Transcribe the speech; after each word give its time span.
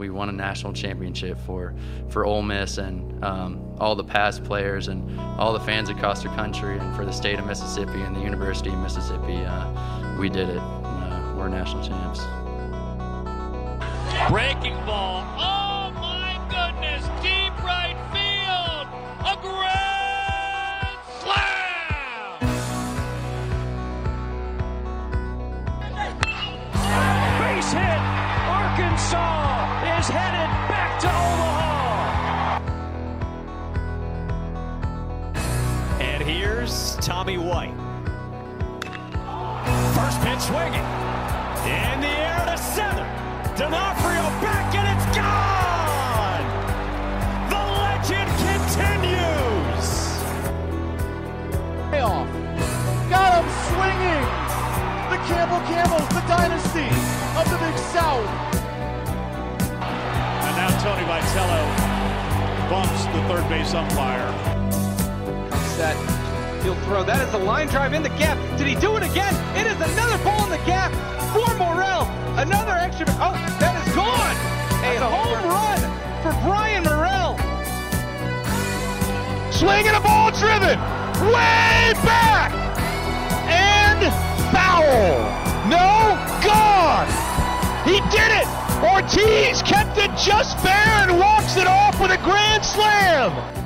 we 0.00 0.08
won 0.08 0.30
a 0.30 0.32
national 0.32 0.72
championship 0.72 1.38
for 1.46 1.74
for 2.08 2.24
Ole 2.24 2.42
Miss 2.42 2.78
and 2.78 3.22
um, 3.22 3.76
all 3.78 3.94
the 3.94 4.02
past 4.02 4.42
players 4.42 4.88
and 4.88 5.20
all 5.38 5.52
the 5.52 5.60
fans 5.60 5.90
across 5.90 6.22
the 6.22 6.30
country 6.30 6.78
and 6.78 6.96
for 6.96 7.04
the 7.04 7.12
state 7.12 7.38
of 7.38 7.46
Mississippi 7.46 8.00
and 8.00 8.16
the 8.16 8.20
University 8.20 8.70
of 8.70 8.78
Mississippi. 8.78 9.36
Uh, 9.36 10.18
we 10.18 10.30
did 10.30 10.48
it. 10.48 10.58
Uh, 10.58 11.34
we're 11.36 11.48
national 11.48 11.86
champs. 11.86 12.20
Breaking 14.30 14.74
ball. 14.86 15.24
Oh 15.38 15.59
Tommy 37.30 37.46
White. 37.46 37.76
First 39.94 40.20
pitch 40.22 40.40
swinging. 40.40 40.82
In 41.62 42.00
the 42.00 42.10
air 42.10 42.42
to 42.46 42.58
center. 42.58 43.06
D'Onofrio 43.56 44.22
back 44.42 44.74
and 44.74 44.86
it's 44.90 45.06
gone! 45.14 46.44
The 47.50 47.62
legend 47.78 48.30
continues! 48.42 49.88
Payoff. 51.92 52.26
Got 53.08 53.30
him 53.38 53.46
swinging. 53.70 54.26
The 55.10 55.20
Campbell 55.30 55.62
Camels, 55.70 56.08
the 56.08 56.24
dynasty 56.26 56.90
of 57.38 57.46
the 57.48 57.58
Big 57.58 57.78
South. 57.94 58.26
And 59.70 60.56
now 60.56 60.70
Tony 60.82 61.04
Vitello 61.06 61.62
bumps 62.68 63.04
the 63.04 63.22
third 63.28 63.48
base 63.48 63.72
umpire. 63.74 64.30
set. 65.76 66.19
He'll 66.62 66.74
throw. 66.84 67.02
That 67.02 67.26
is 67.26 67.32
a 67.34 67.38
line 67.38 67.68
drive 67.68 67.94
in 67.94 68.02
the 68.02 68.10
gap. 68.10 68.36
Did 68.58 68.66
he 68.66 68.74
do 68.74 68.96
it 68.96 69.02
again? 69.02 69.32
It 69.56 69.66
is 69.66 69.76
another 69.80 70.22
ball 70.22 70.44
in 70.44 70.50
the 70.50 70.64
gap 70.68 70.92
for 71.32 71.48
Morrell. 71.56 72.04
Another 72.36 72.72
extra. 72.72 73.06
Oh, 73.16 73.32
that 73.60 73.74
is 73.80 73.94
gone. 73.94 74.36
A 74.84 75.08
home 75.08 75.40
run 75.48 75.80
for 76.20 76.32
Brian 76.44 76.84
Morrell. 76.84 77.38
Swinging 79.52 79.94
a 79.94 80.00
ball 80.00 80.30
driven. 80.32 80.76
Way 81.24 81.96
back. 82.04 82.52
And 83.48 84.04
foul. 84.52 85.24
No, 85.68 86.16
gone. 86.44 87.08
He 87.88 88.00
did 88.12 88.30
it. 88.36 88.48
Ortiz 88.84 89.62
kept 89.62 89.96
it 89.96 90.10
just 90.16 90.58
fair 90.60 91.08
and 91.08 91.18
walks 91.18 91.56
it 91.56 91.66
off 91.66 92.00
with 92.00 92.10
a 92.10 92.18
grand 92.18 92.64
slam. 92.64 93.59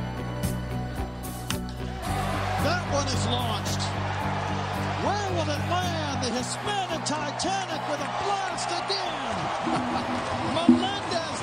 Is 3.15 3.27
launched. 3.27 3.81
Where 5.05 5.31
will 5.35 5.49
it 5.49 5.65
land? 5.71 6.25
The 6.25 6.31
Hispanic 6.31 7.05
Titanic 7.05 7.89
with 7.89 8.01
a 8.01 8.11
blast 8.25 8.69
again. 8.71 9.11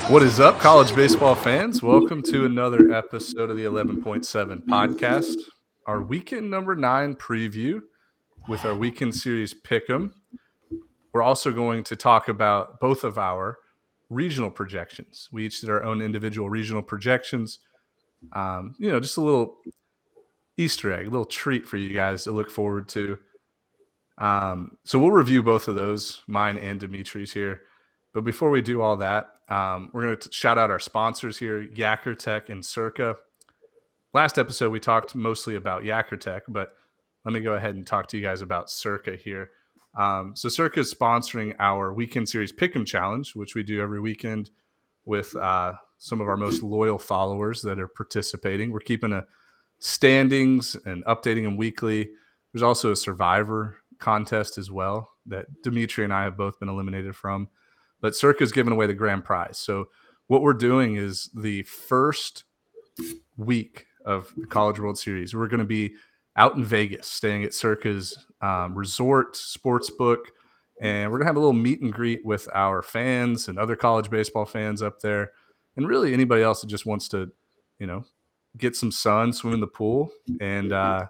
What 0.11 0.23
is 0.23 0.42
up, 0.42 0.59
college 0.59 0.94
baseball 0.94 1.36
fans? 1.36 1.81
Welcome 1.81 2.22
to 2.23 2.44
another 2.45 2.92
episode 2.92 3.49
of 3.49 3.55
the 3.55 3.64
11.7 3.64 4.66
podcast, 4.66 5.38
our 5.86 6.02
weekend 6.02 6.49
number 6.49 6.75
nine 6.75 7.16
preview 7.16 7.80
with 8.49 8.66
our 8.66 8.75
weekend 8.75 9.16
series 9.16 9.53
Pick'em. 9.53 10.11
We're 11.14 11.22
also 11.22 11.53
going 11.53 11.86
to 11.86 11.95
talk 11.95 12.27
about 12.27 12.81
both 12.81 13.05
of 13.05 13.17
our 13.17 13.59
regional 14.09 14.52
projections. 14.52 15.30
We 15.31 15.45
each 15.45 15.61
did 15.61 15.69
our 15.69 15.83
own 15.83 16.02
individual 16.02 16.49
regional 16.49 16.81
projections. 16.81 17.59
Um, 18.33 18.75
you 18.80 18.92
know, 18.92 18.99
just 18.99 19.16
a 19.16 19.22
little 19.22 19.59
Easter 20.62 20.94
egg, 20.94 21.08
a 21.08 21.09
little 21.09 21.26
treat 21.26 21.67
for 21.67 21.78
you 21.78 21.94
guys 21.94 22.23
to 22.23 22.31
look 22.31 22.50
forward 22.50 22.88
to. 22.89 23.17
Um, 24.17 24.77
so 24.83 24.99
we'll 24.99 25.11
review 25.11 25.42
both 25.42 25.67
of 25.67 25.76
those, 25.76 26.22
mine 26.27 26.58
and 26.58 26.80
Dimitri's 26.80 27.33
here. 27.33 27.61
But 28.14 28.23
before 28.23 28.52
we 28.52 28.61
do 28.61 28.82
all 28.82 28.98
that, 28.98 29.30
um, 29.50 29.89
we're 29.94 30.04
going 30.04 30.17
to 30.17 30.32
shout 30.32 30.58
out 30.58 30.70
our 30.70 30.80
sponsors 30.80 31.38
here, 31.38 31.66
Yakkertech 31.67 32.50
and 32.50 32.64
Circa. 32.66 33.16
Last 34.14 34.38
episode, 34.38 34.70
we 34.71 34.80
talked 34.80 35.16
mostly 35.16 35.55
about 35.55 35.83
Yakkertech, 35.83 36.42
but 36.48 36.73
let 37.26 37.33
me 37.33 37.39
go 37.39 37.54
ahead 37.54 37.76
and 37.76 37.86
talk 37.86 38.08
to 38.08 38.17
you 38.17 38.23
guys 38.23 38.42
about 38.42 38.70
Circa 38.70 39.16
here. 39.16 39.52
Um, 39.98 40.36
so 40.36 40.50
Circa 40.50 40.82
is 40.82 40.94
sponsoring 40.94 41.55
our 41.60 41.94
weekend 41.94 42.30
series 42.30 42.54
Pick'em 42.54 42.86
Challenge, 42.86 43.36
which 43.36 43.55
we 43.55 43.64
do 43.64 43.82
every 43.82 44.00
weekend 44.00 44.52
with 45.05 45.36
uh, 45.36 45.73
some 45.98 46.21
of 46.21 46.27
our 46.27 46.38
most 46.38 46.64
loyal 46.64 47.00
followers 47.00 47.61
that 47.61 47.80
are 47.80 47.88
participating. 47.88 48.71
We're 48.71 48.80
keeping 48.80 49.14
a 49.14 49.26
standings 49.81 50.77
and 50.86 51.03
updating 51.05 51.43
them 51.43 51.58
weekly. 51.58 52.09
There's 52.53 52.64
also 52.64 52.92
a 52.92 52.95
Survivor 52.95 53.77
contest 53.99 54.58
as 54.58 54.71
well 54.71 55.11
that 55.25 55.45
Dimitri 55.61 56.03
and 56.03 56.14
I 56.14 56.23
have 56.23 56.37
both 56.37 56.59
been 56.59 56.69
eliminated 56.69 57.15
from. 57.15 57.49
But 57.99 58.15
Circa 58.15 58.43
is 58.43 58.52
giving 58.52 58.73
away 58.73 58.87
the 58.87 58.93
grand 58.93 59.25
prize. 59.25 59.58
So 59.59 59.89
what 60.27 60.41
we're 60.41 60.53
doing 60.53 60.95
is 60.95 61.30
the 61.36 61.64
first 61.64 62.45
week 63.37 63.86
of 64.05 64.33
the 64.37 64.47
College 64.47 64.80
World 64.80 64.97
Series, 64.97 65.36
we're 65.36 65.47
going 65.47 65.59
to 65.59 65.65
be 65.65 65.93
out 66.36 66.55
in 66.55 66.64
Vegas, 66.64 67.08
staying 67.08 67.43
at 67.43 67.53
Circa's 67.53 68.17
um, 68.41 68.73
resort 68.75 69.36
sports 69.36 69.89
book, 69.89 70.31
and 70.81 71.11
we're 71.11 71.20
gonna 71.20 71.30
have 71.30 71.36
a 71.36 71.39
little 71.39 71.53
meet 71.53 71.81
and 71.81 71.93
greet 71.93 72.25
with 72.25 72.47
our 72.53 72.81
fans 72.81 73.47
and 73.47 73.59
other 73.59 73.75
college 73.75 74.09
baseball 74.09 74.45
fans 74.45 74.81
up 74.81 74.99
there, 74.99 75.31
and 75.75 75.87
really 75.87 76.14
anybody 76.14 76.41
else 76.41 76.61
that 76.61 76.67
just 76.67 76.86
wants 76.86 77.08
to, 77.09 77.30
you 77.80 77.87
know, 77.87 78.03
get 78.58 78.76
some 78.76 78.92
sun, 78.92 79.34
swim 79.34 79.54
in 79.54 79.60
the 79.60 79.67
pool, 79.67 80.12
and 80.39 80.73
uh, 80.73 81.06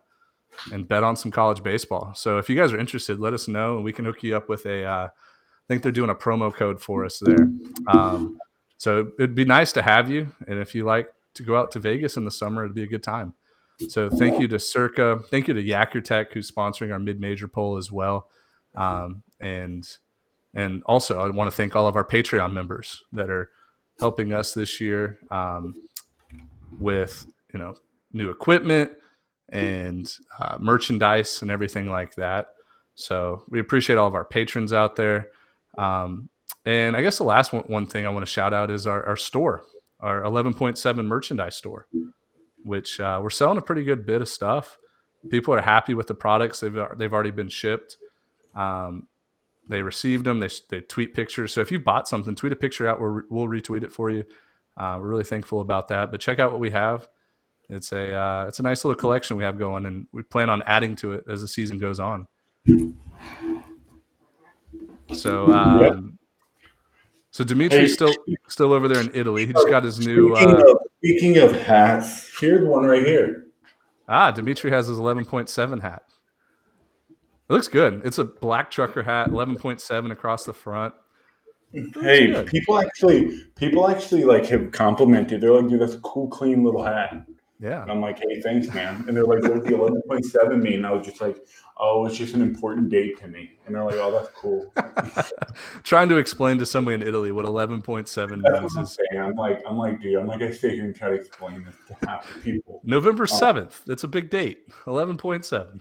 and 0.71 0.87
bet 0.87 1.03
on 1.03 1.15
some 1.15 1.31
college 1.31 1.63
baseball. 1.63 2.13
So 2.15 2.37
if 2.37 2.49
you 2.49 2.55
guys 2.55 2.73
are 2.73 2.79
interested, 2.79 3.19
let 3.19 3.33
us 3.33 3.47
know, 3.47 3.75
and 3.75 3.83
we 3.83 3.93
can 3.93 4.05
hook 4.05 4.23
you 4.23 4.35
up 4.35 4.49
with 4.49 4.65
a. 4.65 4.83
Uh, 4.83 5.07
I 5.07 5.73
think 5.73 5.83
they're 5.83 5.91
doing 5.91 6.09
a 6.09 6.15
promo 6.15 6.53
code 6.53 6.81
for 6.81 7.05
us 7.05 7.19
there. 7.19 7.47
Um, 7.87 8.37
so 8.77 9.11
it'd 9.19 9.35
be 9.35 9.45
nice 9.45 9.71
to 9.73 9.81
have 9.81 10.09
you, 10.09 10.31
and 10.47 10.59
if 10.59 10.75
you 10.75 10.83
like 10.83 11.07
to 11.35 11.43
go 11.43 11.57
out 11.57 11.71
to 11.71 11.79
Vegas 11.79 12.17
in 12.17 12.25
the 12.25 12.31
summer, 12.31 12.63
it'd 12.63 12.75
be 12.75 12.83
a 12.83 12.87
good 12.87 13.03
time. 13.03 13.33
So 13.87 14.09
thank 14.09 14.39
you 14.39 14.47
to 14.49 14.59
Circa. 14.59 15.21
Thank 15.29 15.47
you 15.47 15.53
to 15.53 15.63
Yakkertech, 15.63 16.33
who's 16.33 16.51
sponsoring 16.51 16.91
our 16.91 16.99
mid-major 16.99 17.47
poll 17.47 17.77
as 17.77 17.91
well. 17.91 18.27
Um, 18.75 19.23
and 19.39 19.87
and 20.53 20.83
also 20.83 21.19
I 21.19 21.29
want 21.29 21.49
to 21.49 21.55
thank 21.55 21.75
all 21.75 21.87
of 21.87 21.95
our 21.95 22.03
Patreon 22.03 22.51
members 22.51 23.01
that 23.13 23.29
are 23.29 23.49
helping 23.99 24.33
us 24.33 24.53
this 24.53 24.81
year 24.81 25.19
um, 25.29 25.75
with 26.79 27.25
you 27.53 27.59
know 27.59 27.75
new 28.13 28.29
equipment 28.29 28.91
and 29.49 30.13
uh, 30.39 30.57
merchandise 30.59 31.41
and 31.41 31.51
everything 31.51 31.89
like 31.89 32.15
that. 32.15 32.47
So 32.95 33.43
we 33.49 33.59
appreciate 33.59 33.97
all 33.97 34.07
of 34.07 34.15
our 34.15 34.25
patrons 34.25 34.73
out 34.73 34.95
there. 34.95 35.29
Um, 35.77 36.29
and 36.65 36.95
I 36.95 37.01
guess 37.01 37.17
the 37.17 37.23
last 37.23 37.53
one, 37.53 37.63
one 37.63 37.87
thing 37.87 38.05
I 38.05 38.09
want 38.09 38.25
to 38.25 38.31
shout 38.31 38.53
out 38.53 38.69
is 38.69 38.85
our, 38.85 39.05
our 39.05 39.17
store, 39.17 39.63
our 39.99 40.21
11.7 40.21 41.05
merchandise 41.05 41.55
store 41.55 41.87
which 42.63 42.99
uh, 42.99 43.19
we're 43.21 43.29
selling 43.29 43.57
a 43.57 43.61
pretty 43.61 43.83
good 43.83 44.05
bit 44.05 44.21
of 44.21 44.29
stuff. 44.29 44.77
People 45.29 45.53
are 45.53 45.61
happy 45.61 45.93
with 45.93 46.07
the 46.07 46.13
products. 46.13 46.59
They've 46.59 46.77
they've 46.97 47.13
already 47.13 47.31
been 47.31 47.49
shipped. 47.49 47.97
Um, 48.55 49.07
they 49.67 49.81
received 49.81 50.25
them. 50.25 50.39
They, 50.39 50.49
they 50.69 50.81
tweet 50.81 51.13
pictures. 51.13 51.53
So 51.53 51.61
if 51.61 51.71
you 51.71 51.79
bought 51.79 52.07
something, 52.07 52.35
tweet 52.35 52.53
a 52.53 52.55
picture 52.55 52.87
out. 52.87 52.99
We'll, 52.99 53.21
we'll 53.29 53.47
retweet 53.47 53.83
it 53.83 53.91
for 53.91 54.09
you. 54.09 54.23
Uh, 54.81 54.97
we're 54.99 55.09
really 55.09 55.23
thankful 55.23 55.61
about 55.61 55.87
that. 55.89 56.09
But 56.09 56.19
check 56.19 56.39
out 56.39 56.49
what 56.51 56.59
we 56.59 56.71
have. 56.71 57.07
It's 57.69 57.91
a 57.91 58.13
uh, 58.15 58.45
it's 58.47 58.59
a 58.59 58.63
nice 58.63 58.83
little 58.83 58.99
collection 58.99 59.37
we 59.37 59.43
have 59.43 59.59
going, 59.59 59.85
and 59.85 60.07
we 60.11 60.23
plan 60.23 60.49
on 60.49 60.63
adding 60.63 60.95
to 60.97 61.13
it 61.13 61.23
as 61.29 61.41
the 61.41 61.47
season 61.47 61.77
goes 61.77 61.99
on. 61.99 62.27
So 65.13 65.51
um, 65.53 66.17
so 67.29 67.43
Dimitri's 67.43 67.91
Hey. 67.91 67.93
still 67.93 68.13
still 68.47 68.73
over 68.73 68.87
there 68.87 69.01
in 69.01 69.11
Italy. 69.13 69.45
He 69.45 69.53
just 69.53 69.69
got 69.69 69.83
his 69.83 69.99
new. 69.99 70.35
Speaking, 70.35 70.55
Uh, 70.55 70.71
of, 70.71 70.77
speaking 70.97 71.37
of 71.37 71.51
hats, 71.61 72.31
here's 72.39 72.67
one 72.67 72.85
right 72.85 73.05
here. 73.05 73.45
Ah, 74.09 74.31
Dimitri 74.31 74.71
has 74.71 74.87
his 74.87 74.97
11.7 74.97 75.79
hat. 75.79 76.03
It 77.49 77.53
looks 77.53 77.67
good. 77.67 78.01
It's 78.03 78.17
a 78.17 78.25
black 78.25 78.71
trucker 78.71 79.03
hat, 79.03 79.29
11.7 79.29 80.11
across 80.11 80.43
the 80.43 80.53
front. 80.53 80.93
Hey, 81.73 82.27
good. 82.27 82.47
people 82.47 82.79
actually, 82.79 83.43
people 83.55 83.89
actually 83.89 84.23
like 84.23 84.45
have 84.47 84.71
complimented. 84.71 85.41
They're 85.41 85.53
like, 85.53 85.69
"Dude, 85.69 85.79
that's 85.81 85.93
a 85.93 85.99
cool, 85.99 86.27
clean 86.27 86.63
little 86.63 86.83
hat." 86.83 87.25
Yeah. 87.59 87.83
And 87.83 87.91
I'm 87.91 88.01
like, 88.01 88.19
"Hey, 88.19 88.41
thanks, 88.41 88.73
man." 88.73 89.05
And 89.07 89.15
they're 89.15 89.23
like, 89.23 89.43
"What 89.43 89.63
the 89.63 89.71
11.7 89.71 90.61
mean?" 90.61 90.73
And 90.75 90.87
I 90.87 90.91
was 90.91 91.05
just 91.05 91.21
like, 91.21 91.37
"Oh, 91.77 92.05
it's 92.05 92.17
just 92.17 92.33
an 92.33 92.41
important 92.41 92.89
date 92.89 93.19
to 93.21 93.27
me." 93.27 93.51
And 93.65 93.75
they're 93.75 93.83
like, 93.83 93.95
"Oh, 93.95 94.11
that's 94.11 94.29
cool." 94.35 94.73
Trying 95.83 96.09
to 96.09 96.17
explain 96.17 96.57
to 96.57 96.65
somebody 96.65 96.95
in 96.95 97.03
Italy 97.07 97.31
what 97.31 97.45
11.7 97.45 98.05
That's 98.05 98.29
means 98.31 98.43
what 98.43 98.77
I'm 98.77 98.83
is 98.83 98.97
saying. 99.11 99.21
I'm 99.21 99.35
like, 99.35 99.61
I'm 99.67 99.77
like, 99.77 100.01
dude, 100.01 100.17
I'm 100.17 100.27
like, 100.27 100.41
I 100.41 100.51
stay 100.51 100.75
here 100.75 100.85
and 100.85 100.95
try 100.95 101.09
to 101.09 101.15
explain 101.15 101.63
this 101.63 101.75
to 101.87 102.07
half 102.09 102.33
the 102.33 102.39
people. 102.39 102.81
November 102.83 103.23
Oh. 103.23 103.39
7th. 103.39 103.87
It's 103.89 104.03
a 104.03 104.07
big 104.07 104.29
date. 104.29 104.67
11.7. 104.85 105.79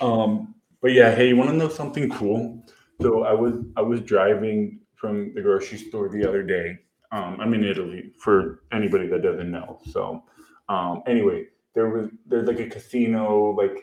Um, 0.00 0.54
but 0.82 0.92
yeah, 0.92 1.14
hey, 1.14 1.28
you 1.28 1.36
want 1.36 1.50
to 1.50 1.56
know 1.56 1.68
something 1.68 2.10
cool? 2.10 2.62
So 3.00 3.24
I 3.24 3.32
was 3.32 3.54
I 3.76 3.80
was 3.82 4.00
driving 4.02 4.78
from 5.04 5.34
the 5.34 5.42
grocery 5.42 5.76
store 5.76 6.08
the 6.08 6.26
other 6.26 6.42
day, 6.42 6.78
Um, 7.12 7.36
I'm 7.38 7.52
in 7.52 7.62
Italy 7.62 8.12
for 8.24 8.62
anybody 8.72 9.06
that 9.08 9.22
doesn't 9.22 9.50
know. 9.50 9.78
So 9.92 10.24
um, 10.70 11.02
anyway, 11.06 11.48
there 11.74 11.90
was 11.90 12.08
there's 12.26 12.48
like 12.48 12.60
a 12.60 12.68
casino 12.70 13.50
like 13.50 13.76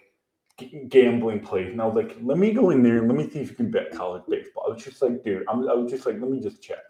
g- 0.58 0.86
gambling 0.90 1.42
place, 1.42 1.70
and 1.72 1.80
I 1.80 1.86
was 1.86 1.96
like, 1.96 2.18
let 2.24 2.40
me 2.40 2.52
go 2.54 2.72
in 2.72 2.82
there 2.82 2.98
and 2.98 3.08
let 3.08 3.16
me 3.16 3.30
see 3.30 3.40
if 3.40 3.50
you 3.52 3.56
can 3.56 3.70
bet 3.70 3.92
college 3.92 4.24
baseball. 4.28 4.64
I 4.68 4.74
was 4.74 4.84
just 4.84 5.00
like, 5.04 5.24
dude, 5.24 5.46
I'm, 5.48 5.70
I 5.70 5.76
was 5.76 5.92
just 5.92 6.08
like, 6.08 6.18
let 6.20 6.32
me 6.32 6.40
just 6.42 6.64
check. 6.64 6.84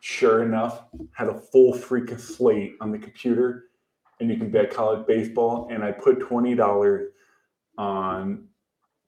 Sure 0.00 0.42
enough, 0.42 0.74
had 1.12 1.28
a 1.28 1.38
full 1.50 1.72
freaking 1.72 2.20
slate 2.20 2.74
on 2.82 2.92
the 2.92 2.98
computer, 2.98 3.48
and 4.20 4.28
you 4.30 4.36
can 4.36 4.50
bet 4.50 4.70
college 4.70 5.06
baseball. 5.06 5.68
And 5.72 5.82
I 5.82 5.90
put 5.92 6.20
twenty 6.20 6.54
dollars 6.54 7.12
on 7.78 8.46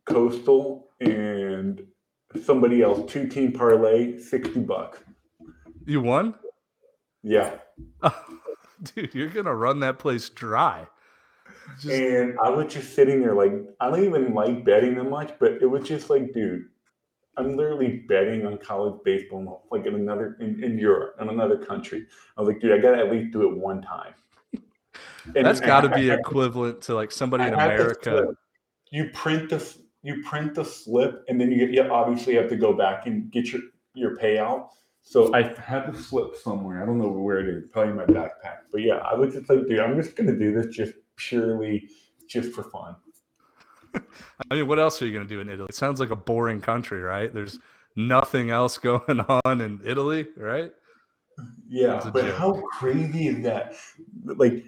Coastal 0.06 0.88
and 1.00 1.82
somebody 2.42 2.82
else, 2.82 3.10
two 3.10 3.26
team 3.26 3.52
parlay, 3.52 4.18
sixty 4.18 4.60
bucks. 4.60 4.98
You 5.86 6.00
won? 6.00 6.34
Yeah. 7.22 7.54
Dude, 8.94 9.14
you're 9.14 9.28
gonna 9.28 9.54
run 9.54 9.80
that 9.80 9.98
place 9.98 10.28
dry. 10.28 10.86
Just, 11.80 11.94
and 11.94 12.38
I 12.42 12.50
was 12.50 12.72
just 12.72 12.94
sitting 12.94 13.20
there 13.20 13.34
like 13.34 13.52
I 13.80 13.88
don't 13.88 14.04
even 14.04 14.34
like 14.34 14.64
betting 14.64 14.96
that 14.96 15.04
much, 15.04 15.32
but 15.38 15.52
it 15.62 15.66
was 15.66 15.86
just 15.86 16.10
like, 16.10 16.32
dude, 16.34 16.64
I'm 17.36 17.56
literally 17.56 18.04
betting 18.08 18.44
on 18.44 18.58
college 18.58 19.00
baseball 19.04 19.64
like 19.70 19.86
in 19.86 19.94
another 19.94 20.36
in, 20.40 20.62
in 20.62 20.78
Europe, 20.78 21.16
in 21.20 21.28
another 21.28 21.56
country. 21.56 22.06
I 22.36 22.40
was 22.40 22.48
like, 22.48 22.60
dude, 22.60 22.72
I 22.72 22.78
gotta 22.78 22.98
at 22.98 23.10
least 23.12 23.32
do 23.32 23.48
it 23.48 23.56
one 23.56 23.80
time. 23.82 24.14
And 25.36 25.46
that's 25.46 25.60
got 25.60 25.82
to 25.82 25.90
I- 25.92 25.96
be 26.00 26.10
I- 26.10 26.16
equivalent 26.16 26.82
to 26.82 26.94
like 26.94 27.12
somebody 27.12 27.44
I 27.44 27.48
in 27.48 27.54
America. 27.54 28.26
You 28.90 29.08
print 29.14 29.48
the 29.48 29.74
you 30.02 30.22
print 30.24 30.54
the 30.54 30.64
slip, 30.64 31.24
and 31.28 31.40
then 31.40 31.50
you 31.50 31.58
get 31.58 31.70
you 31.70 31.82
obviously 31.90 32.34
have 32.34 32.48
to 32.50 32.56
go 32.56 32.72
back 32.72 33.06
and 33.06 33.30
get 33.30 33.52
your 33.52 33.62
your 33.94 34.18
payout. 34.18 34.68
So 35.02 35.34
I 35.34 35.42
have 35.60 35.94
the 35.94 36.00
slip 36.00 36.36
somewhere. 36.36 36.82
I 36.82 36.86
don't 36.86 36.98
know 36.98 37.08
where 37.08 37.40
it 37.40 37.48
is. 37.48 37.64
Probably 37.72 37.90
in 37.90 37.96
my 37.96 38.04
backpack. 38.04 38.58
But 38.70 38.82
yeah, 38.82 38.96
I 38.96 39.14
was 39.14 39.34
just 39.34 39.48
like, 39.48 39.66
dude, 39.66 39.80
I'm 39.80 40.00
just 40.00 40.16
gonna 40.16 40.36
do 40.36 40.54
this 40.54 40.74
just 40.74 40.94
purely 41.16 41.88
just 42.28 42.52
for 42.52 42.64
fun. 42.64 42.96
I 44.50 44.54
mean, 44.54 44.68
what 44.68 44.78
else 44.78 45.02
are 45.02 45.06
you 45.06 45.12
gonna 45.12 45.28
do 45.28 45.40
in 45.40 45.48
Italy? 45.48 45.66
It 45.68 45.74
sounds 45.74 46.00
like 46.00 46.10
a 46.10 46.16
boring 46.16 46.60
country, 46.60 47.00
right? 47.00 47.32
There's 47.32 47.58
nothing 47.96 48.50
else 48.50 48.78
going 48.78 49.20
on 49.44 49.60
in 49.60 49.80
Italy, 49.84 50.26
right? 50.36 50.72
Yeah, 51.68 52.10
but 52.12 52.24
joke. 52.24 52.36
how 52.36 52.52
crazy 52.72 53.28
is 53.28 53.42
that? 53.42 53.74
Like, 54.24 54.64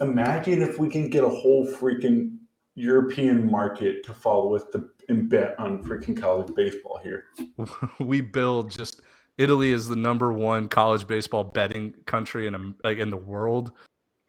imagine 0.00 0.62
if 0.62 0.78
we 0.78 0.88
can 0.88 1.08
get 1.10 1.22
a 1.22 1.28
whole 1.28 1.66
freaking 1.66 2.38
European 2.78 3.50
market 3.50 4.04
to 4.04 4.14
follow 4.14 4.48
with 4.48 4.70
the 4.72 4.88
and 5.08 5.28
bet 5.28 5.58
on 5.58 5.82
freaking 5.82 6.18
college 6.18 6.54
baseball 6.54 7.00
here. 7.02 7.24
we 7.98 8.20
build 8.20 8.70
just 8.70 9.00
Italy 9.38 9.72
is 9.72 9.88
the 9.88 9.96
number 9.96 10.32
one 10.32 10.68
college 10.68 11.06
baseball 11.06 11.44
betting 11.44 11.94
country 12.06 12.46
in 12.46 12.74
like 12.84 12.98
in 12.98 13.10
the 13.10 13.16
world. 13.16 13.72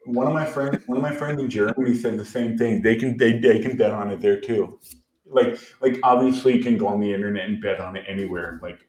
One 0.06 0.28
of 0.28 0.34
my 0.34 0.46
friends, 0.46 0.88
one 0.88 0.98
of 0.98 1.04
my 1.04 1.14
friends 1.16 1.40
in 1.42 1.50
Germany 1.50 1.96
said 1.96 2.18
the 2.18 2.26
same 2.26 2.58
thing. 2.58 2.82
They 2.82 2.96
can 2.96 3.18
they, 3.18 3.38
they 3.38 3.60
can 3.60 3.78
bet 3.78 3.92
on 3.92 4.10
it 4.12 4.22
there 4.22 4.40
too. 4.40 4.80
Like 5.26 5.60
like 5.82 6.00
obviously 6.04 6.56
you 6.56 6.64
can 6.64 6.78
go 6.78 6.88
on 6.88 7.00
the 7.00 7.14
internet 7.14 7.48
and 7.48 7.62
bet 7.62 7.80
on 7.80 7.96
it 7.96 8.06
anywhere. 8.08 8.60
Like, 8.64 8.80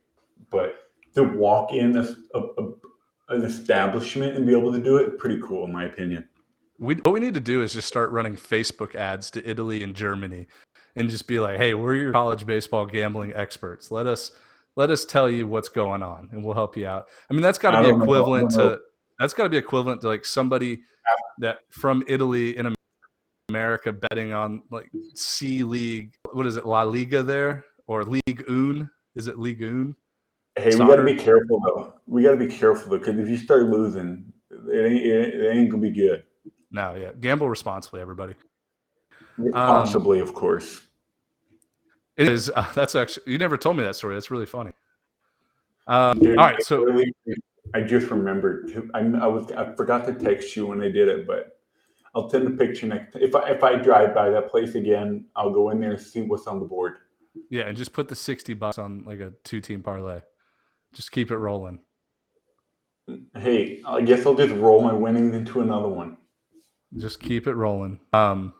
but 0.50 0.76
to 1.14 1.24
walk 1.24 1.72
in 1.72 1.96
a, 1.96 2.16
a, 2.34 2.40
a- 2.40 2.74
an 3.30 3.44
establishment 3.44 4.36
and 4.36 4.44
be 4.44 4.52
able 4.52 4.72
to 4.72 4.80
do 4.80 4.96
it, 4.96 5.18
pretty 5.18 5.40
cool 5.40 5.64
in 5.64 5.72
my 5.72 5.84
opinion. 5.84 6.28
We 6.80 6.94
what 6.94 7.12
we 7.12 7.20
need 7.20 7.34
to 7.34 7.40
do 7.40 7.62
is 7.62 7.72
just 7.74 7.86
start 7.86 8.10
running 8.10 8.36
Facebook 8.36 8.94
ads 8.94 9.30
to 9.32 9.48
Italy 9.48 9.82
and 9.82 9.94
Germany, 9.94 10.46
and 10.96 11.10
just 11.10 11.28
be 11.28 11.38
like, 11.38 11.58
"Hey, 11.58 11.74
we're 11.74 11.94
your 11.94 12.12
college 12.12 12.46
baseball 12.46 12.86
gambling 12.86 13.34
experts. 13.34 13.90
Let 13.90 14.06
us 14.06 14.32
let 14.76 14.90
us 14.90 15.04
tell 15.04 15.30
you 15.30 15.46
what's 15.46 15.68
going 15.68 16.02
on, 16.02 16.30
and 16.32 16.42
we'll 16.42 16.54
help 16.54 16.76
you 16.76 16.86
out." 16.86 17.06
I 17.30 17.34
mean, 17.34 17.42
that's 17.42 17.58
got 17.58 17.72
to 17.72 17.82
be 17.82 17.88
don't 17.88 17.98
know. 17.98 18.04
I 18.04 18.06
equivalent 18.06 18.50
to 18.52 18.80
that's 19.18 19.34
got 19.34 19.44
to 19.44 19.50
be 19.50 19.58
equivalent 19.58 20.00
to 20.00 20.08
like 20.08 20.24
somebody 20.24 20.80
that 21.38 21.58
from 21.70 22.02
Italy 22.08 22.56
in 22.56 22.74
America 23.50 23.92
betting 23.92 24.32
on 24.32 24.62
like 24.70 24.90
C 25.14 25.62
League. 25.62 26.14
What 26.32 26.46
is 26.46 26.56
it, 26.56 26.64
La 26.64 26.82
Liga 26.82 27.22
there 27.22 27.64
or 27.88 28.04
League 28.04 28.44
Un? 28.48 28.90
Is 29.14 29.26
it 29.26 29.38
League 29.38 29.62
Un? 29.62 29.94
Hey, 30.56 30.70
we 30.70 30.78
got 30.78 30.96
to 30.96 31.04
be 31.04 31.14
careful 31.14 31.60
though. 31.60 31.94
We 32.06 32.22
got 32.22 32.30
to 32.30 32.36
be 32.36 32.46
careful 32.46 32.90
though, 32.90 32.98
because 32.98 33.18
if 33.18 33.28
you 33.28 33.36
start 33.36 33.64
losing, 33.64 34.32
it 34.50 34.86
ain't 34.86 35.04
it, 35.04 35.34
it 35.34 35.56
ain't 35.56 35.70
gonna 35.70 35.82
be 35.82 35.90
good. 35.90 36.24
No, 36.70 36.94
yeah. 36.94 37.10
Gamble 37.18 37.48
responsibly, 37.48 38.00
everybody. 38.00 38.34
Possibly, 39.52 40.20
of 40.20 40.34
course. 40.34 40.80
It 42.16 42.28
is. 42.28 42.50
Uh, 42.54 42.70
that's 42.74 42.94
actually 42.94 43.32
you 43.32 43.38
never 43.38 43.56
told 43.56 43.76
me 43.76 43.82
that 43.84 43.96
story. 43.96 44.14
That's 44.14 44.30
really 44.30 44.46
funny. 44.46 44.72
Um, 45.86 46.18
Dude, 46.18 46.38
all 46.38 46.46
right, 46.46 46.56
I 46.58 46.62
so 46.62 46.82
really- 46.82 47.12
I 47.74 47.82
just 47.82 48.10
remembered. 48.10 48.90
I, 48.94 48.98
I 48.98 49.26
was 49.26 49.50
I 49.52 49.72
forgot 49.74 50.06
to 50.06 50.14
text 50.14 50.56
you 50.56 50.66
when 50.66 50.80
I 50.80 50.88
did 50.90 51.08
it, 51.08 51.26
but 51.26 51.58
I'll 52.14 52.28
send 52.28 52.46
a 52.46 52.50
picture 52.50 52.86
next. 52.86 53.16
If 53.16 53.34
I 53.34 53.50
if 53.50 53.62
I 53.62 53.76
drive 53.76 54.14
by 54.14 54.30
that 54.30 54.50
place 54.50 54.74
again, 54.74 55.24
I'll 55.36 55.52
go 55.52 55.70
in 55.70 55.80
there 55.80 55.92
and 55.92 56.00
see 56.00 56.22
what's 56.22 56.46
on 56.46 56.58
the 56.60 56.66
board. 56.66 56.96
yeah, 57.48 57.62
and 57.62 57.76
just 57.76 57.92
put 57.92 58.08
the 58.08 58.16
sixty 58.16 58.54
bucks 58.54 58.78
on 58.78 59.04
like 59.04 59.20
a 59.20 59.32
two-team 59.44 59.82
parlay. 59.82 60.20
Just 60.92 61.12
keep 61.12 61.30
it 61.30 61.36
rolling. 61.38 61.78
Hey, 63.38 63.80
I 63.86 64.02
guess 64.02 64.26
I'll 64.26 64.34
just 64.34 64.54
roll 64.54 64.82
my 64.82 64.92
winnings 64.92 65.34
into 65.34 65.60
another 65.60 65.88
one. 65.88 66.16
Just 66.96 67.20
keep 67.20 67.46
it 67.46 67.54
rolling. 67.54 68.00
Um, 68.12 68.52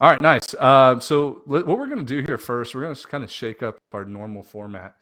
all 0.00 0.10
right, 0.10 0.20
nice. 0.20 0.54
Uh, 0.54 1.00
so 1.00 1.42
what 1.46 1.66
we're 1.66 1.86
going 1.86 1.98
to 1.98 2.04
do 2.04 2.24
here 2.24 2.38
first, 2.38 2.74
we're 2.74 2.82
going 2.82 2.94
to 2.94 3.06
kind 3.08 3.24
of 3.24 3.30
shake 3.30 3.62
up 3.62 3.78
our 3.92 4.04
normal 4.04 4.44
format. 4.44 4.94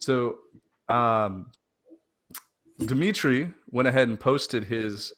So 0.00 0.38
um, 0.88 1.52
Dimitri 2.78 3.52
went 3.70 3.86
ahead 3.86 4.08
and 4.08 4.18
posted 4.18 4.64
his 4.64 5.12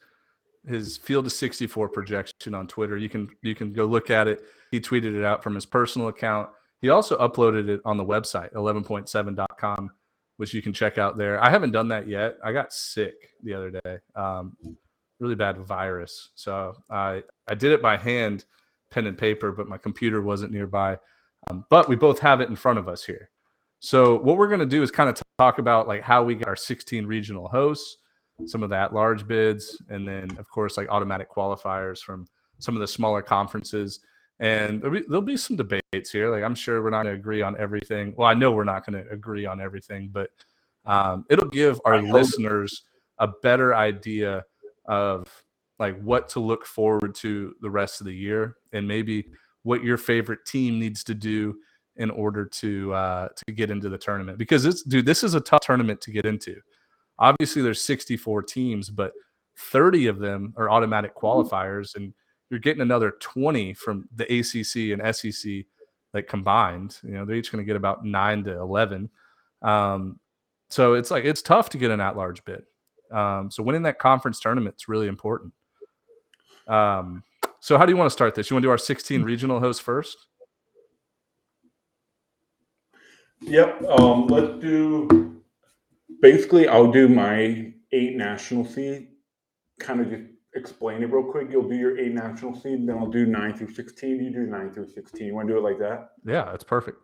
his 0.68 0.96
field 0.96 1.26
of 1.26 1.32
64 1.32 1.88
projection 1.88 2.54
on 2.54 2.66
Twitter. 2.66 2.96
You 2.96 3.08
can 3.08 3.28
you 3.42 3.54
can 3.54 3.72
go 3.72 3.86
look 3.86 4.10
at 4.10 4.28
it. 4.28 4.42
He 4.70 4.80
tweeted 4.80 5.16
it 5.16 5.24
out 5.24 5.42
from 5.42 5.54
his 5.54 5.66
personal 5.66 6.08
account. 6.08 6.50
He 6.80 6.88
also 6.88 7.16
uploaded 7.18 7.68
it 7.68 7.80
on 7.84 7.96
the 7.96 8.04
website 8.04 8.52
11.7.com, 8.54 9.90
which 10.36 10.52
you 10.52 10.62
can 10.62 10.72
check 10.72 10.98
out 10.98 11.16
there. 11.16 11.42
I 11.42 11.48
haven't 11.48 11.70
done 11.70 11.88
that 11.88 12.08
yet. 12.08 12.36
I 12.44 12.52
got 12.52 12.72
sick 12.72 13.14
the 13.42 13.54
other 13.54 13.70
day. 13.70 13.98
Um, 14.16 14.56
really 15.22 15.36
bad 15.36 15.56
virus. 15.58 16.30
So 16.34 16.74
I 16.90 17.22
I 17.48 17.54
did 17.54 17.72
it 17.72 17.80
by 17.80 17.96
hand, 17.96 18.44
pen 18.90 19.06
and 19.06 19.16
paper, 19.16 19.52
but 19.52 19.68
my 19.68 19.78
computer 19.78 20.20
wasn't 20.20 20.52
nearby. 20.52 20.98
Um, 21.48 21.64
but 21.70 21.88
we 21.88 21.96
both 21.96 22.18
have 22.18 22.40
it 22.40 22.48
in 22.48 22.56
front 22.56 22.78
of 22.78 22.88
us 22.88 23.04
here. 23.04 23.30
So 23.78 24.16
what 24.16 24.36
we're 24.36 24.48
going 24.48 24.60
to 24.60 24.66
do 24.66 24.82
is 24.82 24.90
kind 24.90 25.08
of 25.08 25.20
talk 25.38 25.58
about 25.58 25.88
like 25.88 26.02
how 26.02 26.22
we 26.22 26.34
got 26.34 26.48
our 26.48 26.56
16 26.56 27.06
regional 27.06 27.48
hosts, 27.48 27.96
some 28.46 28.62
of 28.62 28.70
that 28.70 28.92
large 28.92 29.26
bids, 29.26 29.80
and 29.88 30.06
then 30.06 30.36
of 30.38 30.48
course 30.48 30.76
like 30.76 30.88
automatic 30.88 31.30
qualifiers 31.30 31.98
from 31.98 32.26
some 32.58 32.76
of 32.76 32.80
the 32.80 32.86
smaller 32.86 33.22
conferences. 33.22 34.00
And 34.38 34.80
there'll 34.80 35.00
be, 35.00 35.04
there'll 35.08 35.22
be 35.22 35.36
some 35.36 35.56
debates 35.56 36.10
here. 36.10 36.30
Like 36.30 36.44
I'm 36.44 36.54
sure 36.54 36.82
we're 36.82 36.90
not 36.90 37.04
going 37.04 37.14
to 37.14 37.20
agree 37.20 37.42
on 37.42 37.58
everything. 37.58 38.14
Well, 38.16 38.28
I 38.28 38.34
know 38.34 38.52
we're 38.52 38.64
not 38.64 38.86
going 38.86 39.02
to 39.02 39.10
agree 39.10 39.46
on 39.46 39.60
everything, 39.60 40.10
but 40.12 40.30
um, 40.84 41.24
it'll 41.30 41.48
give 41.48 41.80
our 41.84 42.02
listeners 42.02 42.82
a 43.18 43.28
better 43.42 43.74
idea 43.74 44.44
of 44.86 45.28
like 45.78 46.00
what 46.00 46.28
to 46.30 46.40
look 46.40 46.64
forward 46.64 47.14
to 47.16 47.54
the 47.60 47.70
rest 47.70 48.00
of 48.00 48.06
the 48.06 48.14
year 48.14 48.56
and 48.72 48.86
maybe 48.86 49.26
what 49.62 49.82
your 49.82 49.96
favorite 49.96 50.44
team 50.46 50.78
needs 50.78 51.02
to 51.04 51.14
do 51.14 51.56
in 51.96 52.10
order 52.10 52.46
to 52.46 52.92
uh 52.94 53.28
to 53.36 53.52
get 53.52 53.70
into 53.70 53.88
the 53.88 53.98
tournament. 53.98 54.38
Because 54.38 54.64
it's 54.64 54.82
dude 54.82 55.06
this 55.06 55.22
is 55.22 55.34
a 55.34 55.40
tough 55.40 55.60
tournament 55.60 56.00
to 56.02 56.10
get 56.10 56.24
into. 56.24 56.56
Obviously 57.18 57.62
there's 57.62 57.82
64 57.82 58.42
teams 58.44 58.90
but 58.90 59.12
30 59.58 60.06
of 60.06 60.18
them 60.18 60.54
are 60.56 60.70
automatic 60.70 61.14
qualifiers 61.14 61.94
and 61.96 62.14
you're 62.50 62.60
getting 62.60 62.82
another 62.82 63.14
20 63.20 63.74
from 63.74 64.08
the 64.14 64.24
ACC 64.24 64.98
and 64.98 65.14
SEC 65.14 65.64
like 66.14 66.28
combined. 66.28 66.98
You 67.02 67.12
know 67.12 67.24
they're 67.24 67.36
each 67.36 67.52
going 67.52 67.62
to 67.62 67.66
get 67.66 67.76
about 67.76 68.04
9 68.04 68.44
to 68.44 68.58
11 68.58 69.10
um 69.62 70.18
so 70.70 70.94
it's 70.94 71.10
like 71.10 71.24
it's 71.24 71.42
tough 71.42 71.68
to 71.70 71.78
get 71.78 71.90
an 71.90 72.00
at-large 72.00 72.44
bid 72.44 72.62
um, 73.12 73.50
so 73.50 73.62
winning 73.62 73.82
that 73.82 73.98
conference 73.98 74.40
tournament 74.40 74.76
is 74.78 74.88
really 74.88 75.08
important. 75.08 75.52
Um, 76.66 77.22
so 77.60 77.78
how 77.78 77.86
do 77.86 77.92
you 77.92 77.96
want 77.96 78.06
to 78.06 78.12
start 78.12 78.34
this? 78.34 78.50
You 78.50 78.54
want 78.56 78.62
to 78.62 78.66
do 78.66 78.70
our 78.70 78.78
16 78.78 79.22
regional 79.22 79.60
hosts 79.60 79.80
first? 79.82 80.16
Yep. 83.42 83.82
Um, 83.84 84.26
let's 84.28 84.60
do. 84.60 85.40
Basically, 86.20 86.68
I'll 86.68 86.90
do 86.90 87.08
my 87.08 87.72
eight 87.92 88.16
national 88.16 88.64
seed. 88.64 89.08
Kind 89.80 90.00
of 90.00 90.10
just 90.10 90.22
explain 90.54 91.02
it 91.02 91.10
real 91.10 91.24
quick. 91.24 91.48
You'll 91.50 91.68
do 91.68 91.74
your 91.74 91.98
eight 91.98 92.12
national 92.12 92.54
seed, 92.54 92.86
then 92.86 92.96
I'll 92.98 93.10
do 93.10 93.26
nine 93.26 93.54
through 93.54 93.72
sixteen. 93.72 94.22
You 94.22 94.30
do 94.30 94.46
nine 94.46 94.72
through 94.72 94.88
sixteen. 94.88 95.28
You 95.28 95.34
want 95.34 95.48
to 95.48 95.54
do 95.54 95.58
it 95.58 95.62
like 95.62 95.78
that? 95.78 96.10
Yeah, 96.24 96.44
that's 96.44 96.64
perfect. 96.64 96.98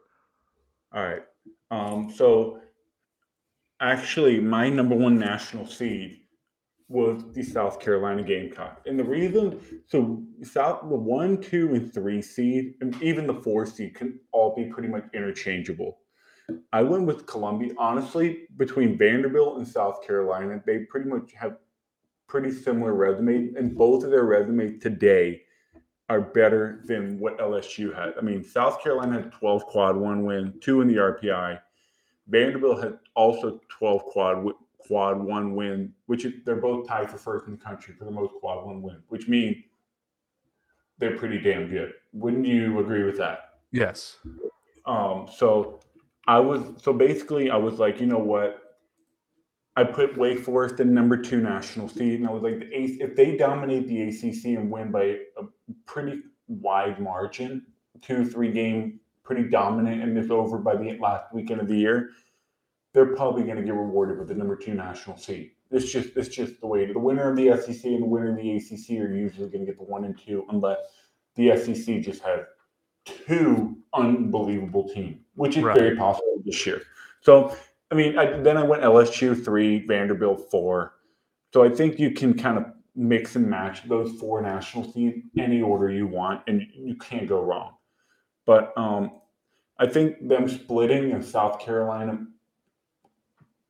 All 0.94 1.02
right. 1.02 1.22
Um, 1.70 2.12
so 2.14 2.60
actually, 3.80 4.40
my 4.40 4.68
number 4.68 4.94
one 4.94 5.18
national 5.18 5.66
seed 5.66 6.20
was 6.88 7.22
the 7.34 7.42
South 7.42 7.80
Carolina 7.80 8.22
Gamecock, 8.22 8.82
and 8.86 8.98
the 8.98 9.04
reason 9.04 9.60
so 9.86 10.22
South 10.42 10.80
the 10.88 10.96
one, 10.96 11.40
two, 11.40 11.74
and 11.74 11.92
three 11.92 12.22
seed, 12.22 12.74
and 12.80 13.00
even 13.02 13.26
the 13.26 13.34
four 13.34 13.66
seed 13.66 13.94
can 13.94 14.18
all 14.32 14.54
be 14.56 14.64
pretty 14.64 14.88
much 14.88 15.04
interchangeable. 15.12 15.98
I 16.72 16.82
went 16.82 17.04
with 17.04 17.26
Columbia. 17.26 17.74
Honestly, 17.76 18.46
between 18.56 18.96
Vanderbilt 18.96 19.58
and 19.58 19.68
South 19.68 20.06
Carolina, 20.06 20.62
they 20.64 20.80
pretty 20.80 21.08
much 21.10 21.32
have 21.38 21.58
pretty 22.26 22.50
similar 22.50 22.94
resumes, 22.94 23.54
and 23.56 23.76
both 23.76 24.02
of 24.04 24.10
their 24.10 24.24
resumes 24.24 24.82
today 24.82 25.42
are 26.08 26.20
better 26.22 26.80
than 26.86 27.18
what 27.18 27.38
LSU 27.38 27.94
had. 27.94 28.14
I 28.16 28.22
mean, 28.22 28.42
South 28.42 28.82
Carolina 28.82 29.20
had 29.20 29.32
12 29.32 29.66
quad 29.66 29.94
one 29.94 30.24
win, 30.24 30.54
two 30.60 30.80
in 30.80 30.88
the 30.88 30.96
RPI. 30.96 31.60
Vanderbilt 32.28 32.82
had 32.82 32.98
also 33.14 33.60
12 33.68 34.02
quad 34.04 34.46
quad 34.78 35.20
one 35.20 35.54
win, 35.54 35.92
which 36.06 36.24
is, 36.24 36.34
they're 36.44 36.56
both 36.56 36.86
tied 36.86 37.10
for 37.10 37.18
first 37.18 37.46
in 37.46 37.52
the 37.52 37.58
country 37.58 37.94
for 37.94 38.04
the 38.04 38.10
most 38.10 38.32
quad 38.40 38.64
one 38.64 38.80
win, 38.82 39.02
which 39.08 39.28
means 39.28 39.56
they're 40.98 41.16
pretty 41.16 41.38
damn 41.38 41.68
good. 41.68 41.92
Wouldn't 42.12 42.46
you 42.46 42.78
agree 42.80 43.04
with 43.04 43.18
that? 43.18 43.60
Yes. 43.70 44.16
Um, 44.86 45.28
so 45.34 45.80
I 46.26 46.40
was 46.40 46.62
so 46.82 46.92
basically 46.92 47.50
I 47.50 47.56
was 47.56 47.78
like, 47.78 48.00
you 48.00 48.06
know 48.06 48.18
what? 48.18 48.62
I 49.76 49.84
put 49.84 50.18
Wake 50.18 50.40
Forest 50.40 50.80
in 50.80 50.92
number 50.92 51.16
two 51.16 51.40
national 51.40 51.88
seed, 51.88 52.18
and 52.18 52.28
I 52.28 52.32
was 52.32 52.42
like, 52.42 52.58
the 52.58 52.66
A- 52.76 52.98
if 53.00 53.14
they 53.14 53.36
dominate 53.36 53.86
the 53.86 54.08
ACC 54.08 54.56
and 54.58 54.70
win 54.70 54.90
by 54.90 55.18
a 55.36 55.44
pretty 55.86 56.20
wide 56.48 56.98
margin, 56.98 57.64
two 58.02 58.24
three 58.24 58.50
game, 58.50 58.98
pretty 59.28 59.46
dominant, 59.46 60.02
and 60.02 60.16
it's 60.16 60.30
over 60.30 60.56
by 60.56 60.74
the 60.74 60.96
last 60.98 61.32
weekend 61.34 61.60
of 61.60 61.68
the 61.68 61.76
year, 61.76 62.10
they're 62.94 63.14
probably 63.14 63.42
going 63.42 63.56
to 63.56 63.62
get 63.62 63.74
rewarded 63.74 64.18
with 64.18 64.28
the 64.28 64.34
number 64.34 64.56
two 64.56 64.72
national 64.72 65.18
seed. 65.18 65.50
It's 65.70 65.92
just 65.92 66.16
it's 66.16 66.30
just 66.34 66.58
the 66.62 66.66
way 66.66 66.90
the 66.90 66.98
winner 66.98 67.30
of 67.30 67.36
the 67.36 67.54
SEC 67.60 67.84
and 67.84 68.02
the 68.02 68.06
winner 68.06 68.30
of 68.30 68.36
the 68.36 68.56
ACC 68.56 68.98
are 68.98 69.12
usually 69.14 69.50
going 69.50 69.60
to 69.60 69.66
get 69.66 69.76
the 69.76 69.84
one 69.84 70.06
and 70.06 70.18
two, 70.18 70.46
unless 70.48 70.78
the 71.36 71.54
SEC 71.58 72.00
just 72.00 72.22
has 72.22 72.40
two 73.04 73.76
unbelievable 73.92 74.88
teams, 74.88 75.20
which 75.34 75.58
is 75.58 75.62
Right. 75.62 75.76
very 75.78 75.94
possible 75.94 76.40
this 76.46 76.66
year. 76.66 76.80
So 77.20 77.54
I 77.90 77.94
mean, 77.94 78.18
I, 78.18 78.38
then 78.40 78.56
I 78.56 78.62
went 78.62 78.82
LSU 78.82 79.44
three, 79.44 79.86
Vanderbilt 79.86 80.50
four. 80.50 80.94
So 81.52 81.62
I 81.64 81.68
think 81.68 81.98
you 81.98 82.12
can 82.12 82.32
kind 82.32 82.56
of 82.56 82.64
mix 82.96 83.36
and 83.36 83.46
match 83.46 83.86
those 83.88 84.18
four 84.18 84.40
national 84.40 84.90
teams 84.90 85.22
any 85.38 85.60
order 85.60 85.90
you 85.90 86.06
want, 86.06 86.42
and 86.46 86.66
you 86.74 86.96
can't 86.96 87.28
go 87.28 87.42
wrong. 87.42 87.74
But 88.48 88.72
um, 88.78 89.10
I 89.78 89.86
think 89.86 90.26
them 90.26 90.48
splitting 90.48 91.10
in 91.10 91.22
South 91.22 91.60
Carolina, 91.60 92.26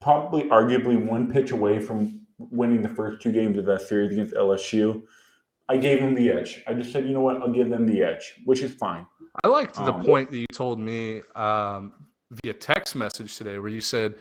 probably 0.00 0.44
arguably 0.44 1.04
one 1.04 1.32
pitch 1.32 1.50
away 1.50 1.80
from 1.80 2.20
winning 2.38 2.82
the 2.82 2.88
first 2.88 3.20
two 3.20 3.32
games 3.32 3.58
of 3.58 3.64
that 3.64 3.82
series 3.82 4.12
against 4.12 4.34
LSU. 4.34 5.02
I 5.68 5.78
gave 5.78 5.98
them 5.98 6.14
the 6.14 6.30
edge. 6.30 6.62
I 6.68 6.74
just 6.74 6.92
said, 6.92 7.06
you 7.06 7.12
know 7.12 7.22
what, 7.22 7.42
I'll 7.42 7.52
give 7.52 7.70
them 7.70 7.86
the 7.86 8.04
edge, 8.04 8.34
which 8.44 8.60
is 8.60 8.72
fine. 8.72 9.04
I 9.42 9.48
liked 9.48 9.74
the 9.74 9.92
Um, 9.92 10.04
point 10.04 10.30
that 10.30 10.38
you 10.38 10.46
told 10.52 10.78
me 10.78 11.22
um, 11.34 11.92
via 12.30 12.54
text 12.54 12.94
message 12.94 13.36
today, 13.36 13.58
where 13.58 13.70
you 13.70 13.80
said 13.80 14.14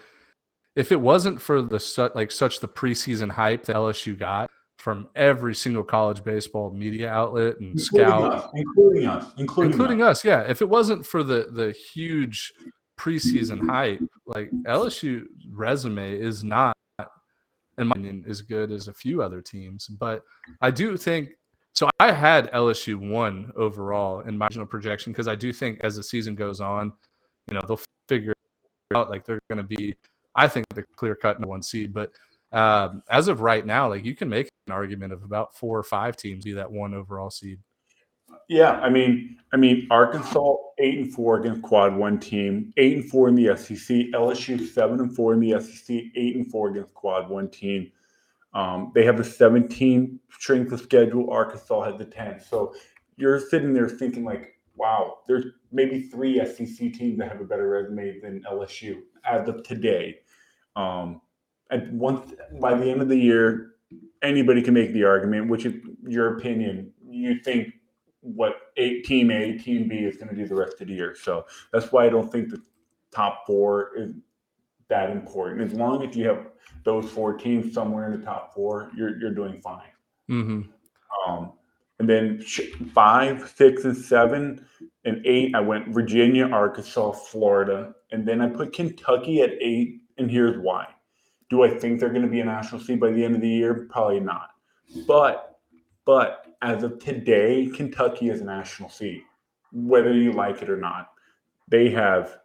if 0.75 0.91
it 0.91 0.99
wasn't 0.99 1.39
for 1.39 1.61
the 1.61 2.11
like 2.15 2.31
such 2.31 2.61
the 2.61 2.67
preseason 2.67 3.29
hype 3.29 3.63
that 3.65 3.75
LSU 3.75 4.17
got 4.17 4.49
from 4.77 5.07
every 5.15 5.55
single 5.55 5.83
college 5.83 6.23
baseball 6.23 6.71
media 6.71 7.09
outlet 7.09 7.59
and 7.59 7.71
Including 7.71 8.07
scout, 8.07 8.33
us, 8.33 8.49
including 8.53 9.05
us, 9.07 9.25
including, 9.37 9.71
including 9.71 10.01
us. 10.01 10.19
us, 10.19 10.25
yeah. 10.25 10.41
If 10.41 10.61
it 10.61 10.69
wasn't 10.69 11.05
for 11.05 11.23
the 11.23 11.47
the 11.51 11.71
huge 11.71 12.53
preseason 12.97 13.67
hype, 13.67 14.01
like 14.25 14.51
LSU 14.65 15.25
resume 15.51 16.13
is 16.13 16.43
not, 16.43 16.75
in 17.77 17.87
my 17.87 17.93
opinion, 17.93 18.25
as 18.27 18.41
good 18.41 18.71
as 18.71 18.87
a 18.87 18.93
few 18.93 19.21
other 19.21 19.41
teams. 19.41 19.87
But 19.87 20.23
I 20.61 20.71
do 20.71 20.95
think 20.95 21.29
so. 21.73 21.89
I 21.99 22.11
had 22.11 22.51
LSU 22.51 22.95
one 22.95 23.51
overall 23.55 24.21
in 24.21 24.37
my 24.37 24.45
original 24.45 24.67
projection 24.67 25.11
because 25.11 25.27
I 25.27 25.35
do 25.35 25.51
think 25.51 25.79
as 25.83 25.95
the 25.95 26.03
season 26.03 26.35
goes 26.35 26.61
on, 26.61 26.93
you 27.49 27.55
know, 27.55 27.61
they'll 27.67 27.81
figure 28.07 28.33
out 28.95 29.09
like 29.09 29.25
they're 29.25 29.41
going 29.49 29.57
to 29.57 29.63
be. 29.63 29.95
I 30.35 30.47
think 30.47 30.67
the 30.75 30.83
clear 30.83 31.15
cut 31.15 31.39
number 31.39 31.49
one 31.49 31.63
seed, 31.63 31.91
but 31.91 32.11
um, 32.51 33.03
as 33.09 33.27
of 33.27 33.41
right 33.41 33.65
now, 33.65 33.89
like 33.89 34.05
you 34.05 34.15
can 34.15 34.29
make 34.29 34.49
an 34.67 34.73
argument 34.73 35.13
of 35.13 35.23
about 35.23 35.55
four 35.55 35.77
or 35.77 35.83
five 35.83 36.15
teams 36.15 36.45
be 36.45 36.53
that 36.53 36.71
one 36.71 36.93
overall 36.93 37.29
seed. 37.29 37.59
Yeah, 38.49 38.71
I 38.71 38.89
mean, 38.89 39.37
I 39.53 39.57
mean, 39.57 39.87
Arkansas 39.91 40.55
eight 40.77 40.99
and 40.99 41.13
four 41.13 41.39
against 41.39 41.61
quad 41.61 41.95
one 41.95 42.19
team, 42.19 42.73
eight 42.77 42.95
and 42.95 43.09
four 43.09 43.27
in 43.27 43.35
the 43.35 43.55
SEC. 43.57 43.97
LSU 44.13 44.65
seven 44.67 44.99
and 44.99 45.15
four 45.15 45.33
in 45.33 45.39
the 45.39 45.59
SEC, 45.59 45.95
eight 46.15 46.35
and 46.35 46.49
four 46.49 46.69
against 46.69 46.93
quad 46.93 47.29
one 47.29 47.49
team. 47.49 47.91
Um, 48.53 48.91
they 48.95 49.05
have 49.05 49.17
the 49.17 49.23
17 49.23 50.19
strength 50.31 50.71
of 50.71 50.81
schedule. 50.81 51.29
Arkansas 51.29 51.83
has 51.83 51.97
the 51.97 52.05
10. 52.05 52.41
So 52.41 52.73
you're 53.17 53.39
sitting 53.39 53.73
there 53.73 53.89
thinking 53.89 54.23
like, 54.23 54.59
wow, 54.75 55.19
there's 55.27 55.45
maybe 55.71 56.07
three 56.07 56.43
SEC 56.43 56.93
teams 56.93 57.19
that 57.19 57.31
have 57.31 57.41
a 57.41 57.45
better 57.45 57.69
resume 57.69 58.19
than 58.19 58.43
LSU 58.49 59.01
as 59.25 59.47
of 59.47 59.63
today. 59.63 60.19
Um, 60.75 61.21
and 61.69 61.99
once 61.99 62.33
by 62.59 62.73
the 62.73 62.89
end 62.89 63.01
of 63.01 63.09
the 63.09 63.17
year, 63.17 63.71
anybody 64.21 64.61
can 64.61 64.73
make 64.73 64.93
the 64.93 65.03
argument, 65.03 65.49
which 65.49 65.65
is 65.65 65.75
your 66.07 66.37
opinion. 66.37 66.91
You 67.09 67.39
think 67.39 67.73
what 68.21 68.55
eight 68.77 69.05
team 69.05 69.31
A, 69.31 69.57
team 69.57 69.87
B 69.87 69.97
is 69.97 70.17
going 70.17 70.29
to 70.29 70.35
do 70.35 70.47
the 70.47 70.55
rest 70.55 70.81
of 70.81 70.87
the 70.87 70.93
year. 70.93 71.15
So 71.15 71.45
that's 71.71 71.91
why 71.91 72.05
I 72.05 72.09
don't 72.09 72.31
think 72.31 72.49
the 72.49 72.61
top 73.11 73.45
four 73.45 73.91
is 73.95 74.11
that 74.89 75.09
important. 75.09 75.61
As 75.61 75.77
long 75.77 76.05
as 76.05 76.15
you 76.15 76.27
have 76.27 76.47
those 76.83 77.09
four 77.09 77.33
teams 77.33 77.73
somewhere 77.73 78.11
in 78.11 78.19
the 78.19 78.25
top 78.25 78.53
four, 78.53 78.91
you're 78.95 79.19
you're 79.19 79.33
doing 79.33 79.61
fine. 79.61 79.91
Mm-hmm. 80.29 80.61
Um, 81.27 81.53
and 81.99 82.07
then 82.07 82.41
five, 82.93 83.51
six, 83.55 83.83
and 83.85 83.97
seven, 83.97 84.65
and 85.05 85.25
eight, 85.25 85.55
I 85.55 85.59
went 85.61 85.87
Virginia, 85.89 86.47
Arkansas, 86.47 87.11
Florida, 87.13 87.95
and 88.11 88.27
then 88.27 88.39
I 88.39 88.49
put 88.49 88.73
Kentucky 88.73 89.41
at 89.41 89.51
eight. 89.61 90.01
And 90.17 90.29
here's 90.29 90.57
why: 90.57 90.87
Do 91.49 91.63
I 91.63 91.69
think 91.69 91.99
they're 91.99 92.09
going 92.09 92.23
to 92.23 92.27
be 92.27 92.41
a 92.41 92.45
national 92.45 92.81
seed 92.81 92.99
by 92.99 93.11
the 93.11 93.23
end 93.23 93.35
of 93.35 93.41
the 93.41 93.49
year? 93.49 93.87
Probably 93.89 94.19
not. 94.19 94.51
But, 95.07 95.59
but 96.05 96.45
as 96.61 96.83
of 96.83 96.99
today, 96.99 97.67
Kentucky 97.73 98.29
is 98.29 98.41
a 98.41 98.45
national 98.45 98.89
seed, 98.89 99.21
whether 99.71 100.13
you 100.13 100.33
like 100.33 100.61
it 100.61 100.69
or 100.69 100.77
not. 100.77 101.11
They 101.69 101.89
have 101.91 102.39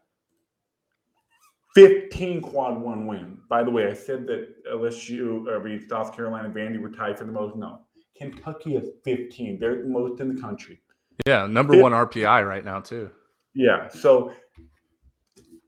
15 1.75 2.43
quad 2.43 2.81
one 2.81 3.07
wins. 3.07 3.41
By 3.49 3.65
the 3.65 3.71
way, 3.71 3.87
I 3.87 3.95
said 3.95 4.27
that 4.27 4.65
LSU, 4.67 5.49
I 5.49 5.57
uh, 5.57 5.61
mean, 5.61 5.87
South 5.89 6.15
Carolina, 6.15 6.47
and 6.47 6.55
Vandy 6.55 6.81
were 6.81 6.91
tied 6.91 7.19
for 7.19 7.25
the 7.25 7.33
most. 7.33 7.57
No, 7.57 7.81
Kentucky 8.17 8.75
has 8.75 8.89
15. 9.05 9.59
They're 9.59 9.83
the 9.83 9.89
most 9.89 10.21
in 10.21 10.35
the 10.35 10.41
country. 10.41 10.81
Yeah, 11.27 11.47
number 11.47 11.77
one 11.77 11.93
RPI 11.93 12.47
right 12.47 12.65
now 12.65 12.81
too. 12.81 13.11
Yeah. 13.55 13.89
So 13.89 14.33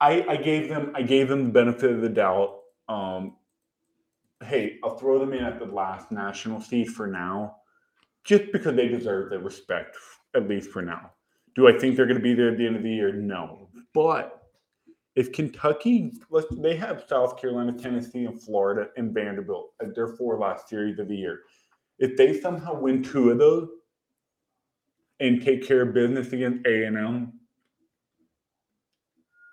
I 0.01 0.25
I 0.29 0.37
gave 0.37 0.69
them 0.69 0.93
I 0.95 1.03
gave 1.03 1.29
them 1.29 1.45
the 1.45 1.51
benefit 1.51 1.91
of 1.93 2.01
the 2.01 2.09
doubt. 2.09 2.61
Um 2.89 3.37
hey, 4.43 4.79
I'll 4.85 4.97
throw 4.97 5.19
them 5.19 5.33
in 5.33 5.45
at 5.45 5.59
the 5.59 5.65
last 5.65 6.13
national 6.13 6.61
seed 6.61 6.89
for 6.89 7.07
now, 7.07 7.57
just 8.25 8.53
because 8.53 8.77
they 8.77 8.89
deserve 8.89 9.31
the 9.31 9.39
respect, 9.39 9.97
at 10.35 10.49
least 10.49 10.71
for 10.71 10.83
now. 10.83 11.13
Do 11.55 11.69
I 11.69 11.79
think 11.79 11.97
they're 11.97 12.07
gonna 12.07 12.21
be 12.21 12.35
there 12.35 12.51
at 12.51 12.59
the 12.59 12.67
end 12.67 12.77
of 12.77 12.83
the 12.83 12.91
year? 12.91 13.13
No. 13.13 13.69
But 13.95 14.45
if 15.17 15.33
Kentucky, 15.33 16.13
let's, 16.31 16.47
they 16.51 16.77
have 16.77 17.05
South 17.09 17.41
Carolina, 17.41 17.73
Tennessee, 17.73 18.25
and 18.25 18.41
Florida, 18.41 18.91
and 18.97 19.15
Vanderbilt 19.15 19.73
as 19.81 19.95
their 19.95 20.09
four 20.09 20.39
last 20.39 20.69
series 20.69 20.99
of 20.99 21.09
the 21.09 21.17
year. 21.17 21.43
If 21.99 22.17
they 22.17 22.41
somehow 22.41 22.81
win 22.81 23.03
two 23.03 23.31
of 23.31 23.39
those 23.39 23.69
and 25.21 25.41
take 25.41 25.65
care 25.65 25.83
of 25.83 25.95
business 25.95 26.33
against 26.33 26.67
A 26.67 26.85
and 26.85 26.99
M, 26.99 27.33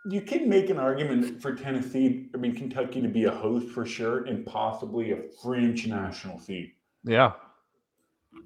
you 0.05 0.21
can 0.21 0.49
make 0.49 0.69
an 0.69 0.77
argument 0.77 1.41
for 1.41 1.53
Tennessee, 1.53 2.29
I 2.33 2.37
mean 2.37 2.55
Kentucky, 2.55 3.01
to 3.01 3.07
be 3.07 3.25
a 3.25 3.31
host 3.31 3.69
for 3.69 3.85
sure, 3.85 4.25
and 4.25 4.45
possibly 4.45 5.11
a 5.11 5.17
fringe 5.43 5.87
national 5.87 6.39
seed. 6.39 6.71
Yeah. 7.03 7.33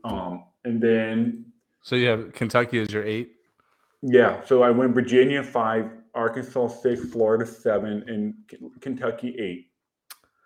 Um, 0.03 0.45
and 0.65 0.81
then 0.81 1.45
So 1.81 1.95
you 1.95 2.07
have 2.07 2.33
Kentucky 2.33 2.79
as 2.79 2.91
your 2.91 3.03
eight. 3.05 3.31
Yeah, 4.01 4.43
so 4.45 4.63
I 4.63 4.71
went 4.71 4.93
Virginia 4.93 5.43
five, 5.43 5.89
Arkansas 6.13 6.67
six, 6.67 7.05
Florida 7.05 7.45
seven, 7.45 8.03
and 8.07 8.33
K- 8.47 8.57
Kentucky 8.81 9.35
eight. 9.39 9.71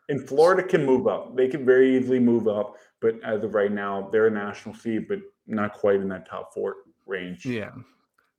And 0.09 0.27
Florida 0.27 0.63
can 0.63 0.85
move 0.85 1.07
up; 1.07 1.35
they 1.35 1.47
can 1.47 1.65
very 1.65 1.97
easily 1.97 2.19
move 2.19 2.47
up. 2.47 2.75
But 3.01 3.15
as 3.23 3.43
of 3.43 3.53
right 3.55 3.71
now, 3.71 4.09
they're 4.11 4.27
a 4.27 4.31
national 4.31 4.75
seed, 4.75 5.07
but 5.07 5.19
not 5.47 5.73
quite 5.73 5.95
in 5.95 6.09
that 6.09 6.27
top 6.27 6.53
four 6.53 6.75
range. 7.05 7.45
Yeah. 7.45 7.71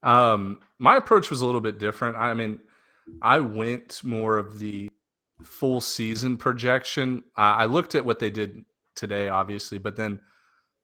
Um, 0.02 0.60
my 0.80 0.96
approach 0.96 1.30
was 1.30 1.42
a 1.42 1.46
little 1.46 1.60
bit 1.60 1.78
different. 1.78 2.16
I 2.16 2.34
mean, 2.34 2.58
I 3.22 3.38
went 3.38 4.02
more 4.02 4.38
of 4.38 4.58
the 4.58 4.90
full 5.44 5.80
season 5.80 6.36
projection. 6.36 7.22
I 7.36 7.62
I 7.62 7.64
looked 7.66 7.94
at 7.94 8.04
what 8.04 8.18
they 8.18 8.30
did 8.30 8.64
today, 8.96 9.28
obviously, 9.28 9.78
but 9.78 9.94
then 9.94 10.18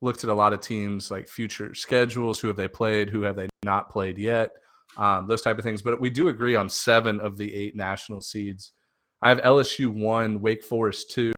looked 0.02 0.22
at 0.22 0.30
a 0.30 0.34
lot 0.34 0.52
of 0.52 0.60
teams 0.60 1.10
like 1.10 1.28
future 1.28 1.74
schedules. 1.74 2.38
Who 2.38 2.48
have 2.48 2.56
they 2.56 2.68
played? 2.68 3.08
Who 3.08 3.22
have 3.22 3.36
they 3.36 3.48
not 3.64 3.90
played 3.90 4.18
yet? 4.18 4.50
Um, 4.98 5.26
those 5.26 5.42
type 5.42 5.58
of 5.58 5.64
things. 5.64 5.82
But 5.82 6.00
we 6.00 6.10
do 6.10 6.28
agree 6.28 6.56
on 6.56 6.68
seven 6.68 7.18
of 7.20 7.38
the 7.38 7.52
eight 7.54 7.74
national 7.74 8.20
seeds. 8.20 8.72
I 9.22 9.30
have 9.30 9.40
LSU 9.40 9.88
one, 9.88 10.42
Wake 10.42 10.62
Forest 10.62 11.10
two, 11.10 11.32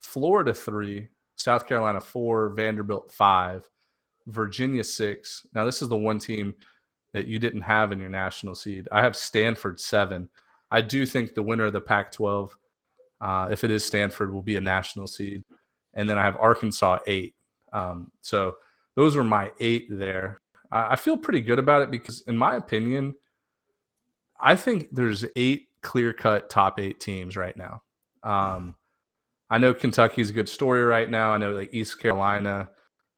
Florida 0.00 0.52
three, 0.52 1.08
South 1.36 1.68
Carolina 1.68 2.00
four, 2.00 2.50
Vanderbilt 2.50 3.12
five, 3.12 3.62
Virginia 4.26 4.82
six. 4.82 5.46
Now 5.54 5.64
this 5.64 5.82
is 5.82 5.88
the 5.88 5.96
one 5.96 6.18
team 6.18 6.54
that 7.12 7.26
you 7.26 7.38
didn't 7.38 7.62
have 7.62 7.92
in 7.92 7.98
your 7.98 8.08
national 8.08 8.54
seed. 8.54 8.88
I 8.90 9.02
have 9.02 9.16
Stanford 9.16 9.78
seven. 9.78 10.28
I 10.70 10.80
do 10.80 11.04
think 11.04 11.34
the 11.34 11.42
winner 11.42 11.66
of 11.66 11.72
the 11.72 11.80
Pac-12, 11.80 12.50
uh, 13.20 13.48
if 13.50 13.64
it 13.64 13.70
is 13.70 13.84
Stanford, 13.84 14.32
will 14.32 14.42
be 14.42 14.56
a 14.56 14.60
national 14.60 15.06
seed, 15.06 15.44
and 15.94 16.08
then 16.08 16.18
I 16.18 16.22
have 16.22 16.36
Arkansas 16.36 16.98
eight. 17.06 17.34
Um, 17.72 18.10
so 18.22 18.56
those 18.96 19.16
were 19.16 19.24
my 19.24 19.50
eight 19.60 19.86
there. 19.90 20.40
I, 20.70 20.92
I 20.92 20.96
feel 20.96 21.16
pretty 21.16 21.40
good 21.40 21.58
about 21.58 21.82
it 21.82 21.90
because, 21.90 22.22
in 22.22 22.36
my 22.36 22.56
opinion, 22.56 23.14
I 24.40 24.56
think 24.56 24.88
there's 24.92 25.24
eight 25.36 25.68
clear-cut 25.82 26.50
top 26.50 26.80
eight 26.80 27.00
teams 27.00 27.36
right 27.36 27.56
now. 27.56 27.82
Um, 28.22 28.74
I 29.50 29.58
know 29.58 29.74
Kentucky's 29.74 30.30
a 30.30 30.32
good 30.32 30.48
story 30.48 30.82
right 30.82 31.10
now. 31.10 31.32
I 31.32 31.38
know 31.38 31.52
like 31.52 31.74
East 31.74 32.00
Carolina. 32.00 32.70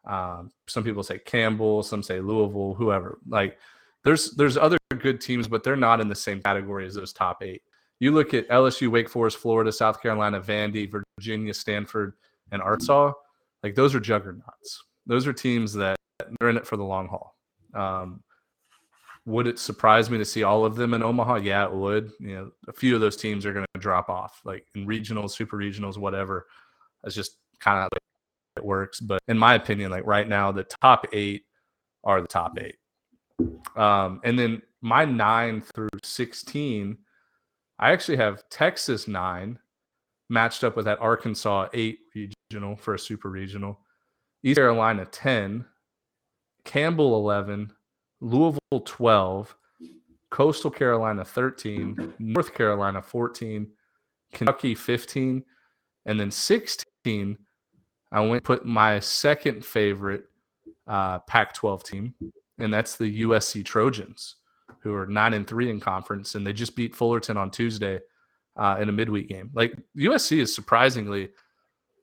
Um, 0.05 0.51
some 0.67 0.83
people 0.83 1.03
say 1.03 1.19
Campbell, 1.19 1.83
some 1.83 2.03
say 2.03 2.21
Louisville, 2.21 2.75
whoever. 2.75 3.19
Like 3.29 3.59
there's 4.04 4.32
there's 4.32 4.56
other 4.56 4.78
good 4.99 5.20
teams, 5.20 5.49
but 5.49 5.62
they're 5.62 5.76
not 5.76 6.00
in 6.00 6.08
the 6.08 6.14
same 6.14 6.40
category 6.42 6.87
as 6.87 6.94
those 6.94 7.12
top 7.12 7.42
eight. 7.42 7.62
You 8.00 8.12
look 8.12 8.34
at 8.34 8.49
LSU, 8.49 8.88
Wake 8.88 9.08
Forest, 9.08 9.38
Florida, 9.38 9.73
South 9.73 10.02
Carolina, 10.02 10.40
Vandy, 10.40 10.90
Virginia, 11.18 11.54
Stanford, 11.54 12.14
and 12.52 12.61
Arkansas. 12.61 13.12
Like 13.62 13.75
those 13.75 13.94
are 13.94 14.00
juggernauts. 14.00 14.84
Those 15.06 15.26
are 15.26 15.32
teams 15.32 15.73
that 15.75 15.96
they're 16.38 16.50
in 16.50 16.56
it 16.56 16.66
for 16.66 16.76
the 16.76 16.84
long 16.84 17.08
haul. 17.08 17.34
Um, 17.75 18.23
would 19.26 19.46
it 19.46 19.58
surprise 19.58 20.11
me 20.11 20.18
to 20.18 20.25
see 20.25 20.42
all 20.42 20.66
of 20.66 20.76
them 20.76 20.92
in 20.92 21.02
Omaha? 21.02 21.37
Yeah, 21.37 21.64
it 21.64 21.73
would. 21.73 22.12
You 22.20 22.34
know, 22.34 22.50
a 22.68 22.73
few 22.73 22.94
of 22.94 23.00
those 23.00 23.16
teams 23.16 23.46
are 23.46 23.54
going 23.54 23.64
to 23.75 23.80
drop 23.80 24.11
off, 24.11 24.42
like 24.44 24.66
in 24.75 24.87
regionals, 24.87 25.30
super 25.30 25.56
regionals, 25.56 25.96
whatever. 25.96 26.46
That's 27.02 27.14
just 27.14 27.38
kind 27.58 27.78
of 27.78 27.84
like 27.84 28.02
it 28.56 28.64
works. 28.64 29.00
But 29.00 29.20
in 29.28 29.38
my 29.38 29.54
opinion, 29.54 29.90
like 29.90 30.06
right 30.06 30.28
now, 30.28 30.52
the 30.52 30.64
top 30.64 31.06
eight 31.12 31.44
are 32.04 32.20
the 32.20 32.28
top 32.28 32.58
eight. 32.58 32.76
Um, 33.76 34.21
and 34.25 34.38
then 34.38 34.62
my 34.81 35.05
nine 35.05 35.61
through 35.61 35.88
16, 36.03 36.97
I 37.79 37.93
actually 37.93 38.17
have 38.19 38.49
Texas 38.49 39.09
nine 39.09 39.59
matched 40.29 40.64
up 40.64 40.76
with 40.76 40.85
that 40.87 41.00
Arkansas 41.00 41.69
eight 41.75 41.99
regional 42.14 42.76
for 42.76 42.95
a 42.95 42.99
super 42.99 43.29
regional, 43.29 43.81
East 44.43 44.57
Carolina 44.57 45.05
10, 45.07 45.64
Campbell 46.64 47.17
11, 47.17 47.73
Louisville 48.21 48.81
12, 48.85 49.57
Coastal 50.31 50.71
Carolina 50.71 51.25
13, 51.25 52.14
North 52.19 52.55
Carolina 52.55 53.03
14, 53.03 53.67
Kentucky 54.33 54.75
15, 54.75 55.45
and 56.07 56.21
then 56.21 56.31
16 56.31 57.37
I 58.14 58.21
went 58.21 58.45
put 58.45 58.64
my 58.64 59.00
second 59.00 59.64
favorite 59.64 60.26
uh, 60.87 61.19
Pac-12 61.21 61.83
team, 61.83 62.14
and 62.58 62.73
that's 62.73 62.96
the 62.96 63.23
USC 63.23 63.64
Trojans, 63.64 64.37
who 64.80 64.94
are 64.94 65.06
nine 65.06 65.34
and 65.34 65.46
three 65.46 65.70
in 65.70 65.80
conference, 65.80 66.34
and 66.34 66.46
they 66.46 66.52
just 66.52 66.76
beat 66.76 66.94
Fullerton 66.94 67.37
on 67.37 67.50
Tuesday 67.50 68.00
uh, 68.56 68.76
in 68.80 68.88
a 68.88 68.92
midweek 68.92 69.28
game. 69.28 69.50
Like 69.54 69.76
USC 69.96 70.38
is 70.38 70.54
surprisingly 70.54 71.30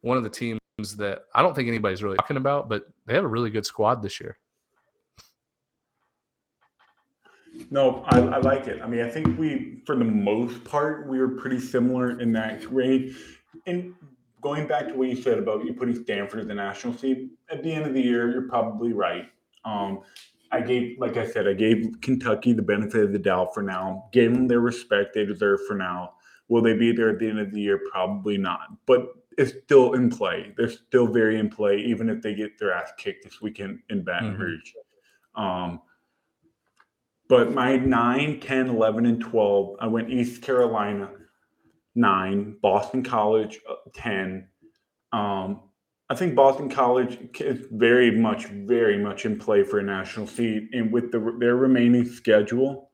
one 0.01 0.17
of 0.17 0.23
the 0.23 0.29
teams 0.29 0.59
that 0.97 1.23
I 1.33 1.41
don't 1.41 1.55
think 1.55 1.67
anybody's 1.67 2.03
really 2.03 2.17
talking 2.17 2.37
about, 2.37 2.69
but 2.69 2.85
they 3.05 3.13
have 3.13 3.23
a 3.23 3.27
really 3.27 3.49
good 3.49 3.65
squad 3.65 4.01
this 4.01 4.19
year. 4.19 4.37
No, 7.69 8.03
I, 8.07 8.19
I 8.19 8.37
like 8.39 8.67
it. 8.67 8.81
I 8.81 8.87
mean, 8.87 9.01
I 9.01 9.09
think 9.09 9.37
we, 9.37 9.81
for 9.85 9.95
the 9.95 10.05
most 10.05 10.63
part, 10.63 11.07
we 11.07 11.19
were 11.19 11.29
pretty 11.29 11.59
similar 11.59 12.19
in 12.19 12.31
that 12.33 12.69
range. 12.71 13.15
And 13.67 13.93
going 14.41 14.67
back 14.67 14.87
to 14.87 14.93
what 14.93 15.09
you 15.09 15.21
said 15.21 15.37
about 15.37 15.63
you 15.65 15.73
putting 15.73 16.01
Stanford 16.03 16.41
as 16.41 16.47
the 16.47 16.55
national 16.55 16.97
seed, 16.97 17.29
at 17.49 17.61
the 17.61 17.71
end 17.71 17.85
of 17.85 17.93
the 17.93 18.01
year, 18.01 18.31
you're 18.31 18.49
probably 18.49 18.93
right. 18.93 19.29
Um, 19.63 20.01
I 20.51 20.61
gave, 20.61 20.97
like 20.99 21.17
I 21.17 21.25
said, 21.25 21.47
I 21.47 21.53
gave 21.53 21.87
Kentucky 22.01 22.53
the 22.53 22.61
benefit 22.61 23.03
of 23.03 23.13
the 23.13 23.19
doubt 23.19 23.53
for 23.53 23.63
now. 23.63 24.09
Gave 24.11 24.33
them 24.33 24.47
their 24.47 24.59
respect 24.59 25.13
they 25.13 25.25
deserve 25.25 25.61
for 25.67 25.75
now. 25.75 26.13
Will 26.49 26.61
they 26.61 26.73
be 26.73 26.91
there 26.91 27.09
at 27.09 27.19
the 27.19 27.29
end 27.29 27.39
of 27.39 27.51
the 27.51 27.61
year? 27.61 27.81
Probably 27.91 28.37
not. 28.37 28.67
But 28.85 29.07
it's 29.37 29.53
still 29.63 29.93
in 29.93 30.09
play. 30.09 30.53
They're 30.57 30.69
still 30.69 31.07
very 31.07 31.39
in 31.39 31.49
play, 31.49 31.77
even 31.77 32.09
if 32.09 32.21
they 32.21 32.35
get 32.35 32.59
their 32.59 32.73
ass 32.73 32.91
kicked 32.97 33.23
this 33.23 33.41
weekend 33.41 33.79
in 33.89 34.03
Baton 34.03 34.33
mm-hmm. 34.33 34.41
Rouge. 34.41 34.71
Um, 35.35 35.81
but 37.29 37.53
my 37.53 37.77
9, 37.77 38.41
10, 38.41 38.67
11, 38.67 39.05
and 39.05 39.21
12, 39.21 39.77
I 39.79 39.87
went 39.87 40.09
East 40.09 40.41
Carolina 40.41 41.09
nine, 41.95 42.57
Boston 42.61 43.03
College 43.03 43.59
uh, 43.69 43.75
ten. 43.93 44.47
Um, 45.11 45.61
I 46.11 46.13
think 46.13 46.35
Boston 46.35 46.67
College 46.67 47.19
is 47.39 47.67
very 47.71 48.11
much, 48.11 48.47
very 48.47 48.97
much 48.97 49.25
in 49.25 49.39
play 49.39 49.63
for 49.63 49.79
a 49.79 49.81
national 49.81 50.27
seed, 50.27 50.67
and 50.73 50.91
with 50.91 51.09
the, 51.09 51.37
their 51.39 51.55
remaining 51.55 52.03
schedule, 52.03 52.91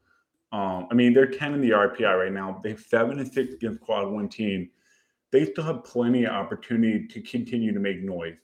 um, 0.52 0.88
I 0.92 0.94
mean 0.94 1.16
they're 1.16 1.26
ten 1.26 1.56
in 1.56 1.62
the 1.62 1.72
RPI 1.72 2.16
right 2.16 2.32
now. 2.32 2.62
They 2.64 2.70
have 2.70 2.80
seven 2.80 3.18
and 3.18 3.34
six 3.34 3.56
against 3.56 3.82
quad 3.82 4.12
one 4.12 4.30
team. 4.30 4.70
They 5.32 5.46
still 5.46 5.64
have 5.64 5.84
plenty 5.84 6.26
of 6.26 6.34
opportunity 6.34 7.08
to 7.08 7.22
continue 7.22 7.74
to 7.74 7.80
make 7.80 8.04
noise. 8.04 8.36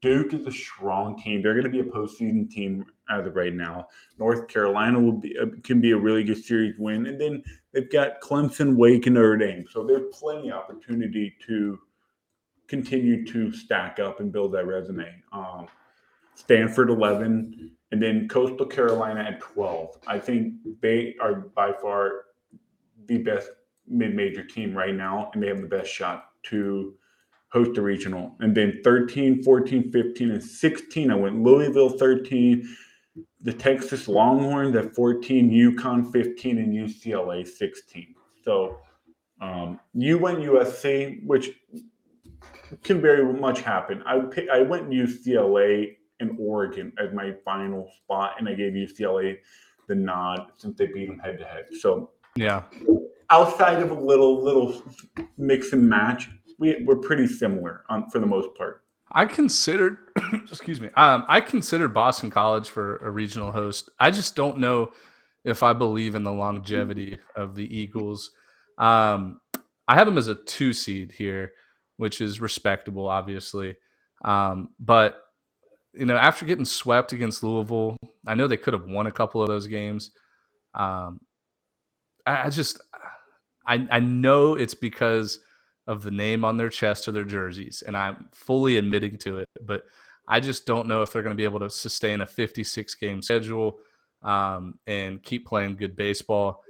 Duke 0.00 0.32
is 0.32 0.46
a 0.46 0.50
strong 0.50 1.20
team. 1.20 1.42
They're 1.42 1.52
going 1.52 1.70
to 1.70 1.70
be 1.70 1.80
a 1.80 1.92
postseason 1.92 2.50
team 2.50 2.86
as 3.10 3.26
of 3.26 3.36
right 3.36 3.52
now. 3.52 3.88
North 4.18 4.48
Carolina 4.48 4.98
will 4.98 5.12
be 5.12 5.36
uh, 5.38 5.44
can 5.62 5.78
be 5.82 5.90
a 5.90 5.98
really 5.98 6.24
good 6.24 6.42
series 6.42 6.74
win, 6.78 7.04
and 7.04 7.20
then 7.20 7.42
they've 7.74 7.92
got 7.92 8.22
Clemson, 8.22 8.76
Wake, 8.76 9.04
and 9.04 9.16
Notre 9.16 9.36
Dame. 9.36 9.66
So 9.70 9.84
there's 9.84 10.10
plenty 10.10 10.48
of 10.48 10.56
opportunity 10.56 11.34
to 11.48 11.78
continue 12.72 13.22
to 13.26 13.52
stack 13.52 13.98
up 13.98 14.18
and 14.20 14.32
build 14.32 14.50
that 14.50 14.66
resume. 14.66 15.14
Um, 15.30 15.66
Stanford 16.34 16.88
11, 16.88 17.70
and 17.90 18.02
then 18.02 18.26
Coastal 18.28 18.64
Carolina 18.64 19.20
at 19.20 19.40
12. 19.40 19.98
I 20.06 20.18
think 20.18 20.54
they 20.80 21.14
are 21.20 21.34
by 21.34 21.74
far 21.74 22.22
the 23.04 23.18
best 23.18 23.50
mid-major 23.86 24.42
team 24.44 24.72
right 24.74 24.94
now, 24.94 25.30
and 25.34 25.42
they 25.42 25.48
have 25.48 25.60
the 25.60 25.66
best 25.66 25.90
shot 25.92 26.30
to 26.44 26.94
host 27.50 27.76
a 27.76 27.82
regional. 27.82 28.36
And 28.40 28.56
then 28.56 28.80
13, 28.82 29.42
14, 29.42 29.92
15, 29.92 30.30
and 30.30 30.42
16, 30.42 31.10
I 31.10 31.14
went 31.14 31.42
Louisville 31.42 31.90
13, 31.90 32.66
the 33.42 33.52
Texas 33.52 34.08
Longhorns 34.08 34.74
at 34.76 34.94
14, 34.94 35.50
UConn 35.50 36.10
15, 36.10 36.56
and 36.56 36.72
UCLA 36.72 37.46
16. 37.46 38.14
So 38.42 38.78
um, 39.42 39.78
you 39.92 40.16
went 40.16 40.38
USC, 40.38 41.22
which 41.26 41.50
can 42.82 43.00
very 43.00 43.32
much 43.32 43.60
happen. 43.60 44.02
I 44.06 44.22
I 44.52 44.62
went 44.62 44.90
UCLA 44.90 45.96
and 46.20 46.36
Oregon 46.38 46.92
as 46.98 47.12
my 47.12 47.34
final 47.44 47.90
spot, 48.02 48.34
and 48.38 48.48
I 48.48 48.54
gave 48.54 48.72
UCLA 48.72 49.38
the 49.88 49.94
nod 49.94 50.52
since 50.56 50.78
they 50.78 50.86
beat 50.86 51.08
them 51.08 51.18
head 51.18 51.38
to 51.38 51.44
head. 51.44 51.66
So 51.80 52.10
yeah, 52.36 52.62
outside 53.30 53.82
of 53.82 53.90
a 53.90 53.94
little 53.94 54.42
little 54.42 54.82
mix 55.36 55.72
and 55.72 55.88
match, 55.88 56.30
we 56.58 56.82
we're 56.84 56.96
pretty 56.96 57.26
similar 57.26 57.84
on 57.88 58.08
for 58.10 58.18
the 58.18 58.26
most 58.26 58.54
part. 58.56 58.82
I 59.14 59.26
considered, 59.26 59.98
excuse 60.32 60.80
me, 60.80 60.88
um, 60.96 61.24
I 61.28 61.40
considered 61.40 61.92
Boston 61.92 62.30
College 62.30 62.68
for 62.68 62.96
a 62.98 63.10
regional 63.10 63.52
host. 63.52 63.90
I 64.00 64.10
just 64.10 64.34
don't 64.34 64.58
know 64.58 64.92
if 65.44 65.62
I 65.62 65.72
believe 65.72 66.14
in 66.14 66.24
the 66.24 66.32
longevity 66.32 67.18
of 67.36 67.54
the 67.54 67.76
Eagles. 67.76 68.30
Um, 68.78 69.40
I 69.86 69.96
have 69.96 70.06
them 70.06 70.16
as 70.16 70.28
a 70.28 70.34
two 70.34 70.72
seed 70.72 71.12
here, 71.12 71.52
which 72.02 72.20
is 72.20 72.40
respectable, 72.40 73.06
obviously. 73.06 73.76
Um, 74.24 74.70
but 74.80 75.22
you 75.94 76.04
know, 76.04 76.16
after 76.16 76.44
getting 76.44 76.64
swept 76.64 77.12
against 77.12 77.44
Louisville, 77.44 77.96
I 78.26 78.34
know 78.34 78.48
they 78.48 78.56
could 78.56 78.74
have 78.74 78.86
won 78.86 79.06
a 79.06 79.12
couple 79.12 79.40
of 79.40 79.46
those 79.46 79.68
games. 79.68 80.10
Um, 80.74 81.20
I, 82.26 82.46
I 82.46 82.50
just, 82.50 82.80
I, 83.64 83.86
I 83.88 84.00
know 84.00 84.56
it's 84.56 84.74
because 84.74 85.38
of 85.86 86.02
the 86.02 86.10
name 86.10 86.44
on 86.44 86.56
their 86.56 86.70
chest 86.70 87.06
or 87.06 87.12
their 87.12 87.22
jerseys, 87.22 87.84
and 87.86 87.96
I'm 87.96 88.26
fully 88.32 88.78
admitting 88.78 89.16
to 89.18 89.38
it. 89.38 89.48
But 89.60 89.84
I 90.26 90.40
just 90.40 90.66
don't 90.66 90.88
know 90.88 91.02
if 91.02 91.12
they're 91.12 91.22
going 91.22 91.36
to 91.36 91.40
be 91.40 91.44
able 91.44 91.60
to 91.60 91.70
sustain 91.70 92.20
a 92.20 92.26
56 92.26 92.96
game 92.96 93.22
schedule 93.22 93.78
um, 94.24 94.76
and 94.88 95.22
keep 95.22 95.46
playing 95.46 95.76
good 95.76 95.94
baseball. 95.94 96.64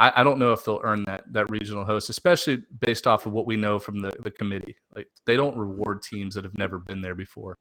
I, 0.00 0.12
I, 0.16 0.24
don't 0.24 0.38
know 0.38 0.54
if 0.54 0.64
they'll 0.64 0.80
earn 0.82 1.04
that 1.04 1.24
that 1.32 1.50
regional 1.50 1.84
host, 1.84 2.08
especially 2.08 2.62
based 2.80 3.06
off 3.06 3.26
of 3.26 3.32
what 3.32 3.46
we 3.46 3.56
know 3.56 3.78
from 3.78 4.00
the, 4.00 4.10
the 4.20 4.30
committee. 4.30 4.74
Like 4.96 5.08
they 5.26 5.36
don't 5.36 5.56
reward 5.56 6.02
teams 6.02 6.34
that 6.34 6.44
have 6.44 6.56
never 6.56 6.78
been 6.78 7.02
there 7.02 7.14
before. 7.14 7.58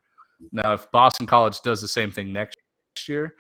Now, 0.54 0.74
if 0.74 0.90
Boston 0.92 1.28
College 1.28 1.62
does 1.62 1.82
the 1.82 1.88
same 1.88 2.12
thing 2.12 2.32
next 2.32 2.58
year 3.08 3.36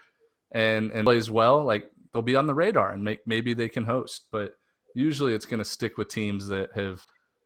and 0.51 0.91
and 0.91 1.05
plays 1.05 1.31
well, 1.31 1.63
like 1.63 1.89
they'll 2.13 2.21
be 2.21 2.35
on 2.35 2.45
the 2.45 2.53
radar 2.53 2.91
and 2.91 3.01
make 3.01 3.19
maybe 3.25 3.53
they 3.53 3.69
can 3.69 3.85
host. 3.85 4.25
But 4.33 4.55
usually, 4.93 5.33
it's 5.33 5.45
going 5.45 5.59
to 5.59 5.65
stick 5.65 5.97
with 5.97 6.09
teams 6.09 6.45
that 6.47 6.69
have 6.75 7.01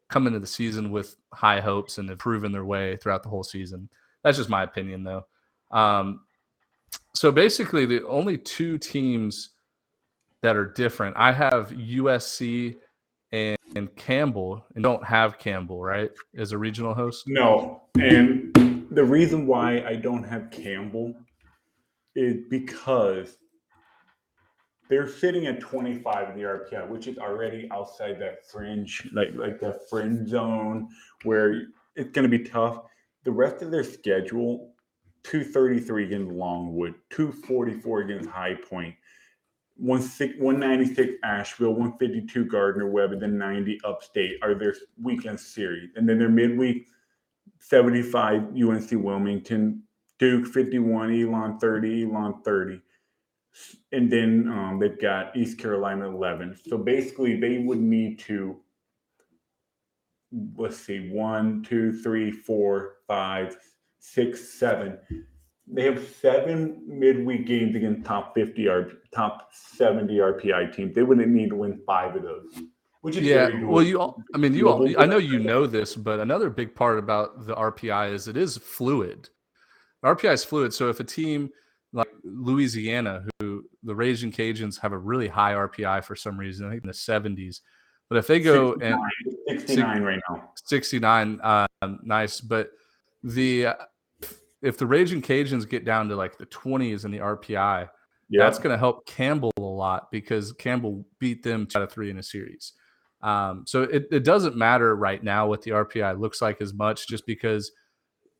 come 0.09 0.25
into 0.25 0.39
the 0.39 0.47
season 0.47 0.89
with 0.91 1.15
high 1.33 1.61
hopes 1.61 1.99
and 1.99 2.09
have 2.09 2.17
proven 2.17 2.51
their 2.51 2.65
way 2.65 2.97
throughout 2.97 3.21
the 3.21 3.29
whole 3.29 3.43
season. 3.43 3.89
That's 4.23 4.37
just 4.37 4.49
my 4.49 4.63
opinion, 4.63 5.03
though. 5.03 5.25
Um, 5.71 6.21
so 7.13 7.31
basically, 7.31 7.85
the 7.85 8.05
only 8.07 8.39
two 8.39 8.79
teams 8.79 9.51
that 10.43 10.55
are 10.55 10.65
different, 10.65 11.15
I 11.17 11.31
have 11.31 11.71
USC 11.71 12.75
and, 13.31 13.57
and 13.75 13.95
Campbell, 13.95 14.63
and 14.75 14.83
don't 14.83 15.03
have 15.03 15.39
Campbell, 15.39 15.81
right, 15.81 16.11
as 16.37 16.51
a 16.51 16.57
regional 16.57 16.93
host? 16.93 17.23
No. 17.25 17.81
And 17.95 18.85
the 18.91 19.03
reason 19.03 19.47
why 19.47 19.83
I 19.87 19.95
don't 19.95 20.23
have 20.23 20.51
Campbell 20.51 21.15
is 22.15 22.43
because 22.49 23.37
they're 24.89 25.07
sitting 25.07 25.47
at 25.47 25.59
25 25.61 26.29
in 26.29 26.35
the 26.35 26.43
RPI, 26.43 26.87
which 26.89 27.07
is 27.07 27.17
already 27.17 27.67
outside 27.71 28.19
that 28.19 28.45
fringe, 28.51 29.09
like 29.13 29.29
like 29.33 29.59
the 29.59 29.79
fringe 29.89 30.29
zone 30.29 30.89
where 31.23 31.63
it's 31.95 32.11
going 32.11 32.29
to 32.29 32.37
be 32.37 32.43
tough. 32.43 32.83
The 33.23 33.31
rest 33.31 33.63
of 33.63 33.71
their 33.71 33.83
schedule 33.83 34.73
233 35.23 36.05
against 36.05 36.31
Longwood, 36.31 36.93
244 37.11 38.01
against 38.01 38.29
High 38.29 38.55
Point, 38.69 38.93
196 39.77 41.13
Asheville, 41.23 41.71
152 41.71 42.45
Gardner 42.45 42.89
Webb, 42.89 43.11
and 43.11 43.21
then 43.21 43.37
90 43.37 43.79
Upstate 43.83 44.37
are 44.41 44.53
their 44.55 44.75
weekend 45.01 45.39
series. 45.39 45.89
And 45.95 46.07
then 46.07 46.19
their 46.19 46.29
midweek 46.29 46.87
75 47.59 48.55
UNC 48.55 48.91
Wilmington, 48.91 49.83
Duke 50.19 50.47
51, 50.47 51.21
Elon 51.21 51.59
30, 51.59 52.03
Elon 52.03 52.41
30. 52.43 52.81
And 53.91 54.11
then 54.11 54.47
um, 54.49 54.79
they've 54.79 54.99
got 54.99 55.35
East 55.35 55.57
Carolina 55.59 56.07
11. 56.07 56.59
So 56.67 56.77
basically, 56.77 57.39
they 57.39 57.59
would 57.59 57.81
need 57.81 58.19
to, 58.19 58.57
let's 60.55 60.77
see, 60.77 61.09
one, 61.09 61.63
two, 61.63 61.93
three, 62.01 62.31
four, 62.31 62.95
five, 63.07 63.57
six, 63.99 64.49
seven. 64.49 64.97
They 65.65 65.83
have 65.85 66.05
seven 66.21 66.81
midweek 66.85 67.47
games 67.47 67.75
against 67.75 68.05
top 68.05 68.35
50 68.35 68.67
or 68.67 68.91
top 69.13 69.49
70 69.53 70.13
RPI 70.13 70.75
teams. 70.75 70.93
They 70.93 71.03
wouldn't 71.03 71.27
need 71.29 71.49
to 71.49 71.55
win 71.55 71.81
five 71.85 72.15
of 72.15 72.23
those. 72.23 72.63
Which 73.01 73.17
is 73.17 73.23
yeah. 73.23 73.47
very 73.47 73.65
Well, 73.65 73.83
you 73.83 73.99
all, 73.99 74.21
I 74.33 74.37
mean, 74.37 74.53
you 74.53 74.69
all, 74.69 74.87
I 74.99 75.05
know 75.05 75.17
you 75.17 75.39
know 75.39 75.65
this, 75.67 75.95
but 75.95 76.19
another 76.19 76.49
big 76.49 76.73
part 76.75 76.99
about 76.99 77.45
the 77.45 77.55
RPI 77.55 78.13
is 78.13 78.27
it 78.27 78.37
is 78.37 78.57
fluid. 78.57 79.29
RPI 80.03 80.33
is 80.33 80.43
fluid. 80.43 80.73
So 80.73 80.89
if 80.89 80.99
a 80.99 81.03
team 81.03 81.49
like 81.93 82.07
Louisiana, 82.23 83.25
who 83.39 83.63
the 83.83 83.95
Raging 83.95 84.31
Cajuns 84.31 84.79
have 84.79 84.91
a 84.91 84.97
really 84.97 85.27
high 85.27 85.53
RPI 85.53 86.03
for 86.03 86.15
some 86.15 86.37
reason, 86.37 86.65
I 86.67 86.71
think 86.71 86.83
in 86.83 86.87
the 86.87 86.93
70s, 86.93 87.59
but 88.09 88.17
if 88.17 88.27
they 88.27 88.39
go 88.39 88.73
and 88.75 88.99
69 89.47 90.01
right 90.01 90.21
now. 90.29 90.51
69 90.65 91.39
uh, 91.41 91.67
nice 92.03 92.39
but 92.41 92.71
the 93.23 93.67
uh, 93.67 93.73
if 94.63 94.77
the 94.77 94.85
raging 94.87 95.21
cajuns 95.21 95.67
get 95.69 95.85
down 95.85 96.07
to 96.09 96.15
like 96.15 96.37
the 96.37 96.45
20s 96.47 97.05
in 97.05 97.11
the 97.11 97.19
rpi 97.19 97.89
Yeah. 98.29 98.43
that's 98.43 98.57
going 98.57 98.71
to 98.73 98.77
help 98.77 99.05
campbell 99.05 99.51
a 99.57 99.61
lot 99.61 100.09
because 100.11 100.51
campbell 100.53 101.05
beat 101.19 101.43
them 101.43 101.67
two 101.67 101.77
out 101.77 101.83
of 101.83 101.91
three 101.91 102.09
in 102.09 102.17
a 102.17 102.23
series 102.23 102.73
um, 103.21 103.63
so 103.65 103.83
it, 103.83 104.07
it 104.11 104.23
doesn't 104.25 104.57
matter 104.57 104.95
right 104.95 105.23
now 105.23 105.47
what 105.47 105.61
the 105.61 105.71
rpi 105.71 106.19
looks 106.19 106.41
like 106.41 106.61
as 106.61 106.73
much 106.73 107.07
just 107.07 107.25
because 107.25 107.71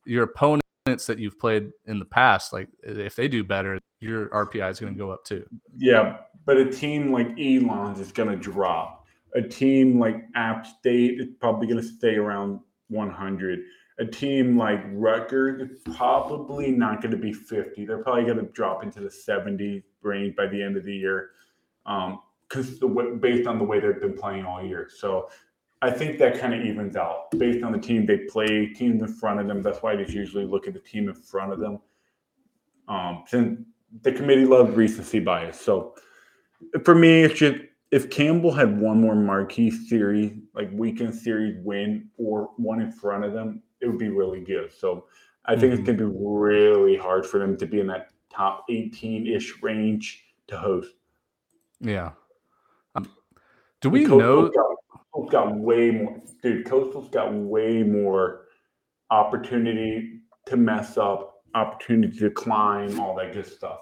your 0.06 0.24
opponents 0.24 1.06
that 1.06 1.18
you've 1.18 1.38
played 1.38 1.70
in 1.86 1.98
the 1.98 2.04
past 2.04 2.52
like 2.52 2.68
if 2.82 3.14
they 3.16 3.28
do 3.28 3.42
better 3.44 3.78
your 4.00 4.28
rpi 4.28 4.70
is 4.70 4.78
going 4.78 4.92
to 4.92 4.98
go 4.98 5.10
up 5.10 5.24
too 5.24 5.44
Yeah, 5.78 6.18
but 6.44 6.58
a 6.58 6.70
team 6.70 7.10
like 7.10 7.28
Elon's 7.38 8.00
is 8.00 8.12
going 8.12 8.28
to 8.28 8.36
drop. 8.36 9.06
A 9.34 9.40
team 9.40 9.98
like 9.98 10.24
App 10.34 10.66
State 10.66 11.18
is 11.18 11.28
probably 11.40 11.66
going 11.66 11.80
to 11.80 11.86
stay 11.88 12.16
around 12.16 12.60
100. 12.88 13.60
A 13.98 14.04
team 14.04 14.58
like 14.58 14.82
Rutgers 14.88 15.70
probably 15.94 16.72
not 16.72 17.00
going 17.00 17.12
to 17.12 17.16
be 17.16 17.32
50. 17.32 17.84
They're 17.84 18.02
probably 18.02 18.24
going 18.24 18.38
to 18.38 18.52
drop 18.52 18.82
into 18.82 19.00
the 19.00 19.10
70 19.10 19.84
range 20.02 20.34
by 20.34 20.46
the 20.46 20.60
end 20.60 20.76
of 20.76 20.84
the 20.84 20.94
year, 20.94 21.30
because 22.48 22.80
way, 22.80 23.14
based 23.14 23.46
on 23.46 23.58
the 23.58 23.64
way 23.64 23.78
they've 23.78 24.00
been 24.00 24.16
playing 24.16 24.44
all 24.44 24.64
year. 24.64 24.90
So 24.92 25.28
I 25.80 25.90
think 25.90 26.18
that 26.18 26.40
kind 26.40 26.54
of 26.54 26.64
evens 26.64 26.96
out 26.96 27.30
based 27.38 27.62
on 27.62 27.70
the 27.70 27.78
team 27.78 28.06
they 28.06 28.18
play, 28.18 28.66
teams 28.66 29.02
in 29.02 29.08
front 29.08 29.38
of 29.38 29.46
them. 29.46 29.62
That's 29.62 29.82
why 29.82 29.94
they 29.94 30.06
usually 30.06 30.46
look 30.46 30.66
at 30.66 30.72
the 30.72 30.80
team 30.80 31.08
in 31.08 31.14
front 31.14 31.52
of 31.52 31.60
them. 31.60 31.78
Um, 32.88 33.24
since 33.26 33.60
the 34.02 34.10
committee 34.10 34.44
loves 34.44 34.74
recency 34.74 35.20
bias, 35.20 35.60
so 35.60 35.94
for 36.84 36.94
me, 36.94 37.22
it's 37.22 37.38
just 37.38 37.56
if 37.90 38.10
Campbell 38.10 38.52
had 38.52 38.80
one 38.80 39.00
more 39.00 39.14
marquee 39.14 39.70
series, 39.70 40.32
like 40.54 40.68
weekend 40.72 41.14
series 41.14 41.56
win 41.62 42.08
or 42.16 42.50
one 42.56 42.80
in 42.80 42.90
front 42.90 43.24
of 43.24 43.32
them, 43.32 43.62
it 43.84 43.88
would 43.88 43.98
be 43.98 44.08
really 44.08 44.40
good. 44.40 44.72
So 44.72 45.04
I 45.44 45.56
think 45.56 45.74
it's 45.74 45.82
going 45.82 45.98
to 45.98 46.08
be 46.08 46.18
really 46.18 46.96
hard 46.96 47.26
for 47.26 47.38
them 47.38 47.56
to 47.58 47.66
be 47.66 47.80
in 47.80 47.86
that 47.88 48.08
top 48.30 48.64
18 48.70 49.26
ish 49.26 49.62
range 49.62 50.24
to 50.48 50.58
host. 50.58 50.90
yeah 51.80 52.10
um, 52.94 53.08
do 53.80 53.90
we 53.90 54.04
know 54.04 54.50
Coastal's 54.50 55.30
got 55.30 55.54
way 55.54 55.90
more, 55.90 56.20
dude. 56.42 56.66
Coastal's 56.66 57.08
got 57.08 57.32
way 57.32 57.82
more 57.82 58.46
opportunity 59.10 60.20
to 60.46 60.56
mess 60.56 60.98
up, 60.98 61.42
opportunity 61.54 62.18
to 62.18 62.30
climb, 62.30 62.98
all 62.98 63.14
that 63.16 63.32
good 63.32 63.46
stuff. 63.46 63.80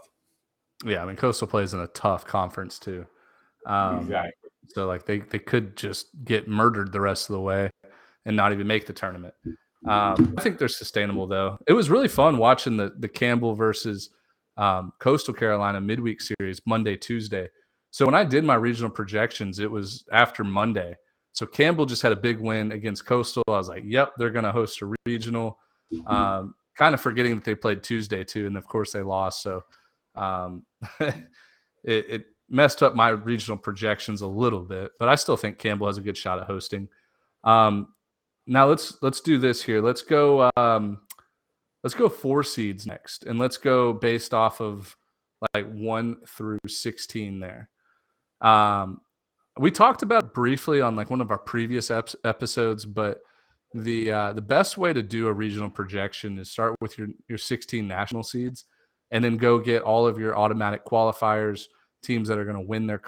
Yeah, 0.85 1.03
I 1.03 1.07
mean 1.07 1.17
Coastal 1.17 1.49
plays 1.49 1.75
in 1.75 1.81
a 1.81 1.87
tough 1.89 2.25
conference 2.25 2.79
too. 2.79 3.07
Um, 3.67 4.01
exactly. 4.01 4.51
So 4.69 4.87
like 4.87 5.07
they 5.07 5.21
they 5.21 5.39
could 5.39 5.77
just 5.77 6.09
get 6.25 6.49
murdered 6.49 6.93
the 6.93 7.01
rest 7.01 7.31
of 7.31 7.35
the 7.35 7.41
way 7.41 7.71
and 8.25 8.37
not 8.37 8.53
even 8.53 8.67
make 8.67 8.87
the 8.87 8.93
tournament. 8.93 9.35
Um, 9.87 10.35
I 10.39 10.43
think 10.43 10.59
they're 10.59 10.69
sustainable 10.69 11.27
though. 11.27 11.59
It 11.67 11.73
was 11.73 11.91
really 11.91 12.09
fun 12.09 12.39
watching 12.39 12.77
the 12.77 12.93
the 12.99 13.09
Campbell 13.09 13.55
versus 13.55 14.11
um, 14.57 14.93
Coastal 14.99 15.35
Carolina 15.35 15.81
midweek 15.81 16.21
series 16.21 16.61
Monday 16.67 16.97
Tuesday. 16.97 17.49
So 17.91 18.07
when 18.07 18.15
I 18.15 18.25
did 18.25 18.45
my 18.45 18.55
regional 18.55 18.91
projections, 18.91 19.59
it 19.59 19.71
was 19.71 20.05
after 20.13 20.45
Monday. 20.45 20.97
So 21.33 21.47
Campbell 21.47 21.87
just 21.87 22.03
had 22.03 22.13
a 22.13 22.17
big 22.17 22.39
win 22.39 22.73
against 22.73 23.07
Coastal. 23.07 23.43
I 23.49 23.53
was 23.53 23.69
like, 23.69 23.85
"Yep, 23.87 24.15
they're 24.19 24.31
going 24.31 24.45
to 24.45 24.53
host 24.53 24.83
a 24.83 24.95
regional." 25.05 25.59
Um, 26.07 26.55
kind 26.77 26.95
of 26.95 27.01
forgetting 27.01 27.35
that 27.35 27.45
they 27.45 27.55
played 27.55 27.83
Tuesday 27.83 28.25
too, 28.25 28.47
and 28.47 28.57
of 28.57 28.67
course 28.67 28.93
they 28.93 29.03
lost. 29.03 29.43
So 29.43 29.65
um, 30.15 30.65
it, 31.01 31.17
it 31.85 32.25
messed 32.49 32.83
up 32.83 32.95
my 32.95 33.11
regional 33.11 33.59
projections 33.59 34.21
a 34.21 34.27
little 34.27 34.61
bit, 34.61 34.93
but 34.99 35.09
I 35.09 35.15
still 35.15 35.37
think 35.37 35.59
Campbell 35.59 35.87
has 35.87 35.99
a 35.99 36.03
good 36.03 36.17
shot 36.17 36.39
at 36.39 36.47
hosting. 36.47 36.89
Um, 37.45 37.89
now 38.47 38.67
let's 38.67 38.97
let's 39.03 39.21
do 39.21 39.39
this 39.39 39.63
here. 39.63 39.81
Let's 39.81 40.03
go. 40.03 40.51
Um, 40.57 41.01
let's 41.83 41.95
go 41.95 42.09
four 42.09 42.43
seeds 42.43 42.87
next, 42.87 43.25
and 43.25 43.39
let's 43.39 43.57
go 43.57 43.93
based 43.93 44.35
off 44.35 44.61
of 44.61 44.97
like 45.55 45.71
one 45.73 46.17
through 46.27 46.59
sixteen 46.67 47.41
there. 47.41 47.69
Um, 48.41 49.01
we 49.59 49.71
talked 49.71 50.03
about 50.03 50.35
briefly 50.35 50.81
on 50.81 50.97
like 50.97 51.11
one 51.11 51.21
of 51.21 51.31
our 51.31 51.39
previous 51.39 51.91
ep- 51.91 52.11
episodes, 52.25 52.85
but 52.85 53.21
the 53.75 54.11
uh, 54.11 54.33
the 54.33 54.43
best 54.43 54.77
way 54.79 54.93
to 54.93 55.03
do 55.03 55.29
a 55.29 55.33
regional 55.33 55.71
projection 55.71 56.39
is 56.39 56.51
start 56.51 56.75
with 56.81 56.99
your 56.99 57.09
your 57.29 57.39
16 57.39 57.87
national 57.87 58.23
seeds 58.23 58.65
and 59.11 59.23
then 59.23 59.37
go 59.37 59.59
get 59.59 59.83
all 59.83 60.07
of 60.07 60.19
your 60.19 60.37
automatic 60.37 60.85
qualifiers 60.85 61.67
teams 62.03 62.29
that 62.29 62.39
are 62.39 62.45
going 62.45 62.57
to 62.57 62.63
win 62.63 62.87
their 62.87 63.01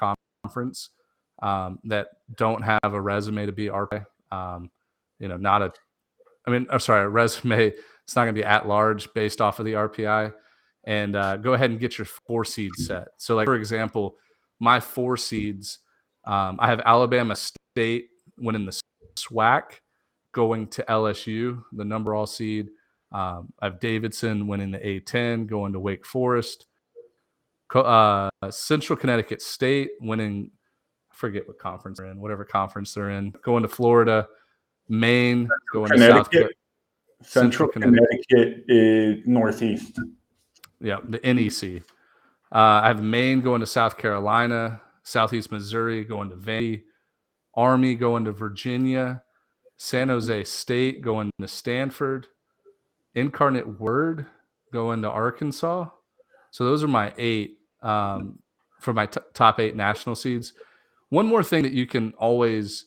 conference 0.44 0.90
um, 1.42 1.78
that 1.84 2.08
don't 2.36 2.62
have 2.62 2.92
a 2.94 3.00
resume 3.00 3.46
to 3.46 3.52
be 3.52 3.66
RPI. 3.66 4.04
Um, 4.30 4.70
you 5.18 5.28
know, 5.28 5.36
not 5.36 5.62
a, 5.62 5.72
I 6.46 6.50
mean, 6.50 6.66
I'm 6.70 6.80
sorry, 6.80 7.04
a 7.04 7.08
resume. 7.08 7.72
It's 8.04 8.14
not 8.14 8.24
going 8.24 8.34
to 8.34 8.40
be 8.40 8.44
at 8.44 8.68
large 8.68 9.12
based 9.14 9.40
off 9.40 9.58
of 9.58 9.64
the 9.64 9.72
RPI. 9.72 10.32
And 10.84 11.16
uh, 11.16 11.38
go 11.38 11.54
ahead 11.54 11.70
and 11.70 11.80
get 11.80 11.96
your 11.96 12.04
four 12.04 12.44
seeds 12.44 12.86
set. 12.86 13.08
So, 13.16 13.34
like 13.34 13.46
for 13.46 13.54
example, 13.54 14.16
my 14.60 14.80
four 14.80 15.16
seeds, 15.16 15.78
um, 16.26 16.58
I 16.60 16.66
have 16.66 16.80
Alabama 16.84 17.34
State 17.34 18.08
winning 18.36 18.66
the 18.66 18.78
SWAC, 19.16 19.80
going 20.32 20.66
to 20.68 20.84
LSU, 20.88 21.62
the 21.72 21.84
number 21.84 22.14
all 22.14 22.26
seed. 22.26 22.68
Um, 23.12 23.52
I 23.60 23.66
have 23.66 23.80
Davidson 23.80 24.46
winning 24.46 24.72
the 24.72 24.78
A10, 24.78 25.46
going 25.46 25.72
to 25.72 25.80
Wake 25.80 26.04
Forest. 26.04 26.66
Uh, 27.74 28.28
Central 28.50 28.96
Connecticut 28.96 29.40
State 29.40 29.90
winning, 30.00 30.50
I 31.10 31.14
forget 31.14 31.46
what 31.48 31.58
conference 31.58 31.98
they're 31.98 32.06
in, 32.08 32.20
whatever 32.20 32.44
conference 32.44 32.92
they're 32.94 33.10
in, 33.10 33.32
going 33.42 33.62
to 33.62 33.68
Florida. 33.68 34.28
Maine 34.88 35.48
going 35.72 35.90
to 35.90 35.98
South 35.98 36.30
Connecticut. 36.30 36.56
Central, 37.22 37.68
Connecticut. 37.68 38.64
is 38.68 39.26
northeast. 39.26 39.98
Yeah, 40.80 40.98
the 41.08 41.18
NEC. 41.20 41.82
Uh, 42.52 42.82
I 42.82 42.88
have 42.88 43.02
Maine 43.02 43.40
going 43.40 43.60
to 43.60 43.66
South 43.66 43.96
Carolina, 43.96 44.80
Southeast 45.02 45.50
Missouri 45.50 46.04
going 46.04 46.30
to 46.30 46.36
Vandy, 46.36 46.82
Army 47.54 47.94
going 47.94 48.24
to 48.26 48.32
Virginia, 48.32 49.22
San 49.76 50.08
Jose 50.08 50.44
State 50.44 51.02
going 51.02 51.30
to 51.40 51.48
Stanford, 51.48 52.26
Incarnate 53.14 53.80
Word 53.80 54.26
going 54.72 55.02
to 55.02 55.10
Arkansas. 55.10 55.88
So 56.50 56.64
those 56.64 56.84
are 56.84 56.88
my 56.88 57.12
eight 57.16 57.58
um, 57.82 58.38
for 58.80 58.92
my 58.92 59.06
t- 59.06 59.20
top 59.32 59.60
eight 59.60 59.74
national 59.76 60.14
seeds. 60.14 60.52
One 61.08 61.26
more 61.26 61.42
thing 61.42 61.62
that 61.62 61.72
you 61.72 61.86
can 61.86 62.12
always, 62.18 62.86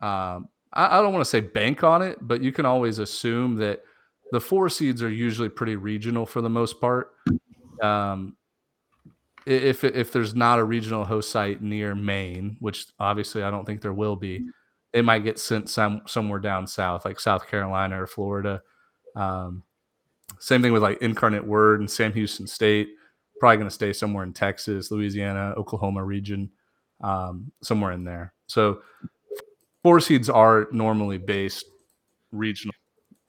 um, 0.00 0.48
I, 0.76 0.98
I 0.98 1.02
don't 1.02 1.12
want 1.12 1.24
to 1.24 1.30
say 1.30 1.40
bank 1.40 1.82
on 1.82 2.02
it, 2.02 2.18
but 2.20 2.42
you 2.42 2.52
can 2.52 2.66
always 2.66 2.98
assume 2.98 3.56
that 3.56 3.82
the 4.30 4.40
four 4.40 4.68
seeds 4.68 5.02
are 5.02 5.10
usually 5.10 5.48
pretty 5.48 5.76
regional 5.76 6.26
for 6.26 6.40
the 6.40 6.50
most 6.50 6.80
part. 6.80 7.12
Um, 7.82 8.36
if 9.46 9.84
if 9.84 10.12
there's 10.12 10.34
not 10.34 10.58
a 10.58 10.64
regional 10.64 11.04
host 11.04 11.30
site 11.30 11.62
near 11.62 11.94
Maine, 11.94 12.56
which 12.60 12.86
obviously 12.98 13.42
I 13.42 13.50
don't 13.50 13.64
think 13.64 13.80
there 13.80 13.92
will 13.92 14.16
be, 14.16 14.48
it 14.92 15.04
might 15.04 15.24
get 15.24 15.38
sent 15.38 15.70
some 15.70 16.02
somewhere 16.06 16.40
down 16.40 16.66
south, 16.66 17.04
like 17.04 17.20
South 17.20 17.48
Carolina 17.48 18.02
or 18.02 18.06
Florida. 18.06 18.62
Um, 19.14 19.62
same 20.40 20.62
thing 20.62 20.72
with 20.72 20.82
like 20.82 21.00
Incarnate 21.00 21.46
Word 21.46 21.80
and 21.80 21.90
Sam 21.90 22.12
Houston 22.12 22.46
State. 22.46 22.88
probably 23.38 23.58
going 23.58 23.68
to 23.68 23.74
stay 23.74 23.92
somewhere 23.92 24.24
in 24.24 24.32
Texas, 24.32 24.90
Louisiana, 24.90 25.54
Oklahoma 25.56 26.04
region, 26.04 26.50
um, 27.00 27.52
somewhere 27.62 27.92
in 27.92 28.04
there. 28.04 28.34
So 28.48 28.80
four 29.86 30.00
seeds 30.00 30.28
are 30.28 30.66
normally 30.72 31.16
based 31.16 31.64
regional. 32.32 32.74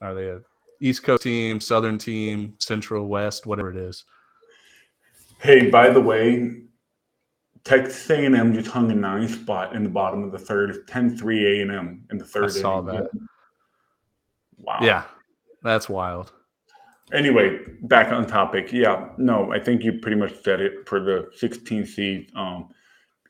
Are 0.00 0.12
they 0.12 0.26
a 0.26 0.40
East 0.80 1.04
Coast 1.04 1.22
team, 1.22 1.60
Southern 1.60 1.98
team, 1.98 2.54
Central, 2.58 3.06
West, 3.06 3.46
whatever 3.46 3.70
it 3.70 3.76
is? 3.76 4.04
Hey, 5.40 5.70
by 5.70 5.88
the 5.90 6.00
way, 6.00 6.62
Texas 7.62 8.10
A&M 8.10 8.52
just 8.54 8.66
hung 8.66 8.90
a 8.90 8.94
nine 8.96 9.28
spot 9.28 9.76
in 9.76 9.84
the 9.84 9.88
bottom 9.88 10.24
of 10.24 10.32
the 10.32 10.38
third. 10.38 10.70
It's 10.70 10.90
10-3 10.90 11.60
A&M 11.70 12.04
in 12.10 12.18
the 12.18 12.24
third. 12.24 12.46
I 12.46 12.48
saw 12.48 12.80
inning. 12.80 13.02
that. 13.02 13.10
Wow. 14.56 14.78
Yeah, 14.82 15.04
that's 15.62 15.88
wild. 15.88 16.32
Anyway, 17.12 17.60
back 17.82 18.10
on 18.10 18.26
topic. 18.26 18.72
Yeah, 18.72 19.10
no, 19.16 19.52
I 19.52 19.60
think 19.60 19.84
you 19.84 20.00
pretty 20.00 20.16
much 20.16 20.32
said 20.42 20.60
it 20.60 20.88
for 20.88 20.98
the 20.98 21.30
16 21.36 21.86
seed. 21.86 22.32
Um, 22.34 22.70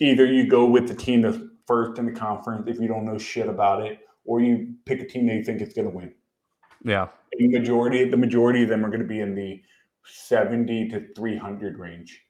either 0.00 0.24
you 0.24 0.48
go 0.48 0.64
with 0.64 0.88
the 0.88 0.94
team 0.94 1.20
that's 1.20 1.36
first 1.68 1.98
in 1.98 2.06
the 2.06 2.12
conference 2.12 2.66
if 2.66 2.80
you 2.80 2.88
don't 2.88 3.04
know 3.04 3.18
shit 3.18 3.48
about 3.48 3.86
it, 3.86 4.00
or 4.24 4.40
you 4.40 4.74
pick 4.86 5.00
a 5.00 5.06
team 5.06 5.26
that 5.28 5.34
you 5.34 5.44
think 5.44 5.62
is 5.62 5.72
going 5.72 5.88
to 5.88 5.94
win. 5.94 6.12
Yeah, 6.84 7.08
The 7.38 7.48
majority, 7.48 8.08
the 8.08 8.16
majority 8.16 8.64
of 8.64 8.68
them 8.68 8.84
are 8.84 8.88
going 8.88 9.02
to 9.02 9.06
be 9.06 9.20
in 9.20 9.34
the 9.34 9.62
70 10.04 10.88
to 10.88 11.06
300 11.14 11.78
range. 11.78 12.22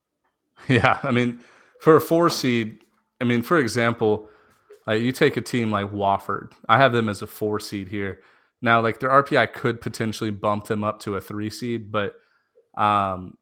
yeah. 0.68 0.98
I 1.02 1.10
mean, 1.10 1.40
for 1.80 1.96
a 1.96 2.00
four 2.00 2.30
seed, 2.30 2.78
I 3.20 3.24
mean, 3.24 3.42
for 3.42 3.58
example, 3.58 4.28
like 4.86 5.02
you 5.02 5.12
take 5.12 5.36
a 5.36 5.40
team 5.40 5.70
like 5.70 5.90
Wofford. 5.92 6.52
I 6.68 6.78
have 6.78 6.92
them 6.92 7.08
as 7.08 7.22
a 7.22 7.26
four 7.26 7.60
seed 7.60 7.88
here. 7.88 8.20
Now, 8.60 8.80
like 8.80 8.98
their 9.00 9.10
RPI 9.10 9.52
could 9.52 9.80
potentially 9.80 10.30
bump 10.30 10.66
them 10.66 10.82
up 10.82 11.00
to 11.00 11.16
a 11.16 11.20
three 11.20 11.50
seed, 11.50 11.92
but 11.92 12.14
um, 12.76 13.36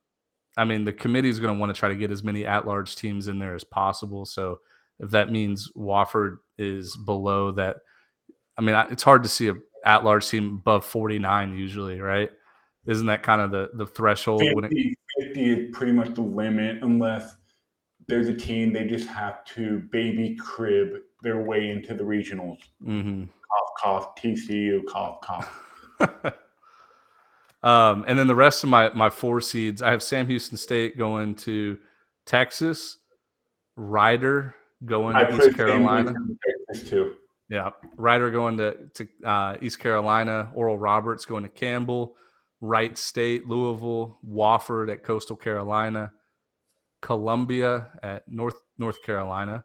I 0.57 0.65
mean, 0.65 0.85
the 0.85 0.93
committee 0.93 1.29
is 1.29 1.41
going 1.41 1.55
to 1.55 1.61
want 1.61 1.75
to 1.75 1.79
try 1.79 1.89
to 1.89 1.95
get 1.95 2.11
as 2.11 2.23
many 2.23 2.45
at-large 2.45 2.97
teams 2.97 3.29
in 3.29 3.39
there 3.39 3.55
as 3.55 3.65
possible. 3.65 4.27
So, 4.27 4.61
if 5.01 5.11
that 5.11 5.31
means 5.31 5.71
Wofford 5.77 6.39
is 6.59 6.97
below 6.97 7.53
that, 7.53 7.77
I 8.57 8.63
mean, 8.63 8.75
it's 8.91 9.03
hard 9.03 9.23
to 9.23 9.29
see 9.29 9.49
a 9.49 9.55
at-large 9.85 10.29
team 10.29 10.57
above 10.61 10.85
49 10.85 11.57
usually, 11.57 12.01
right? 12.01 12.31
Isn't 12.87 13.07
that 13.07 13.23
kind 13.23 13.41
of 13.41 13.51
the 13.51 13.71
the 13.75 13.87
threshold 13.87 14.43
when 14.55 14.65
it 14.65 14.69
50, 14.69 14.99
50 15.21 15.51
is 15.51 15.77
pretty 15.77 15.93
much 15.93 16.15
the 16.15 16.23
limit 16.23 16.83
unless 16.83 17.37
there's 18.09 18.29
a 18.29 18.35
team 18.35 18.73
they 18.73 18.87
just 18.87 19.09
have 19.09 19.45
to 19.45 19.81
baby 19.91 20.37
crib 20.37 21.01
their 21.23 21.43
way 21.43 21.71
into 21.71 21.95
the 21.95 22.05
regionals. 22.05 22.59
Mhm. 22.85 23.29
Cough, 23.29 23.71
cough, 23.83 24.15
TCU, 24.17 24.87
cough, 24.87 25.21
cough. 25.21 25.63
um, 27.63 28.05
and 28.07 28.19
then 28.19 28.29
the 28.29 28.35
rest 28.35 28.63
of 28.63 28.71
my 28.71 28.91
my 28.91 29.11
four 29.11 29.41
seeds, 29.41 29.83
I 29.83 29.91
have 29.91 30.03
Sam 30.03 30.29
Houston 30.29 30.57
State 30.57 30.97
going 30.97 31.35
to 31.37 31.79
Texas, 32.25 32.99
Rider 33.77 34.55
going 34.85 35.17
to 35.17 35.27
put 35.27 35.49
East 35.49 35.57
Carolina. 35.57 36.15
Too. 36.87 37.15
Yeah, 37.49 37.71
Rider 37.97 38.31
going 38.31 38.57
to 38.59 38.77
to 38.95 39.09
uh, 39.25 39.57
East 39.61 39.79
Carolina, 39.79 40.51
Oral 40.55 40.79
Roberts 40.79 41.25
going 41.25 41.45
to 41.45 41.49
Campbell, 41.49 42.17
Wright 42.61 42.97
State, 42.99 43.47
Louisville, 43.47 44.19
Wofford 44.29 44.91
at 44.93 45.05
Coastal 45.05 45.37
Carolina, 45.37 46.11
Columbia 47.03 47.89
at 48.03 48.27
North 48.29 48.57
North 48.79 49.03
Carolina. 49.03 49.65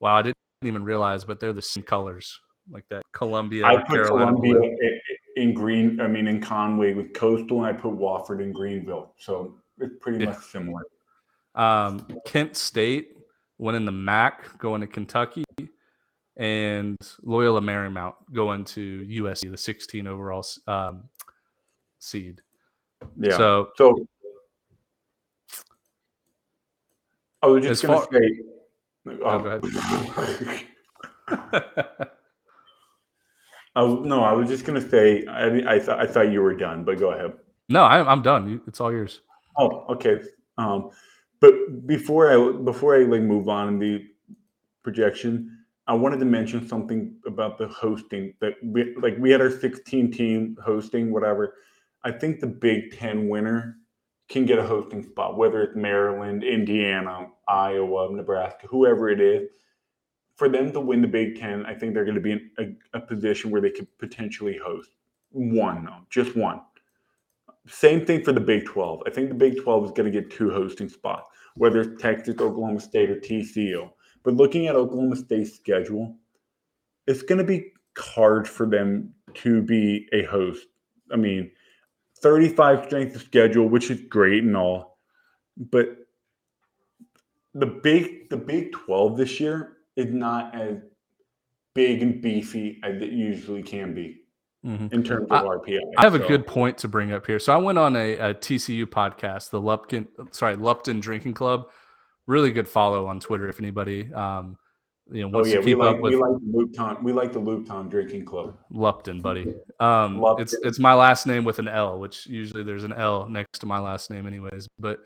Wow, 0.00 0.16
I 0.16 0.22
didn't 0.22 0.36
even 0.62 0.84
realize, 0.84 1.24
but 1.24 1.40
they're 1.40 1.52
the 1.52 1.60
same 1.60 1.82
colors, 1.82 2.38
like 2.70 2.84
that 2.90 3.02
Columbia. 3.12 3.64
I 3.66 3.78
put 3.78 3.96
Carolina 3.96 4.26
Columbia 4.26 4.62
in, 4.62 5.00
in 5.36 5.54
Green. 5.54 6.00
I 6.00 6.06
mean, 6.06 6.28
in 6.28 6.40
Conway 6.40 6.94
with 6.94 7.12
Coastal, 7.14 7.64
and 7.64 7.66
I 7.66 7.78
put 7.78 7.92
Wofford 7.98 8.40
in 8.40 8.52
Greenville. 8.52 9.12
So 9.18 9.56
it's 9.78 9.96
pretty 10.00 10.20
Yeah. 10.20 10.30
much 10.30 10.44
similar. 10.44 10.82
Um, 11.56 12.06
Kent 12.24 12.56
State 12.56 13.17
winning 13.58 13.84
the 13.84 13.92
MAC, 13.92 14.58
going 14.58 14.80
to 14.80 14.86
Kentucky, 14.86 15.44
and 16.36 16.96
Loyola 17.22 17.60
Marymount 17.60 18.14
going 18.32 18.64
to 18.64 19.04
USC, 19.08 19.50
the 19.50 19.56
16 19.56 20.06
overall 20.06 20.44
um, 20.66 21.04
seed. 21.98 22.40
Yeah. 23.16 23.36
So 23.36 23.70
So 23.76 24.06
I 27.42 27.46
was 27.46 27.64
just 27.64 27.84
going 27.84 28.00
to 28.00 28.06
say. 28.12 28.42
Go 29.18 29.60
I 33.74 33.84
no, 33.84 34.22
I 34.22 34.32
was 34.32 34.48
just 34.48 34.64
going 34.64 34.80
to 34.82 34.88
say. 34.88 35.24
I, 35.26 35.74
I 35.74 35.78
thought 35.78 36.00
I 36.00 36.06
thought 36.06 36.32
you 36.32 36.42
were 36.42 36.54
done, 36.54 36.84
but 36.84 36.98
go 36.98 37.12
ahead. 37.12 37.32
no, 37.68 37.84
I, 37.84 38.02
I'm 38.10 38.22
done. 38.22 38.60
It's 38.66 38.80
all 38.80 38.90
yours. 38.90 39.20
Oh, 39.56 39.84
okay. 39.90 40.20
Um, 40.58 40.90
but 41.40 41.86
before 41.86 42.30
I 42.30 42.62
before 42.62 42.96
I 42.96 43.04
like 43.04 43.22
move 43.22 43.48
on 43.48 43.68
in 43.68 43.78
the 43.78 44.04
projection, 44.82 45.58
I 45.86 45.94
wanted 45.94 46.18
to 46.20 46.24
mention 46.24 46.66
something 46.66 47.16
about 47.26 47.58
the 47.58 47.68
hosting 47.68 48.34
that 48.40 48.54
we 48.62 48.94
like 48.96 49.16
we 49.18 49.30
had 49.30 49.40
our 49.40 49.50
16 49.50 50.10
team 50.12 50.56
hosting, 50.62 51.12
whatever. 51.12 51.54
I 52.04 52.12
think 52.12 52.40
the 52.40 52.46
Big 52.46 52.96
Ten 52.96 53.28
winner 53.28 53.76
can 54.28 54.44
get 54.44 54.58
a 54.58 54.62
hosting 54.66 55.02
spot, 55.02 55.36
whether 55.36 55.62
it's 55.62 55.76
Maryland, 55.76 56.44
Indiana, 56.44 57.28
Iowa, 57.48 58.10
Nebraska, 58.12 58.66
whoever 58.66 59.08
it 59.08 59.20
is. 59.20 59.48
For 60.36 60.48
them 60.48 60.72
to 60.72 60.80
win 60.80 61.02
the 61.02 61.08
Big 61.08 61.40
Ten, 61.40 61.66
I 61.66 61.74
think 61.74 61.94
they're 61.94 62.04
going 62.04 62.14
to 62.14 62.20
be 62.20 62.32
in 62.32 62.50
a, 62.58 62.98
a 62.98 63.00
position 63.00 63.50
where 63.50 63.60
they 63.60 63.70
could 63.70 63.88
potentially 63.98 64.56
host 64.56 64.90
one, 65.30 65.84
though, 65.84 66.04
just 66.10 66.36
one. 66.36 66.60
Same 67.68 68.04
thing 68.06 68.24
for 68.24 68.32
the 68.32 68.40
Big 68.40 68.64
12. 68.64 69.02
I 69.06 69.10
think 69.10 69.28
the 69.28 69.34
Big 69.34 69.62
12 69.62 69.86
is 69.86 69.90
going 69.92 70.10
to 70.10 70.20
get 70.20 70.30
two 70.30 70.50
hosting 70.50 70.88
spots, 70.88 71.28
whether 71.54 71.80
it's 71.80 72.00
Texas, 72.00 72.36
Oklahoma 72.40 72.80
State, 72.80 73.10
or 73.10 73.16
TCU. 73.16 73.90
But 74.24 74.34
looking 74.34 74.66
at 74.66 74.76
Oklahoma 74.76 75.16
State's 75.16 75.54
schedule, 75.54 76.16
it's 77.06 77.22
going 77.22 77.38
to 77.38 77.44
be 77.44 77.72
hard 77.96 78.48
for 78.48 78.66
them 78.66 79.12
to 79.34 79.62
be 79.62 80.08
a 80.12 80.22
host. 80.24 80.66
I 81.12 81.16
mean, 81.16 81.50
35 82.20 82.86
strength 82.86 83.16
of 83.16 83.22
schedule, 83.22 83.68
which 83.68 83.90
is 83.90 84.00
great 84.08 84.44
and 84.44 84.56
all, 84.56 84.98
but 85.56 85.96
the 87.54 87.66
big 87.66 88.28
the 88.30 88.36
Big 88.36 88.72
12 88.72 89.16
this 89.16 89.40
year 89.40 89.78
is 89.96 90.12
not 90.12 90.54
as 90.54 90.76
big 91.74 92.02
and 92.02 92.20
beefy 92.20 92.80
as 92.82 93.00
it 93.00 93.10
usually 93.10 93.62
can 93.62 93.94
be 93.94 94.17
Mhm. 94.66 94.92
in 94.92 95.02
terms 95.04 95.26
of 95.30 95.32
I- 95.32 95.44
RPI. 95.44 95.78
I 95.96 96.02
have 96.02 96.14
a 96.14 96.18
good 96.18 96.46
point 96.46 96.78
to 96.78 96.88
bring 96.88 97.12
up 97.12 97.26
here. 97.26 97.38
So 97.38 97.52
I 97.52 97.56
went 97.58 97.78
on 97.78 97.94
a, 97.96 98.14
a 98.14 98.34
TCU 98.34 98.86
podcast, 98.86 99.50
the 99.50 99.60
Lupkin, 99.60 100.08
sorry, 100.32 100.56
Lupton 100.56 101.00
Drinking 101.00 101.34
Club. 101.34 101.68
Really 102.26 102.50
good 102.50 102.68
follow 102.68 103.06
on 103.06 103.20
Twitter 103.20 103.48
if 103.48 103.58
anybody 103.60 104.12
um, 104.12 104.58
you 105.10 105.22
know 105.26 105.38
Oh 105.38 105.44
yeah, 105.44 105.54
to 105.54 105.58
we 105.60 105.64
keep 105.64 105.78
like 105.78 105.94
up 105.96 106.00
with 106.00 106.12
we 106.12 106.20
like 106.20 106.32
the 106.40 106.50
Lupton. 106.58 107.04
We 107.04 107.12
like 107.12 107.32
the 107.32 107.38
Lupton 107.38 107.88
drinking 107.88 108.24
club. 108.26 108.58
Lupton, 108.70 109.20
buddy. 109.22 109.54
Um, 109.80 110.20
Lupton. 110.20 110.42
it's 110.42 110.52
it's 110.54 110.78
my 110.78 110.92
last 110.92 111.26
name 111.26 111.44
with 111.44 111.58
an 111.58 111.68
L, 111.68 111.98
which 111.98 112.26
usually 112.26 112.62
there's 112.64 112.84
an 112.84 112.92
L 112.92 113.28
next 113.28 113.60
to 113.60 113.66
my 113.66 113.78
last 113.78 114.10
name, 114.10 114.26
anyways. 114.26 114.68
But 114.78 114.98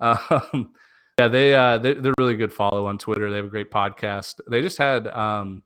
um, 0.00 0.74
yeah, 1.18 1.28
they 1.28 1.54
uh, 1.54 1.78
they, 1.78 1.94
they're 1.94 2.12
really 2.18 2.36
good 2.36 2.52
follow 2.52 2.86
on 2.86 2.98
Twitter. 2.98 3.30
They 3.30 3.36
have 3.36 3.46
a 3.46 3.50
great 3.50 3.70
podcast. 3.70 4.40
They 4.50 4.60
just 4.60 4.76
had 4.76 5.06
um, 5.06 5.62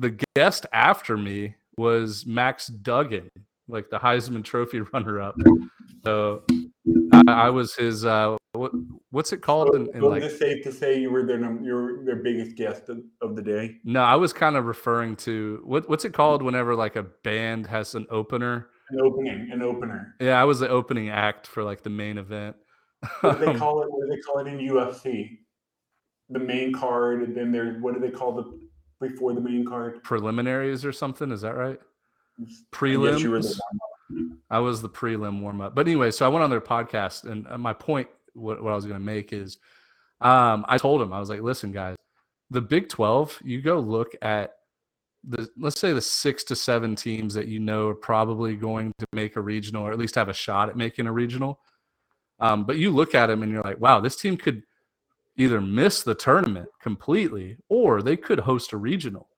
the 0.00 0.18
guest 0.34 0.66
after 0.72 1.16
me 1.16 1.54
was 1.76 2.24
Max 2.26 2.66
Duggan, 2.68 3.30
like 3.68 3.90
the 3.90 3.98
Heisman 3.98 4.44
Trophy 4.44 4.80
runner-up. 4.92 5.36
So 6.04 6.42
I, 7.12 7.22
I 7.26 7.50
was 7.50 7.74
his 7.74 8.04
uh, 8.04 8.36
what 8.52 8.72
what's 9.10 9.32
it 9.32 9.42
called? 9.42 9.74
In, 9.74 9.88
in 9.94 10.02
like 10.02 10.22
it 10.22 10.38
safe 10.38 10.62
to 10.64 10.72
say 10.72 10.98
you 10.98 11.10
were 11.10 11.24
their 11.24 11.38
num- 11.38 11.64
you 11.64 11.74
were 11.74 12.04
their 12.04 12.16
biggest 12.16 12.56
guest 12.56 12.88
of, 12.88 12.98
of 13.20 13.36
the 13.36 13.42
day? 13.42 13.76
no, 13.84 14.02
I 14.02 14.14
was 14.16 14.32
kind 14.32 14.56
of 14.56 14.66
referring 14.66 15.16
to 15.16 15.60
what 15.64 15.88
what's 15.88 16.04
it 16.04 16.12
called 16.12 16.42
whenever 16.42 16.74
like 16.74 16.96
a 16.96 17.02
band 17.02 17.66
has 17.66 17.94
an 17.94 18.06
opener. 18.10 18.68
An 18.90 19.00
opening, 19.00 19.50
an 19.50 19.62
opener. 19.62 20.14
Yeah, 20.20 20.40
I 20.40 20.44
was 20.44 20.60
the 20.60 20.68
opening 20.68 21.08
act 21.08 21.46
for 21.46 21.64
like 21.64 21.82
the 21.82 21.90
main 21.90 22.18
event. 22.18 22.56
What 23.20 23.40
do 23.40 23.46
they 23.46 23.54
call 23.58 23.82
it? 23.82 23.90
What 23.90 24.06
do 24.06 24.14
they 24.14 24.20
call 24.20 24.38
it 24.38 24.46
in 24.46 24.58
UFC? 24.58 25.38
The 26.30 26.38
main 26.38 26.72
card, 26.72 27.22
and 27.22 27.36
then 27.36 27.52
there's 27.52 27.82
what 27.82 27.94
do 27.94 28.00
they 28.00 28.10
call 28.10 28.32
the 28.32 28.60
before 29.00 29.34
the 29.34 29.40
main 29.40 29.66
card? 29.66 30.02
preliminaries 30.02 30.84
or 30.84 30.92
something. 30.92 31.30
Is 31.30 31.42
that 31.42 31.54
right? 31.54 31.78
Prelims. 32.72 33.20
you 33.20 33.30
were 33.30 33.40
the 33.40 33.58
I 34.50 34.58
was 34.58 34.82
the 34.82 34.88
prelim 34.88 35.40
warm 35.40 35.60
up. 35.60 35.74
But 35.74 35.86
anyway, 35.86 36.10
so 36.10 36.24
I 36.24 36.28
went 36.28 36.44
on 36.44 36.50
their 36.50 36.60
podcast, 36.60 37.24
and 37.24 37.46
uh, 37.48 37.58
my 37.58 37.72
point, 37.72 38.08
what, 38.34 38.62
what 38.62 38.72
I 38.72 38.76
was 38.76 38.84
going 38.84 38.98
to 38.98 39.04
make 39.04 39.32
is, 39.32 39.58
um, 40.20 40.64
I 40.68 40.78
told 40.78 41.02
him 41.02 41.12
I 41.12 41.18
was 41.18 41.28
like, 41.28 41.40
listen, 41.40 41.72
guys, 41.72 41.96
the 42.50 42.60
Big 42.60 42.88
Twelve, 42.88 43.38
you 43.44 43.60
go 43.60 43.80
look 43.80 44.14
at 44.22 44.52
the 45.28 45.48
let's 45.58 45.80
say 45.80 45.92
the 45.92 46.00
six 46.00 46.44
to 46.44 46.56
seven 46.56 46.94
teams 46.94 47.34
that 47.34 47.48
you 47.48 47.58
know 47.58 47.88
are 47.88 47.94
probably 47.94 48.54
going 48.54 48.92
to 48.98 49.06
make 49.12 49.36
a 49.36 49.40
regional, 49.40 49.84
or 49.84 49.92
at 49.92 49.98
least 49.98 50.14
have 50.14 50.28
a 50.28 50.34
shot 50.34 50.68
at 50.68 50.76
making 50.76 51.06
a 51.06 51.12
regional. 51.12 51.58
Um, 52.38 52.64
but 52.64 52.76
you 52.76 52.90
look 52.90 53.14
at 53.14 53.26
them 53.26 53.42
and 53.42 53.50
you're 53.50 53.62
like, 53.62 53.80
wow, 53.80 54.00
this 54.00 54.16
team 54.16 54.36
could 54.36 54.62
either 55.36 55.60
miss 55.60 56.02
the 56.02 56.14
tournament 56.14 56.68
completely, 56.80 57.56
or 57.68 58.02
they 58.02 58.16
could 58.16 58.40
host 58.40 58.72
a 58.72 58.76
regional. 58.76 59.28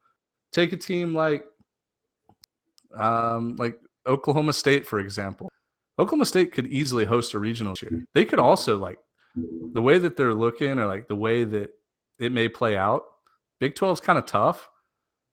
Take 0.52 0.72
a 0.72 0.76
team 0.76 1.14
like, 1.14 1.44
um, 2.96 3.56
like 3.56 3.78
Oklahoma 4.06 4.52
State, 4.52 4.86
for 4.86 5.00
example. 5.00 5.48
Oklahoma 5.98 6.26
State 6.26 6.52
could 6.52 6.68
easily 6.68 7.04
host 7.04 7.34
a 7.34 7.38
regional 7.38 7.74
year. 7.82 8.04
They 8.14 8.24
could 8.24 8.38
also 8.38 8.78
like 8.78 8.98
the 9.72 9.82
way 9.82 9.98
that 9.98 10.16
they're 10.16 10.34
looking 10.34 10.78
or 10.78 10.86
like 10.86 11.08
the 11.08 11.16
way 11.16 11.44
that 11.44 11.70
it 12.18 12.32
may 12.32 12.48
play 12.48 12.76
out. 12.76 13.02
Big 13.60 13.74
12 13.74 13.98
is 13.98 14.00
kind 14.00 14.18
of 14.18 14.26
tough. 14.26 14.68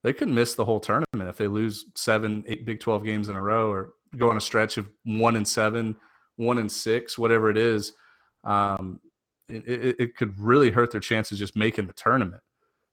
They 0.04 0.14
could 0.14 0.28
miss 0.28 0.56
the 0.56 0.66
whole 0.66 0.80
tournament 0.80 1.30
if 1.30 1.38
they 1.38 1.48
lose 1.48 1.86
seven, 1.96 2.44
eight 2.48 2.66
Big 2.66 2.80
12 2.80 3.04
games 3.04 3.30
in 3.30 3.36
a 3.36 3.42
row 3.42 3.70
or 3.70 3.94
go 4.18 4.30
on 4.30 4.38
a 4.38 4.42
stretch 4.42 4.78
of 4.78 4.90
one 5.04 5.36
and 5.36 5.48
seven, 5.48 5.96
one 6.36 6.58
and 6.58 6.72
six, 6.72 7.18
whatever 7.18 7.50
it 7.50 7.58
is. 7.58 7.94
Um, 8.44 9.00
it, 9.50 9.96
it, 10.00 10.16
could 10.16 10.38
really 10.40 10.72
hurt 10.72 10.92
their 10.92 11.02
chances 11.02 11.40
just 11.40 11.56
making 11.56 11.88
the 11.88 11.94
tournament. 11.94 12.42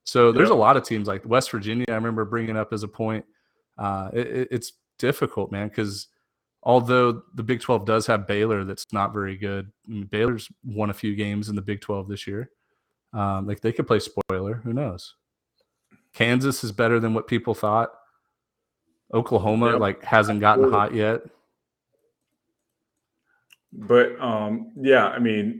So 0.03 0.31
there's 0.31 0.49
a 0.49 0.55
lot 0.55 0.77
of 0.77 0.83
teams 0.83 1.07
like 1.07 1.25
West 1.25 1.49
Virginia. 1.51 1.85
I 1.87 1.93
remember 1.93 2.25
bringing 2.25 2.57
up 2.57 2.73
as 2.73 2.83
a 2.83 2.87
point. 2.87 3.25
Uh, 3.77 4.09
it, 4.13 4.49
it's 4.51 4.73
difficult, 4.99 5.51
man, 5.51 5.69
because 5.69 6.07
although 6.61 7.23
the 7.35 7.43
Big 7.43 7.61
12 7.61 7.85
does 7.85 8.05
have 8.07 8.27
Baylor, 8.27 8.63
that's 8.65 8.85
not 8.91 9.13
very 9.13 9.37
good. 9.37 9.71
I 9.87 9.91
mean, 9.91 10.05
Baylor's 10.05 10.49
won 10.63 10.89
a 10.89 10.93
few 10.93 11.15
games 11.15 11.49
in 11.49 11.55
the 11.55 11.61
Big 11.61 11.81
12 11.81 12.07
this 12.07 12.27
year. 12.27 12.51
Um, 13.13 13.47
like 13.47 13.61
they 13.61 13.71
could 13.71 13.87
play 13.87 13.99
spoiler. 13.99 14.55
Who 14.63 14.73
knows? 14.73 15.15
Kansas 16.13 16.63
is 16.63 16.71
better 16.71 16.99
than 16.99 17.13
what 17.13 17.27
people 17.27 17.53
thought. 17.53 17.93
Oklahoma 19.13 19.71
Yep. 19.71 19.79
like 19.79 20.03
hasn't 20.03 20.39
gotten 20.39 20.71
hot 20.71 20.93
yet. 20.93 21.21
But 23.71 24.19
um, 24.19 24.71
yeah, 24.75 25.07
I 25.07 25.19
mean, 25.19 25.59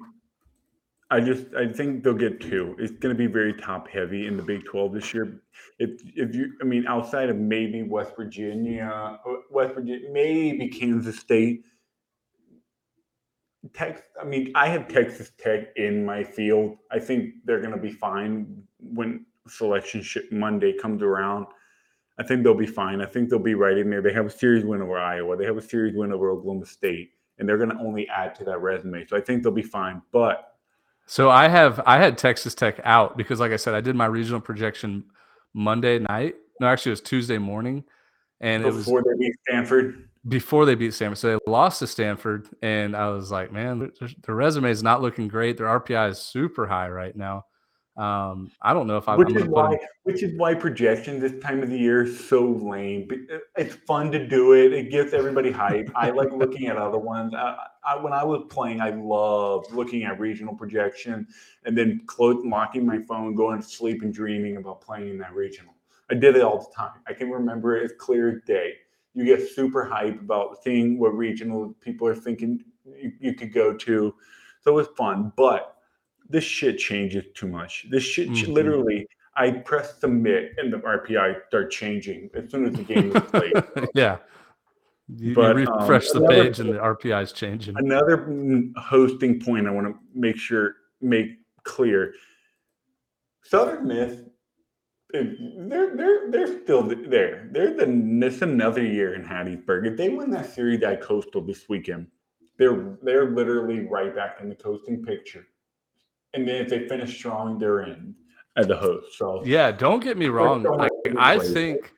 I 1.14 1.20
just 1.20 1.54
I 1.54 1.68
think 1.72 2.04
they'll 2.04 2.16
get 2.16 2.42
two. 2.42 2.76
It's 2.80 2.94
going 2.94 3.16
to 3.16 3.18
be 3.18 3.28
very 3.28 3.54
top 3.54 3.88
heavy 3.88 4.26
in 4.26 4.36
the 4.36 4.42
Big 4.42 4.66
Twelve 4.66 4.94
this 4.94 5.14
year. 5.14 5.42
If 5.78 6.02
if 6.16 6.34
you, 6.34 6.54
I 6.60 6.64
mean, 6.64 6.88
outside 6.88 7.30
of 7.30 7.38
maybe 7.38 7.84
West 7.84 8.16
Virginia, 8.18 9.20
uh, 9.24 9.34
West 9.52 9.76
Virginia, 9.76 10.10
maybe 10.12 10.70
Kansas 10.70 11.20
State. 11.20 11.66
Tex, 13.76 14.02
I 14.20 14.26
mean, 14.26 14.52
I 14.56 14.68
have 14.70 14.88
Texas 14.88 15.32
Tech 15.38 15.68
in 15.76 16.04
my 16.04 16.24
field. 16.24 16.78
I 16.92 16.98
think 16.98 17.36
they're 17.46 17.62
going 17.62 17.76
to 17.76 17.82
be 17.82 17.92
fine 17.92 18.64
when 18.80 19.26
selection 19.48 20.04
Monday 20.32 20.74
comes 20.74 21.04
around. 21.04 21.46
I 22.20 22.24
think 22.24 22.44
they'll 22.44 22.56
be 22.56 22.66
fine. 22.66 23.02
I 23.02 23.06
think 23.06 23.30
they'll 23.30 23.40
be 23.40 23.54
right 23.54 23.78
in 23.78 23.90
there. 23.90 24.02
They 24.02 24.14
have 24.14 24.26
a 24.26 24.32
series 24.32 24.66
win 24.66 24.82
over 24.82 24.98
Iowa. 24.98 25.38
They 25.38 25.46
have 25.46 25.58
a 25.58 25.62
series 25.62 25.96
win 25.96 26.12
over 26.12 26.32
Oklahoma 26.32 26.66
State, 26.66 27.12
and 27.38 27.48
they're 27.48 27.58
going 27.58 27.70
to 27.70 27.80
only 27.80 28.08
add 28.10 28.34
to 28.36 28.44
that 28.46 28.62
resume. 28.62 29.06
So 29.06 29.16
I 29.16 29.22
think 29.22 29.44
they'll 29.44 29.52
be 29.52 29.62
fine. 29.62 30.02
But 30.12 30.53
So 31.06 31.30
I 31.30 31.48
have 31.48 31.82
I 31.86 31.98
had 31.98 32.18
Texas 32.18 32.56
Tech 32.56 32.80
out 32.84 33.18
because, 33.18 33.40
like 33.40 33.52
I 33.52 33.58
said, 33.58 33.74
I 33.74 33.82
did 33.82 33.96
my 33.96 34.06
regional 34.06 34.40
projection 34.40 35.04
Monday 35.54 36.00
night. 36.00 36.36
No, 36.60 36.68
actually, 36.68 36.92
it 36.92 36.94
was 36.94 37.02
Tuesday 37.02 37.38
morning, 37.38 37.84
and 38.40 38.64
it 38.64 38.68
was 38.68 38.86
before 38.86 39.04
they 39.04 39.18
beat 39.18 39.34
Stanford, 39.48 40.10
before 40.28 40.66
they 40.66 40.76
beat 40.76 40.94
Stanford. 40.94 41.18
So 41.18 41.32
they 41.34 41.52
lost 41.52 41.80
to 41.80 41.88
Stanford, 41.88 42.48
and 42.62 42.96
I 42.96 43.10
was 43.10 43.32
like, 43.32 43.52
man, 43.52 43.80
their, 43.80 44.10
their 44.26 44.36
resume 44.36 44.70
is 44.70 44.84
not 44.84 45.02
looking 45.02 45.28
great. 45.28 45.58
Their 45.58 45.68
RPI 45.80 46.12
is 46.12 46.20
super 46.20 46.68
high 46.68 46.90
right 46.90 47.16
now. 47.16 47.46
Um, 47.96 48.50
I 48.60 48.74
don't 48.74 48.88
know 48.88 48.98
if 48.98 49.08
I, 49.08 49.16
which 49.16 49.36
is 49.36 49.44
why 49.44 49.78
which 50.02 50.24
is 50.24 50.36
why 50.36 50.56
projection 50.56 51.20
this 51.20 51.40
time 51.44 51.62
of 51.62 51.70
the 51.70 51.78
year 51.78 52.04
is 52.04 52.28
so 52.28 52.44
lame. 52.44 53.08
It's 53.56 53.76
fun 53.76 54.12
to 54.14 54.28
do 54.28 54.54
it. 54.54 54.74
It 54.74 54.90
gets 54.90 55.14
everybody 55.14 55.52
hype. 55.52 55.92
I 55.94 56.10
like 56.10 56.32
looking 56.32 56.66
at 56.66 56.78
other 56.78 56.98
ones. 56.98 57.36
I, 57.36 57.56
I, 57.86 57.96
when 57.98 58.12
I 58.12 58.24
was 58.24 58.46
playing, 58.50 58.82
I 58.82 58.90
loved 58.90 59.72
looking 59.72 60.06
at 60.06 60.20
regional 60.20 60.56
projection 60.56 61.28
and 61.66 61.78
then 61.78 62.02
close, 62.08 62.44
locking 62.44 62.84
my 62.84 62.98
phone, 62.98 63.36
going 63.36 63.62
to 63.62 63.68
sleep, 63.68 64.02
and 64.02 64.12
dreaming 64.12 64.58
about 64.58 64.82
playing 64.82 65.10
in 65.10 65.20
that 65.20 65.36
regional. 65.36 65.76
I 66.10 66.16
did 66.16 66.36
it 66.36 66.42
all 66.42 66.58
the 66.58 66.76
time. 66.76 67.00
I 67.08 67.14
can 67.14 67.30
remember 67.30 67.78
it 67.78 67.84
as 67.84 67.92
clear 68.00 68.30
as 68.30 68.42
day. 68.48 68.74
You 69.14 69.24
get 69.24 69.48
super 69.52 69.86
hype 69.86 70.20
about 70.20 70.64
seeing 70.64 70.98
what 70.98 71.16
regional 71.16 71.76
people 71.80 72.08
are 72.08 72.16
thinking 72.16 72.64
you, 72.86 73.12
you 73.20 73.36
could 73.36 73.54
go 73.54 73.78
to. 73.78 74.16
So 74.62 74.72
it 74.72 74.74
was 74.76 74.88
fun, 74.98 75.32
but 75.36 75.73
this 76.34 76.44
shit 76.44 76.78
changes 76.80 77.24
too 77.36 77.48
much. 77.48 77.86
This 77.92 78.04
shit 78.04 78.28
Mhm. 78.30 78.48
literally, 78.54 79.08
I 79.36 79.52
press 79.52 80.00
submit 80.00 80.54
and 80.58 80.74
the 80.74 80.80
RPI 80.80 81.36
start 81.48 81.72
changing 81.72 82.30
as 82.34 82.50
soon 82.52 82.66
as 82.66 82.74
the 82.74 82.84
game 82.84 83.16
is 83.16 83.22
played. 83.24 83.54
yeah. 83.94 84.18
You, 85.08 85.30
you 85.30 85.36
But, 85.36 85.52
um, 85.52 85.58
refresh 85.80 86.10
the 86.10 86.20
another- 86.24 86.44
page 86.46 86.60
and 86.60 86.70
the 86.74 86.80
RPI 86.80 87.22
is 87.22 87.32
changing. 87.34 87.76
Another 87.78 88.18
mm, 88.18 88.76
hosting 88.78 89.40
point 89.40 89.68
I 89.68 89.72
want 89.72 89.88
to 89.88 89.94
make 90.16 90.38
sure 90.38 90.76
make 91.02 91.28
clear: 91.64 92.14
Southern 93.44 93.88
Miss, 93.88 94.22
if- 95.14 95.70
they're 95.70 95.96
they're 95.96 96.32
they're 96.32 96.62
still 96.64 96.82
there. 96.84 97.48
They're 97.52 97.74
the 97.76 97.86
this 98.20 98.42
another 98.42 98.84
year 98.84 99.14
in 99.14 99.24
Hattiesburg. 99.24 99.86
If 99.86 99.98
they 99.98 100.10
win 100.10 100.32
that 100.32 100.48
series 100.52 100.82
at 100.82 101.02
Coastal 101.02 101.42
this 101.42 101.68
weekend, 101.70 102.08
they're 102.58 102.98
they're 103.04 103.30
literally 103.30 103.82
right 103.82 104.16
back 104.16 104.40
in 104.42 104.50
the 104.50 104.56
coasting 104.56 105.04
picture. 105.04 105.46
And 106.34 106.48
then 106.48 106.56
if 106.56 106.70
they 106.70 106.88
finish 106.88 107.16
strong, 107.16 107.60
they're 107.60 107.82
in 107.82 108.16
as 108.56 108.70
a 108.70 108.76
host. 108.76 109.18
So 109.18 109.44
Yeah, 109.46 109.72
don't 109.72 110.04
get 110.04 110.18
me 110.18 110.28
wrong. 110.28 110.64
Like 110.64 110.92
I 111.18 111.40
think 111.40 111.94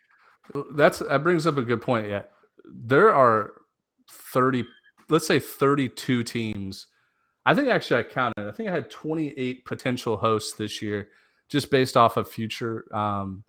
that's 0.73 0.99
that 0.99 1.23
brings 1.23 1.47
up 1.47 1.57
a 1.57 1.61
good 1.61 1.81
point. 1.81 2.07
Yeah, 2.07 2.23
there 2.65 3.13
are 3.13 3.53
thirty, 4.11 4.65
let's 5.09 5.27
say 5.27 5.39
thirty-two 5.39 6.23
teams. 6.23 6.87
I 7.45 7.53
think 7.53 7.69
actually 7.69 7.99
I 7.99 8.03
counted. 8.03 8.47
I 8.47 8.51
think 8.51 8.69
I 8.69 8.73
had 8.73 8.89
twenty-eight 8.89 9.65
potential 9.65 10.17
hosts 10.17 10.53
this 10.53 10.81
year, 10.81 11.09
just 11.49 11.71
based 11.71 11.95
off 11.95 12.17
of 12.17 12.29
future, 12.29 12.85
um, 12.95 13.43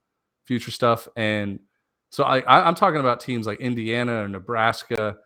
future 0.44 0.70
stuff. 0.70 1.08
And 1.16 1.60
so 2.10 2.24
I, 2.24 2.40
I 2.40 2.66
I'm 2.66 2.74
talking 2.74 3.00
about 3.00 3.20
teams 3.20 3.46
like 3.46 3.60
Indiana 3.60 4.22
or 4.22 4.28
Nebraska, 4.28 5.16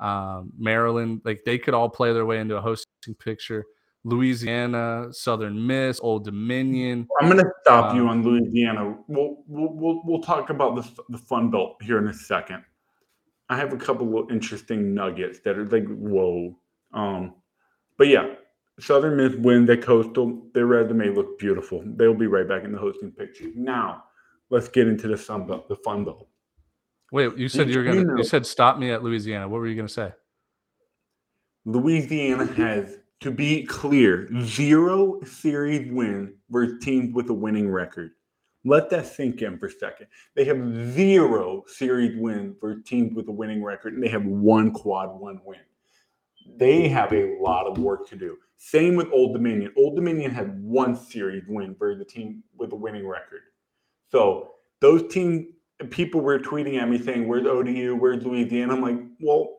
um, 0.00 0.52
Maryland. 0.58 1.22
Like 1.24 1.42
they 1.44 1.58
could 1.58 1.74
all 1.74 1.88
play 1.88 2.12
their 2.12 2.26
way 2.26 2.38
into 2.38 2.56
a 2.56 2.60
hosting 2.60 3.14
picture. 3.18 3.64
Louisiana, 4.06 5.08
Southern 5.10 5.66
Miss, 5.66 5.98
Old 6.00 6.24
Dominion. 6.24 7.08
I'm 7.20 7.28
going 7.28 7.42
to 7.42 7.50
stop 7.62 7.92
you 7.92 8.02
Um, 8.02 8.08
on 8.08 8.22
Louisiana. 8.22 8.96
We'll, 9.08 9.38
we'll 9.48 9.72
we'll 9.72 10.02
we'll 10.04 10.22
talk 10.22 10.50
about 10.50 10.76
the 10.76 10.88
the 11.08 11.18
Fun 11.18 11.50
Belt 11.50 11.76
here 11.82 11.98
in 11.98 12.06
a 12.06 12.14
second. 12.14 12.62
I 13.48 13.56
have 13.56 13.72
a 13.72 13.76
couple 13.76 14.16
of 14.18 14.30
interesting 14.30 14.94
nuggets 14.94 15.40
that 15.40 15.58
are 15.58 15.64
like 15.64 15.86
whoa. 15.88 16.56
Um, 16.92 17.34
but 17.98 18.06
yeah, 18.06 18.34
Southern 18.78 19.16
Miss 19.16 19.34
wins 19.34 19.68
at 19.70 19.82
Coastal. 19.82 20.40
Their 20.54 20.66
resume 20.66 21.08
looks 21.08 21.32
beautiful. 21.40 21.82
They'll 21.84 22.14
be 22.14 22.28
right 22.28 22.46
back 22.46 22.62
in 22.62 22.70
the 22.70 22.78
hosting 22.78 23.10
picture. 23.10 23.46
Now, 23.56 24.04
let's 24.50 24.68
get 24.68 24.86
into 24.86 25.08
the 25.08 25.16
Sun 25.16 25.48
Belt, 25.48 25.68
the 25.68 25.76
Fun 25.76 26.04
Belt. 26.04 26.28
Wait, 27.10 27.36
you 27.36 27.48
said 27.48 27.68
you 27.68 27.78
were 27.78 27.84
gonna. 27.84 28.18
You 28.18 28.24
said 28.24 28.46
stop 28.46 28.78
me 28.78 28.92
at 28.92 29.02
Louisiana. 29.02 29.48
What 29.48 29.58
were 29.58 29.66
you 29.66 29.74
gonna 29.74 29.88
say? 29.88 30.12
Louisiana 31.64 32.46
has, 32.54 32.98
to 33.26 33.32
be 33.32 33.64
clear, 33.64 34.28
zero 34.40 35.20
series 35.24 35.90
win 35.90 36.32
versus 36.48 36.78
teams 36.84 37.12
with 37.12 37.28
a 37.28 37.34
winning 37.34 37.68
record. 37.68 38.12
Let 38.64 38.88
that 38.90 39.04
sink 39.04 39.42
in 39.42 39.58
for 39.58 39.66
a 39.66 39.70
second. 39.70 40.06
They 40.36 40.44
have 40.44 40.92
zero 40.92 41.64
series 41.66 42.16
win 42.16 42.54
for 42.60 42.76
teams 42.82 43.16
with 43.16 43.26
a 43.26 43.32
winning 43.32 43.64
record, 43.64 43.94
and 43.94 44.02
they 44.02 44.08
have 44.10 44.24
one 44.24 44.70
quad 44.70 45.18
one 45.18 45.40
win. 45.44 45.58
They 46.56 46.86
have 46.86 47.12
a 47.12 47.36
lot 47.40 47.66
of 47.66 47.78
work 47.78 48.08
to 48.10 48.16
do. 48.16 48.36
Same 48.58 48.94
with 48.94 49.08
Old 49.12 49.32
Dominion. 49.32 49.72
Old 49.76 49.96
Dominion 49.96 50.30
had 50.30 50.62
one 50.62 50.94
series 50.94 51.42
win 51.48 51.74
for 51.74 51.96
the 51.96 52.04
team 52.04 52.44
with 52.56 52.70
a 52.70 52.76
winning 52.76 53.08
record. 53.08 53.40
So 54.12 54.52
those 54.80 55.12
team 55.12 55.52
people 55.90 56.20
were 56.20 56.38
tweeting 56.38 56.80
at 56.80 56.88
me 56.88 57.02
saying, 57.02 57.26
"Where's 57.26 57.44
ODU? 57.44 57.96
Where's 57.96 58.24
Louisiana?" 58.24 58.74
I'm 58.74 58.82
like, 58.82 59.00
well, 59.20 59.56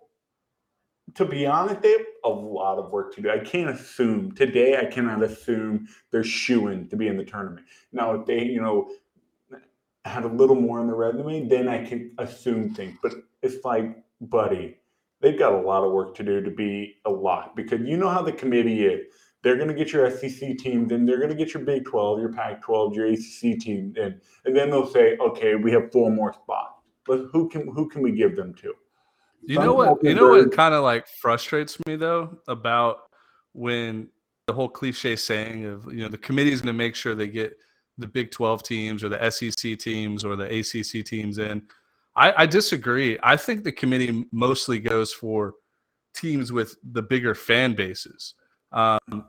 to 1.16 1.26
be 1.26 1.46
honest, 1.46 1.82
they 1.82 1.98
a 2.28 2.34
lot 2.34 2.78
of 2.78 2.92
work 2.92 3.16
to 3.16 3.22
do. 3.22 3.30
I 3.30 3.40
can't 3.40 3.70
assume 3.70 4.34
today. 4.34 4.78
I 4.78 4.86
cannot 4.86 5.24
assume 5.24 5.88
they're 6.12 6.24
shooing 6.24 6.88
to 6.90 6.96
be 6.96 7.08
in 7.08 7.18
the 7.18 7.26
tournament. 7.26 7.66
Now, 7.92 8.14
if 8.14 8.26
they, 8.26 8.44
you 8.44 8.62
know, 8.62 8.90
had 10.06 10.24
a 10.24 10.28
little 10.28 10.56
more 10.56 10.80
on 10.80 10.88
the 10.88 10.94
resume, 10.94 11.48
then 11.48 11.68
I 11.68 11.86
can 11.86 12.12
assume 12.18 12.74
things. 12.74 12.98
But 13.02 13.14
it's 13.42 13.64
like, 13.66 13.98
buddy, 14.22 14.78
they've 15.22 15.38
got 15.38 15.54
a 15.54 15.62
lot 15.62 15.84
of 15.84 15.92
work 15.92 16.16
to 16.16 16.24
do 16.24 16.42
to 16.42 16.52
be 16.52 16.96
a 17.06 17.10
lot 17.10 17.56
because 17.56 17.82
you 17.82 17.98
know 17.98 18.10
how 18.10 18.22
the 18.22 18.32
committee 18.32 18.86
is. 18.86 19.06
They're 19.44 19.56
going 19.56 19.70
to 19.70 19.74
get 19.74 19.94
your 19.94 20.10
SEC 20.10 20.58
team, 20.58 20.88
then 20.88 21.06
they're 21.06 21.20
going 21.20 21.30
to 21.30 21.36
get 21.36 21.54
your 21.54 21.64
Big 21.64 21.86
12, 21.86 22.20
your 22.20 22.34
Pac 22.34 22.62
12, 22.64 22.96
your 22.96 23.06
ACC 23.06 23.60
team, 23.60 23.94
and 24.00 24.20
and 24.46 24.56
then 24.56 24.72
they'll 24.72 24.88
say, 24.88 25.16
okay, 25.18 25.56
we 25.56 25.72
have 25.72 25.92
four 25.92 26.10
more 26.10 26.34
spots. 26.34 26.82
But 27.06 27.28
who 27.32 27.48
can 27.48 27.68
who 27.68 27.88
can 27.88 28.02
we 28.02 28.12
give 28.12 28.36
them 28.36 28.54
to? 28.56 28.74
You 29.48 29.60
know 29.60 29.74
what? 29.74 30.04
You 30.04 30.14
know 30.14 30.28
what 30.28 30.52
kind 30.52 30.74
of 30.74 30.84
like 30.84 31.08
frustrates 31.08 31.78
me 31.88 31.96
though 31.96 32.38
about 32.50 33.04
when 33.54 34.10
the 34.48 34.54
whole 34.54 34.68
cliche 34.68 35.16
saying 35.16 35.66
of 35.66 35.92
you 35.92 36.02
know 36.02 36.10
the 36.10 36.18
committee 36.18 36.52
is 36.52 36.62
going 36.62 36.74
to 36.74 36.78
make 36.78 36.96
sure 36.96 37.16
they 37.16 37.28
get 37.28 37.58
the 37.98 38.08
Big 38.08 38.30
Twelve 38.30 38.62
teams 38.62 39.06
or 39.06 39.10
the 39.10 39.32
SEC 39.32 39.80
teams 39.80 40.26
or 40.26 40.36
the 40.36 40.60
ACC 40.60 41.06
teams 41.06 41.38
in. 41.38 41.62
I, 42.18 42.44
I 42.44 42.46
disagree. 42.46 43.18
I 43.24 43.38
think 43.38 43.64
the 43.64 43.72
committee 43.72 44.26
mostly 44.34 44.80
goes 44.80 45.14
for 45.14 45.54
teams 46.14 46.52
with 46.52 46.76
the 46.92 47.02
bigger 47.02 47.34
fan 47.34 47.74
bases. 47.74 48.34
Um, 48.74 49.28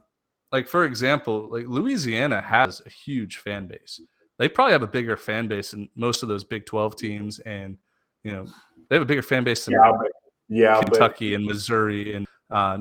like 0.51 0.67
for 0.67 0.85
example, 0.85 1.49
like 1.49 1.67
Louisiana 1.69 2.41
has 2.41 2.83
a 2.85 2.91
huge 2.91 3.37
fan 3.37 3.69
base. 3.69 4.01
They 4.39 4.49
probably 4.49 4.73
have 4.73 4.83
a 4.83 4.89
bigger 4.89 5.17
fan 5.17 5.47
base 5.47 5.71
than 5.71 5.89
most 5.95 6.25
of 6.25 6.29
those 6.29 6.43
Big 6.43 6.67
Twelve 6.67 6.97
teams, 6.97 7.39
and 7.41 7.79
you 8.25 8.33
know 8.33 8.47
they 8.89 8.97
have 8.97 9.03
a 9.03 9.07
bigger 9.07 9.23
fan 9.23 9.45
base 9.45 9.65
than 9.65 9.75
Yeah, 9.75 9.93
but 9.99 10.11
Yeah, 10.49 10.81
Kentucky 10.81 11.35
and 11.35 11.45
Missouri 11.45 12.15
and 12.15 12.27
uh, 12.51 12.79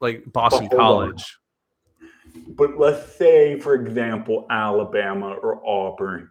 like 0.00 0.24
Boston 0.32 0.68
College. 0.68 1.24
But 2.48 2.78
let's 2.78 3.14
say, 3.16 3.60
for 3.60 3.74
example, 3.74 4.46
Alabama 4.50 5.34
or 5.34 5.64
Auburn 5.66 6.30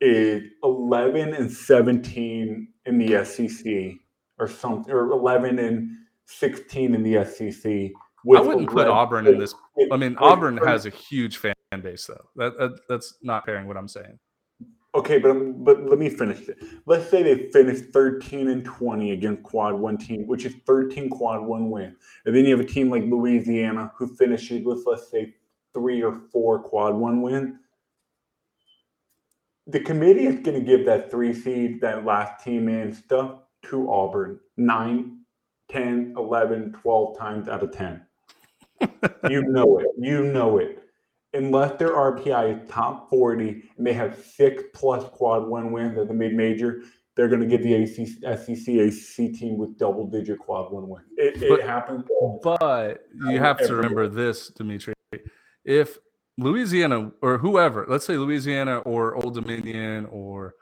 is 0.00 0.42
11 0.64 1.34
and 1.34 1.50
17 1.50 2.68
in 2.86 2.98
the 2.98 3.24
SEC 3.24 3.94
or 4.38 4.48
something, 4.48 4.92
or 4.92 5.10
11 5.12 5.58
and 5.58 5.90
16 6.26 6.94
in 6.94 7.02
the 7.02 7.24
SEC. 7.24 7.92
I 8.36 8.40
wouldn't 8.40 8.68
put 8.68 8.88
Auburn 8.88 9.26
in 9.26 9.38
this. 9.38 9.54
I 9.92 9.96
mean, 9.96 10.16
Auburn 10.18 10.56
has 10.58 10.86
a 10.86 10.90
huge 10.90 11.36
fan 11.36 11.54
base, 11.82 12.06
though. 12.06 12.28
That, 12.36 12.58
that 12.58 12.80
that's 12.88 13.14
not 13.22 13.46
pairing 13.46 13.68
what 13.68 13.76
I'm 13.76 13.88
saying. 13.88 14.18
Okay, 14.94 15.18
but 15.18 15.34
but 15.64 15.84
let 15.84 15.98
me 15.98 16.08
finish 16.08 16.48
it. 16.48 16.58
Let's 16.86 17.10
say 17.10 17.22
they 17.22 17.50
finish 17.50 17.80
13 17.92 18.48
and 18.48 18.64
20 18.64 19.12
against 19.12 19.42
quad 19.42 19.74
one 19.74 19.98
team, 19.98 20.26
which 20.26 20.46
is 20.46 20.54
13 20.66 21.10
quad 21.10 21.42
one 21.42 21.70
win. 21.70 21.94
And 22.24 22.34
then 22.34 22.46
you 22.46 22.56
have 22.56 22.64
a 22.64 22.68
team 22.68 22.90
like 22.90 23.04
Louisiana 23.04 23.92
who 23.96 24.06
finishes 24.06 24.64
with 24.64 24.84
let's 24.86 25.10
say 25.10 25.34
three 25.74 26.02
or 26.02 26.18
four 26.32 26.60
quad 26.60 26.94
one 26.94 27.20
win. 27.20 27.58
The 29.66 29.80
committee 29.80 30.26
is 30.26 30.40
going 30.40 30.58
to 30.58 30.64
give 30.64 30.86
that 30.86 31.10
three 31.10 31.34
seed, 31.34 31.82
that 31.82 32.06
last 32.06 32.42
team 32.42 32.70
in 32.70 32.94
stuff 32.94 33.40
to 33.64 33.90
Auburn 33.90 34.40
9, 34.56 35.18
10, 35.68 36.14
11, 36.16 36.72
12 36.72 37.18
times 37.18 37.48
out 37.48 37.62
of 37.62 37.72
10. 37.72 38.00
you 39.28 39.42
know 39.42 39.78
it. 39.78 39.88
You 39.98 40.24
know 40.24 40.56
it. 40.56 40.77
Unless 41.34 41.78
their 41.78 41.90
RPI 41.90 42.62
is 42.62 42.70
top 42.70 43.10
40 43.10 43.70
and 43.76 43.86
they 43.86 43.92
have 43.92 44.18
six 44.34 44.62
plus 44.74 45.04
quad 45.10 45.46
one 45.46 45.72
wins 45.72 45.98
at 45.98 46.08
the 46.08 46.14
mid 46.14 46.34
major, 46.34 46.82
they're 47.16 47.28
going 47.28 47.40
to 47.40 47.46
get 47.46 47.62
the 47.62 47.74
ACC, 47.74 48.38
SEC 48.38 48.74
ACC 48.74 49.38
team 49.38 49.58
with 49.58 49.76
double 49.76 50.06
digit 50.06 50.38
quad 50.38 50.72
one 50.72 50.88
win. 50.88 51.02
It, 51.16 51.42
it 51.42 51.62
happens. 51.62 52.04
But 52.42 53.04
you 53.26 53.38
have 53.40 53.58
to 53.58 53.74
remember 53.74 54.08
this, 54.08 54.48
Dimitri. 54.48 54.94
If 55.64 55.98
Louisiana 56.38 57.10
or 57.20 57.36
whoever, 57.38 57.84
let's 57.88 58.06
say 58.06 58.16
Louisiana 58.16 58.78
or 58.78 59.16
Old 59.16 59.34
Dominion 59.34 60.06
or 60.06 60.54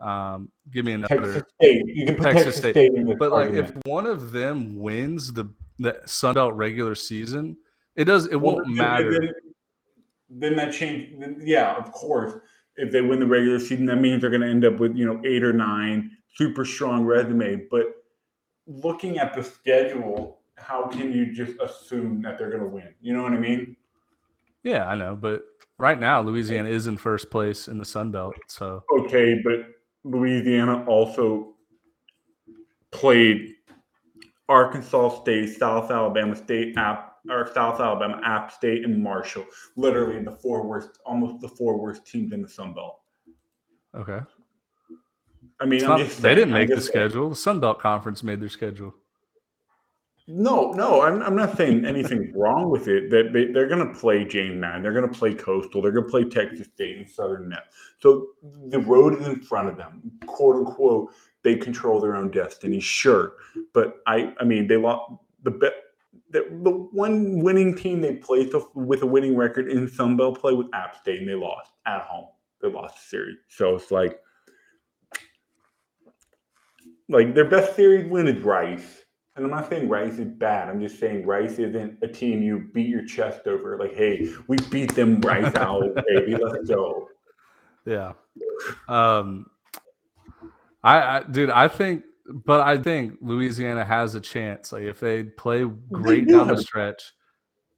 um, 0.00 0.50
give 0.70 0.84
me 0.84 0.92
another 0.92 1.32
Texas 1.34 1.52
State. 1.60 1.82
You 1.86 2.06
can 2.06 2.16
Texas 2.16 2.44
Texas, 2.44 2.56
State. 2.56 2.92
State, 2.92 3.18
But 3.18 3.32
like, 3.32 3.50
if 3.50 3.72
one 3.84 4.06
of 4.06 4.32
them 4.32 4.76
wins 4.76 5.32
the 5.32 5.52
the 5.78 6.00
Sun 6.06 6.34
Belt 6.34 6.54
regular 6.54 6.94
season, 6.94 7.56
it 7.96 8.04
does. 8.04 8.26
It 8.26 8.36
Well, 8.36 8.56
won't 8.56 8.68
matter. 8.68 9.12
Then, 9.20 9.32
then 10.30 10.56
that 10.56 10.72
change. 10.72 11.18
then- 11.18 11.40
Yeah, 11.42 11.74
of 11.76 11.90
course. 11.92 12.34
If 12.76 12.92
they 12.92 13.00
win 13.02 13.18
the 13.18 13.26
regular 13.26 13.58
season, 13.58 13.86
that 13.86 13.96
means 13.96 14.20
they're 14.20 14.30
going 14.30 14.42
to 14.42 14.48
end 14.48 14.64
up 14.64 14.78
with 14.78 14.96
you 14.96 15.04
know 15.04 15.20
eight 15.24 15.42
or 15.42 15.52
nine 15.52 16.16
super 16.34 16.64
strong 16.64 17.04
resume. 17.04 17.66
But 17.70 17.86
looking 18.66 19.18
at 19.18 19.34
the 19.34 19.42
schedule, 19.42 20.40
how 20.56 20.86
can 20.86 21.12
you 21.12 21.32
just 21.32 21.58
assume 21.60 22.22
that 22.22 22.38
they're 22.38 22.50
going 22.50 22.62
to 22.62 22.68
win? 22.68 22.94
You 23.00 23.16
know 23.16 23.22
what 23.24 23.32
I 23.32 23.38
mean? 23.38 23.76
Yeah, 24.62 24.86
I 24.88 24.94
know. 24.94 25.16
But 25.16 25.42
right 25.78 25.98
now, 25.98 26.20
Louisiana 26.20 26.68
is 26.68 26.86
in 26.86 26.96
first 26.98 27.30
place 27.30 27.66
in 27.68 27.78
the 27.78 27.84
Sun 27.84 28.12
Belt. 28.12 28.34
So 28.48 28.84
Okay, 29.00 29.40
but 29.42 29.66
Louisiana 30.04 30.84
also 30.84 31.54
played 32.92 33.54
Arkansas 34.48 35.20
State, 35.20 35.56
South 35.58 35.90
Alabama 35.90 36.36
State, 36.36 36.76
App 36.76 37.07
or 37.30 37.50
South 37.54 37.80
Alabama, 37.80 38.20
App 38.24 38.52
State, 38.52 38.84
and 38.84 39.02
Marshall. 39.02 39.44
Literally 39.76 40.22
the 40.22 40.32
four 40.32 40.66
worst, 40.66 40.98
almost 41.04 41.40
the 41.40 41.48
four 41.48 41.78
worst 41.78 42.06
teams 42.06 42.32
in 42.32 42.42
the 42.42 42.48
Sun 42.48 42.74
Belt. 42.74 43.00
okay, 43.94 44.20
I 45.60 45.66
mean, 45.66 45.84
I'm 45.84 46.00
not- 46.00 46.08
they 46.10 46.34
didn't 46.34 46.52
make 46.52 46.68
the 46.68 46.80
schedule. 46.80 47.28
The 47.30 47.36
Sun 47.36 47.60
Belt 47.60 47.80
Conference 47.80 48.22
made 48.22 48.40
their 48.40 48.48
schedule. 48.48 48.94
No, 50.30 50.72
no, 50.72 51.00
I'm, 51.00 51.22
I'm 51.22 51.34
not 51.34 51.56
saying 51.56 51.86
anything 51.86 52.32
wrong 52.36 52.68
with 52.68 52.86
it. 52.86 53.08
That 53.08 53.32
they, 53.32 53.46
they're 53.46 53.66
going 53.66 53.86
to 53.88 53.98
play 53.98 54.26
James 54.26 54.60
Madison, 54.60 54.82
they're 54.82 54.92
going 54.92 55.10
to 55.10 55.18
play 55.18 55.32
Coastal, 55.34 55.80
they're 55.80 55.90
going 55.90 56.04
to 56.04 56.10
play 56.10 56.24
Texas 56.24 56.66
State 56.74 56.98
and 56.98 57.08
Southern 57.08 57.48
Miss. 57.48 57.58
So 58.00 58.28
the 58.66 58.78
road 58.80 59.18
is 59.18 59.26
in 59.26 59.40
front 59.40 59.68
of 59.68 59.78
them, 59.78 60.12
quote 60.26 60.56
unquote. 60.56 61.12
They 61.44 61.56
control 61.56 61.98
their 61.98 62.14
own 62.16 62.30
destiny, 62.30 62.78
sure, 62.78 63.34
but 63.72 64.00
I, 64.06 64.34
I 64.38 64.44
mean, 64.44 64.66
they 64.66 64.76
lost 64.76 65.12
the 65.44 65.52
bet. 65.52 65.72
The, 66.30 66.46
the 66.62 66.70
one 66.70 67.40
winning 67.42 67.74
team 67.74 68.00
they 68.00 68.16
played 68.16 68.52
with- 68.52 68.66
with 68.74 69.02
a 69.02 69.06
winning 69.06 69.36
record 69.36 69.68
in 69.70 69.88
Sun 69.88 70.16
Belt 70.16 70.38
play 70.40 70.52
with 70.52 70.68
App 70.74 70.96
State, 70.96 71.20
and 71.20 71.28
they 71.28 71.34
lost 71.34 71.70
at 71.86 72.02
home. 72.02 72.28
They 72.60 72.68
lost 72.68 72.96
the 72.96 73.00
series, 73.08 73.38
so 73.48 73.76
it's 73.76 73.90
like, 73.90 74.18
like 77.08 77.34
their 77.34 77.44
best 77.44 77.74
series 77.76 78.10
win 78.10 78.28
is 78.28 78.42
Rice. 78.44 79.04
And 79.36 79.44
I'm 79.44 79.52
not 79.52 79.70
saying 79.70 79.88
Rice 79.88 80.18
is 80.18 80.26
bad. 80.26 80.68
I'm 80.68 80.80
just 80.80 80.98
saying 80.98 81.24
Rice 81.24 81.60
isn't 81.60 81.98
a 82.02 82.08
team 82.08 82.42
you 82.42 82.68
beat 82.74 82.88
your 82.88 83.04
chest 83.04 83.46
over. 83.46 83.78
Like, 83.78 83.94
hey, 83.94 84.28
we 84.48 84.56
beat 84.68 84.94
them 84.96 85.20
Rice 85.20 85.54
out, 85.54 85.84
baby. 86.08 86.36
Let's 86.36 86.68
go. 86.68 87.08
Yeah. 87.86 88.14
Um 88.88 89.48
I, 90.82 91.18
I 91.18 91.22
dude, 91.22 91.50
I 91.50 91.68
think 91.68 92.02
but 92.28 92.60
I 92.60 92.78
think 92.78 93.14
Louisiana 93.20 93.84
has 93.84 94.14
a 94.14 94.20
chance. 94.20 94.72
Like 94.72 94.82
if 94.82 95.00
they 95.00 95.24
play 95.24 95.64
great 95.90 96.26
do 96.26 96.38
down 96.38 96.48
the 96.48 96.58
stretch. 96.58 97.02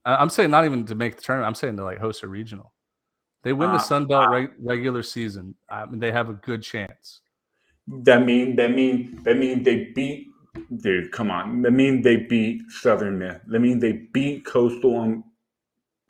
I'm 0.04 0.30
saying 0.30 0.50
not 0.50 0.64
even 0.64 0.86
to 0.86 0.94
make 0.94 1.16
the 1.16 1.22
tournament. 1.22 1.46
I'm 1.48 1.54
saying 1.54 1.76
to 1.76 1.84
like 1.84 1.98
host 1.98 2.22
a 2.22 2.28
regional. 2.28 2.72
They 3.42 3.52
win 3.52 3.70
the 3.70 3.76
Uh, 3.76 3.80
Sun 3.80 4.06
Belt 4.06 4.30
reg- 4.30 4.52
regular 4.58 5.02
season. 5.02 5.54
I 5.68 5.86
mean, 5.86 6.00
they 6.00 6.10
have 6.12 6.28
a 6.30 6.34
good 6.34 6.62
chance. 6.62 7.20
That 7.86 8.24
mean 8.24 8.56
that 8.56 8.70
mean 8.72 9.20
that 9.24 9.36
mean 9.36 9.62
they 9.62 9.92
beat 9.94 10.28
dude, 10.78 11.12
come 11.12 11.30
on. 11.30 11.62
That 11.62 11.72
mean 11.72 12.02
they 12.02 12.16
beat 12.16 12.62
Southern 12.70 13.18
Miss. 13.18 13.38
That 13.48 13.60
mean 13.60 13.78
they 13.78 13.92
beat 14.12 14.44
Coastal 14.44 14.96
on 14.96 15.24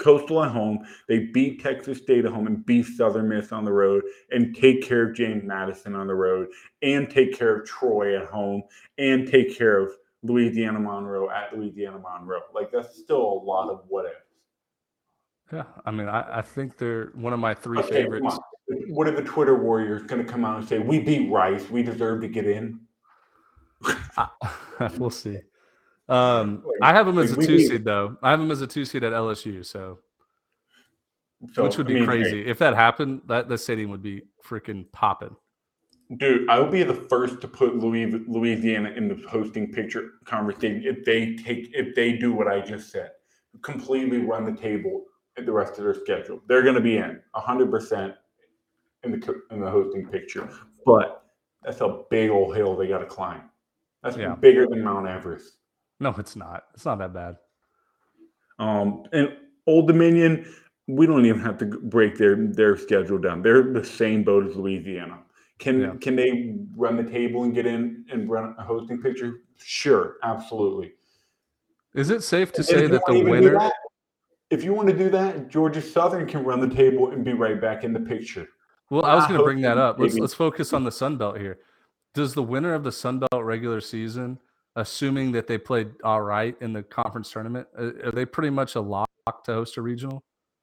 Coastal 0.01 0.43
at 0.43 0.51
home. 0.51 0.81
They 1.07 1.27
beat 1.27 1.63
Texas 1.63 1.99
State 1.99 2.25
at 2.25 2.33
home 2.33 2.47
and 2.47 2.65
beat 2.67 2.87
Southern 2.87 3.29
Miss 3.29 3.53
on 3.53 3.65
the 3.65 3.73
road 3.73 4.03
and 4.31 4.57
take 4.57 4.83
care 4.83 5.09
of 5.09 5.15
James 5.15 5.45
Madison 5.45 5.95
on 5.95 6.07
the 6.07 6.15
road 6.15 6.49
and 6.83 7.09
take 7.09 7.39
care 7.39 7.61
of 7.61 7.67
Troy 7.67 8.21
at 8.21 8.27
home 8.27 8.63
and 8.99 9.29
take 9.29 9.57
care 9.57 9.79
of 9.79 9.93
Louisiana 10.23 10.81
Monroe 10.81 11.31
at 11.31 11.57
Louisiana 11.57 11.99
Monroe. 11.99 12.41
Like 12.53 12.73
that's 12.73 12.99
still 12.99 13.23
a 13.23 13.41
lot 13.45 13.71
of 13.71 13.83
what 13.89 14.07
ifs. 14.07 14.17
Yeah. 15.53 15.65
I 15.85 15.91
mean, 15.91 16.09
I, 16.09 16.39
I 16.39 16.43
think 16.43 16.79
they're 16.79 17.11
one 17.15 17.33
of 17.33 17.41
my 17.41 17.55
three 17.55 17.79
Okay, 17.79 18.05
favorites. 18.05 18.39
What 18.89 19.07
are 19.09 19.13
the 19.13 19.23
Twitter 19.23 19.57
warriors 19.57 20.03
going 20.05 20.25
to 20.25 20.31
come 20.31 20.45
out 20.45 20.59
and 20.59 20.69
say, 20.69 20.79
"We 20.79 21.01
beat 21.01 21.29
Rice, 21.29 21.69
we 21.71 21.83
deserve 21.83 22.21
to 22.21 22.29
get 22.29 22.47
in"? 22.47 22.81
we'll 24.97 25.11
see. 25.11 25.39
Um, 26.11 26.65
I 26.83 26.93
have 26.93 27.07
them 27.07 27.19
as 27.19 27.33
a 27.33 27.37
two 27.37 27.59
seed 27.61 27.85
though. 27.85 28.17
I 28.23 28.31
have 28.31 28.41
them 28.41 28.51
as 28.51 28.61
a 28.63 28.67
two 28.67 28.85
seed 28.85 29.05
at 29.05 29.13
LSU, 29.13 29.65
so, 29.65 29.99
So, 31.53 31.63
which 31.63 31.79
would 31.79 31.87
I 31.87 31.91
be 31.91 31.95
mean, 31.95 32.05
crazy 32.05 32.47
if 32.47 32.59
that 32.59 32.75
happened. 32.75 33.23
That 33.27 33.49
the 33.49 33.57
stadium 33.57 33.91
would 33.91 34.03
be 34.03 34.23
freaking 34.47 34.91
popping. 34.93 35.37
dude. 36.17 36.49
I 36.51 36.59
would 36.59 36.73
be 36.73 36.83
the 36.83 36.95
first 36.95 37.41
to 37.43 37.49
put 37.49 37.77
Louis, 37.77 38.07
Louisiana 38.27 38.91
in 38.91 39.07
the 39.09 39.15
hosting 39.29 39.73
picture 39.73 40.11
conversation 40.25 40.83
if 40.85 41.05
they 41.05 41.37
take 41.37 41.71
if 41.75 41.95
they 41.95 42.13
do 42.19 42.33
what 42.33 42.49
I 42.49 42.61
just 42.61 42.91
said, 42.91 43.13
completely 43.63 44.19
run 44.19 44.45
the 44.45 44.61
table 44.61 45.05
at 45.39 45.47
the 45.47 45.53
rest 45.53 45.79
of 45.79 45.85
their 45.85 45.95
schedule. 45.95 46.43
They're 46.49 46.63
going 46.63 46.75
to 46.75 46.81
be 46.81 46.97
in 46.99 47.21
hundred 47.35 47.71
percent 47.71 48.15
in 49.05 49.13
the 49.13 49.41
in 49.53 49.61
the 49.61 49.71
hosting 49.71 50.07
picture, 50.09 50.51
but 50.85 51.23
that's 51.63 51.81
a 51.83 52.03
big 52.11 52.31
old 52.31 52.57
hill 52.57 52.75
they 52.77 52.89
got 52.89 52.99
to 52.99 53.07
climb. 53.07 53.43
That's 54.03 54.17
Yeah. 54.17 54.35
bigger 54.35 54.67
than 54.67 54.83
Mount 54.83 55.07
Everest. 55.07 55.59
No, 56.01 56.15
it's 56.19 56.35
not. 56.35 56.65
It's 56.75 56.85
not 56.87 56.99
that 56.99 57.13
bad. 57.13 57.37
Um, 58.59 59.05
and 59.13 59.37
Old 59.67 59.87
Dominion, 59.87 60.53
we 60.87 61.07
don't 61.07 61.25
even 61.27 61.41
have 61.41 61.59
to 61.59 61.67
break 61.67 62.17
their 62.17 62.35
their 62.37 62.77
schedule 62.77 63.19
down. 63.19 63.43
They're 63.43 63.63
the 63.63 63.85
same 63.85 64.25
boat 64.25 64.47
as 64.47 64.57
Louisiana. 64.57 65.21
Can 65.59 65.81
Yeah. 65.81 65.95
can 66.01 66.17
they 66.17 66.57
run 66.75 66.97
the 66.97 67.05
table 67.05 67.45
and 67.45 67.55
get 67.55 67.67
in 67.67 68.05
and 68.11 68.29
run 68.29 68.55
a 68.59 68.65
hosting 68.65 69.01
picture? 69.01 69.41
Sure, 69.59 70.17
absolutely. 70.23 70.95
Is 71.95 72.11
it 72.11 72.23
safe 72.23 72.51
to 72.53 72.63
say 72.63 72.87
that 72.87 73.03
the 73.07 73.13
wanna 73.13 73.19
even 73.19 73.25
do 73.27 73.31
winner? 73.31 73.59
that- 73.59 73.73
if 74.49 74.65
you 74.65 74.73
want 74.75 74.89
to 74.89 74.97
do 74.97 75.09
that, 75.11 75.49
Georgia 75.49 75.81
Southern 75.81 76.27
can 76.27 76.43
run 76.43 76.59
the 76.61 76.75
table 76.75 77.11
and 77.11 77.25
be 77.25 77.33
right 77.35 77.61
back 77.61 77.85
in 77.85 77.93
the 77.93 78.01
picture. 78.01 78.49
Well, 78.91 79.05
I 79.05 79.15
was 79.15 79.25
going 79.29 79.39
to 79.39 79.45
bring 79.45 79.61
that 79.61 79.79
up. 79.79 80.01
Let's 80.01 80.19
let's 80.19 80.35
focus 80.35 80.73
on 80.73 80.83
the 80.83 80.91
Sun 80.91 81.19
Belt 81.19 81.39
here. 81.39 81.61
Does 82.15 82.35
the 82.35 82.43
winner 82.43 82.75
of 82.75 82.83
the 82.83 82.91
Sun 82.91 83.21
Belt 83.21 83.45
regular 83.45 83.81
season, 83.81 84.41
assuming 84.77 85.33
that 85.33 85.47
they 85.47 85.59
played 85.59 85.91
all 86.05 86.23
right 86.23 86.57
in 86.61 86.73
the 86.73 86.83
conference 86.83 87.31
tournament, 87.31 87.67
uh, 87.79 87.93
are 88.05 88.13
they 88.13 88.25
pretty 88.25 88.51
much 88.51 88.75
a 88.75 88.81
lock 88.81 89.09
to 89.45 89.53
host 89.53 89.77
a 89.77 89.83
regional? 89.83 90.23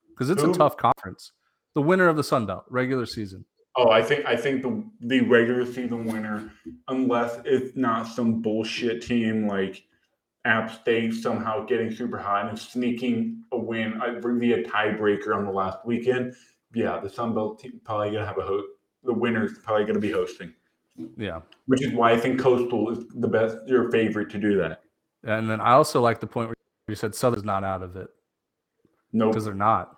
Because 0.09 0.29
it's 0.29 0.41
Who? 0.41 0.51
a 0.51 0.53
tough 0.53 0.77
conference. 0.77 1.31
The 1.75 1.81
winner 1.81 2.07
of 2.07 2.17
the 2.17 2.23
Sun 2.23 2.47
Belt 2.47 2.65
regular 2.69 3.05
season. 3.05 3.45
Oh, 3.75 3.91
I 3.91 4.01
think 4.01 4.25
I 4.25 4.35
think 4.35 4.63
the 4.63 4.83
the 5.01 5.21
regular 5.21 5.63
season 5.63 6.05
winner, 6.05 6.51
unless 6.87 7.39
it's 7.45 7.77
not 7.77 8.07
some 8.07 8.41
bullshit 8.41 9.03
team 9.03 9.47
like 9.47 9.83
App 10.45 10.71
State 10.71 11.13
somehow 11.13 11.63
getting 11.65 11.91
super 11.91 12.17
hot 12.17 12.49
and 12.49 12.57
sneaking 12.57 13.43
a 13.51 13.57
win 13.57 14.01
uh, 14.01 14.19
via 14.19 14.63
tiebreaker 14.63 15.35
on 15.35 15.45
the 15.45 15.51
last 15.51 15.77
weekend. 15.85 16.33
Yeah, 16.73 16.99
the 16.99 17.09
Sun 17.09 17.35
Belt 17.35 17.59
team 17.59 17.79
probably 17.83 18.11
gonna 18.11 18.25
have 18.25 18.39
a 18.39 18.41
host. 18.41 18.67
The 19.03 19.13
winner's 19.13 19.59
probably 19.59 19.85
gonna 19.85 19.99
be 19.99 20.11
hosting. 20.11 20.53
Yeah. 21.17 21.41
Which 21.67 21.83
is 21.83 21.93
why 21.93 22.11
I 22.11 22.17
think 22.17 22.39
Coastal 22.39 22.89
is 22.91 23.05
the 23.15 23.27
best, 23.27 23.57
your 23.67 23.91
favorite 23.91 24.29
to 24.31 24.37
do 24.37 24.57
that. 24.57 24.81
And 25.23 25.49
then 25.49 25.59
I 25.61 25.73
also 25.73 26.01
like 26.01 26.19
the 26.19 26.27
point 26.27 26.49
where 26.49 26.55
you 26.87 26.95
said 26.95 27.13
Southern's 27.13 27.43
not 27.43 27.63
out 27.63 27.83
of 27.83 27.95
it 27.95 28.07
No, 29.13 29.27
because 29.29 29.45
they're 29.45 29.53
not. 29.53 29.97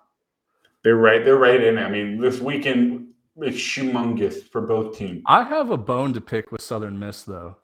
they're 0.82 0.96
right. 0.96 1.24
They're 1.24 1.38
right 1.38 1.62
in. 1.62 1.78
it. 1.78 1.82
I 1.82 1.88
mean, 1.90 2.20
this 2.20 2.40
weekend 2.40 3.08
it's 3.36 3.56
humongous 3.56 4.50
for 4.50 4.60
both 4.60 4.98
teams. 4.98 5.22
I 5.26 5.42
have 5.44 5.70
a 5.70 5.76
bone 5.76 6.12
to 6.14 6.20
pick 6.20 6.52
with 6.52 6.60
Southern 6.60 6.98
Miss 6.98 7.22
though. 7.22 7.56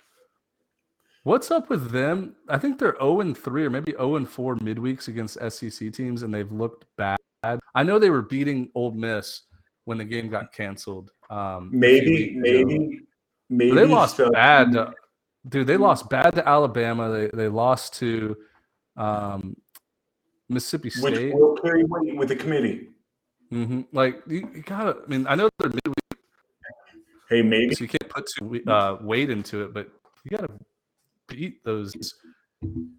What's 1.24 1.50
up 1.50 1.68
with 1.70 1.90
them? 1.90 2.36
I 2.48 2.56
think 2.56 2.78
they're 2.78 2.96
0 3.00 3.20
and 3.20 3.36
3 3.36 3.64
or 3.64 3.70
maybe 3.70 3.92
0 3.92 4.14
and 4.16 4.28
4 4.28 4.56
midweeks 4.56 5.08
against 5.08 5.38
SEC 5.50 5.92
teams, 5.92 6.22
and 6.22 6.32
they've 6.32 6.50
looked 6.52 6.84
bad. 6.96 7.18
I 7.74 7.82
know 7.82 7.98
they 7.98 8.10
were 8.10 8.22
beating 8.22 8.70
Ole 8.76 8.92
Miss 8.92 9.42
when 9.86 9.98
the 9.98 10.04
game 10.04 10.28
got 10.28 10.52
canceled. 10.52 11.10
Um, 11.28 11.70
Maybe, 11.72 12.34
maybe, 12.36 13.00
maybe 13.48 13.74
they 13.74 13.86
lost 13.86 14.16
so- 14.16 14.30
bad. 14.30 14.72
To, 14.72 14.92
dude, 15.48 15.66
they 15.66 15.76
lost 15.76 16.08
bad 16.10 16.34
to 16.34 16.48
Alabama. 16.48 17.10
They 17.10 17.28
they 17.28 17.48
lost 17.48 17.94
to 18.00 18.36
um, 18.96 19.56
Mississippi 20.48 20.90
which 21.00 21.14
State. 21.14 21.34
will 21.34 21.56
carry 21.56 21.84
weight 21.84 22.16
with 22.16 22.28
the 22.28 22.36
committee. 22.36 22.88
hmm 23.50 23.82
Like 23.92 24.22
you, 24.26 24.48
you 24.54 24.62
gotta. 24.62 24.96
I 25.04 25.08
mean, 25.08 25.26
I 25.28 25.34
know 25.34 25.48
they're 25.58 25.68
midweek, 25.70 25.94
Hey, 27.28 27.42
maybe 27.42 27.74
so 27.74 27.82
you 27.84 27.88
can't 27.88 28.08
put 28.08 28.26
too 28.38 28.62
uh, 28.70 28.98
weight 29.00 29.30
into 29.30 29.62
it, 29.64 29.74
but 29.74 29.88
you 30.24 30.30
gotta 30.36 30.52
beat 31.28 31.62
those. 31.64 31.92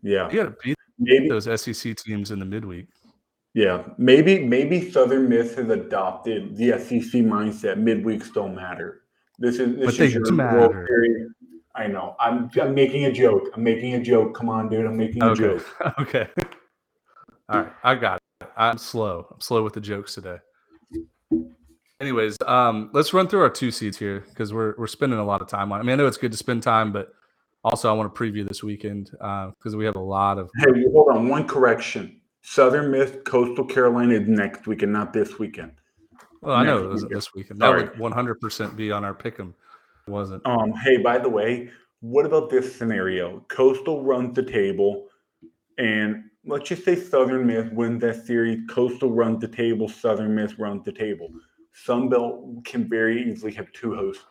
yeah, 0.03 0.29
You 0.29 0.37
gotta 0.43 0.55
beat 0.63 0.75
maybe 0.99 1.29
those 1.29 1.45
SEC 1.61 1.95
teams 1.95 2.31
in 2.31 2.39
the 2.39 2.45
midweek. 2.45 2.87
yeah, 3.53 3.83
maybe 3.97 4.43
maybe 4.45 4.91
Southern 4.91 5.29
Miss 5.29 5.55
has 5.55 5.69
adopted 5.69 6.57
the 6.57 6.71
SEC 6.77 7.21
mindset. 7.23 7.77
Midweeks 7.77 8.33
don't 8.33 8.53
matter. 8.55 9.03
This 9.39 9.59
is 9.59 9.75
this 9.77 9.97
But 9.97 9.99
is 9.99 10.13
your 10.13 10.31
matter. 10.33 10.85
Series. 10.89 11.27
I 11.75 11.87
know. 11.87 12.15
I'm 12.19 12.49
I'm 12.59 12.73
making 12.73 13.05
a 13.05 13.11
joke. 13.11 13.49
I'm 13.53 13.63
making 13.63 13.93
a 13.93 14.01
joke. 14.01 14.33
Come 14.35 14.49
on, 14.49 14.67
dude. 14.69 14.85
I'm 14.85 14.97
making 14.97 15.21
a 15.21 15.27
Okay. 15.27 15.41
joke. 15.43 15.99
okay. 15.99 16.27
All 17.49 17.61
right. 17.61 17.71
I 17.83 17.95
got 17.95 18.19
it. 18.41 18.47
I'm 18.57 18.77
slow. 18.77 19.27
I'm 19.31 19.39
slow 19.41 19.63
with 19.63 19.73
the 19.73 19.81
jokes 19.81 20.15
today. 20.15 20.37
Anyways, 21.99 22.37
um, 22.45 22.89
let's 22.93 23.13
run 23.13 23.27
through 23.27 23.41
our 23.41 23.49
two 23.49 23.71
seeds 23.71 23.97
here 23.97 24.25
because 24.29 24.53
we're 24.53 24.73
we're 24.77 24.87
spending 24.87 25.19
a 25.19 25.25
lot 25.25 25.41
of 25.41 25.47
time 25.47 25.71
on. 25.71 25.79
it. 25.79 25.83
I 25.83 25.85
mean, 25.85 25.93
I 25.93 25.95
know 25.97 26.07
it's 26.07 26.17
good 26.17 26.31
to 26.31 26.37
spend 26.37 26.63
time, 26.63 26.91
but 26.91 27.09
also 27.63 27.89
I 27.89 27.93
want 27.93 28.13
to 28.13 28.19
preview 28.19 28.47
this 28.47 28.63
weekend 28.63 29.11
because 29.11 29.75
we 29.75 29.85
have 29.85 29.95
a 29.95 29.99
lot 30.01 30.37
of. 30.39 30.49
Hey, 30.57 30.83
hold 30.91 31.09
on. 31.09 31.27
One 31.27 31.47
correction. 31.47 32.21
Southern 32.41 32.91
Miss, 32.91 33.11
Coastal 33.25 33.65
Carolina 33.65 34.13
is 34.15 34.27
next 34.27 34.67
weekend, 34.67 34.93
not 34.93 35.11
this 35.11 35.37
weekend. 35.37 35.73
Well, 36.41 36.55
I 36.55 36.63
know 36.63 36.83
it 36.83 36.89
wasn't 36.89 37.13
this 37.13 37.33
weekend. 37.33 37.59
That 37.59 37.75
would 37.75 37.99
100 37.99 38.39
percent 38.39 38.75
be 38.75 38.91
on 38.91 39.03
our 39.03 39.13
pick'em. 39.13 39.53
It 40.07 40.11
wasn't. 40.11 40.45
Um, 40.45 40.71
hey, 40.83 40.97
by 40.97 41.17
the 41.17 41.29
way, 41.29 41.69
what 42.01 42.25
about 42.25 42.49
this 42.49 42.75
scenario? 42.75 43.43
Coastal 43.47 44.03
runs 44.03 44.35
the 44.35 44.43
table, 44.43 45.07
and 45.77 46.25
let's 46.45 46.69
just 46.69 46.85
say 46.85 46.95
Southern 46.95 47.45
Miss 47.47 47.71
wins 47.71 48.01
that 48.01 48.25
series. 48.25 48.59
Coastal 48.69 49.11
runs 49.11 49.41
the 49.41 49.47
table. 49.47 49.87
Southern 49.89 50.35
Miss 50.35 50.57
runs 50.57 50.83
the 50.85 50.91
table. 50.91 51.29
Sunbelt 51.85 52.65
can 52.65 52.87
very 52.87 53.29
easily 53.29 53.53
have 53.53 53.71
two 53.71 53.95
hosts. 53.95 54.23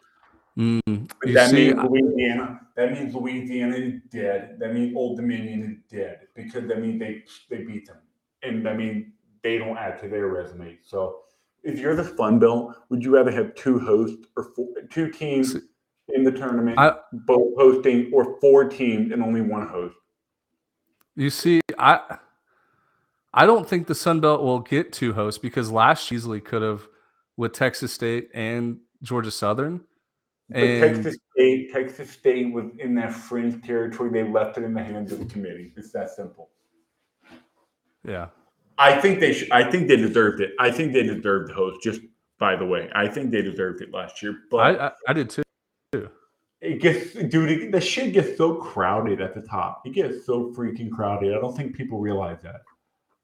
Mm, 0.58 1.10
that 1.34 1.50
see, 1.50 1.72
means 1.72 1.88
Louisiana. 1.88 2.60
That 2.76 2.92
means 2.92 3.14
Louisiana 3.14 3.76
is 3.76 4.00
dead. 4.10 4.56
That 4.58 4.72
means 4.72 4.96
Old 4.96 5.18
Dominion 5.18 5.62
is 5.62 5.90
dead 5.90 6.20
because 6.34 6.66
that 6.68 6.80
means 6.80 6.98
they 6.98 7.22
they 7.50 7.62
beat 7.62 7.86
them, 7.86 7.98
and 8.42 8.66
I 8.66 8.74
mean 8.74 9.12
they 9.42 9.58
don't 9.58 9.76
add 9.76 10.00
to 10.00 10.08
their 10.08 10.28
resume. 10.28 10.78
So, 10.82 11.20
if 11.66 11.80
you're 11.80 11.96
the 11.96 12.04
Fun 12.04 12.38
Belt, 12.38 12.76
would 12.88 13.02
you 13.02 13.10
rather 13.10 13.32
have 13.32 13.54
two 13.56 13.78
hosts 13.78 14.24
or 14.36 14.44
four, 14.54 14.68
two 14.88 15.10
teams 15.10 15.56
in 16.14 16.22
the 16.22 16.30
tournament, 16.30 16.78
I- 16.78 16.96
both 17.12 17.54
hosting, 17.58 18.10
or 18.12 18.38
four 18.40 18.68
teams 18.68 19.12
and 19.12 19.22
only 19.22 19.40
one 19.40 19.66
host? 19.66 19.96
You 21.16 21.30
see, 21.30 21.60
I 21.78 22.18
I 23.34 23.44
don't 23.44 23.68
think 23.68 23.86
the 23.86 23.94
Sun 23.94 24.20
Belt 24.20 24.42
will 24.42 24.60
get 24.60 24.92
two 24.92 25.12
hosts 25.12 25.38
because 25.38 25.70
last 25.70 26.10
easily 26.12 26.40
could 26.40 26.62
have 26.62 26.86
with 27.36 27.52
Texas 27.52 27.92
State 27.92 28.30
and 28.32 28.78
Georgia 29.02 29.30
Southern. 29.30 29.80
But 30.48 30.58
And 30.62 30.94
Texas 30.94 31.18
State, 31.32 31.72
Texas 31.72 32.10
State 32.10 32.52
was 32.52 32.66
in 32.78 32.94
that 32.94 33.12
fringe 33.12 33.62
territory. 33.66 34.10
They 34.10 34.22
left 34.30 34.56
it 34.56 34.64
in 34.64 34.72
the 34.72 34.82
hands 34.82 35.10
of 35.12 35.18
the 35.18 35.24
committee. 35.26 35.72
It's 35.76 35.90
that 35.92 36.10
simple. 36.10 36.50
yeah, 38.04 38.28
I 38.78 39.00
think 39.00 39.20
they 39.20 39.32
should. 39.32 39.50
I 39.50 39.70
think 39.70 39.88
they 39.88 39.96
deserved 39.96 40.40
it. 40.40 40.52
I 40.58 40.70
think 40.70 40.92
they 40.92 41.02
deserved 41.02 41.50
the 41.50 41.54
host. 41.54 41.82
Just 41.82 42.00
by 42.38 42.56
the 42.56 42.66
way, 42.66 42.90
I 42.94 43.08
think 43.08 43.30
they 43.30 43.42
deserved 43.42 43.80
it 43.80 43.92
last 43.92 44.22
year. 44.22 44.36
But 44.50 44.56
I, 44.58 44.86
I 44.86 44.92
I 45.08 45.12
did 45.12 45.30
too. 45.30 45.42
it 46.60 46.80
gets, 46.80 47.12
dude, 47.12 47.50
it, 47.50 47.72
the 47.72 47.80
shit 47.80 48.12
gets 48.12 48.36
so 48.36 48.54
crowded 48.54 49.20
at 49.20 49.34
the 49.34 49.42
top. 49.42 49.82
It 49.84 49.90
gets 49.90 50.26
so 50.26 50.52
freaking 50.56 50.90
crowded. 50.90 51.34
I 51.34 51.40
don't 51.40 51.56
think 51.56 51.74
people 51.74 51.98
realize 52.00 52.38
that. 52.42 52.62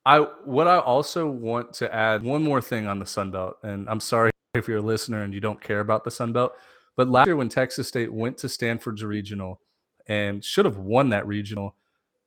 I 0.05 0.21
what 0.45 0.67
I 0.67 0.79
also 0.79 1.29
want 1.29 1.73
to 1.75 1.95
add 1.95 2.23
one 2.23 2.43
more 2.43 2.61
thing 2.61 2.87
on 2.87 2.99
the 2.99 3.07
Sun 3.07 3.31
Belt, 3.31 3.57
and 3.63 3.89
I'm 3.89 4.01
sorry 4.01 4.33
if 4.55 4.69
you're 4.69 4.79
a 4.79 4.83
listener 4.83 5.23
and 5.23 5.33
you 5.33 5.41
don't 5.41 5.61
care 5.61 5.81
about 5.81 6.05
the 6.05 6.11
Sun 6.11 6.33
Belt, 6.33 6.53
but 6.97 7.09
last 7.09 7.27
year 7.27 7.37
when 7.37 7.49
Texas 7.49 7.89
State 7.89 8.13
went 8.13 8.37
to 8.39 8.49
Stanford's 8.49 9.05
regional 9.05 9.61
and 10.09 10.45
should 10.45 10.65
have 10.65 10.79
won 10.79 11.11
that 11.11 11.27
regional, 11.27 11.77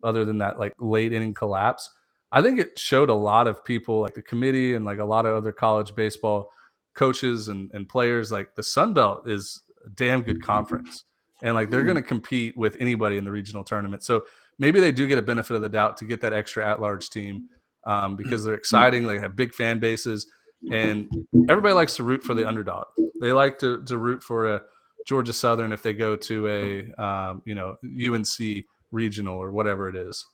other 0.03 0.25
than 0.25 0.37
that 0.37 0.57
like 0.57 0.73
late 0.79 1.11
inning 1.11 1.33
collapse, 1.33 1.89
I 2.35 2.41
think 2.41 2.59
it 2.59 2.77
showed 2.77 3.09
a 3.09 3.13
lot 3.13 3.47
of 3.47 3.63
people 3.63 4.01
like 4.01 4.13
the 4.13 4.21
committee 4.21 4.75
and 4.75 4.83
like 4.83 4.99
a 4.99 5.05
lot 5.05 5.25
of 5.25 5.33
other 5.35 5.53
college 5.53 5.95
baseball 5.95 6.51
coaches 6.93 7.47
and, 7.47 7.71
and 7.73 7.87
players 7.87 8.29
like 8.29 8.53
the 8.55 8.61
Sun 8.61 8.93
Belt 8.93 9.27
is 9.27 9.63
a 9.85 9.89
damn 9.91 10.21
good 10.21 10.43
conference. 10.43 11.05
And 11.41 11.55
like 11.55 11.69
they're 11.69 11.83
going 11.83 11.95
to 11.95 12.01
compete 12.01 12.57
with 12.57 12.75
anybody 12.81 13.15
in 13.15 13.23
the 13.23 13.31
regional 13.31 13.63
tournament. 13.63 14.03
So 14.03 14.25
maybe 14.59 14.81
they 14.81 14.91
do 14.91 15.07
get 15.07 15.17
a 15.17 15.21
benefit 15.21 15.55
of 15.55 15.61
the 15.61 15.69
doubt 15.69 15.95
to 15.97 16.05
get 16.05 16.19
that 16.21 16.33
extra 16.33 16.69
at 16.69 16.81
large 16.81 17.09
team 17.09 17.47
um, 17.85 18.17
because 18.17 18.43
they're 18.43 18.53
exciting. 18.53 19.07
They 19.07 19.19
have 19.19 19.37
big 19.37 19.53
fan 19.53 19.79
bases, 19.79 20.27
and 20.71 21.07
everybody 21.49 21.73
likes 21.73 21.95
to 21.97 22.03
root 22.03 22.21
for 22.21 22.33
the 22.33 22.45
underdog. 22.45 22.85
They 23.21 23.31
like 23.31 23.59
to 23.59 23.83
to 23.83 23.97
root 23.97 24.23
for 24.23 24.55
a 24.55 24.61
Georgia 25.05 25.33
Southern 25.33 25.71
if 25.71 25.83
they 25.83 25.93
go 25.93 26.15
to 26.15 26.47
a 26.47 27.03
um, 27.03 27.43
you 27.45 27.55
know 27.55 27.77
UNC 27.83 28.65
regional 28.91 29.37
or 29.37 29.51
whatever 29.51 29.87
it 29.87 29.95
is. 29.95 30.25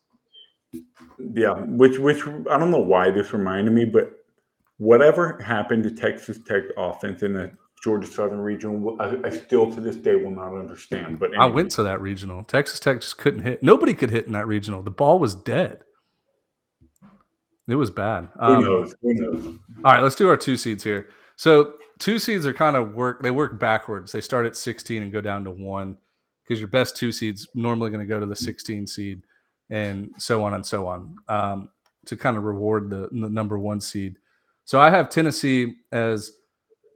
Yeah, 1.34 1.54
which 1.54 1.98
which 2.00 2.26
I 2.28 2.58
don't 2.58 2.72
know 2.72 2.80
why 2.80 3.12
this 3.12 3.34
reminded 3.34 3.74
me, 3.74 3.86
but 3.86 4.12
whatever 4.78 5.40
happened 5.42 5.84
to 5.84 5.92
Texas 5.92 6.40
Tech 6.48 6.64
offense 6.78 7.24
in 7.24 7.34
the 7.34 7.52
Georgia 7.84 8.08
Southern 8.08 8.40
region, 8.40 8.98
I, 9.00 9.18
I 9.24 9.30
still 9.30 9.72
to 9.74 9.82
this 9.82 9.96
day 9.96 10.16
will 10.16 10.32
not 10.32 10.56
understand. 10.58 11.20
But 11.20 11.38
I 11.38 11.46
went 11.46 11.72
to 11.72 11.84
that 11.84 12.02
regional. 12.02 12.44
Texas 12.44 12.80
Tech 12.80 13.02
just 13.02 13.18
couldn't 13.18 13.44
hit. 13.44 13.62
Nobody 13.62 13.94
could 13.94 14.10
hit 14.10 14.26
in 14.28 14.34
that 14.34 14.48
regional. 14.48 14.82
The 14.82 14.92
ball 14.92 15.20
was 15.20 15.36
dead. 15.36 15.84
It 17.68 17.76
was 17.76 17.92
bad. 17.92 18.28
Who 18.36 18.42
Um, 18.46 18.64
knows? 18.64 18.96
Who 19.02 19.14
knows? 19.14 19.46
All 19.46 19.94
right, 19.94 20.02
let's 20.04 20.16
do 20.16 20.28
our 20.28 20.38
two 20.38 20.58
seeds 20.58 20.84
here. 20.84 21.10
So 21.38 21.76
two 22.00 22.20
seeds 22.20 22.46
are 22.46 22.54
kind 22.54 22.76
of 22.76 22.94
work. 22.96 23.22
They 23.22 23.32
work 23.32 23.60
backwards. 23.60 24.12
They 24.12 24.22
start 24.22 24.46
at 24.46 24.58
16 24.58 25.04
and 25.04 25.12
go 25.12 25.22
down 25.22 25.44
to 25.46 25.52
one 25.52 25.98
because 26.44 26.60
your 26.60 26.68
best 26.68 26.98
two 26.98 27.12
seeds 27.12 27.48
normally 27.54 27.90
going 27.90 28.06
to 28.06 28.10
go 28.10 28.20
to 28.20 28.26
the 28.26 28.36
16 28.36 28.88
seed, 28.88 29.22
and 29.72 30.12
so 30.18 30.44
on 30.44 30.54
and 30.54 30.66
so 30.66 30.86
on 30.86 31.16
um, 31.30 31.70
to 32.06 32.16
kind 32.16 32.38
of 32.38 32.44
reward 32.44 32.90
the, 32.90 33.10
the 33.12 33.30
number 33.30 33.58
one 33.58 33.82
seed. 33.82 34.18
So 34.66 34.80
I 34.80 34.90
have 34.90 35.10
Tennessee 35.10 35.76
as 35.92 36.32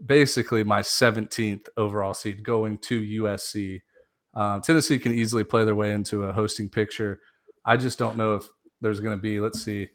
basically 0.05 0.63
my 0.63 0.81
17th 0.81 1.67
overall 1.77 2.13
seed 2.13 2.43
going 2.43 2.77
to 2.79 3.01
USC. 3.23 3.81
Um, 4.35 4.61
Tennessee 4.61 4.99
can 4.99 5.13
easily 5.13 5.43
play 5.43 5.63
their 5.63 5.75
way 5.75 5.93
into 5.93 6.25
a 6.25 6.33
hosting 6.33 6.69
picture. 6.69 7.21
I 7.63 7.77
just 7.77 7.97
don't 7.97 8.17
know 8.17 8.35
if 8.35 8.47
there's 8.81 8.99
going 8.99 9.17
to 9.17 9.21
be. 9.21 9.39
Let's 9.39 9.63
see 9.63 9.87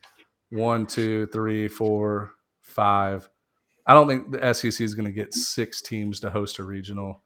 one, 0.48 0.86
two, 0.86 1.26
three, 1.26 1.68
four, 1.68 2.32
five. 2.62 3.28
I 3.86 3.94
don't 3.94 4.08
think 4.08 4.32
the 4.32 4.54
SEC 4.54 4.80
is 4.80 4.94
going 4.94 5.06
to 5.06 5.12
get 5.12 5.34
six 5.34 5.82
teams 5.82 6.20
to 6.20 6.30
host 6.30 6.58
a 6.58 6.64
regional. 6.64 7.22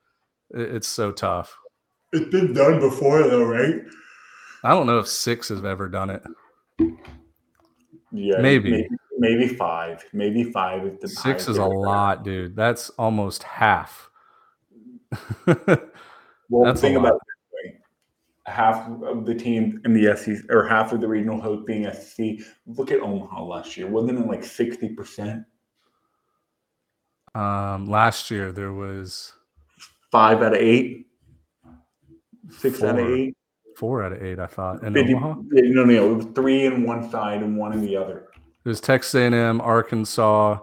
It's 0.51 0.89
so 0.89 1.13
tough. 1.13 1.57
It's 2.13 2.31
been 2.31 2.53
done 2.53 2.81
before, 2.81 3.23
though, 3.23 3.45
right? 3.45 3.83
I 4.65 4.71
don't 4.71 4.87
know 4.87 4.99
if 4.99 5.07
six 5.07 5.51
has 5.51 5.65
ever 5.65 5.89
done 5.89 6.11
it. 6.11 6.23
Yeah, 8.11 8.41
Maybe. 8.41 8.71
maybe, 8.71 8.89
maybe 9.19 9.49
five, 9.49 10.03
maybe 10.13 10.45
five. 10.45 10.87
Is 10.87 10.99
the 11.01 11.09
Six 11.09 11.49
is 11.49 11.59
a 11.59 11.65
lot, 11.65 12.25
dude. 12.25 12.57
That's 12.57 12.89
almost 12.91 13.43
half. 13.45 14.11
Well, 16.51 16.67
That's 16.67 16.83
think 16.83 16.99
about 16.99 17.15
it 17.15 17.73
way: 17.73 17.79
half 18.47 18.87
of 19.03 19.25
the 19.25 19.35
teams 19.35 19.81
in 19.87 19.95
the 19.95 20.15
SEC, 20.15 20.45
or 20.51 20.69
half 20.69 20.93
of 20.93 21.01
the 21.01 21.09
regional 21.09 21.41
host 21.41 21.67
being 21.67 21.91
SEC. 21.91 22.47
Look 22.67 22.91
at 22.91 23.01
Omaha 23.01 23.43
last 23.45 23.77
year; 23.79 23.87
wasn't 23.87 24.19
it 24.19 24.27
like 24.27 24.45
sixty 24.45 24.91
percent? 24.91 25.45
um, 27.35 27.87
last 27.87 28.31
year 28.31 28.53
there 28.53 28.73
was 28.73 29.33
Five 30.13 30.43
out 30.43 30.55
of 30.55 30.61
eight, 30.61 31.07
six 32.59 32.83
out 32.83 32.99
of 32.99 33.09
eight. 33.09 33.35
Four 33.77 34.03
out 34.03 34.13
of 34.13 34.23
eight. 34.23 34.39
I 34.39 34.47
thought 34.47 34.81
50 34.83 35.15
Omaha. 35.15 35.35
no, 35.51 35.85
no, 35.85 36.13
it 36.13 36.17
was 36.17 36.27
three 36.35 36.67
in 36.67 36.85
one 36.85 37.11
side 37.11 37.43
and 37.43 37.57
one 37.57 37.73
in 37.73 37.81
the 37.81 37.97
other. 37.97 38.29
It 38.65 38.69
was 38.69 38.81
Texas 38.81 39.15
A&M, 39.15 39.61
Arkansas, 39.61 40.59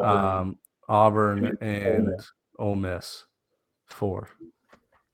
the- 0.00 0.08
um, 0.08 0.58
Auburn, 0.88 1.56
And 1.60 2.06
Ole 2.08 2.14
and 2.14 2.20
Ole 2.58 2.74
Miss. 2.76 3.24
Four. 3.86 4.28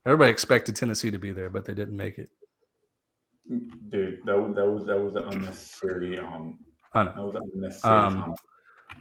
Everybody 0.05 0.31
expected 0.31 0.75
Tennessee 0.75 1.11
to 1.11 1.19
be 1.19 1.31
there, 1.31 1.49
but 1.49 1.65
they 1.65 1.73
didn't 1.73 1.95
make 1.95 2.17
it. 2.17 2.29
Dude, 3.89 4.19
that 4.25 4.37
was 4.39 4.55
that 4.55 4.65
was 4.65 4.85
that 4.85 4.97
was 4.97 5.15
unnecessary 5.15 6.17
um 6.19 6.57
I 6.93 7.03
know. 7.03 7.31
that 7.31 7.41
was 7.43 7.51
unnecessary 7.53 7.93
Um. 7.93 8.35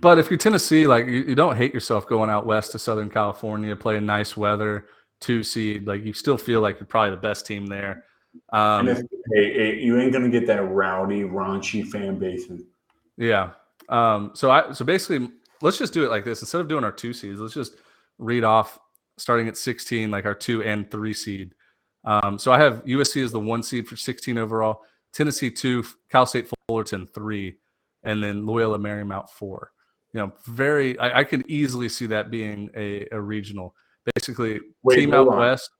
But 0.00 0.18
if 0.18 0.30
you're 0.30 0.38
Tennessee, 0.38 0.86
like 0.86 1.06
you, 1.06 1.22
you 1.24 1.34
don't 1.34 1.56
hate 1.56 1.74
yourself 1.74 2.06
going 2.06 2.30
out 2.30 2.46
west 2.46 2.72
to 2.72 2.78
Southern 2.78 3.10
California, 3.10 3.76
playing 3.76 4.06
nice 4.06 4.36
weather, 4.36 4.86
two 5.20 5.42
seed. 5.42 5.86
Like 5.86 6.04
you 6.04 6.12
still 6.12 6.38
feel 6.38 6.60
like 6.60 6.78
you're 6.80 6.86
probably 6.86 7.10
the 7.10 7.16
best 7.20 7.46
team 7.46 7.66
there. 7.66 8.04
Um, 8.52 8.88
if, 8.88 8.98
hey, 9.32 9.52
hey, 9.52 9.80
you 9.80 9.98
ain't 9.98 10.12
gonna 10.12 10.28
get 10.28 10.46
that 10.46 10.62
rowdy, 10.62 11.22
raunchy 11.22 11.86
fan 11.86 12.18
base. 12.18 12.50
Yeah. 13.16 13.50
Um, 13.88 14.30
so 14.34 14.50
I 14.50 14.72
so 14.72 14.84
basically 14.84 15.30
let's 15.62 15.78
just 15.78 15.92
do 15.92 16.04
it 16.04 16.10
like 16.10 16.24
this. 16.24 16.40
Instead 16.40 16.60
of 16.60 16.68
doing 16.68 16.84
our 16.84 16.92
two 16.92 17.12
seeds, 17.12 17.40
let's 17.40 17.54
just 17.54 17.76
read 18.18 18.44
off 18.44 18.78
starting 19.18 19.48
at 19.48 19.56
16, 19.56 20.10
like 20.10 20.24
our 20.24 20.34
two 20.34 20.62
and 20.62 20.90
three 20.90 21.12
seed. 21.12 21.54
Um, 22.04 22.38
so 22.38 22.52
I 22.52 22.58
have 22.58 22.84
USC 22.84 23.22
as 23.22 23.32
the 23.32 23.40
one 23.40 23.62
seed 23.62 23.86
for 23.86 23.96
16 23.96 24.38
overall, 24.38 24.82
Tennessee 25.12 25.50
two, 25.50 25.84
Cal 26.10 26.24
State 26.26 26.48
Fullerton 26.68 27.08
three, 27.14 27.56
and 28.04 28.22
then 28.22 28.46
Loyola 28.46 28.78
Marymount 28.78 29.28
four. 29.30 29.72
You 30.12 30.20
know, 30.20 30.32
very 30.46 30.98
I, 30.98 31.20
I 31.20 31.24
can 31.24 31.44
easily 31.48 31.88
see 31.88 32.06
that 32.06 32.30
being 32.30 32.70
a, 32.76 33.06
a 33.12 33.20
regional. 33.20 33.74
Basically, 34.14 34.60
Wait, 34.82 34.96
team 34.96 35.12
out 35.12 35.28
on. 35.28 35.38
west. 35.38 35.70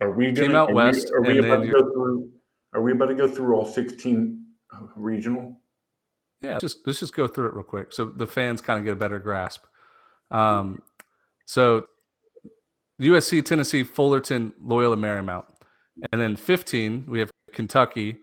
Are 0.00 0.10
we 0.10 0.32
gonna, 0.32 0.56
out 0.56 0.72
west, 0.72 1.10
We, 1.20 1.38
are 1.38 1.42
we 1.42 1.46
about 1.46 1.62
to 1.62 1.68
go 1.68 1.92
through? 1.92 2.30
Are 2.74 2.82
we 2.82 2.92
about 2.92 3.06
to 3.06 3.14
go 3.14 3.28
through 3.28 3.56
all 3.56 3.66
sixteen 3.66 4.44
regional? 4.94 5.60
Yeah, 6.42 6.58
just 6.58 6.86
let's 6.86 7.00
just 7.00 7.14
go 7.14 7.26
through 7.26 7.48
it 7.48 7.54
real 7.54 7.64
quick 7.64 7.92
so 7.92 8.04
the 8.04 8.26
fans 8.26 8.60
kind 8.60 8.78
of 8.78 8.84
get 8.84 8.92
a 8.92 8.96
better 8.96 9.18
grasp. 9.18 9.64
Um, 10.30 10.82
so 11.46 11.86
USC, 13.00 13.44
Tennessee, 13.44 13.82
Fullerton, 13.82 14.52
Loyola 14.60 14.96
Marymount, 14.96 15.44
and 16.12 16.20
then 16.20 16.36
15 16.36 17.06
we 17.08 17.18
have 17.20 17.30
Kentucky, 17.52 18.18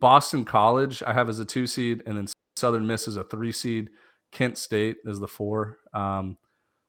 Boston 0.00 0.44
College. 0.44 1.02
I 1.04 1.12
have 1.12 1.28
as 1.28 1.40
a 1.40 1.44
two 1.44 1.66
seed, 1.66 2.02
and 2.06 2.16
then 2.16 2.28
Southern 2.56 2.86
Miss 2.86 3.08
is 3.08 3.16
a 3.16 3.24
three 3.24 3.52
seed. 3.52 3.90
Kent 4.30 4.58
State 4.58 4.98
is 5.04 5.18
the 5.18 5.28
four. 5.28 5.78
Um, 5.92 6.36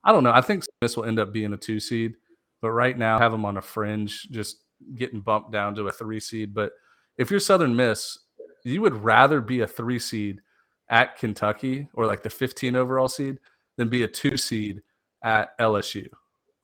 I 0.03 0.12
don't 0.12 0.24
know. 0.24 0.32
I 0.32 0.41
think 0.41 0.64
Miss 0.82 0.95
will 0.95 1.06
end 1.06 1.20
up 1.20 1.34
being 1.34 1.53
a 1.53 1.58
two 1.58 1.80
seed, 1.80 2.16
but 2.62 2.72
right 2.72 2.97
now 2.97 3.20
have 3.20 3.32
them 3.32 3.45
on 3.45 3.58
a 3.58 3.62
fringe, 3.62 4.28
just 4.32 4.58
getting 4.95 5.22
bumped 5.22 5.51
down 5.51 5.76
to 5.76 5.88
a 5.88 5.91
three 5.91 6.20
seed. 6.20 6.53
But 6.53 6.74
if 7.18 7.32
you're 7.32 7.39
Southern 7.39 7.76
Miss, 7.76 8.18
you 8.64 8.82
would 8.82 9.03
rather 9.03 9.41
be 9.41 9.62
a 9.62 9.68
three 9.68 9.99
seed 9.99 10.41
at 10.89 11.18
Kentucky 11.18 11.88
or 11.93 12.06
like 12.06 12.24
the 12.24 12.30
15 12.30 12.76
overall 12.76 13.08
seed 13.08 13.38
than 13.78 13.89
be 13.89 14.03
a 14.03 14.08
two 14.08 14.38
seed 14.38 14.82
at 15.24 15.58
LSU, 15.60 16.08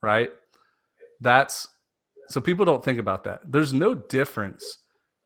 right? 0.02 0.30
That's 1.20 1.68
so 2.28 2.40
people 2.40 2.64
don't 2.64 2.84
think 2.84 2.98
about 2.98 3.24
that. 3.24 3.40
There's 3.44 3.72
no 3.72 3.94
difference, 3.94 4.78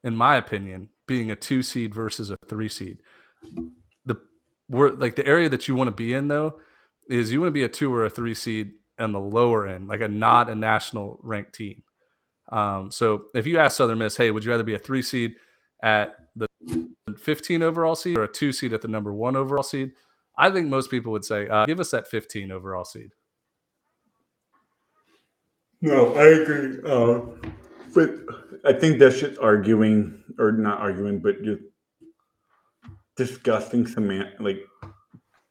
in 0.05 0.17
my 0.17 0.37
opinion, 0.37 0.89
being 1.07 1.31
a 1.31 1.37
two 1.37 1.63
seed 1.63 1.95
versus 1.95 2.31
a 2.31 2.37
three 2.49 2.69
seed. 2.69 2.99
The 4.07 4.17
we're 4.69 4.91
like 4.91 5.17
the 5.17 5.27
area 5.27 5.49
that 5.49 5.69
you 5.69 5.75
want 5.75 5.89
to 5.89 5.95
be 5.95 6.15
in 6.15 6.29
though 6.29 6.59
is 7.09 7.33
you 7.33 7.41
want 7.41 7.49
to 7.49 7.53
be 7.53 7.65
a 7.65 7.69
two 7.69 7.95
or 7.95 8.05
a 8.05 8.11
three 8.11 8.35
seed 8.35 8.73
on 8.99 9.13
the 9.13 9.21
lower 9.21 9.67
end, 9.67 9.89
like 9.89 10.01
a 10.01 10.09
not 10.09 10.49
a 10.49 10.55
national 10.55 11.19
ranked 11.23 11.55
team. 11.55 11.83
Um, 12.51 12.91
so 12.91 13.25
if 13.35 13.47
you 13.47 13.59
ask 13.59 13.77
Southern 13.77 13.99
Miss, 13.99 14.17
hey, 14.17 14.31
would 14.31 14.45
you 14.45 14.51
rather 14.51 14.63
be 14.63 14.75
a 14.75 14.79
three 14.79 15.03
seed 15.03 15.35
at 15.83 16.17
the 16.37 16.49
15 17.19 17.63
overall 17.63 17.97
seed 17.97 18.17
or 18.17 18.25
a 18.25 18.29
two 18.29 18.53
seed 18.53 18.73
at 18.73 18.83
the 18.83 18.89
number 18.89 19.13
one 19.13 19.37
overall 19.37 19.63
seed? 19.63 19.93
I 20.39 20.51
think 20.51 20.69
most 20.69 20.91
people 20.91 21.13
would 21.13 21.25
say, 21.25 21.49
uh, 21.49 21.67
give 21.67 21.81
us 21.81 21.91
that 21.91 22.09
15 22.09 22.53
overall 22.53 22.85
seed. 22.85 23.11
No, 25.81 26.15
I 26.15 26.27
agree. 26.27 26.79
Uh, 26.85 27.21
but 27.95 28.11
I 28.65 28.73
think 28.73 28.99
that's 28.99 29.21
just 29.21 29.39
arguing, 29.39 30.23
or 30.39 30.53
not 30.53 30.81
arguing, 30.81 31.21
but 31.21 31.43
just 31.43 31.63
discussing 33.17 33.87
semantics, 33.87 34.41
like 34.41 34.61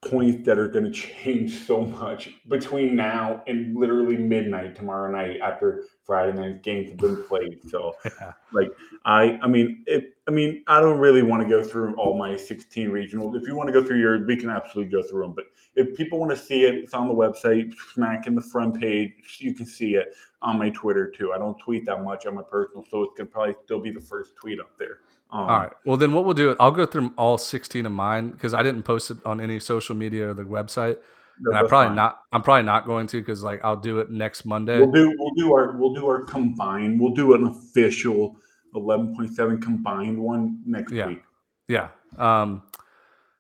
points 0.10 0.45
that 0.45 0.58
are 0.58 0.68
going 0.68 0.86
to 0.86 0.91
change 0.91 1.66
so 1.66 1.82
much 1.82 2.30
between 2.47 2.95
now 2.95 3.41
and 3.47 3.76
literally 3.76 4.18
midnight 4.18 4.76
tomorrow 4.76 5.12
night 5.12 5.39
after 5.41 5.86
Friday 6.03 6.38
night 6.38 6.62
games 6.64 6.89
have 6.89 6.97
been 6.97 7.24
played. 7.24 7.60
So, 7.70 7.95
Yeah. 8.06 8.34
like, 8.53 8.70
I, 9.06 9.39
I 9.41 9.47
mean, 9.47 9.84
it, 9.88 10.16
I 10.28 10.32
mean, 10.32 10.64
I 10.68 10.80
don't 10.80 10.99
really 10.99 11.24
want 11.24 11.43
to 11.43 11.49
go 11.49 11.64
through 11.64 11.95
all 11.95 12.18
my 12.18 12.38
16 12.38 12.89
regionals. 12.89 13.36
If 13.36 13.47
you 13.47 13.56
want 13.56 13.68
to 13.68 13.74
go 13.74 13.84
through 13.84 13.99
yours, 13.99 14.26
we 14.26 14.36
can 14.36 14.49
absolutely 14.49 14.91
go 14.91 15.01
through 15.01 15.24
them. 15.24 15.34
But 15.34 15.45
if 15.76 15.97
people 15.97 16.20
want 16.20 16.32
to 16.32 16.38
see 16.38 16.64
it, 16.66 16.76
it's 16.76 16.93
on 16.93 17.08
the 17.08 17.14
website, 17.14 17.74
smack 17.93 18.28
in 18.28 18.36
the 18.36 18.41
front 18.41 18.80
page. 18.80 19.38
You 19.39 19.53
can 19.53 19.66
see 19.66 19.95
it 19.95 20.14
on 20.41 20.58
my 20.60 20.70
Twitter 20.70 21.10
too. 21.10 21.34
I 21.34 21.38
don't 21.38 21.58
tweet 21.60 21.86
that 21.88 22.03
much 22.03 22.26
on 22.26 22.36
my 22.36 22.43
personal, 22.43 22.86
so 22.89 23.03
it's 23.03 23.14
gonna 23.18 23.30
probably 23.30 23.56
still 23.64 23.80
be 23.80 23.91
the 23.91 23.99
first 23.99 24.36
tweet 24.36 24.60
up 24.60 24.70
there. 24.78 24.99
Um, 25.32 25.39
All 25.41 25.47
right. 25.47 25.71
Well, 25.86 25.97
then 25.97 26.13
what 26.13 26.23
we'll 26.26 26.34
do, 26.34 26.55
I'll 26.59 26.71
go 26.71 26.86
through 26.86 27.13
all 27.17 27.38
16 27.38 27.86
of 27.86 27.91
mine 27.91 28.30
because 28.30 28.53
I 28.53 28.63
didn't 28.63 28.84
post 28.84 29.11
it 29.11 29.17
on 29.26 29.41
any 29.41 29.59
social 29.59 29.95
media 29.95 30.30
or 30.30 30.34
the 30.34 30.43
website. 30.43 30.97
no, 31.41 31.49
and 31.51 31.57
I 31.57 31.67
probably 31.67 31.88
fine. 31.89 31.95
not, 31.95 32.19
I'm 32.32 32.41
probably 32.41 32.63
not 32.63 32.86
going 32.86 33.07
to 33.07 33.19
because 33.19 33.43
like 33.43 33.59
I'll 33.63 33.76
do 33.76 33.99
it 33.99 34.09
next 34.11 34.45
Monday. 34.45 34.78
We'll 34.80 34.91
do 34.91 35.13
we'll 35.17 35.34
do 35.36 35.53
our 35.53 35.71
we'll 35.78 35.93
do 35.93 36.05
our 36.07 36.21
combined. 36.21 36.99
We'll 37.01 37.13
do 37.13 37.34
an 37.34 37.47
official 37.47 38.38
11.7 38.76 39.61
combined 39.61 40.17
one 40.17 40.61
next 40.65 40.91
Yeah. 40.93 41.07
week. 41.07 41.23
Yeah. 41.67 41.89
Um, 42.17 42.63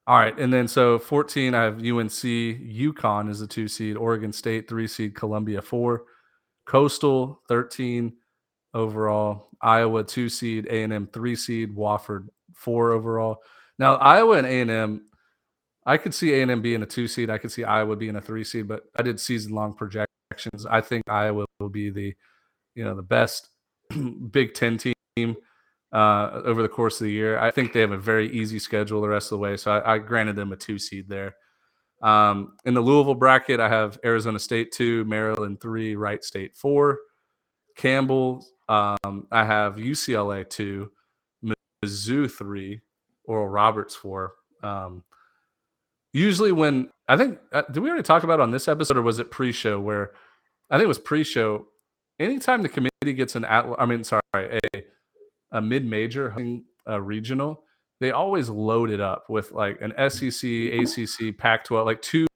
all 0.07 0.17
right. 0.17 0.37
And 0.37 0.51
then 0.51 0.67
so 0.67 0.99
14, 0.99 1.53
I 1.53 1.63
have 1.63 1.75
UNC, 1.79 2.11
UConn 2.11 3.29
is 3.29 3.41
a 3.41 3.47
two 3.47 3.67
seed, 3.67 3.95
Oregon 3.95 4.33
State, 4.33 4.67
three 4.67 4.87
seed, 4.87 5.15
Columbia, 5.15 5.61
four, 5.61 6.03
Coastal, 6.65 7.41
13 7.47 8.13
overall, 8.73 9.49
Iowa, 9.65 10.03
two 10.03 10.29
seed, 10.29 10.67
A&M, 10.67 11.07
three 11.11 11.35
seed, 11.35 11.75
Wofford, 11.75 12.27
four 12.53 12.91
overall. 12.91 13.41
Now, 13.79 13.95
Iowa 13.95 14.37
and 14.37 14.47
A&M, 14.47 15.05
I 15.87 15.97
could 15.97 16.13
see 16.13 16.33
A&M 16.35 16.61
being 16.61 16.83
a 16.83 16.85
two 16.85 17.07
seed. 17.07 17.31
I 17.31 17.39
could 17.39 17.51
see 17.51 17.63
Iowa 17.63 17.95
being 17.95 18.15
a 18.15 18.21
three 18.21 18.43
seed, 18.43 18.67
but 18.67 18.83
I 18.95 19.01
did 19.01 19.19
season 19.19 19.53
long 19.53 19.73
projections. 19.73 20.67
I 20.69 20.81
think 20.81 21.09
Iowa 21.09 21.45
will 21.59 21.69
be 21.69 21.89
the, 21.89 22.13
you 22.75 22.83
know, 22.83 22.95
the 22.95 23.01
best 23.01 23.49
Big 24.31 24.53
Ten 24.53 24.77
team 24.77 25.35
uh, 25.91 26.41
over 26.45 26.61
the 26.61 26.69
course 26.69 27.01
of 27.01 27.05
the 27.05 27.11
year. 27.11 27.39
I 27.39 27.49
think 27.49 27.73
they 27.73 27.81
have 27.81 27.91
a 27.91 27.97
very 27.97 28.31
easy 28.31 28.59
schedule 28.59 29.01
the 29.01 29.07
rest 29.07 29.31
of 29.31 29.37
the 29.37 29.39
way. 29.39 29.57
So 29.57 29.71
I, 29.71 29.95
I 29.95 29.97
granted 29.97 30.35
them 30.35 30.51
a 30.51 30.55
two 30.55 30.77
seed 30.77 31.09
there. 31.09 31.35
Um, 32.03 32.53
in 32.65 32.75
the 32.75 32.81
Louisville 32.81 33.15
bracket, 33.15 33.59
I 33.59 33.69
have 33.69 33.97
Arizona 34.05 34.37
State 34.37 34.71
two, 34.71 35.05
Maryland 35.05 35.59
three, 35.59 35.95
Wright 35.95 36.23
State 36.23 36.55
four, 36.55 36.99
Campbell. 37.75 38.45
Um, 38.67 39.27
I 39.31 39.43
have 39.43 39.75
UCLA 39.75 40.49
two, 40.49 40.91
Mizzou 41.83 42.31
three, 42.31 42.81
Oral 43.25 43.47
Roberts 43.47 43.95
four. 43.95 44.33
Um, 44.63 45.03
usually, 46.13 46.51
when 46.51 46.89
I 47.07 47.17
think 47.17 47.39
uh, 47.51 47.63
did 47.71 47.81
we 47.81 47.89
already 47.89 48.03
talk 48.03 48.23
about 48.23 48.39
on 48.39 48.51
this 48.51 48.67
episode 48.67 48.97
or 48.97 49.01
was 49.01 49.19
it 49.19 49.31
pre-show 49.31 49.79
where 49.79 50.11
I 50.69 50.77
think 50.77 50.85
it 50.85 50.87
was 50.87 50.99
pre-show. 50.99 51.67
Anytime 52.19 52.61
the 52.63 52.69
committee 52.69 53.13
gets 53.13 53.35
an 53.35 53.45
at, 53.45 53.65
I 53.77 53.85
mean, 53.85 54.03
sorry, 54.03 54.21
a 54.33 54.83
a 55.51 55.61
mid-major 55.61 56.35
a 56.85 57.01
regional, 57.01 57.63
they 57.99 58.11
always 58.11 58.49
load 58.49 58.89
it 58.89 59.01
up 59.01 59.29
with 59.29 59.51
like 59.51 59.79
an 59.81 59.93
SEC, 60.09 60.49
ACC, 60.49 61.37
Pac-12, 61.37 61.85
like 61.85 62.01
two 62.01 62.27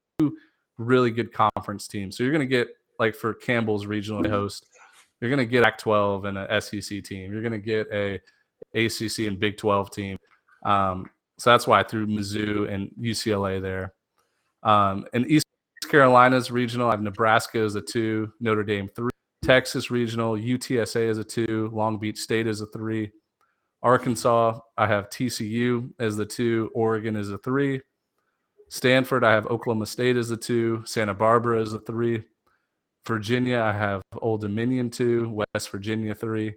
really 0.78 1.10
good 1.10 1.32
conference 1.32 1.86
teams. 1.88 2.16
So 2.16 2.22
you're 2.22 2.32
going 2.32 2.40
to 2.40 2.56
get 2.56 2.68
like 2.98 3.14
for 3.14 3.34
Campbell's 3.34 3.86
regional 3.86 4.28
host, 4.28 4.66
you're 5.20 5.30
going 5.30 5.38
to 5.38 5.46
get 5.46 5.64
Pac-12 5.64 6.26
and 6.26 6.38
a 6.38 6.60
SEC 6.60 7.04
team. 7.04 7.32
You're 7.32 7.42
going 7.42 7.52
to 7.52 7.58
get 7.58 7.86
a 7.92 8.20
ACC 8.74 9.26
and 9.26 9.38
Big 9.38 9.56
12 9.56 9.90
team. 9.90 10.16
Um, 10.64 11.08
so 11.38 11.50
that's 11.50 11.66
why 11.66 11.80
I 11.80 11.82
threw 11.82 12.06
Mizzou 12.06 12.72
and 12.72 12.90
UCLA 13.00 13.60
there. 13.60 13.94
Um, 14.62 15.06
and 15.12 15.26
East 15.26 15.46
Carolina's 15.88 16.50
regional, 16.50 16.88
I 16.88 16.92
have 16.92 17.02
Nebraska 17.02 17.58
as 17.58 17.74
a 17.74 17.80
two, 17.80 18.32
Notre 18.40 18.62
Dame 18.62 18.88
three, 18.94 19.10
Texas 19.42 19.90
regional, 19.90 20.34
UTSA 20.34 21.08
as 21.08 21.18
a 21.18 21.24
two, 21.24 21.70
Long 21.72 21.98
Beach 21.98 22.18
State 22.18 22.46
as 22.46 22.60
a 22.60 22.66
three, 22.66 23.10
Arkansas, 23.82 24.58
I 24.76 24.86
have 24.86 25.08
TCU 25.08 25.90
as 25.98 26.16
the 26.16 26.26
two, 26.26 26.70
Oregon 26.74 27.16
as 27.16 27.30
a 27.30 27.38
three, 27.38 27.80
Stanford, 28.68 29.24
I 29.24 29.32
have 29.32 29.46
Oklahoma 29.46 29.86
State 29.86 30.16
as 30.16 30.30
a 30.30 30.36
two, 30.36 30.82
Santa 30.84 31.14
Barbara 31.14 31.60
as 31.60 31.72
a 31.72 31.80
three, 31.80 32.22
Virginia, 33.06 33.60
I 33.60 33.72
have 33.72 34.02
Old 34.18 34.42
Dominion 34.42 34.90
two, 34.90 35.44
West 35.54 35.70
Virginia 35.70 36.14
three, 36.14 36.54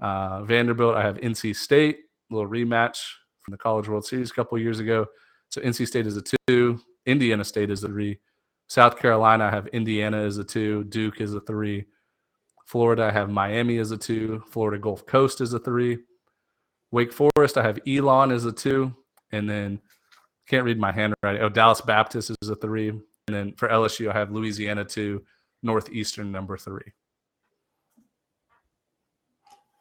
uh, 0.00 0.42
Vanderbilt, 0.44 0.96
I 0.96 1.02
have 1.02 1.16
NC 1.18 1.56
State, 1.56 1.98
a 2.30 2.34
little 2.34 2.50
rematch 2.50 2.98
from 3.40 3.52
the 3.52 3.58
College 3.58 3.88
World 3.88 4.04
Series 4.04 4.30
a 4.30 4.34
couple 4.34 4.58
years 4.58 4.80
ago. 4.80 5.06
So 5.50 5.60
NC 5.60 5.86
State 5.86 6.06
is 6.06 6.16
a 6.16 6.22
two, 6.48 6.80
Indiana 7.06 7.44
State 7.44 7.70
is 7.70 7.84
a 7.84 7.88
three, 7.88 8.18
South 8.68 8.98
Carolina, 8.98 9.44
I 9.44 9.50
have 9.50 9.66
Indiana 9.68 10.22
is 10.22 10.38
a 10.38 10.44
two, 10.44 10.84
Duke 10.84 11.20
is 11.20 11.34
a 11.34 11.40
three, 11.40 11.84
Florida, 12.66 13.04
I 13.04 13.10
have 13.10 13.30
Miami 13.30 13.76
is 13.76 13.90
a 13.90 13.96
two, 13.96 14.42
Florida 14.50 14.80
Gulf 14.80 15.06
Coast 15.06 15.40
is 15.40 15.52
a 15.52 15.58
three, 15.58 15.98
Wake 16.90 17.12
Forest, 17.12 17.58
I 17.58 17.62
have 17.62 17.78
Elon 17.86 18.30
is 18.30 18.44
a 18.44 18.52
two, 18.52 18.94
and 19.30 19.48
then 19.48 19.80
can't 20.48 20.64
read 20.64 20.78
my 20.78 20.92
handwriting. 20.92 21.42
Oh, 21.42 21.48
Dallas 21.48 21.80
Baptist 21.80 22.30
is 22.42 22.48
a 22.48 22.56
three, 22.56 22.88
and 22.88 23.02
then 23.28 23.52
for 23.54 23.68
LSU, 23.68 24.10
I 24.10 24.12
have 24.12 24.30
Louisiana 24.32 24.84
two, 24.84 25.22
Northeastern 25.62 26.32
number 26.32 26.56
three. 26.56 26.92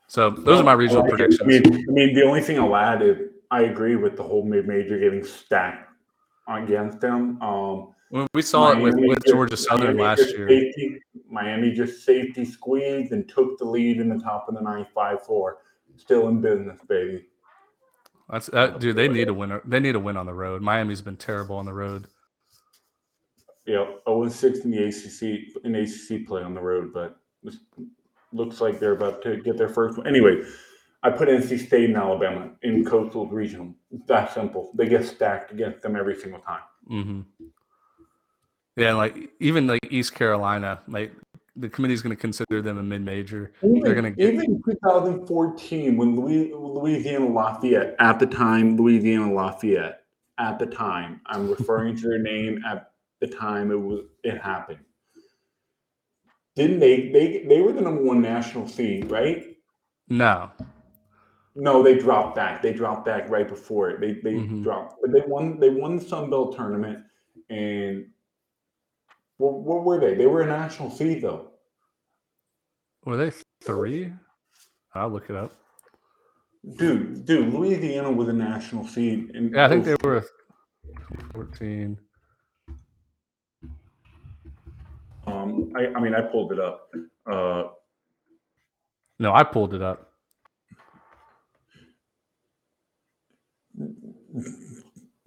So 0.07 0.29
those 0.29 0.59
are 0.59 0.63
my 0.63 0.73
regional 0.73 1.03
like 1.03 1.11
predictions. 1.11 1.41
I 1.41 1.45
mean, 1.45 1.85
I 1.89 1.91
mean, 1.91 2.13
the 2.13 2.23
only 2.23 2.41
thing 2.41 2.59
I'll 2.59 2.75
add 2.75 3.01
is 3.01 3.17
I 3.49 3.63
agree 3.63 3.95
with 3.95 4.17
the 4.17 4.23
whole 4.23 4.43
mid-major 4.43 4.99
getting 4.99 5.23
stacked 5.23 5.89
against 6.47 6.99
them. 6.99 7.41
Um, 7.41 7.93
Well, 8.09 8.27
we 8.33 8.41
saw 8.41 8.73
it 8.73 8.81
with, 8.81 8.95
Miami 8.95 9.07
with 9.07 9.23
just- 9.23 9.33
Georgia 9.33 9.55
Southern 9.55 9.95
Miami 9.95 10.03
last 10.03 10.37
year. 10.37 10.49
Safety, 10.49 10.99
Miami 11.29 11.71
just 11.71 12.03
safety 12.03 12.43
squeezed 12.43 13.13
and 13.13 13.27
took 13.29 13.57
the 13.57 13.63
lead 13.65 14.01
in 14.01 14.09
the 14.09 14.19
top 14.19 14.49
of 14.49 14.55
the 14.55 14.61
ninth, 14.61 14.89
five 14.93 15.25
four. 15.25 15.59
Still 15.97 16.27
in 16.29 16.41
business, 16.41 16.79
baby. 16.89 17.25
That's 18.29 18.47
that, 18.47 18.79
dude. 18.79 18.95
They 18.95 19.07
need 19.07 19.27
a 19.27 19.33
winner. 19.33 19.61
They 19.65 19.79
need 19.79 19.95
a 19.95 19.99
win 19.99 20.17
on 20.17 20.25
the 20.25 20.33
road. 20.33 20.61
Miami's 20.61 21.01
been 21.01 21.17
terrible 21.17 21.57
on 21.57 21.65
the 21.65 21.73
road. 21.73 22.07
Yeah, 23.65 23.85
0 24.07 24.27
6 24.27 24.59
in 24.59 24.71
the 24.71 24.83
ACC 24.85 25.63
in 25.63 25.75
ACC 25.75 26.27
play 26.27 26.41
on 26.41 26.53
the 26.53 26.61
road, 26.61 26.91
but 26.93 27.17
it 27.43 27.53
looks 28.33 28.59
like 28.59 28.79
they're 28.79 28.93
about 28.93 29.21
to 29.23 29.37
get 29.37 29.57
their 29.57 29.69
first 29.69 29.97
one. 29.97 30.07
Anyway, 30.07 30.41
I 31.03 31.09
put 31.09 31.29
NC 31.29 31.67
State 31.67 31.85
and 31.85 31.97
Alabama 31.97 32.51
in 32.63 32.85
Coastal 32.85 33.27
Regional. 33.27 33.73
It's 33.91 34.05
that 34.07 34.33
simple. 34.33 34.71
They 34.75 34.87
get 34.87 35.05
stacked 35.05 35.51
against 35.51 35.81
them 35.81 35.95
every 35.95 36.15
single 36.15 36.39
time. 36.39 36.61
hmm 36.87 37.21
Yeah, 38.75 38.93
like 38.93 39.29
even 39.39 39.67
like 39.67 39.79
East 39.89 40.15
Carolina, 40.15 40.81
like 40.87 41.11
the 41.55 41.69
committee's 41.69 42.01
going 42.01 42.15
to 42.15 42.19
consider 42.19 42.61
them 42.61 42.77
a 42.77 42.83
mid-major. 42.83 43.51
They're 43.61 43.93
going 43.93 44.03
to 44.03 44.11
get 44.11 44.33
even 44.33 44.61
2014, 44.63 45.97
when 45.97 46.15
Louis, 46.15 46.53
Louisiana 46.53 47.27
Lafayette, 47.27 47.95
at 47.99 48.19
the 48.19 48.25
time, 48.25 48.77
Louisiana 48.77 49.33
Lafayette, 49.33 50.03
at 50.37 50.59
the 50.59 50.65
time, 50.65 51.21
I'm 51.25 51.49
referring 51.49 51.95
to 51.97 52.07
their 52.07 52.19
name 52.19 52.63
at 52.65 52.90
the 53.21 53.27
time 53.27 53.71
it 53.71 53.79
was 53.79 54.01
it 54.23 54.41
happened. 54.41 54.79
Didn't 56.55 56.79
they? 56.79 57.09
They 57.09 57.45
they 57.47 57.61
were 57.61 57.71
the 57.71 57.81
number 57.81 58.01
one 58.03 58.21
national 58.21 58.67
seed, 58.67 59.09
right? 59.09 59.47
no. 60.09 60.51
No, 61.53 61.83
they 61.83 61.97
dropped 61.97 62.33
back. 62.37 62.61
They 62.61 62.71
dropped 62.71 63.05
back 63.05 63.29
right 63.29 63.47
before 63.47 63.89
it. 63.89 63.99
They 63.99 64.13
they 64.13 64.35
Mhm. 64.39 64.63
dropped, 64.63 64.95
but 65.01 65.11
they 65.11 65.21
won. 65.27 65.59
They 65.59 65.69
won 65.69 65.97
the 65.97 66.01
Sun 66.03 66.29
Belt 66.29 66.55
tournament, 66.55 67.03
and 67.49 68.07
what, 69.37 69.53
what 69.59 69.83
were 69.83 69.99
they? 69.99 70.15
They 70.15 70.27
were 70.27 70.41
a 70.41 70.47
national 70.47 70.89
seed, 70.91 71.21
though. 71.21 71.51
Were 73.05 73.17
they 73.17 73.31
three? 73.65 74.13
I'll 74.95 75.09
look 75.09 75.29
it 75.29 75.35
up. 75.35 75.53
Dude, 76.77 77.25
dude, 77.25 77.53
Louisiana 77.53 78.11
was 78.11 78.29
a 78.29 78.33
national 78.33 78.87
seed. 78.87 79.31
And 79.35 79.51
Yeah, 79.53 79.65
I 79.65 79.69
think 79.69 79.83
they 79.83 79.95
were 80.03 80.23
14. 81.33 81.97
Um, 85.51 85.71
I, 85.75 85.87
I 85.97 85.99
mean, 85.99 86.13
I 86.15 86.21
pulled 86.21 86.51
it 86.51 86.59
up. 86.59 86.89
Uh, 87.25 87.63
No, 89.19 89.33
I 89.33 89.43
pulled 89.43 89.73
it 89.73 89.81
up. 89.81 90.07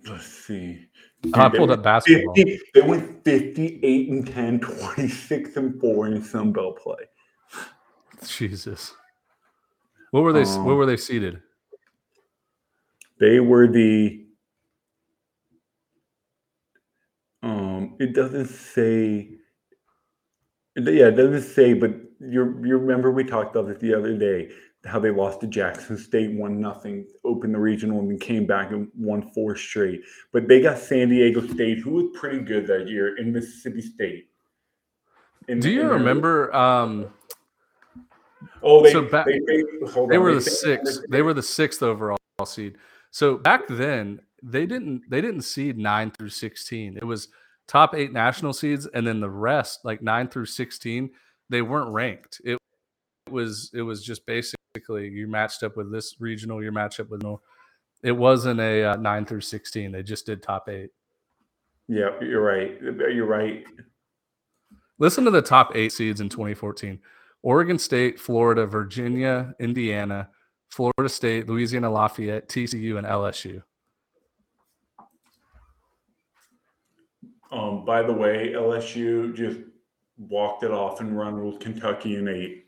let's 0.07 0.27
see. 0.27 0.87
I 1.33 1.45
Dude, 1.45 1.53
they 1.53 1.59
pulled 1.59 1.71
up 1.71 1.83
basketball. 1.83 2.35
50 2.35 2.61
they 2.75 2.83
went 2.83 3.25
58 3.25 4.09
and 4.11 4.27
10, 4.27 4.61
26 4.61 5.57
and 5.57 5.81
4 5.81 6.07
in 6.09 6.23
Sun 6.23 6.53
Belt 6.53 6.79
play. 6.83 6.97
Jesus. 8.27 8.95
What 10.11 10.23
were 10.23 10.33
they? 10.33 10.43
what 10.45 10.59
Um, 10.59 10.77
were 10.77 10.87
they 10.87 10.97
seated? 10.97 11.43
They 13.21 13.41
were 13.41 13.67
the. 13.69 14.27
Um, 17.43 17.97
it 18.01 18.15
doesn't 18.15 18.47
say. 18.47 19.39
Yeah, 20.77 21.09
it 21.09 21.13
doesn't 21.17 21.43
say, 21.43 21.73
but 21.75 21.93
you 22.21 22.61
you 22.65 22.77
remember 22.79 23.11
we 23.11 23.25
talked 23.25 23.55
about 23.55 23.71
it 23.71 23.81
the 23.81 23.95
other 23.95 24.17
day 24.17 24.51
how 24.87 24.99
they 24.99 25.11
lost 25.11 25.41
to 25.41 25.47
Jackson 25.47 25.97
State 25.97 26.33
one 26.33 26.61
nothing, 26.61 27.07
opened 27.25 27.55
the 27.55 27.59
regional, 27.59 28.01
and 28.01 28.11
then 28.11 28.19
came 28.19 28.47
back 28.47 28.71
and 28.71 28.89
won 28.99 29.31
four 29.33 29.57
straight. 29.57 30.03
But 30.33 30.47
they 30.47 30.61
got 30.61 30.77
San 30.79 31.09
Diego 31.09 31.47
State, 31.47 31.79
who 31.79 31.91
was 31.93 32.07
pretty 32.19 32.41
good 32.41 32.67
that 32.67 32.87
year, 32.89 33.17
in 33.17 33.33
Mississippi 33.33 33.81
State. 33.81 34.29
In- 35.49 35.61
Do 35.61 35.71
you 35.71 35.81
in 35.83 35.87
their- 35.89 35.97
remember? 35.99 36.55
Um, 36.55 37.07
Oh, 38.63 38.83
they 38.83 38.93
so 38.93 39.03
back- 39.03 39.27
they, 39.27 39.39
they, 39.47 39.63
they 39.83 40.17
on, 40.17 40.21
were 40.23 40.35
the 40.35 40.41
sixth. 40.41 41.01
They 41.11 41.21
were 41.23 41.35
the 41.35 41.43
sixth 41.43 41.83
overall 41.83 42.19
seed. 42.47 42.77
So 43.11 43.37
back 43.37 43.63
then, 43.69 44.21
they 44.43 44.65
didn't 44.67 45.03
they 45.11 45.21
didn't 45.21 45.43
seed 45.43 45.77
nine 45.79 46.11
through 46.11 46.31
sixteen. 46.31 46.97
It 46.97 47.05
was 47.05 47.29
top 47.69 47.95
eight 47.95 48.13
national 48.13 48.53
seeds, 48.53 48.87
and 48.87 49.07
then 49.07 49.21
the 49.21 49.31
rest, 49.31 49.85
like 49.85 50.03
nine 50.03 50.29
through 50.29 50.47
sixteen, 50.47 51.11
they 51.51 51.63
weren't 51.63 51.91
ranked. 51.91 52.41
It 52.45 52.59
was 53.31 53.71
it 53.75 53.83
was 53.83 54.05
just 54.05 54.27
basically 54.27 55.09
you 55.09 55.27
matched 55.27 55.63
up 55.63 55.77
with 55.77 55.93
this 55.93 56.17
regional, 56.21 56.63
you 56.63 56.73
matched 56.73 57.01
up 57.01 57.11
with 57.11 57.23
no. 57.23 57.41
It 58.03 58.13
wasn't 58.13 58.61
a 58.61 58.85
uh, 58.85 58.97
nine 58.97 59.25
through 59.25 59.41
sixteen. 59.41 59.93
They 59.93 60.03
just 60.03 60.27
did 60.27 60.43
top 60.43 60.69
eight. 60.69 60.91
Yeah, 61.89 62.11
you're 62.21 62.43
right. 62.43 62.81
You're 62.81 63.27
right. 63.27 63.65
Listen 64.99 65.25
to 65.25 65.31
the 65.31 65.43
top 65.43 65.75
eight 65.75 65.93
seeds 65.93 66.21
in 66.21 66.29
2014 66.29 67.01
Oregon 67.43 67.79
State, 67.79 68.19
Florida, 68.19 68.67
Virginia, 68.67 69.55
Indiana, 69.61 70.31
Florida 70.71 71.09
State, 71.09 71.49
Louisiana 71.49 71.91
Lafayette, 71.91 72.49
TCU, 72.49 72.97
and 72.97 73.07
LSU. 73.07 73.63
Um, 77.55 77.85
by 77.85 78.03
the 78.03 78.13
way, 78.13 78.53
LSU 78.55 79.35
just 79.35 79.61
walked 80.19 80.65
it 80.65 80.73
off 80.73 81.01
and 81.01 81.17
run 81.17 81.45
with 81.45 81.61
Kentucky 81.61 82.17
in 82.17 82.29
eight. 82.29 82.67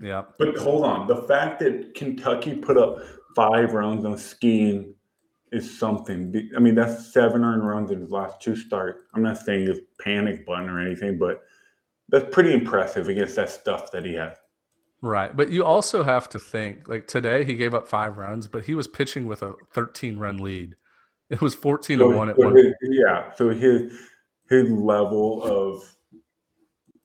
Yeah. 0.00 0.22
But 0.38 0.56
hold 0.56 0.84
on, 0.84 1.08
the 1.08 1.22
fact 1.22 1.58
that 1.60 1.94
Kentucky 1.94 2.54
put 2.54 2.78
up 2.78 2.98
five 3.34 3.72
runs 3.72 4.04
on 4.04 4.14
Skenes 4.14 4.94
is 5.50 5.78
something. 5.78 6.50
I 6.56 6.60
mean, 6.60 6.76
that's 6.76 7.12
seven 7.12 7.42
earned 7.42 7.66
runs 7.66 7.90
in 7.90 8.00
his 8.00 8.10
last 8.10 8.40
two 8.40 8.54
starts. 8.54 9.02
I'm 9.14 9.22
not 9.22 9.38
saying 9.38 9.68
it's 9.68 9.80
panic 10.00 10.46
button 10.46 10.68
or 10.68 10.80
anything, 10.80 11.18
but 11.18 11.42
that's 12.08 12.32
pretty 12.32 12.52
impressive 12.52 13.08
against 13.08 13.34
that 13.36 13.50
stuff 13.50 13.90
that 13.92 14.04
he 14.04 14.14
had. 14.14 14.36
Right. 15.00 15.36
But 15.36 15.50
you 15.50 15.64
also 15.64 16.02
have 16.02 16.28
to 16.30 16.38
think 16.38 16.88
like 16.88 17.06
today 17.06 17.44
he 17.44 17.54
gave 17.54 17.74
up 17.74 17.88
five 17.88 18.16
runs, 18.16 18.46
but 18.46 18.64
he 18.64 18.74
was 18.74 18.86
pitching 18.86 19.26
with 19.26 19.42
a 19.42 19.54
13 19.72 20.18
run 20.18 20.38
lead. 20.38 20.76
It 21.30 21.40
was 21.42 21.54
14 21.54 21.98
to 21.98 22.04
So- 22.04 22.16
1 22.16 22.30
at 22.30 22.36
so 22.36 22.44
one. 22.46 22.56
his- 22.56 22.74
yeah, 22.82 23.32
so 23.34 23.50
his 23.50 23.92
his 24.48 24.70
level 24.70 25.42
of 25.42 25.84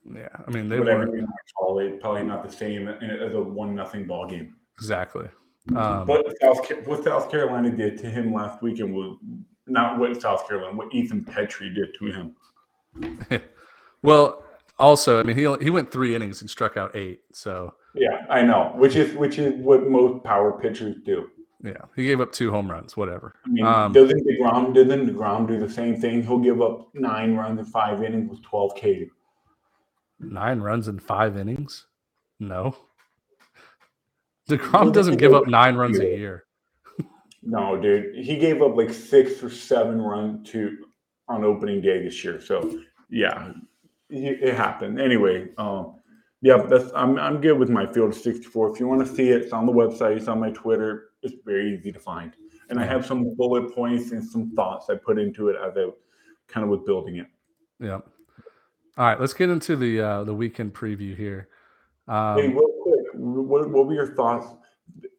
Yeah. 0.05 0.27
I 0.47 0.49
mean, 0.51 0.69
they 0.69 0.79
whatever 0.79 0.99
weren't 1.01 1.13
you 1.13 1.21
to 1.21 1.27
call 1.57 1.79
it, 1.79 1.99
probably 1.99 2.23
not 2.23 2.43
the 2.43 2.51
same 2.51 2.87
as 2.87 3.33
a 3.33 3.41
one 3.41 3.75
nothing 3.75 4.05
ball 4.05 4.27
game. 4.27 4.55
exactly. 4.77 5.27
Um, 5.75 6.07
What 6.07 6.25
South 6.41 6.59
what 6.87 7.03
South 7.03 7.29
Carolina 7.31 7.69
did 7.71 7.97
to 7.99 8.09
him 8.09 8.33
last 8.33 8.61
weekend 8.61 8.93
was 8.93 9.17
not 9.67 9.97
what 9.99 10.21
South 10.21 10.47
Carolina, 10.47 10.75
what 10.75 10.93
Ethan 10.93 11.23
Petry 11.25 11.73
did 11.73 11.89
to 11.99 12.05
him. 12.11 12.35
well, 14.03 14.43
also, 14.79 15.19
I 15.19 15.23
mean, 15.23 15.35
he 15.37 15.43
he 15.61 15.69
went 15.69 15.91
three 15.91 16.15
innings 16.15 16.41
and 16.41 16.49
struck 16.49 16.77
out 16.77 16.95
eight. 16.95 17.21
So 17.33 17.73
Yeah, 17.95 18.25
I 18.29 18.41
know, 18.41 18.73
which 18.75 18.95
is 18.95 19.15
which 19.15 19.37
is 19.39 19.53
what 19.55 19.87
most 19.89 20.23
power 20.23 20.51
pitchers 20.59 20.95
do. 21.05 21.29
Yeah, 21.63 21.77
he 21.95 22.05
gave 22.05 22.19
up 22.19 22.33
two 22.33 22.51
home 22.51 22.69
runs. 22.69 22.97
Whatever. 22.97 23.33
I 23.45 23.49
mean, 23.49 23.65
Um, 23.65 23.93
doesn't 23.93 24.27
DeGrom 24.27 24.73
doesn't 24.73 25.07
DeGrom 25.07 25.47
do 25.47 25.59
the 25.59 25.69
same 25.69 25.95
thing? 25.95 26.21
He'll 26.21 26.39
give 26.39 26.61
up 26.61 26.93
nine 26.93 27.35
runs 27.35 27.59
in 27.59 27.65
five 27.65 28.03
innings 28.03 28.29
with 28.29 28.41
twelve 28.41 28.75
K. 28.75 29.09
Nine 30.19 30.59
runs 30.59 30.89
in 30.89 30.99
five 30.99 31.37
innings? 31.37 31.87
No. 32.39 32.75
DeGrom 34.49 34.91
doesn't 34.91 35.17
give 35.17 35.33
up 35.33 35.47
nine 35.47 35.75
runs 35.75 35.99
a 35.99 36.05
year. 36.05 36.45
No, 37.41 37.79
dude, 37.79 38.15
he 38.15 38.37
gave 38.37 38.61
up 38.61 38.75
like 38.75 38.91
six 38.91 39.41
or 39.43 39.49
seven 39.49 40.01
runs 40.01 40.49
to 40.51 40.85
on 41.29 41.45
opening 41.45 41.81
day 41.81 42.03
this 42.03 42.23
year. 42.23 42.41
So 42.41 42.81
yeah, 43.09 43.51
it, 44.09 44.41
it 44.41 44.55
happened. 44.55 44.99
Anyway, 44.99 45.49
um, 45.57 45.95
yeah, 46.43 46.57
that's 46.57 46.91
I'm 46.93 47.17
I'm 47.17 47.39
good 47.39 47.57
with 47.57 47.69
my 47.69 47.85
field 47.85 48.09
of 48.09 48.17
64. 48.17 48.73
If 48.73 48.79
you 48.79 48.85
want 48.85 49.07
to 49.07 49.15
see 49.15 49.29
it, 49.29 49.43
it's 49.43 49.53
on 49.53 49.65
the 49.65 49.71
website, 49.71 50.17
it's 50.17 50.27
on 50.27 50.41
my 50.41 50.51
Twitter. 50.51 51.11
It's 51.21 51.35
very 51.45 51.73
easy 51.73 51.89
to 51.93 51.99
find, 51.99 52.33
and 52.69 52.77
I 52.81 52.85
have 52.85 53.05
some 53.05 53.33
bullet 53.35 53.73
points 53.73 54.11
and 54.11 54.21
some 54.21 54.51
thoughts 54.53 54.89
I 54.89 54.95
put 54.95 55.17
into 55.17 55.47
it 55.47 55.55
as 55.55 55.71
I 55.77 55.85
kind 56.49 56.65
of 56.65 56.69
was 56.69 56.81
building 56.85 57.15
it. 57.15 57.27
Yeah. 57.79 58.01
All 58.97 59.05
right, 59.05 59.17
let's 59.17 59.33
get 59.33 59.49
into 59.49 59.77
the 59.77 60.01
uh, 60.01 60.23
the 60.25 60.33
weekend 60.33 60.73
preview 60.73 61.15
here. 61.15 61.47
Um, 62.09 62.37
hey, 62.37 62.49
real 62.49 62.67
quick, 62.83 63.05
what, 63.13 63.69
what 63.69 63.87
were 63.87 63.93
your 63.93 64.13
thoughts? 64.13 64.47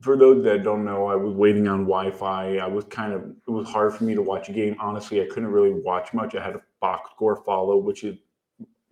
For 0.02 0.18
those 0.18 0.44
that 0.44 0.62
don't 0.62 0.84
know, 0.84 1.06
I 1.06 1.14
was 1.14 1.34
waiting 1.34 1.66
on 1.68 1.86
Wi-Fi. 1.86 2.58
I 2.58 2.66
was 2.66 2.84
kind 2.84 3.14
of 3.14 3.22
it 3.22 3.50
was 3.50 3.66
hard 3.66 3.94
for 3.94 4.04
me 4.04 4.14
to 4.14 4.20
watch 4.20 4.50
a 4.50 4.52
game. 4.52 4.76
Honestly, 4.78 5.22
I 5.22 5.26
couldn't 5.26 5.48
really 5.48 5.72
watch 5.72 6.12
much. 6.12 6.34
I 6.34 6.44
had 6.44 6.54
a 6.54 6.62
box 6.80 7.12
score 7.12 7.42
follow, 7.46 7.78
which 7.78 8.04
is 8.04 8.18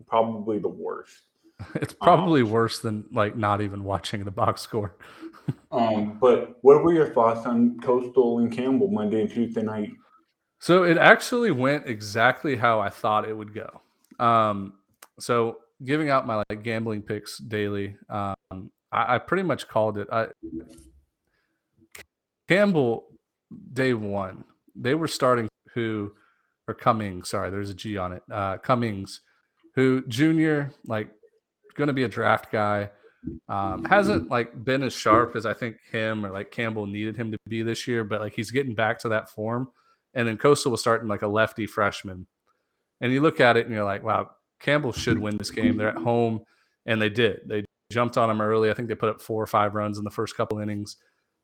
probably 0.06 0.58
the 0.58 0.68
worst. 0.68 1.24
it's 1.74 1.94
probably 1.94 2.42
worse 2.42 2.78
than 2.80 3.04
like 3.12 3.36
not 3.36 3.60
even 3.60 3.84
watching 3.84 4.24
the 4.24 4.30
box 4.30 4.62
score. 4.62 4.94
Um, 5.72 6.18
but 6.20 6.58
what 6.62 6.84
were 6.84 6.92
your 6.92 7.12
thoughts 7.12 7.46
on 7.46 7.80
Coastal 7.80 8.38
and 8.38 8.52
Campbell 8.52 8.88
Monday 8.88 9.22
and 9.22 9.30
Tuesday 9.30 9.62
night? 9.62 9.90
So 10.60 10.84
it 10.84 10.96
actually 10.98 11.50
went 11.50 11.88
exactly 11.88 12.54
how 12.54 12.78
I 12.78 12.90
thought 12.90 13.28
it 13.28 13.36
would 13.36 13.52
go. 13.52 13.80
Um, 14.24 14.74
so 15.18 15.58
giving 15.84 16.10
out 16.10 16.28
my 16.28 16.44
like 16.48 16.62
gambling 16.62 17.02
picks 17.02 17.38
daily, 17.38 17.96
um, 18.08 18.36
I, 18.92 19.16
I 19.16 19.18
pretty 19.18 19.42
much 19.42 19.66
called 19.66 19.98
it. 19.98 20.06
I, 20.12 20.28
Campbell, 22.46 23.06
day 23.72 23.94
one, 23.94 24.44
they 24.76 24.94
were 24.94 25.08
starting 25.08 25.48
who 25.74 26.12
or 26.68 26.74
Cummings. 26.74 27.30
Sorry, 27.30 27.50
there's 27.50 27.70
a 27.70 27.74
G 27.74 27.96
on 27.96 28.12
it. 28.12 28.22
Uh, 28.30 28.58
Cummings, 28.58 29.20
who 29.74 30.02
junior, 30.06 30.72
like, 30.86 31.10
going 31.72 31.88
to 31.88 31.94
be 31.94 32.04
a 32.04 32.08
draft 32.08 32.50
guy. 32.50 32.90
Um, 33.48 33.84
hasn't 33.84 34.30
like 34.30 34.64
been 34.64 34.82
as 34.82 34.92
sharp 34.92 35.36
as 35.36 35.46
I 35.46 35.54
think 35.54 35.76
him 35.90 36.26
or 36.26 36.30
like 36.30 36.50
Campbell 36.50 36.86
needed 36.86 37.16
him 37.16 37.30
to 37.30 37.38
be 37.48 37.62
this 37.62 37.86
year, 37.86 38.02
but 38.02 38.20
like 38.20 38.34
he's 38.34 38.50
getting 38.50 38.74
back 38.74 38.98
to 39.00 39.08
that 39.10 39.30
form. 39.30 39.68
And 40.14 40.26
then 40.26 40.36
Coastal 40.36 40.72
was 40.72 40.80
starting 40.80 41.08
like 41.08 41.22
a 41.22 41.28
lefty 41.28 41.66
freshman. 41.66 42.26
And 43.00 43.12
you 43.12 43.20
look 43.20 43.40
at 43.40 43.56
it 43.56 43.66
and 43.66 43.74
you're 43.74 43.84
like, 43.84 44.02
wow, 44.02 44.30
Campbell 44.60 44.92
should 44.92 45.18
win 45.18 45.36
this 45.36 45.50
game. 45.50 45.76
They're 45.76 45.88
at 45.88 45.96
home, 45.96 46.40
and 46.86 47.00
they 47.00 47.08
did. 47.08 47.40
They 47.46 47.64
jumped 47.90 48.16
on 48.16 48.30
him 48.30 48.40
early. 48.40 48.70
I 48.70 48.74
think 48.74 48.88
they 48.88 48.94
put 48.94 49.08
up 49.10 49.20
four 49.20 49.42
or 49.42 49.46
five 49.46 49.74
runs 49.74 49.98
in 49.98 50.04
the 50.04 50.10
first 50.10 50.36
couple 50.36 50.60
innings. 50.60 50.96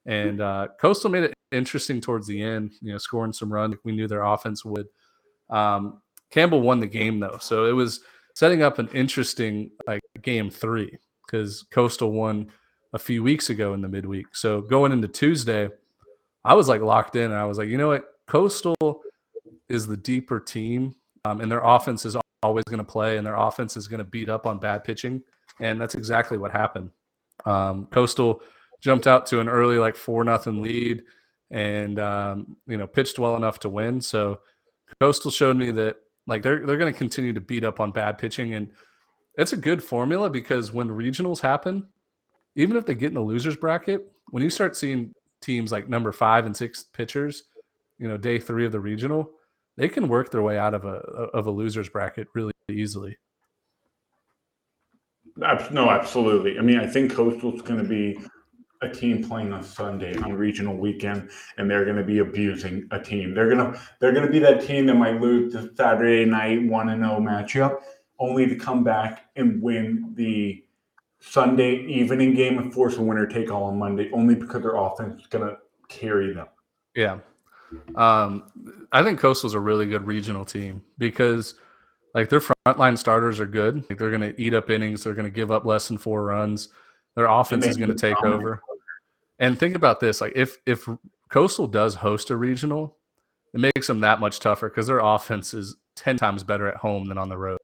And 0.06 0.40
uh, 0.40 0.68
Coastal 0.80 1.10
made 1.10 1.24
it 1.24 1.34
interesting 1.52 2.00
towards 2.00 2.26
the 2.26 2.40
end, 2.40 2.72
you 2.80 2.92
know, 2.92 2.98
scoring 2.98 3.32
some 3.32 3.52
runs. 3.52 3.76
We 3.84 3.92
knew 3.92 4.08
their 4.08 4.22
offense 4.22 4.64
would. 4.64 4.86
Um, 5.50 6.00
Campbell 6.30 6.60
won 6.60 6.80
the 6.80 6.86
game 6.86 7.20
though, 7.20 7.38
so 7.40 7.66
it 7.66 7.72
was 7.72 8.00
setting 8.38 8.62
up 8.62 8.78
an 8.78 8.88
interesting 8.94 9.68
like 9.88 10.00
game 10.22 10.48
three 10.48 10.96
because 11.26 11.64
Coastal 11.72 12.12
won 12.12 12.48
a 12.92 12.98
few 12.98 13.20
weeks 13.20 13.50
ago 13.50 13.74
in 13.74 13.80
the 13.80 13.88
midweek. 13.88 14.26
So 14.32 14.60
going 14.60 14.92
into 14.92 15.08
Tuesday, 15.08 15.68
I 16.44 16.54
was 16.54 16.68
like 16.68 16.80
locked 16.80 17.16
in, 17.16 17.32
and 17.32 17.34
I 17.34 17.44
was 17.46 17.58
like, 17.58 17.66
you 17.66 17.76
know 17.76 17.88
what, 17.88 18.04
Coastal 18.28 18.76
is 19.68 19.88
the 19.88 19.96
deeper 19.96 20.38
team, 20.38 20.94
um, 21.24 21.40
and 21.40 21.50
their 21.50 21.64
offense 21.64 22.06
is 22.06 22.16
always 22.44 22.62
going 22.62 22.78
to 22.78 22.84
play, 22.84 23.16
and 23.16 23.26
their 23.26 23.34
offense 23.34 23.76
is 23.76 23.88
going 23.88 23.98
to 23.98 24.04
beat 24.04 24.28
up 24.28 24.46
on 24.46 24.60
bad 24.60 24.84
pitching, 24.84 25.20
and 25.58 25.80
that's 25.80 25.96
exactly 25.96 26.38
what 26.38 26.52
happened. 26.52 26.90
Um, 27.44 27.86
Coastal 27.86 28.40
jumped 28.80 29.08
out 29.08 29.26
to 29.26 29.40
an 29.40 29.48
early 29.48 29.78
like 29.78 29.96
four 29.96 30.22
nothing 30.22 30.62
lead, 30.62 31.02
and 31.50 31.98
um, 31.98 32.56
you 32.68 32.76
know 32.76 32.86
pitched 32.86 33.18
well 33.18 33.34
enough 33.34 33.58
to 33.60 33.68
win. 33.68 34.00
So 34.00 34.38
Coastal 35.00 35.32
showed 35.32 35.56
me 35.56 35.72
that 35.72 35.96
like 36.28 36.42
they're 36.42 36.64
they're 36.64 36.76
going 36.76 36.92
to 36.92 36.96
continue 36.96 37.32
to 37.32 37.40
beat 37.40 37.64
up 37.64 37.80
on 37.80 37.90
bad 37.90 38.18
pitching, 38.18 38.54
and 38.54 38.70
it's 39.36 39.54
a 39.54 39.56
good 39.56 39.82
formula 39.82 40.30
because 40.30 40.72
when 40.72 40.88
regionals 40.88 41.40
happen, 41.40 41.88
even 42.54 42.76
if 42.76 42.86
they 42.86 42.94
get 42.94 43.08
in 43.08 43.14
the 43.14 43.20
losers 43.20 43.56
bracket, 43.56 44.12
when 44.30 44.42
you 44.42 44.50
start 44.50 44.76
seeing 44.76 45.14
teams 45.40 45.72
like 45.72 45.88
number 45.88 46.12
five 46.12 46.44
and 46.44 46.56
six 46.56 46.84
pitchers, 46.84 47.44
you 47.98 48.06
know, 48.06 48.16
day 48.16 48.38
three 48.38 48.66
of 48.66 48.72
the 48.72 48.80
regional, 48.80 49.30
they 49.76 49.88
can 49.88 50.06
work 50.06 50.30
their 50.30 50.42
way 50.42 50.58
out 50.58 50.74
of 50.74 50.84
a 50.84 50.98
of 51.34 51.46
a 51.46 51.50
losers 51.50 51.88
bracket 51.88 52.28
really 52.34 52.52
easily. 52.70 53.16
No, 55.36 55.88
absolutely. 55.88 56.58
I 56.58 56.62
mean, 56.62 56.80
I 56.80 56.86
think 56.86 57.12
Coastal's 57.12 57.62
going 57.62 57.80
to 57.80 57.88
be 57.88 58.18
a 58.82 58.88
team 58.88 59.26
playing 59.26 59.52
on 59.52 59.62
Sunday 59.62 60.16
on 60.18 60.32
regional 60.32 60.76
weekend, 60.76 61.30
and 61.56 61.70
they're 61.70 61.84
going 61.84 61.96
to 61.96 62.04
be 62.04 62.18
abusing 62.18 62.86
a 62.90 63.00
team. 63.00 63.34
They're 63.34 63.48
gonna 63.48 63.80
they're 63.98 64.12
going 64.12 64.26
to 64.26 64.32
be 64.32 64.38
that 64.40 64.66
team 64.66 64.86
that 64.86 64.94
might 64.94 65.20
lose 65.20 65.52
the 65.52 65.72
Saturday 65.76 66.24
night 66.24 66.62
one 66.62 66.90
and 66.90 67.02
zero 67.02 67.16
oh 67.18 67.20
matchup, 67.20 67.80
only 68.18 68.46
to 68.46 68.56
come 68.56 68.84
back 68.84 69.26
and 69.36 69.60
win 69.60 70.12
the 70.14 70.62
Sunday 71.20 71.84
evening 71.86 72.34
game 72.34 72.58
and 72.58 72.72
force 72.72 72.96
a 72.96 73.02
winner 73.02 73.26
take 73.26 73.50
all 73.50 73.64
on 73.64 73.78
Monday, 73.78 74.10
only 74.12 74.34
because 74.34 74.62
their 74.62 74.76
offense 74.76 75.22
is 75.22 75.26
going 75.26 75.46
to 75.46 75.56
carry 75.88 76.32
them. 76.32 76.46
Yeah, 76.94 77.18
um, 77.96 78.44
I 78.92 79.02
think 79.02 79.18
Coastal's 79.18 79.54
a 79.54 79.60
really 79.60 79.86
good 79.86 80.06
regional 80.06 80.44
team 80.44 80.82
because 80.98 81.54
like 82.14 82.28
their 82.28 82.40
frontline 82.40 82.96
starters 82.96 83.40
are 83.40 83.46
good. 83.46 83.84
Like 83.88 83.98
they're 83.98 84.10
going 84.10 84.32
to 84.32 84.40
eat 84.40 84.54
up 84.54 84.70
innings. 84.70 85.04
They're 85.04 85.14
going 85.14 85.24
to 85.24 85.30
give 85.30 85.50
up 85.50 85.64
less 85.64 85.88
than 85.88 85.98
four 85.98 86.24
runs. 86.24 86.68
Their 87.14 87.26
offense 87.26 87.66
is 87.66 87.76
going 87.76 87.90
to 87.90 87.96
take 87.96 88.22
over. 88.22 88.62
And 89.38 89.58
think 89.58 89.76
about 89.76 90.00
this: 90.00 90.20
like 90.20 90.32
if 90.34 90.58
if 90.66 90.88
Coastal 91.30 91.66
does 91.66 91.94
host 91.94 92.30
a 92.30 92.36
regional, 92.36 92.96
it 93.54 93.60
makes 93.60 93.86
them 93.86 94.00
that 94.00 94.20
much 94.20 94.40
tougher 94.40 94.68
because 94.68 94.86
their 94.86 95.00
offense 95.00 95.54
is 95.54 95.76
ten 95.94 96.16
times 96.16 96.42
better 96.42 96.68
at 96.68 96.76
home 96.76 97.06
than 97.06 97.18
on 97.18 97.28
the 97.28 97.38
road. 97.38 97.58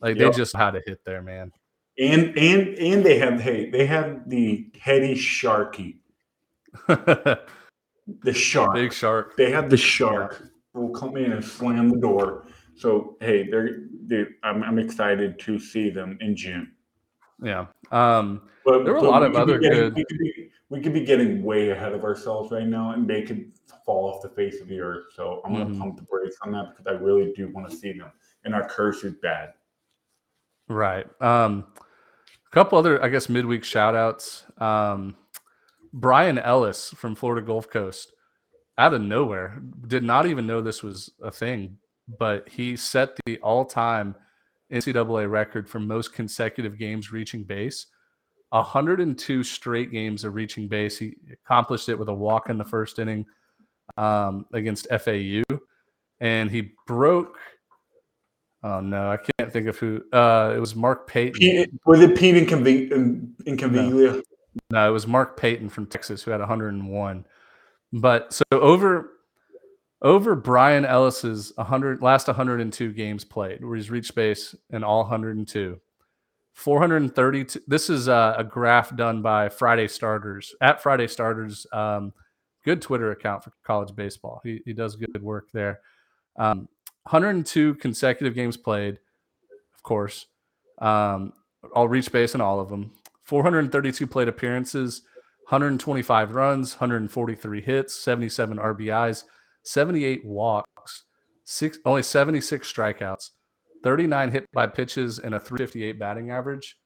Like 0.00 0.16
yep. 0.16 0.32
they 0.32 0.36
just 0.36 0.56
had 0.56 0.72
to 0.72 0.82
hit 0.86 1.00
there, 1.04 1.22
man. 1.22 1.52
And 1.98 2.36
and 2.38 2.78
and 2.78 3.04
they 3.04 3.18
have 3.18 3.40
hey 3.40 3.70
they 3.70 3.86
have 3.86 4.28
the 4.28 4.70
heady 4.80 5.14
Sharky, 5.14 5.96
the 6.86 8.32
shark, 8.32 8.74
big 8.74 8.92
shark. 8.92 9.36
They 9.36 9.50
have 9.50 9.68
the 9.68 9.76
shark 9.76 10.38
yeah. 10.40 10.80
will 10.80 10.90
come 10.90 11.16
in 11.16 11.32
and 11.32 11.44
slam 11.44 11.90
the 11.90 11.98
door. 11.98 12.46
So 12.76 13.16
hey, 13.20 13.48
they're, 13.50 13.80
they're 14.02 14.28
I'm, 14.44 14.62
I'm 14.62 14.78
excited 14.78 15.40
to 15.40 15.58
see 15.58 15.90
them 15.90 16.16
in 16.20 16.36
June. 16.36 16.72
Yeah. 17.42 17.66
Um, 17.90 18.42
but, 18.64 18.84
there 18.84 18.92
were 18.92 19.00
a 19.00 19.02
lot 19.02 19.24
of 19.24 19.34
other 19.34 19.58
good. 19.58 19.94
Be, 19.94 20.04
we 20.70 20.80
could 20.80 20.92
be 20.92 21.04
getting 21.04 21.42
way 21.42 21.70
ahead 21.70 21.92
of 21.92 22.04
ourselves 22.04 22.50
right 22.50 22.66
now, 22.66 22.92
and 22.92 23.08
they 23.08 23.22
could 23.22 23.52
fall 23.86 24.12
off 24.12 24.22
the 24.22 24.28
face 24.28 24.60
of 24.60 24.68
the 24.68 24.80
earth. 24.80 25.04
So 25.14 25.40
I'm 25.44 25.54
going 25.54 25.66
to 25.66 25.72
mm-hmm. 25.72 25.80
pump 25.80 25.96
the 25.96 26.02
brakes 26.02 26.36
on 26.42 26.52
that 26.52 26.76
because 26.76 26.86
I 26.86 27.02
really 27.02 27.32
do 27.34 27.48
want 27.48 27.70
to 27.70 27.76
see 27.76 27.92
them. 27.92 28.10
And 28.44 28.54
our 28.54 28.68
curse 28.68 29.02
is 29.02 29.14
bad. 29.14 29.54
Right. 30.68 31.06
Um, 31.22 31.64
a 31.78 32.50
couple 32.50 32.78
other, 32.78 33.02
I 33.02 33.08
guess, 33.08 33.28
midweek 33.28 33.64
shout 33.64 33.94
outs. 33.94 34.44
Um, 34.58 35.16
Brian 35.92 36.38
Ellis 36.38 36.90
from 36.90 37.14
Florida 37.14 37.46
Gulf 37.46 37.70
Coast, 37.70 38.12
out 38.76 38.94
of 38.94 39.00
nowhere, 39.00 39.60
did 39.86 40.04
not 40.04 40.26
even 40.26 40.46
know 40.46 40.60
this 40.60 40.82
was 40.82 41.10
a 41.22 41.30
thing, 41.30 41.78
but 42.18 42.48
he 42.48 42.76
set 42.76 43.18
the 43.24 43.38
all 43.38 43.64
time 43.64 44.14
NCAA 44.70 45.30
record 45.30 45.68
for 45.68 45.80
most 45.80 46.12
consecutive 46.12 46.78
games 46.78 47.10
reaching 47.10 47.42
base. 47.42 47.86
102 48.50 49.42
straight 49.42 49.90
games 49.90 50.24
of 50.24 50.34
reaching 50.34 50.68
base. 50.68 50.98
He 50.98 51.16
accomplished 51.32 51.88
it 51.88 51.98
with 51.98 52.08
a 52.08 52.14
walk 52.14 52.48
in 52.48 52.58
the 52.58 52.64
first 52.64 52.98
inning 52.98 53.26
um, 53.96 54.46
against 54.52 54.88
FAU, 54.88 55.42
and 56.20 56.50
he 56.50 56.72
broke. 56.86 57.38
Oh 58.62 58.80
no, 58.80 59.10
I 59.10 59.18
can't 59.18 59.52
think 59.52 59.68
of 59.68 59.78
who. 59.78 60.02
Uh, 60.12 60.52
it 60.56 60.58
was 60.58 60.74
Mark 60.74 61.06
Payton. 61.06 61.80
was 61.86 62.00
it 62.00 62.16
Pete 62.16 62.34
Incaviglia? 62.34 64.14
No. 64.16 64.22
no, 64.70 64.88
it 64.88 64.92
was 64.92 65.06
Mark 65.06 65.38
Payton 65.38 65.68
from 65.68 65.86
Texas 65.86 66.22
who 66.22 66.30
had 66.30 66.40
101. 66.40 67.24
But 67.92 68.32
so 68.32 68.44
over 68.52 69.12
over 70.02 70.34
Brian 70.34 70.84
Ellis's 70.84 71.52
100 71.56 72.02
last 72.02 72.26
102 72.26 72.92
games 72.92 73.24
played, 73.24 73.64
where 73.64 73.76
he's 73.76 73.90
reached 73.90 74.14
base 74.14 74.54
in 74.70 74.84
all 74.84 75.02
102. 75.02 75.80
432. 76.58 77.60
This 77.68 77.88
is 77.88 78.08
a, 78.08 78.34
a, 78.38 78.42
graph 78.42 78.94
done 78.96 79.22
by 79.22 79.48
Friday 79.48 79.86
Starters 79.86 80.52
at 80.60 80.82
Friday 80.82 81.06
Starters. 81.06 81.68
Um, 81.72 82.12
good 82.64 82.82
Twitter 82.82 83.12
account 83.12 83.44
for 83.44 83.52
college 83.62 83.94
baseball. 83.94 84.40
He, 84.42 84.60
he 84.64 84.72
does 84.72 84.96
good 84.96 85.22
work 85.22 85.46
there. 85.52 85.78
Um, 86.36 86.68
102 87.04 87.76
consecutive 87.76 88.34
games 88.34 88.56
played, 88.56 88.98
of 89.74 89.82
course. 89.84 90.26
Um, 90.78 91.32
I'll 91.76 91.86
reach 91.86 92.10
base 92.10 92.34
in 92.34 92.40
all 92.40 92.58
of 92.58 92.68
them. 92.68 92.90
432 93.22 94.08
plate 94.08 94.26
appearances, 94.26 95.02
125 95.48 96.32
runs, 96.32 96.72
143 96.72 97.62
hits, 97.62 97.94
77 97.94 98.58
RBIs. 98.58 99.22
78 99.62 100.24
walks, 100.24 101.04
six 101.44 101.78
only 101.84 102.02
76 102.02 102.72
strikeouts, 102.72 103.30
39 103.82 104.30
hit 104.30 104.46
by 104.52 104.66
pitches, 104.66 105.18
and 105.18 105.34
a 105.34 105.40
358 105.40 105.98
batting 105.98 106.30
average. 106.30 106.76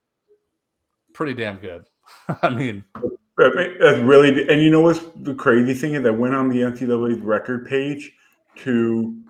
Pretty 1.12 1.34
damn 1.34 1.56
good. 1.58 1.84
I 2.42 2.50
mean, 2.50 2.84
that's 3.36 3.98
really, 4.00 4.48
and 4.48 4.62
you 4.62 4.70
know 4.70 4.80
what's 4.80 5.00
the 5.16 5.34
crazy 5.34 5.74
thing 5.74 5.94
is? 5.94 6.04
I 6.06 6.10
went 6.10 6.34
on 6.34 6.48
the 6.48 6.58
NCAA's 6.58 7.20
record 7.20 7.66
page 7.66 8.12
to 8.56 9.22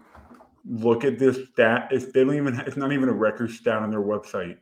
look 0.68 1.04
at 1.04 1.18
this 1.18 1.38
stat. 1.52 1.88
It's, 1.90 2.06
they 2.12 2.24
don't 2.24 2.34
even. 2.34 2.60
It's 2.60 2.76
not 2.76 2.92
even 2.92 3.08
a 3.08 3.12
record 3.12 3.50
stat 3.50 3.78
on 3.78 3.90
their 3.90 4.00
website. 4.00 4.56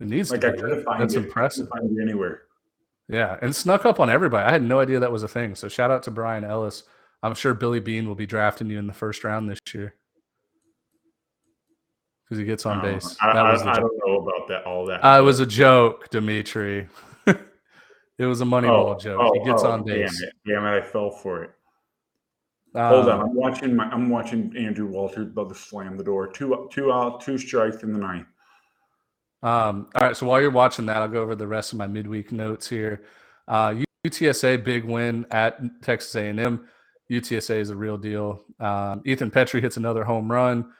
It 0.00 0.08
needs 0.08 0.30
like 0.30 0.40
to 0.40 0.48
I 0.48 0.56
tried 0.56 0.68
to 0.70 0.82
find 0.82 1.02
That's 1.02 1.14
it, 1.14 1.24
impressive. 1.24 1.68
Find 1.68 1.98
it 1.98 2.02
anywhere. 2.02 2.42
Yeah, 3.08 3.36
and 3.42 3.54
snuck 3.54 3.84
up 3.84 4.00
on 4.00 4.10
everybody. 4.10 4.46
I 4.46 4.50
had 4.50 4.62
no 4.62 4.80
idea 4.80 5.00
that 5.00 5.12
was 5.12 5.22
a 5.22 5.28
thing. 5.28 5.54
So 5.54 5.68
shout 5.68 5.90
out 5.90 6.02
to 6.04 6.10
Brian 6.10 6.44
Ellis 6.44 6.84
I'm 7.22 7.34
sure 7.34 7.54
Billy 7.54 7.80
Beane 7.80 8.08
will 8.08 8.14
be 8.14 8.26
drafting 8.26 8.68
you 8.68 8.78
in 8.78 8.86
the 8.86 8.92
first 8.92 9.24
round 9.24 9.48
this 9.48 9.60
year 9.72 9.94
because 12.32 12.38
he 12.38 12.46
gets 12.46 12.64
on 12.64 12.78
um, 12.78 12.82
base. 12.82 13.14
I, 13.20 13.28
I, 13.28 13.72
I 13.74 13.78
don't 13.78 13.92
know 14.06 14.16
about 14.16 14.48
that. 14.48 14.64
All 14.64 14.86
that. 14.86 15.04
Uh, 15.04 15.18
it 15.18 15.22
was 15.22 15.40
a 15.40 15.46
joke, 15.46 16.08
Dimitri. 16.08 16.88
it 17.26 18.24
was 18.24 18.40
a 18.40 18.44
Moneyball 18.44 18.94
oh, 18.94 18.98
joke. 18.98 19.20
Oh, 19.22 19.32
he 19.34 19.44
gets 19.44 19.62
oh, 19.64 19.72
on 19.72 19.84
base. 19.84 20.18
Damn 20.18 20.28
it! 20.28 20.34
Damn 20.46 20.64
it! 20.64 20.78
I 20.78 20.80
fell 20.80 21.10
for 21.10 21.44
it. 21.44 21.50
Hold 22.74 23.10
on, 23.10 23.20
um, 23.20 23.26
I'm 23.26 23.34
watching. 23.34 23.76
My, 23.76 23.84
I'm 23.84 24.08
watching 24.08 24.54
Andrew 24.56 24.86
Walters 24.86 25.26
about 25.26 25.50
to 25.50 25.54
slam 25.54 25.98
the 25.98 26.04
door. 26.04 26.26
Two, 26.26 26.68
two 26.72 26.90
out, 26.90 27.20
two 27.20 27.36
strikes 27.36 27.82
in 27.82 27.92
the 27.92 27.98
ninth. 27.98 28.26
Um, 29.42 29.88
all 29.94 30.06
right. 30.06 30.16
So 30.16 30.26
while 30.26 30.40
you're 30.40 30.50
watching 30.50 30.86
that, 30.86 30.96
I'll 30.96 31.08
go 31.08 31.20
over 31.20 31.34
the 31.34 31.46
rest 31.46 31.72
of 31.72 31.78
my 31.78 31.86
midweek 31.86 32.32
notes 32.32 32.66
here. 32.66 33.02
Uh, 33.46 33.74
UTSA 34.06 34.64
big 34.64 34.84
win 34.84 35.26
at 35.30 35.60
Texas 35.82 36.14
A&M. 36.14 36.66
UTSA 37.10 37.56
is 37.56 37.68
a 37.68 37.76
real 37.76 37.98
deal. 37.98 38.42
Um, 38.58 39.02
Ethan 39.04 39.30
Petry 39.30 39.60
hits 39.60 39.76
another 39.76 40.02
home 40.02 40.32
run, 40.32 40.72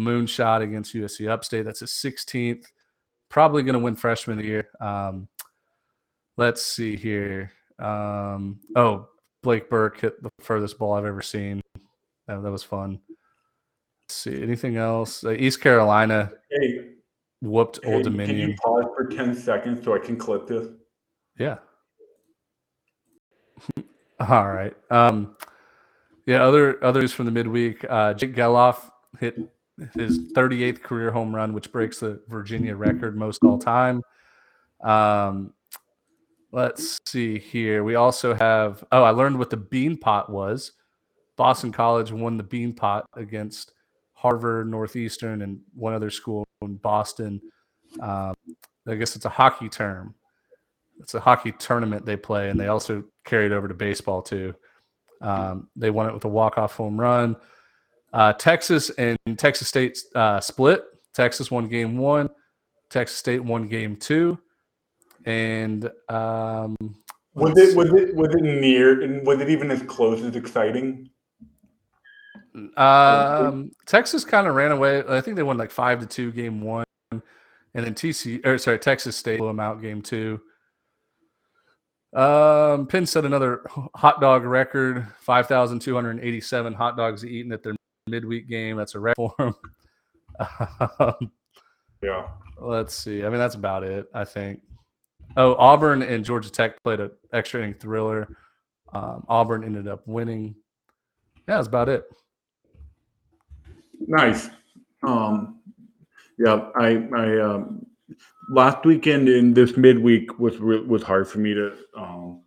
moonshot 0.00 0.62
against 0.62 0.94
USC 0.94 1.28
Upstate. 1.28 1.64
That's 1.64 1.80
his 1.80 1.90
16th. 1.90 2.64
probably 3.28 3.62
going 3.62 3.74
to 3.74 3.78
win 3.78 3.94
freshman 3.94 4.38
of 4.38 4.42
the 4.44 4.48
year. 4.50 4.68
Um, 4.80 5.28
let's 6.36 6.62
see 6.62 6.96
here. 6.96 7.52
Um, 7.78 8.60
oh, 8.74 9.08
Blake 9.42 9.70
Burke 9.70 10.00
hit 10.00 10.22
the 10.22 10.30
furthest 10.40 10.78
ball 10.78 10.94
I've 10.94 11.04
ever 11.04 11.22
seen. 11.22 11.60
That, 12.26 12.42
that 12.42 12.50
was 12.50 12.62
fun. 12.62 13.00
Let's 13.08 14.16
see 14.16 14.42
anything 14.42 14.76
else? 14.76 15.24
Uh, 15.24 15.30
East 15.30 15.60
Carolina 15.60 16.32
Hey, 16.50 16.88
whooped 17.40 17.80
hey, 17.84 17.94
Old 17.94 18.04
can 18.04 18.12
Dominion. 18.12 18.50
you 18.50 18.56
pause 18.56 18.84
for 18.96 19.06
10 19.08 19.34
seconds 19.34 19.84
so 19.84 19.94
I 19.94 19.98
can 19.98 20.16
clip 20.16 20.46
this? 20.46 20.66
Yeah. 21.38 21.58
All 24.20 24.48
right. 24.48 24.74
Um, 24.90 25.36
yeah. 26.26 26.44
Other 26.44 26.82
others 26.84 27.12
from 27.12 27.24
the 27.26 27.30
midweek. 27.32 27.84
Uh, 27.88 28.12
Jake 28.14 28.34
Gelof 28.34 28.76
hit 29.18 29.38
his 29.94 30.18
38th 30.32 30.82
career 30.82 31.10
home 31.10 31.34
run, 31.34 31.52
which 31.52 31.72
breaks 31.72 32.00
the 32.00 32.20
Virginia 32.28 32.76
record 32.76 33.16
most 33.16 33.42
all 33.44 33.58
time. 33.58 34.02
Um, 34.82 35.52
let's 36.52 36.98
see 37.06 37.38
here. 37.38 37.84
We 37.84 37.94
also 37.94 38.34
have. 38.34 38.84
Oh, 38.92 39.02
I 39.02 39.10
learned 39.10 39.38
what 39.38 39.50
the 39.50 39.56
bean 39.56 39.96
pot 39.96 40.30
was. 40.30 40.72
Boston 41.36 41.72
College 41.72 42.12
won 42.12 42.36
the 42.36 42.42
bean 42.42 42.74
pot 42.74 43.06
against 43.14 43.72
Harvard, 44.12 44.70
Northeastern, 44.70 45.42
and 45.42 45.60
one 45.74 45.94
other 45.94 46.10
school 46.10 46.46
in 46.62 46.76
Boston. 46.76 47.40
Um, 48.00 48.34
I 48.86 48.94
guess 48.96 49.16
it's 49.16 49.24
a 49.24 49.30
hockey 49.30 49.68
term. 49.68 50.14
It's 50.98 51.14
a 51.14 51.20
hockey 51.20 51.52
tournament 51.52 52.04
they 52.04 52.16
play, 52.16 52.50
and 52.50 52.60
they 52.60 52.66
also 52.66 53.04
carried 53.24 53.52
over 53.52 53.68
to 53.68 53.74
baseball 53.74 54.20
too. 54.20 54.54
Um, 55.22 55.68
they 55.76 55.90
won 55.90 56.06
it 56.08 56.14
with 56.14 56.24
a 56.24 56.28
walk-off 56.28 56.74
home 56.74 57.00
run. 57.00 57.36
Uh, 58.12 58.32
Texas 58.32 58.90
and 58.90 59.18
Texas 59.36 59.68
State 59.68 59.98
uh, 60.14 60.40
split. 60.40 60.84
Texas 61.14 61.50
won 61.50 61.68
game 61.68 61.96
one. 61.96 62.28
Texas 62.88 63.18
State 63.18 63.42
won 63.44 63.68
game 63.68 63.96
two. 63.96 64.38
And 65.24 65.90
um, 66.08 66.76
Was 67.34 67.56
it 67.56 67.76
was 67.76 67.92
it 67.92 68.14
was 68.14 68.34
it 68.34 68.42
near 68.42 69.02
and 69.02 69.24
was 69.26 69.40
it 69.40 69.48
even 69.50 69.70
as 69.70 69.82
close 69.82 70.22
as 70.22 70.34
exciting? 70.34 71.10
Um, 72.76 73.70
Texas 73.86 74.24
kind 74.24 74.46
of 74.46 74.54
ran 74.54 74.72
away. 74.72 75.04
I 75.08 75.20
think 75.20 75.36
they 75.36 75.42
won 75.42 75.56
like 75.56 75.70
five 75.70 76.00
to 76.00 76.06
two 76.06 76.32
game 76.32 76.60
one, 76.62 76.84
and 77.12 77.22
then 77.74 77.94
TC 77.94 78.44
or 78.44 78.58
sorry, 78.58 78.78
Texas 78.78 79.16
State 79.16 79.38
blew 79.38 79.46
them 79.46 79.60
out 79.60 79.80
game 79.80 80.02
two. 80.02 80.40
Um, 82.12 82.88
Penn 82.88 83.06
set 83.06 83.24
another 83.24 83.62
hot 83.94 84.20
dog 84.20 84.44
record: 84.44 85.06
five 85.20 85.46
thousand 85.46 85.80
two 85.80 85.94
hundred 85.94 86.18
eighty-seven 86.20 86.72
hot 86.72 86.96
dogs 86.96 87.24
eaten 87.24 87.52
at 87.52 87.62
their 87.62 87.76
midweek 88.10 88.48
game. 88.48 88.76
That's 88.76 88.94
a 88.94 89.00
record 89.00 89.32
for. 89.36 89.54
Um, 90.98 91.30
Yeah. 92.02 92.28
Let's 92.58 92.94
see. 92.94 93.24
I 93.24 93.28
mean, 93.28 93.38
that's 93.38 93.54
about 93.54 93.84
it. 93.84 94.06
I 94.14 94.24
think. 94.24 94.60
Oh, 95.36 95.54
Auburn 95.56 96.02
and 96.02 96.24
Georgia 96.24 96.50
Tech 96.50 96.82
played 96.82 97.00
an 97.00 97.10
extra 97.32 97.60
inning 97.60 97.74
thriller. 97.74 98.36
Um, 98.92 99.24
Auburn 99.28 99.64
ended 99.64 99.86
up 99.86 100.06
winning. 100.06 100.54
Yeah, 101.48 101.56
that's 101.56 101.68
about 101.68 101.88
it. 101.88 102.04
Nice. 104.00 104.50
Um, 105.02 105.60
yeah, 106.38 106.70
I, 106.74 107.06
I, 107.14 107.40
um, 107.40 107.86
last 108.50 108.84
weekend 108.84 109.28
and 109.28 109.54
this 109.54 109.76
midweek 109.76 110.38
was 110.38 110.58
was 110.58 111.02
hard 111.02 111.28
for 111.28 111.38
me 111.38 111.54
to 111.54 111.72
um, 111.96 112.42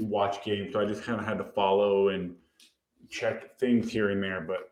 watch 0.00 0.42
games, 0.44 0.72
so 0.72 0.80
I 0.80 0.86
just 0.86 1.02
kind 1.02 1.20
of 1.20 1.26
had 1.26 1.38
to 1.38 1.44
follow 1.44 2.08
and 2.08 2.34
check 3.10 3.58
things 3.58 3.90
here 3.92 4.10
and 4.10 4.22
there. 4.22 4.40
But 4.40 4.70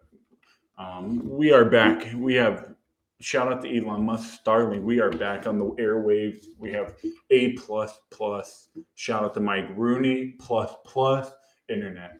um, 0.79 1.21
we 1.29 1.53
are 1.53 1.65
back. 1.65 2.07
We 2.15 2.35
have 2.35 2.75
shout 3.21 3.53
out 3.53 3.63
to 3.63 3.77
Elon 3.77 4.05
Musk, 4.05 4.43
Starlink. 4.45 4.83
We 4.83 5.01
are 5.01 5.11
back 5.11 5.47
on 5.47 5.59
the 5.59 5.67
airwaves. 5.81 6.47
We 6.59 6.73
have 6.73 6.95
A 7.31 7.53
plus 7.53 7.99
plus. 8.11 8.69
Shout 8.95 9.25
out 9.25 9.35
to 9.35 9.41
Mike 9.41 9.69
Rooney 9.77 10.35
plus 10.39 10.73
plus 10.85 11.31
internet. 11.69 12.19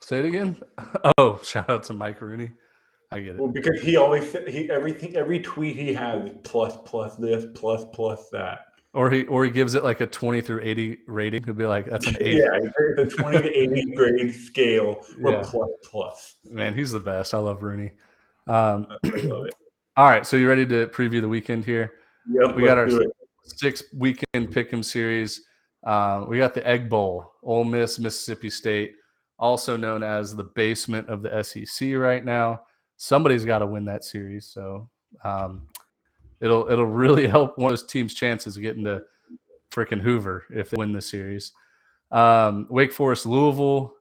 Say 0.00 0.18
it 0.20 0.24
again. 0.26 0.56
Oh, 1.18 1.40
shout 1.42 1.68
out 1.68 1.82
to 1.84 1.92
Mike 1.92 2.20
Rooney. 2.20 2.52
I 3.10 3.20
get 3.20 3.34
it. 3.34 3.40
Well, 3.40 3.48
because 3.48 3.80
he 3.82 3.96
always 3.96 4.32
he 4.48 4.70
everything 4.70 5.16
every 5.16 5.40
tweet 5.40 5.76
he 5.76 5.92
has 5.94 6.30
is 6.30 6.36
plus 6.44 6.76
plus 6.84 7.16
this 7.16 7.44
plus 7.54 7.84
plus 7.92 8.28
that. 8.30 8.60
Or 8.94 9.10
he 9.10 9.24
or 9.24 9.44
he 9.44 9.50
gives 9.50 9.74
it 9.74 9.84
like 9.84 10.02
a 10.02 10.06
twenty 10.06 10.42
through 10.42 10.60
eighty 10.62 10.98
rating. 11.06 11.42
He'll 11.44 11.54
be 11.54 11.64
like, 11.64 11.86
"That's 11.86 12.06
an 12.06 12.16
eight. 12.20 12.36
Yeah, 12.36 12.58
the 12.96 13.06
twenty 13.16 13.38
to 13.38 13.50
eighty 13.50 13.90
grade 13.96 14.34
scale 14.34 15.02
with 15.18 15.32
Yeah. 15.34 15.42
plus 15.46 15.70
plus. 15.90 16.36
Man, 16.44 16.74
he's 16.74 16.92
the 16.92 17.00
best. 17.00 17.32
I 17.32 17.38
love 17.38 17.62
Rooney. 17.62 17.92
Um, 18.48 18.86
love 19.04 19.48
all 19.96 20.04
right, 20.10 20.26
so 20.26 20.36
you 20.36 20.46
ready 20.46 20.66
to 20.66 20.88
preview 20.88 21.22
the 21.22 21.28
weekend 21.28 21.64
here? 21.64 21.94
Yep, 22.30 22.54
We 22.54 22.64
got 22.64 22.76
our 22.76 22.88
six 23.44 23.82
weekend 23.94 24.52
pick'em 24.52 24.84
series. 24.84 25.42
Uh, 25.84 26.24
we 26.28 26.36
got 26.38 26.52
the 26.54 26.66
Egg 26.66 26.88
Bowl, 26.90 27.32
Ole 27.42 27.64
Miss, 27.64 27.98
Mississippi 27.98 28.50
State, 28.50 28.94
also 29.38 29.76
known 29.76 30.02
as 30.02 30.36
the 30.36 30.44
basement 30.44 31.08
of 31.08 31.22
the 31.22 31.42
SEC 31.42 31.94
right 31.94 32.24
now. 32.24 32.60
Somebody's 32.98 33.44
got 33.46 33.60
to 33.60 33.66
win 33.66 33.84
that 33.86 34.04
series, 34.04 34.46
so 34.46 34.88
um, 35.24 35.66
it'll 36.42 36.70
it'll 36.70 36.84
really 36.84 37.26
help 37.36 37.56
one 37.56 37.72
of 37.72 37.78
those 37.78 37.86
teams' 37.86 38.14
chances 38.14 38.56
of 38.56 38.62
getting 38.62 38.84
to 38.84 39.02
freaking 39.70 40.00
Hoover 40.00 40.44
if 40.50 40.70
they 40.70 40.76
win 40.76 40.92
the 40.92 41.00
series. 41.00 41.52
Um, 42.10 42.66
Wake 42.68 42.92
Forest, 42.92 43.24
Louisville, 43.24 43.94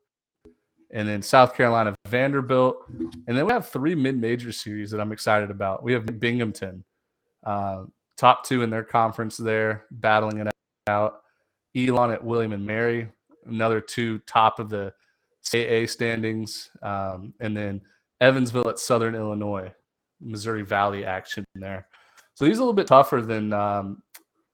and 0.91 1.07
then 1.07 1.21
South 1.21 1.55
Carolina, 1.55 1.95
Vanderbilt, 2.07 2.83
and 2.89 3.37
then 3.37 3.45
we 3.45 3.53
have 3.53 3.69
three 3.69 3.95
mid-major 3.95 4.51
series 4.51 4.91
that 4.91 4.99
I'm 4.99 5.13
excited 5.13 5.49
about. 5.49 5.81
We 5.81 5.93
have 5.93 6.19
Binghamton, 6.19 6.83
uh, 7.45 7.85
top 8.17 8.43
two 8.43 8.63
in 8.63 8.69
their 8.69 8.83
conference 8.83 9.37
there, 9.37 9.85
battling 9.91 10.39
it 10.39 10.53
out. 10.87 11.21
Elon 11.73 12.11
at 12.11 12.21
William 12.21 12.51
and 12.51 12.65
Mary, 12.65 13.09
another 13.45 13.79
two 13.79 14.19
top 14.19 14.59
of 14.59 14.69
the 14.69 14.93
AA 15.53 15.85
standings, 15.87 16.69
um, 16.81 17.33
and 17.39 17.55
then 17.55 17.81
Evansville 18.19 18.67
at 18.67 18.77
Southern 18.77 19.15
Illinois, 19.15 19.71
Missouri 20.19 20.63
Valley 20.63 21.05
action 21.05 21.45
there. 21.55 21.87
So 22.41 22.47
these 22.47 22.57
are 22.57 22.61
a 22.61 22.65
little 22.65 22.73
bit 22.73 22.87
tougher 22.87 23.21
than 23.21 23.53
um, 23.53 24.01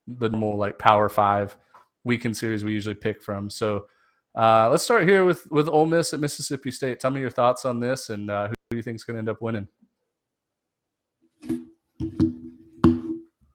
the 0.08 0.28
normal 0.28 0.58
like 0.58 0.78
Power 0.78 1.08
Five 1.08 1.56
weekend 2.04 2.36
series 2.36 2.66
we 2.66 2.74
usually 2.74 2.96
pick 2.96 3.24
from. 3.24 3.50
So 3.50 3.86
uh, 4.36 4.70
let's 4.70 4.84
start 4.84 5.08
here 5.08 5.24
with 5.24 5.50
with 5.52 5.70
Ole 5.70 5.86
Miss 5.86 6.14
at 6.14 6.20
Mississippi 6.20 6.70
State. 6.70 7.00
Tell 7.00 7.12
me 7.12 7.22
your 7.22 7.30
thoughts 7.30 7.64
on 7.64 7.80
this, 7.80 8.10
and 8.10 8.30
uh, 8.30 8.50
who 8.50 8.56
do 8.72 8.76
you 8.76 8.84
think 8.84 8.96
is 8.98 9.06
going 9.06 9.16
to 9.16 9.20
end 9.20 9.30
up 9.30 9.42
winning? 9.42 9.70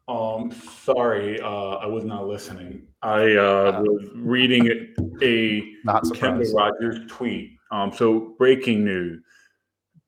Um, 0.08 0.50
sorry, 0.82 1.38
uh, 1.42 1.74
I 1.74 1.86
was 1.86 2.04
not 2.04 2.26
listening. 2.26 2.86
I 3.02 3.34
uh, 3.34 3.82
was 3.82 4.08
reading 4.14 4.94
a 5.22 5.74
Not 5.84 6.04
Kendall. 6.14 6.50
Rogers 6.54 7.00
tweet. 7.06 7.58
Um, 7.70 7.92
so 7.92 8.34
breaking 8.38 8.82
news. 8.82 9.20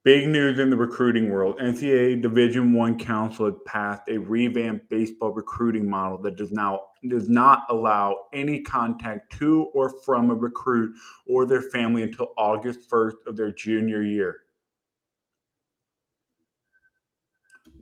Big 0.05 0.29
news 0.29 0.59
in 0.59 0.69
the 0.69 0.77
recruiting 0.77 1.31
world. 1.31 1.59
NCAA 1.59 2.21
Division 2.21 2.75
One 2.75 2.99
Council 2.99 3.47
has 3.47 3.55
passed 3.65 4.03
a 4.11 4.19
revamped 4.19 4.91
baseball 4.91 5.31
recruiting 5.31 5.89
model 5.89 6.19
that 6.19 6.37
does 6.37 6.53
now 6.53 6.83
does 7.09 7.31
not 7.31 7.63
allow 7.71 8.15
any 8.35 8.61
contact 8.61 9.33
to 9.39 9.63
or 9.73 9.89
from 10.05 10.31
a 10.31 10.35
recruit 10.35 10.95
or 11.27 11.47
their 11.47 11.63
family 11.63 12.03
until 12.03 12.35
August 12.37 12.91
1st 12.91 13.27
of 13.27 13.37
their 13.37 13.51
junior 13.51 14.03
year. 14.03 14.41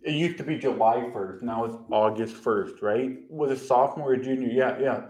It 0.05 0.12
used 0.12 0.39
to 0.39 0.45
be 0.45 0.59
July 0.59 0.99
1st. 1.12 1.43
Now 1.43 1.64
it's 1.64 1.77
August 1.91 2.37
1st, 2.37 2.83
right? 2.83 3.18
Was 3.31 3.51
a 3.51 3.57
sophomore 3.57 4.12
or 4.12 4.16
junior? 4.16 4.49
Yeah, 4.49 4.79
yeah. 4.79 5.03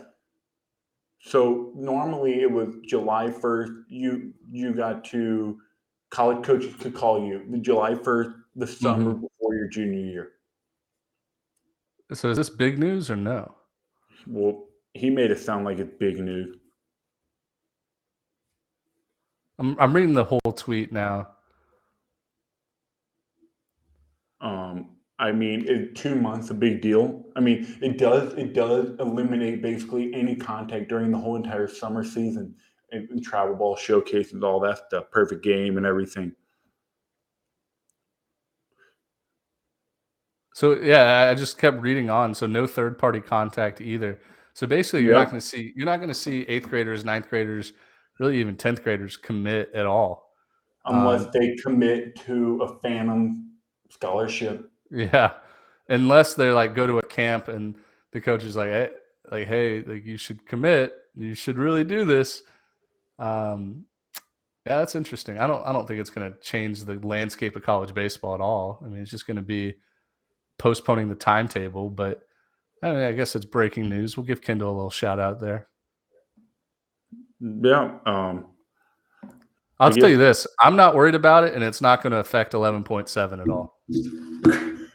So 1.20 1.72
normally 1.76 2.40
it 2.40 2.50
was 2.50 2.74
July 2.86 3.28
1st. 3.28 3.84
You 3.88 4.32
you 4.50 4.72
got 4.72 5.04
to 5.06 5.58
college 6.12 6.44
coaches 6.44 6.74
could 6.78 6.94
call 6.94 7.26
you 7.26 7.42
the 7.50 7.58
July 7.58 7.94
1st, 7.94 8.34
the 8.54 8.66
summer 8.66 9.14
before 9.14 9.54
your 9.54 9.66
junior 9.66 9.98
year. 9.98 10.32
So 12.12 12.28
is 12.28 12.36
this 12.36 12.50
big 12.50 12.78
news 12.78 13.10
or 13.10 13.16
no? 13.16 13.54
Well, 14.26 14.66
he 14.92 15.08
made 15.08 15.30
it 15.30 15.40
sound 15.40 15.64
like 15.64 15.78
it's 15.78 15.96
big 15.98 16.18
news. 16.18 16.56
I'm 19.58 19.76
I'm 19.80 19.94
reading 19.94 20.12
the 20.14 20.24
whole 20.24 20.52
tweet 20.54 20.92
now. 20.92 21.28
Um, 24.40 24.96
I 25.18 25.32
mean, 25.32 25.66
in 25.66 25.94
two 25.94 26.14
months, 26.14 26.50
a 26.50 26.54
big 26.54 26.82
deal. 26.82 27.24
I 27.36 27.40
mean, 27.40 27.78
it 27.80 27.96
does 27.96 28.34
it 28.34 28.52
does 28.52 28.90
eliminate 29.00 29.62
basically 29.62 30.12
any 30.12 30.36
contact 30.36 30.88
during 30.88 31.10
the 31.10 31.18
whole 31.18 31.36
entire 31.36 31.68
summer 31.68 32.04
season 32.04 32.54
and, 32.92 33.08
and 33.10 33.22
travel 33.22 33.54
ball 33.56 33.74
showcases, 33.76 34.42
all 34.42 34.60
that 34.60 34.78
stuff, 34.86 35.10
perfect 35.10 35.42
game 35.42 35.76
and 35.76 35.86
everything. 35.86 36.32
So 40.54 40.78
yeah, 40.80 41.28
I 41.30 41.34
just 41.34 41.58
kept 41.58 41.80
reading 41.80 42.10
on. 42.10 42.34
So 42.34 42.46
no 42.46 42.66
third 42.66 42.98
party 42.98 43.20
contact 43.20 43.80
either. 43.80 44.20
So 44.54 44.66
basically, 44.66 45.02
you're 45.02 45.14
Yeah. 45.14 45.20
not 45.20 45.30
going 45.30 45.40
to 45.40 45.46
see 45.46 45.72
you're 45.74 45.86
not 45.86 45.96
going 45.96 46.08
to 46.10 46.14
see 46.14 46.42
eighth 46.42 46.68
graders, 46.68 47.04
ninth 47.04 47.28
graders, 47.30 47.72
really 48.18 48.38
even 48.38 48.56
tenth 48.56 48.84
graders 48.84 49.16
commit 49.16 49.70
at 49.74 49.86
all. 49.86 50.34
Unless 50.84 51.24
Um, 51.26 51.30
they 51.32 51.56
commit 51.56 52.16
to 52.26 52.60
a 52.62 52.78
phantom 52.80 53.52
scholarship. 53.88 54.70
Yeah, 54.90 55.32
unless 55.88 56.34
they're 56.34 56.52
like 56.52 56.74
go 56.74 56.86
to 56.86 56.98
a 56.98 57.06
camp 57.06 57.48
and 57.48 57.74
the 58.10 58.20
coach 58.20 58.44
is 58.44 58.56
like, 58.56 58.68
hey, 58.68 58.90
like, 59.30 59.48
hey, 59.48 59.82
like 59.82 60.04
you 60.04 60.18
should 60.18 60.44
commit. 60.46 60.92
You 61.16 61.34
should 61.34 61.56
really 61.56 61.84
do 61.84 62.04
this. 62.04 62.42
Um, 63.22 63.84
yeah, 64.66 64.78
that's 64.78 64.94
interesting. 64.94 65.38
I 65.38 65.46
don't 65.46 65.64
I 65.66 65.72
don't 65.72 65.86
think 65.86 66.00
it's 66.00 66.10
going 66.10 66.30
to 66.30 66.38
change 66.40 66.84
the 66.84 66.94
landscape 67.06 67.56
of 67.56 67.62
college 67.62 67.94
baseball 67.94 68.34
at 68.34 68.40
all. 68.40 68.82
I 68.84 68.88
mean, 68.88 69.00
it's 69.00 69.10
just 69.10 69.26
going 69.26 69.36
to 69.36 69.42
be 69.42 69.74
postponing 70.58 71.08
the 71.08 71.14
timetable. 71.14 71.88
But 71.88 72.22
I, 72.82 72.90
mean, 72.90 73.02
I 73.02 73.12
guess 73.12 73.34
it's 73.34 73.44
breaking 73.44 73.88
news. 73.88 74.16
We'll 74.16 74.26
give 74.26 74.42
Kendall 74.42 74.70
a 74.70 74.76
little 74.76 74.90
shout 74.90 75.18
out 75.18 75.40
there. 75.40 75.68
Yeah. 77.40 77.98
Um, 78.06 78.46
I'll 79.80 79.90
tell 79.90 80.08
you 80.08 80.18
this: 80.18 80.46
I'm 80.60 80.76
not 80.76 80.94
worried 80.94 81.16
about 81.16 81.44
it, 81.44 81.54
and 81.54 81.64
it's 81.64 81.80
not 81.80 82.02
going 82.02 82.12
to 82.12 82.18
affect 82.18 82.52
11.7 82.52 83.42
at 83.42 83.48
all. 83.48 83.80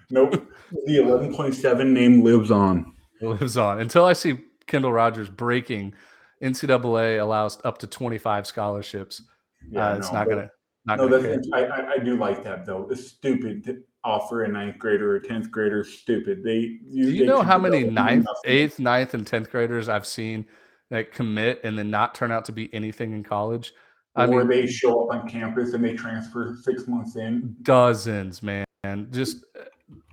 nope. 0.09 0.49
The 0.85 0.97
11.7 0.97 1.87
name 1.87 2.23
lives 2.23 2.51
on. 2.51 2.93
It 3.21 3.27
lives 3.27 3.57
on 3.57 3.81
until 3.81 4.05
I 4.05 4.13
see 4.13 4.39
Kendall 4.65 4.93
Rogers 4.93 5.29
breaking. 5.29 5.93
NCAA 6.41 7.21
allows 7.21 7.59
up 7.63 7.77
to 7.79 7.87
25 7.87 8.47
scholarships. 8.47 9.23
Yeah, 9.69 9.89
uh, 9.89 9.97
it's 9.97 10.07
no, 10.07 10.13
not 10.13 10.29
gonna. 10.29 10.51
Not 10.85 10.97
no, 10.99 11.09
gonna 11.09 11.27
that's, 11.27 11.49
I, 11.53 11.95
I, 11.95 11.97
do 11.97 12.17
like 12.17 12.43
that 12.43 12.65
though. 12.65 12.87
It's 12.89 13.07
stupid 13.07 13.63
to 13.65 13.83
offer 14.03 14.43
a 14.43 14.47
ninth 14.47 14.79
grader 14.79 15.15
or 15.15 15.19
tenth 15.19 15.51
grader. 15.51 15.83
Stupid. 15.83 16.43
They. 16.43 16.77
You, 16.85 17.05
do 17.05 17.11
you 17.11 17.25
know 17.25 17.41
how 17.41 17.57
many 17.57 17.83
ninth, 17.83 18.27
eighth, 18.45 18.79
ninth, 18.79 19.13
and 19.13 19.25
tenth 19.25 19.49
graders 19.49 19.89
I've 19.89 20.05
seen 20.05 20.45
that 20.89 21.11
commit 21.11 21.61
and 21.63 21.77
then 21.77 21.89
not 21.89 22.15
turn 22.15 22.31
out 22.31 22.45
to 22.45 22.51
be 22.51 22.73
anything 22.73 23.13
in 23.13 23.23
college? 23.23 23.73
I 24.15 24.25
or 24.25 24.43
mean, 24.43 24.47
they 24.47 24.67
show 24.67 25.03
up 25.03 25.15
on 25.15 25.29
campus 25.29 25.73
and 25.73 25.83
they 25.83 25.93
transfer 25.93 26.57
six 26.63 26.87
months 26.87 27.15
in. 27.15 27.55
Dozens, 27.61 28.41
man. 28.41 28.65
Just 29.11 29.43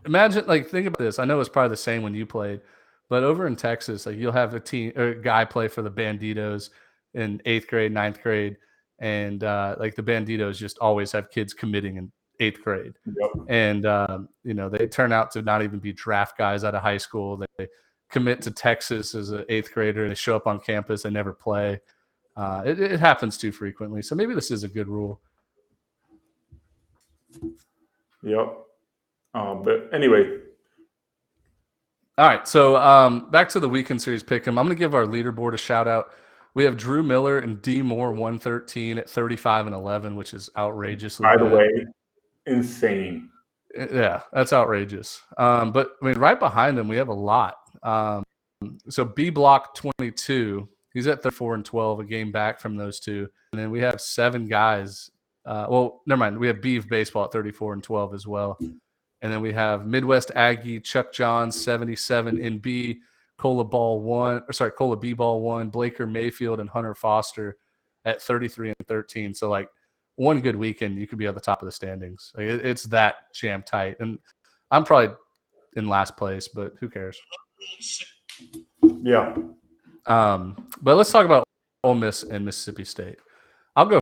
imagine, 0.04 0.46
like, 0.46 0.68
think 0.68 0.86
about 0.86 0.98
this. 0.98 1.18
I 1.18 1.24
know 1.24 1.40
it's 1.40 1.48
probably 1.48 1.70
the 1.70 1.76
same 1.76 2.02
when 2.02 2.14
you 2.14 2.26
played, 2.26 2.60
but 3.08 3.22
over 3.22 3.46
in 3.46 3.56
Texas, 3.56 4.06
like, 4.06 4.16
you'll 4.16 4.32
have 4.32 4.54
a 4.54 4.60
team 4.60 4.92
or 4.96 5.08
a 5.08 5.22
guy 5.22 5.44
play 5.44 5.68
for 5.68 5.82
the 5.82 5.90
Banditos 5.90 6.70
in 7.14 7.40
eighth 7.44 7.68
grade, 7.68 7.92
ninth 7.92 8.22
grade, 8.22 8.56
and 8.98 9.44
uh, 9.44 9.76
like 9.78 9.94
the 9.94 10.02
Banditos 10.02 10.56
just 10.56 10.78
always 10.78 11.12
have 11.12 11.30
kids 11.30 11.52
committing 11.52 11.96
in 11.96 12.10
eighth 12.40 12.62
grade, 12.62 12.94
yep. 13.06 13.30
and 13.48 13.86
um, 13.86 14.28
you 14.42 14.54
know 14.54 14.68
they 14.68 14.86
turn 14.86 15.12
out 15.12 15.30
to 15.32 15.42
not 15.42 15.62
even 15.62 15.78
be 15.78 15.92
draft 15.92 16.36
guys 16.38 16.64
out 16.64 16.74
of 16.74 16.82
high 16.82 16.98
school. 16.98 17.36
They 17.58 17.68
commit 18.10 18.42
to 18.42 18.50
Texas 18.50 19.14
as 19.14 19.30
an 19.30 19.44
eighth 19.48 19.72
grader. 19.72 20.08
They 20.08 20.14
show 20.14 20.36
up 20.36 20.46
on 20.46 20.60
campus, 20.60 21.02
they 21.02 21.10
never 21.10 21.32
play. 21.32 21.80
Uh, 22.36 22.62
it, 22.64 22.80
it 22.80 23.00
happens 23.00 23.38
too 23.38 23.52
frequently. 23.52 24.02
So 24.02 24.14
maybe 24.14 24.34
this 24.34 24.50
is 24.50 24.64
a 24.64 24.68
good 24.68 24.88
rule. 24.88 25.20
Yep. 28.22 28.56
Um, 29.34 29.62
but 29.62 29.90
anyway. 29.92 30.38
All 32.16 32.26
right. 32.28 32.46
So 32.46 32.76
um, 32.76 33.30
back 33.30 33.48
to 33.50 33.60
the 33.60 33.68
weekend 33.68 34.00
series 34.00 34.22
pick. 34.22 34.46
I'm 34.46 34.54
going 34.54 34.68
to 34.68 34.74
give 34.74 34.94
our 34.94 35.06
leaderboard 35.06 35.54
a 35.54 35.58
shout 35.58 35.88
out. 35.88 36.12
We 36.54 36.64
have 36.64 36.76
Drew 36.76 37.02
Miller 37.02 37.38
and 37.38 37.60
D 37.60 37.82
Moore 37.82 38.12
113 38.12 38.98
at 38.98 39.10
35 39.10 39.66
and 39.66 39.74
11, 39.74 40.14
which 40.14 40.34
is 40.34 40.48
outrageous. 40.56 41.18
By 41.18 41.36
the 41.36 41.44
way, 41.44 41.68
insane. 42.46 43.30
Yeah, 43.76 44.22
that's 44.32 44.52
outrageous. 44.52 45.20
Um, 45.36 45.72
but 45.72 45.96
I 46.00 46.06
mean, 46.06 46.18
right 46.18 46.38
behind 46.38 46.78
them, 46.78 46.86
we 46.86 46.96
have 46.96 47.08
a 47.08 47.14
lot. 47.14 47.56
Um, 47.82 48.22
so 48.88 49.04
B 49.04 49.30
Block 49.30 49.74
22 49.74 50.68
He's 50.94 51.08
at 51.08 51.22
34 51.22 51.56
and 51.56 51.64
12, 51.64 52.00
a 52.00 52.04
game 52.04 52.30
back 52.30 52.60
from 52.60 52.76
those 52.76 53.00
two. 53.00 53.28
And 53.52 53.60
then 53.60 53.70
we 53.72 53.80
have 53.80 54.00
seven 54.00 54.46
guys. 54.46 55.10
Uh, 55.44 55.66
well, 55.68 56.02
never 56.06 56.20
mind. 56.20 56.38
We 56.38 56.46
have 56.46 56.62
Beef 56.62 56.88
Baseball 56.88 57.24
at 57.24 57.32
34 57.32 57.74
and 57.74 57.82
12 57.82 58.14
as 58.14 58.26
well. 58.26 58.56
And 59.24 59.32
then 59.32 59.40
we 59.40 59.54
have 59.54 59.86
Midwest 59.86 60.32
Aggie, 60.34 60.78
Chuck 60.80 61.10
Johns, 61.10 61.58
77 61.64 62.38
in 62.38 62.58
B, 62.58 63.00
Cola 63.38 63.64
Ball 63.64 64.02
one, 64.02 64.42
or 64.46 64.52
sorry, 64.52 64.70
Cola 64.72 64.98
B 64.98 65.14
Ball 65.14 65.40
one, 65.40 65.70
Blaker 65.70 66.06
Mayfield 66.06 66.60
and 66.60 66.68
Hunter 66.68 66.94
Foster 66.94 67.56
at 68.04 68.20
33 68.20 68.68
and 68.68 68.86
13. 68.86 69.32
So 69.32 69.48
like 69.48 69.70
one 70.16 70.42
good 70.42 70.56
weekend, 70.56 70.98
you 70.98 71.06
could 71.06 71.16
be 71.16 71.26
at 71.26 71.34
the 71.34 71.40
top 71.40 71.62
of 71.62 71.66
the 71.66 71.72
standings. 71.72 72.32
Like, 72.36 72.48
it, 72.48 72.66
it's 72.66 72.82
that 72.84 73.32
jam 73.32 73.62
tight. 73.62 73.96
And 73.98 74.18
I'm 74.70 74.84
probably 74.84 75.16
in 75.74 75.88
last 75.88 76.18
place, 76.18 76.46
but 76.46 76.74
who 76.78 76.90
cares? 76.90 77.18
Yeah. 78.82 79.34
Um, 80.04 80.68
but 80.82 80.96
let's 80.96 81.10
talk 81.10 81.24
about 81.24 81.44
Ole 81.82 81.94
Miss 81.94 82.24
and 82.24 82.44
Mississippi 82.44 82.84
State. 82.84 83.16
I'll 83.74 83.86
go 83.86 84.00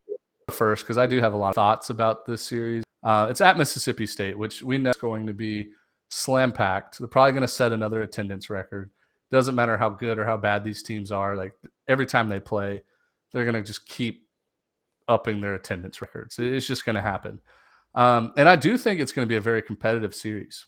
first 0.50 0.82
because 0.82 0.98
I 0.98 1.06
do 1.06 1.20
have 1.20 1.32
a 1.32 1.36
lot 1.36 1.50
of 1.50 1.54
thoughts 1.54 1.90
about 1.90 2.26
this 2.26 2.42
series. 2.42 2.82
Uh, 3.02 3.26
it's 3.30 3.40
at 3.40 3.58
Mississippi 3.58 4.06
State, 4.06 4.38
which 4.38 4.62
we 4.62 4.78
know 4.78 4.90
is 4.90 4.96
going 4.96 5.26
to 5.26 5.34
be 5.34 5.70
slam 6.10 6.52
packed. 6.52 6.98
They're 6.98 7.08
probably 7.08 7.32
going 7.32 7.42
to 7.42 7.48
set 7.48 7.72
another 7.72 8.02
attendance 8.02 8.50
record. 8.50 8.90
Doesn't 9.30 9.54
matter 9.54 9.76
how 9.76 9.88
good 9.88 10.18
or 10.18 10.24
how 10.24 10.36
bad 10.36 10.62
these 10.62 10.82
teams 10.82 11.10
are. 11.10 11.34
Like 11.34 11.54
every 11.88 12.06
time 12.06 12.28
they 12.28 12.40
play, 12.40 12.82
they're 13.32 13.44
going 13.44 13.54
to 13.54 13.62
just 13.62 13.86
keep 13.86 14.26
upping 15.08 15.40
their 15.40 15.54
attendance 15.54 16.00
records. 16.00 16.38
It's 16.38 16.66
just 16.66 16.84
going 16.84 16.96
to 16.96 17.02
happen. 17.02 17.40
Um, 17.94 18.32
and 18.36 18.48
I 18.48 18.56
do 18.56 18.78
think 18.78 19.00
it's 19.00 19.12
going 19.12 19.26
to 19.26 19.28
be 19.28 19.36
a 19.36 19.40
very 19.40 19.62
competitive 19.62 20.14
series. 20.14 20.66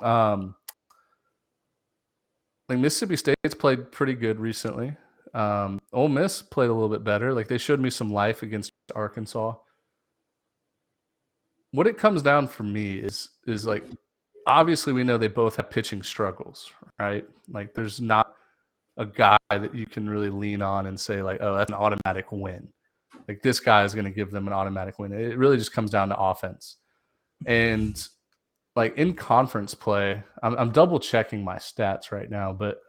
Um, 0.00 0.54
like 2.68 2.78
Mississippi 2.78 3.16
State's 3.16 3.54
played 3.58 3.90
pretty 3.92 4.14
good 4.14 4.38
recently. 4.40 4.96
Um, 5.34 5.80
Ole 5.92 6.08
Miss 6.08 6.42
played 6.42 6.70
a 6.70 6.72
little 6.72 6.88
bit 6.88 7.04
better. 7.04 7.32
Like 7.32 7.48
they 7.48 7.58
showed 7.58 7.80
me 7.80 7.90
some 7.90 8.12
life 8.12 8.42
against 8.42 8.72
Arkansas. 8.94 9.54
What 11.72 11.86
it 11.86 11.98
comes 11.98 12.22
down 12.22 12.48
for 12.48 12.62
me 12.62 12.94
is 12.94 13.30
is 13.46 13.66
like 13.66 13.84
obviously 14.46 14.92
we 14.92 15.04
know 15.04 15.18
they 15.18 15.28
both 15.28 15.56
have 15.56 15.70
pitching 15.70 16.02
struggles, 16.02 16.70
right? 16.98 17.26
Like 17.50 17.74
there's 17.74 18.00
not 18.00 18.34
a 18.96 19.06
guy 19.06 19.38
that 19.50 19.74
you 19.74 19.86
can 19.86 20.08
really 20.08 20.30
lean 20.30 20.62
on 20.62 20.86
and 20.86 20.98
say 20.98 21.22
like, 21.22 21.38
oh, 21.40 21.56
that's 21.56 21.70
an 21.70 21.76
automatic 21.76 22.30
win. 22.30 22.68
Like 23.28 23.42
this 23.42 23.60
guy 23.60 23.84
is 23.84 23.94
going 23.94 24.04
to 24.04 24.10
give 24.10 24.30
them 24.30 24.46
an 24.46 24.52
automatic 24.52 24.98
win. 24.98 25.12
It 25.12 25.38
really 25.38 25.56
just 25.56 25.72
comes 25.72 25.90
down 25.90 26.08
to 26.08 26.18
offense. 26.18 26.76
And 27.46 28.06
like 28.76 28.96
in 28.96 29.14
conference 29.14 29.74
play, 29.74 30.22
I'm, 30.42 30.56
I'm 30.56 30.70
double 30.70 30.98
checking 30.98 31.44
my 31.44 31.56
stats 31.56 32.10
right 32.10 32.30
now, 32.30 32.52
but 32.52 32.80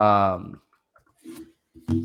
um, 0.00 0.60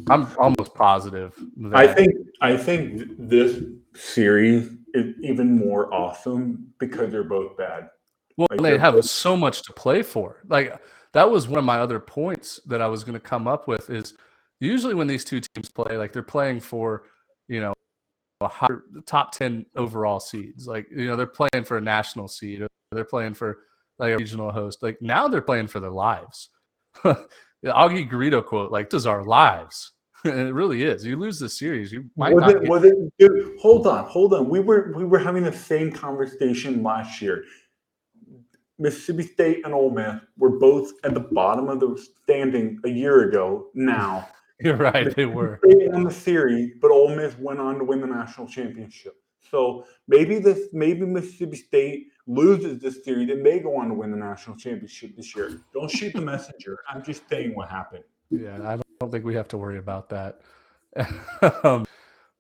I'm 0.10 0.28
almost 0.38 0.74
positive. 0.74 1.34
I 1.74 1.88
think 1.88 2.16
I 2.42 2.58
think 2.58 3.04
this 3.18 3.64
series 3.96 4.70
is 4.94 5.16
even 5.22 5.58
more 5.58 5.94
awesome 5.94 6.74
because 6.80 7.12
they're 7.12 7.24
both 7.24 7.58
bad. 7.58 7.90
Well, 8.38 8.48
like 8.52 8.62
they 8.62 8.78
have 8.78 8.96
both- 8.96 9.06
so 9.06 9.36
much 9.36 9.64
to 9.64 9.74
play 9.74 10.04
for. 10.04 10.42
Like 10.48 10.80
that 11.14 11.30
was 11.30 11.48
one 11.48 11.60
of 11.60 11.66
my 11.66 11.80
other 11.80 12.00
points 12.00 12.60
that 12.66 12.82
I 12.82 12.88
was 12.88 13.04
going 13.04 13.14
to 13.14 13.20
come 13.20 13.48
up 13.48 13.68
with 13.68 13.90
is 13.90 14.14
usually 14.60 14.94
when 14.94 15.08
these 15.08 15.24
two 15.24 15.40
teams 15.40 15.70
play, 15.70 15.98
like 15.98 16.12
they're 16.12 16.24
playing 16.24 16.60
for, 16.60 17.04
you 17.48 17.62
know, 17.62 17.74
a 18.42 18.48
higher, 18.48 18.84
top 19.06 19.32
10 19.32 19.66
overall 19.76 20.20
seeds. 20.20 20.68
Like, 20.68 20.88
you 20.92 21.08
know, 21.08 21.16
they're 21.16 21.28
playing 21.28 21.64
for 21.64 21.78
a 21.78 21.82
national 21.82 22.28
seed 22.28 22.62
or 22.62 22.68
they're 22.92 23.06
playing 23.06 23.34
for 23.34 23.60
like 23.98 24.14
a 24.14 24.18
regional 24.18 24.52
host. 24.52 24.84
Like 24.84 25.02
now 25.02 25.28
they're 25.28 25.42
playing 25.42 25.68
for 25.68 25.80
their 25.80 25.92
lives. 25.92 26.50
the 27.04 27.28
Augie 27.66 28.10
Garrido 28.10 28.46
quote, 28.46 28.72
like, 28.72 28.90
does 28.90 29.06
our 29.06 29.24
lives. 29.24 29.92
It 30.26 30.54
really 30.54 30.84
is. 30.84 31.06
You 31.06 31.18
lose 31.18 31.40
the 31.40 31.50
series, 31.50 31.92
you 31.92 32.10
might 32.16 32.34
was 32.34 32.42
not 32.42 32.50
it, 32.52 32.62
get- 32.62 32.70
was 32.70 32.84
it 32.84 32.96
dude, 33.20 33.58
hold 33.60 33.88
on, 33.88 34.06
hold 34.06 34.34
on. 34.34 34.50
We 34.50 34.60
were 34.60 34.92
we 34.96 35.06
were 35.06 35.20
having 35.20 35.44
the 35.44 35.54
same 35.54 35.92
conversation 35.92 36.84
last 36.84 37.22
year. 37.22 37.44
Mississippi 38.78 39.24
State 39.24 39.66
and 39.66 39.74
Ole 39.74 39.90
Miss 39.92 40.20
were 40.38 40.60
both 40.60 40.92
at 41.06 41.14
the 41.14 41.22
bottom 41.22 41.70
of 41.70 41.80
the 41.80 41.98
standing 42.24 42.80
a 42.84 42.90
year 42.90 43.30
ago. 43.30 43.70
Now 43.74 44.28
You're 44.60 44.78
right. 44.78 45.14
They 45.16 45.26
were. 45.26 45.60
Won 45.64 46.04
the 46.04 46.12
series, 46.12 46.74
but 46.82 46.90
Ole 46.92 47.16
Miss 47.16 47.38
went 47.38 47.60
on 47.60 47.78
to 47.78 47.84
win 47.84 48.00
the 48.02 48.08
national 48.08 48.48
championship. 48.48 49.16
So 49.52 49.86
maybe 50.08 50.40
this, 50.40 50.70
maybe 50.72 51.06
Mississippi 51.06 51.58
State 51.58 52.08
loses 52.26 52.80
this 52.80 53.04
series 53.04 53.30
and 53.30 53.46
they 53.46 53.60
go 53.60 53.76
on 53.78 53.90
to 53.90 53.94
win 53.94 54.12
the 54.12 54.18
national 54.18 54.58
championship 54.58 55.16
this 55.16 55.36
year. 55.36 55.62
Don't 55.74 55.92
shoot 55.92 56.14
the 56.14 56.22
messenger. 56.22 56.80
I'm 56.90 57.04
just 57.04 57.28
saying 57.30 57.54
what 57.54 57.70
happened. 57.70 58.04
Yeah, 58.32 58.56
I 58.64 58.78
don't 58.78 58.85
think 59.00 59.26
we 59.26 59.36
have 59.36 59.48
to 59.50 59.58
worry 59.58 59.78
about 59.78 60.10
that. 60.10 60.42
um, 61.64 61.86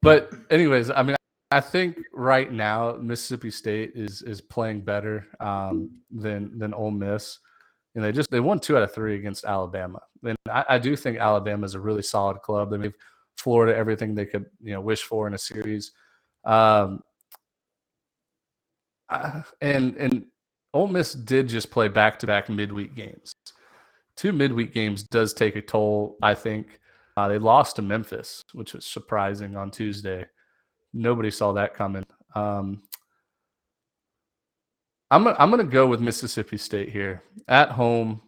but 0.01 0.31
anyways, 0.49 0.89
I 0.89 1.03
mean, 1.03 1.15
I 1.51 1.61
think 1.61 1.97
right 2.13 2.51
now 2.51 2.97
Mississippi 2.99 3.51
State 3.51 3.93
is 3.95 4.21
is 4.21 4.41
playing 4.41 4.81
better 4.81 5.27
um, 5.39 5.91
than 6.11 6.57
than 6.57 6.73
Ole 6.73 6.91
Miss 6.91 7.39
and 7.95 8.03
they 8.03 8.11
just 8.11 8.29
they 8.29 8.41
won 8.41 8.59
two 8.59 8.77
out 8.77 8.83
of 8.83 8.93
three 8.93 9.15
against 9.15 9.45
Alabama. 9.45 10.01
And 10.23 10.37
I, 10.49 10.65
I 10.69 10.77
do 10.77 10.95
think 10.95 11.17
Alabama 11.17 11.65
is 11.65 11.75
a 11.75 11.79
really 11.79 12.01
solid 12.01 12.41
club. 12.41 12.69
They 12.69 12.77
gave 12.77 12.93
Florida 13.37 13.75
everything 13.75 14.13
they 14.13 14.25
could 14.25 14.45
you 14.61 14.73
know 14.73 14.81
wish 14.81 15.03
for 15.03 15.27
in 15.27 15.33
a 15.33 15.37
series. 15.37 15.93
Um, 16.43 17.01
and 19.61 19.95
and 19.95 20.25
Ole 20.73 20.87
Miss 20.87 21.13
did 21.13 21.47
just 21.47 21.71
play 21.71 21.87
back 21.87 22.19
to 22.19 22.27
back 22.27 22.49
midweek 22.49 22.95
games. 22.95 23.33
Two 24.17 24.31
midweek 24.31 24.73
games 24.73 25.03
does 25.03 25.33
take 25.33 25.55
a 25.55 25.61
toll. 25.61 26.17
I 26.21 26.33
think 26.33 26.79
uh, 27.17 27.27
they 27.27 27.37
lost 27.37 27.75
to 27.77 27.81
Memphis, 27.81 28.43
which 28.53 28.73
was 28.73 28.85
surprising 28.85 29.55
on 29.55 29.71
Tuesday. 29.71 30.25
Nobody 30.93 31.31
saw 31.31 31.51
that 31.53 31.73
coming. 31.73 32.05
Um, 32.33 32.83
I'm 35.11 35.27
I'm 35.27 35.51
going 35.51 35.65
to 35.65 35.71
go 35.71 35.87
with 35.87 36.01
Mississippi 36.01 36.57
State 36.57 36.89
here 36.89 37.23
at 37.47 37.69
home. 37.69 38.21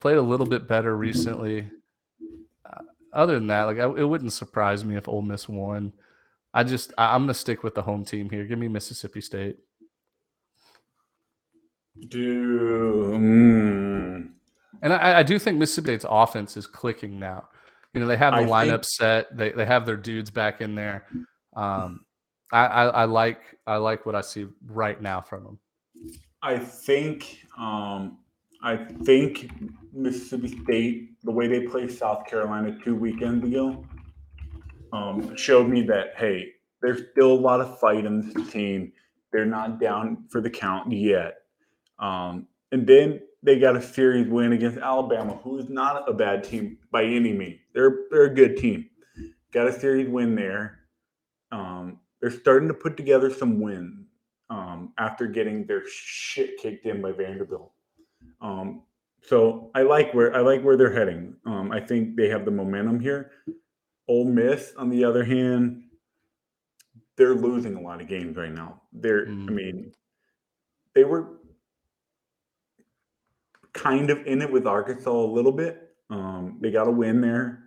Played 0.00 0.16
a 0.16 0.22
little 0.22 0.46
bit 0.46 0.66
better 0.66 0.96
recently. 0.96 1.70
Uh, 2.66 2.82
other 3.12 3.34
than 3.34 3.46
that, 3.46 3.64
like 3.64 3.78
I, 3.78 3.84
it 3.84 4.08
wouldn't 4.08 4.32
surprise 4.32 4.84
me 4.84 4.96
if 4.96 5.08
Ole 5.08 5.22
Miss 5.22 5.48
won. 5.48 5.92
I 6.52 6.64
just 6.64 6.92
I, 6.98 7.14
I'm 7.14 7.22
going 7.22 7.28
to 7.28 7.34
stick 7.34 7.62
with 7.62 7.74
the 7.74 7.82
home 7.82 8.04
team 8.04 8.28
here. 8.28 8.44
Give 8.44 8.58
me 8.58 8.68
Mississippi 8.68 9.20
State. 9.20 9.58
Do 12.08 13.12
mm, 13.12 14.28
And 14.84 14.92
I, 14.92 15.20
I 15.20 15.22
do 15.22 15.38
think 15.38 15.58
Mississippi 15.58 15.86
State's 15.86 16.06
offense 16.08 16.58
is 16.58 16.66
clicking 16.66 17.18
now. 17.18 17.48
You 17.94 18.00
know, 18.00 18.06
they 18.06 18.18
have 18.18 18.34
the 18.34 18.40
I 18.40 18.44
lineup 18.44 18.70
think- 18.70 18.84
set. 18.84 19.36
They 19.36 19.50
they 19.50 19.64
have 19.64 19.86
their 19.86 19.96
dudes 19.96 20.30
back 20.30 20.60
in 20.60 20.74
there. 20.74 21.06
Um, 21.56 22.04
I, 22.52 22.66
I, 22.66 22.84
I 22.86 23.04
like 23.06 23.40
I 23.66 23.76
like 23.76 24.04
what 24.04 24.14
I 24.14 24.20
see 24.20 24.46
right 24.66 25.00
now 25.00 25.22
from 25.22 25.44
them. 25.44 25.58
I 26.42 26.58
think 26.58 27.38
um, 27.58 28.18
I 28.62 28.76
think 29.04 29.50
Mississippi 29.94 30.48
State, 30.62 31.22
the 31.22 31.32
way 31.32 31.48
they 31.48 31.66
played 31.66 31.90
South 31.90 32.26
Carolina 32.26 32.76
two 32.84 32.94
weekends 32.94 33.46
ago, 33.46 33.86
um, 34.92 35.34
showed 35.36 35.68
me 35.68 35.80
that 35.82 36.12
hey, 36.16 36.48
there's 36.82 37.00
still 37.12 37.32
a 37.32 37.40
lot 37.40 37.62
of 37.62 37.78
fight 37.80 38.04
in 38.04 38.20
this 38.20 38.50
team. 38.50 38.92
They're 39.32 39.46
not 39.46 39.80
down 39.80 40.26
for 40.30 40.42
the 40.42 40.50
count 40.50 40.92
yet. 40.92 41.36
Um, 41.98 42.48
and 42.70 42.86
then 42.86 43.20
they 43.44 43.58
got 43.58 43.76
a 43.76 43.82
series 43.82 44.26
win 44.26 44.52
against 44.54 44.78
Alabama, 44.78 45.38
who 45.44 45.58
is 45.58 45.68
not 45.68 46.08
a 46.08 46.12
bad 46.14 46.42
team 46.42 46.78
by 46.90 47.04
any 47.04 47.32
means. 47.32 47.60
They're 47.74 48.06
they're 48.10 48.24
a 48.24 48.34
good 48.34 48.56
team. 48.56 48.88
Got 49.52 49.68
a 49.68 49.78
series 49.78 50.08
win 50.08 50.34
there. 50.34 50.80
Um, 51.52 52.00
they're 52.20 52.30
starting 52.30 52.68
to 52.68 52.74
put 52.74 52.96
together 52.96 53.30
some 53.30 53.60
wins 53.60 54.06
um, 54.50 54.94
after 54.98 55.26
getting 55.26 55.66
their 55.66 55.82
shit 55.86 56.56
kicked 56.58 56.86
in 56.86 57.02
by 57.02 57.12
Vanderbilt. 57.12 57.70
Um, 58.40 58.82
so 59.22 59.70
I 59.74 59.82
like 59.82 60.12
where 60.14 60.34
I 60.34 60.40
like 60.40 60.62
where 60.62 60.76
they're 60.76 60.92
heading. 60.92 61.36
Um, 61.44 61.70
I 61.70 61.80
think 61.80 62.16
they 62.16 62.28
have 62.30 62.44
the 62.46 62.50
momentum 62.50 62.98
here. 62.98 63.30
Ole 64.08 64.24
Miss, 64.26 64.72
on 64.76 64.88
the 64.88 65.04
other 65.04 65.24
hand, 65.24 65.84
they're 67.16 67.34
losing 67.34 67.74
a 67.76 67.80
lot 67.80 68.00
of 68.00 68.08
games 68.08 68.36
right 68.36 68.52
now. 68.52 68.82
They're, 68.92 69.26
I 69.26 69.30
Mm. 69.30 69.50
mean, 69.50 69.92
they 70.94 71.04
were 71.04 71.38
kind 73.74 74.08
of 74.08 74.26
in 74.26 74.40
it 74.40 74.50
with 74.50 74.66
Arkansas 74.66 75.10
a 75.10 75.12
little 75.12 75.52
bit. 75.52 75.90
Um, 76.10 76.58
they 76.60 76.70
got 76.70 76.88
a 76.88 76.90
win 76.90 77.20
there, 77.20 77.64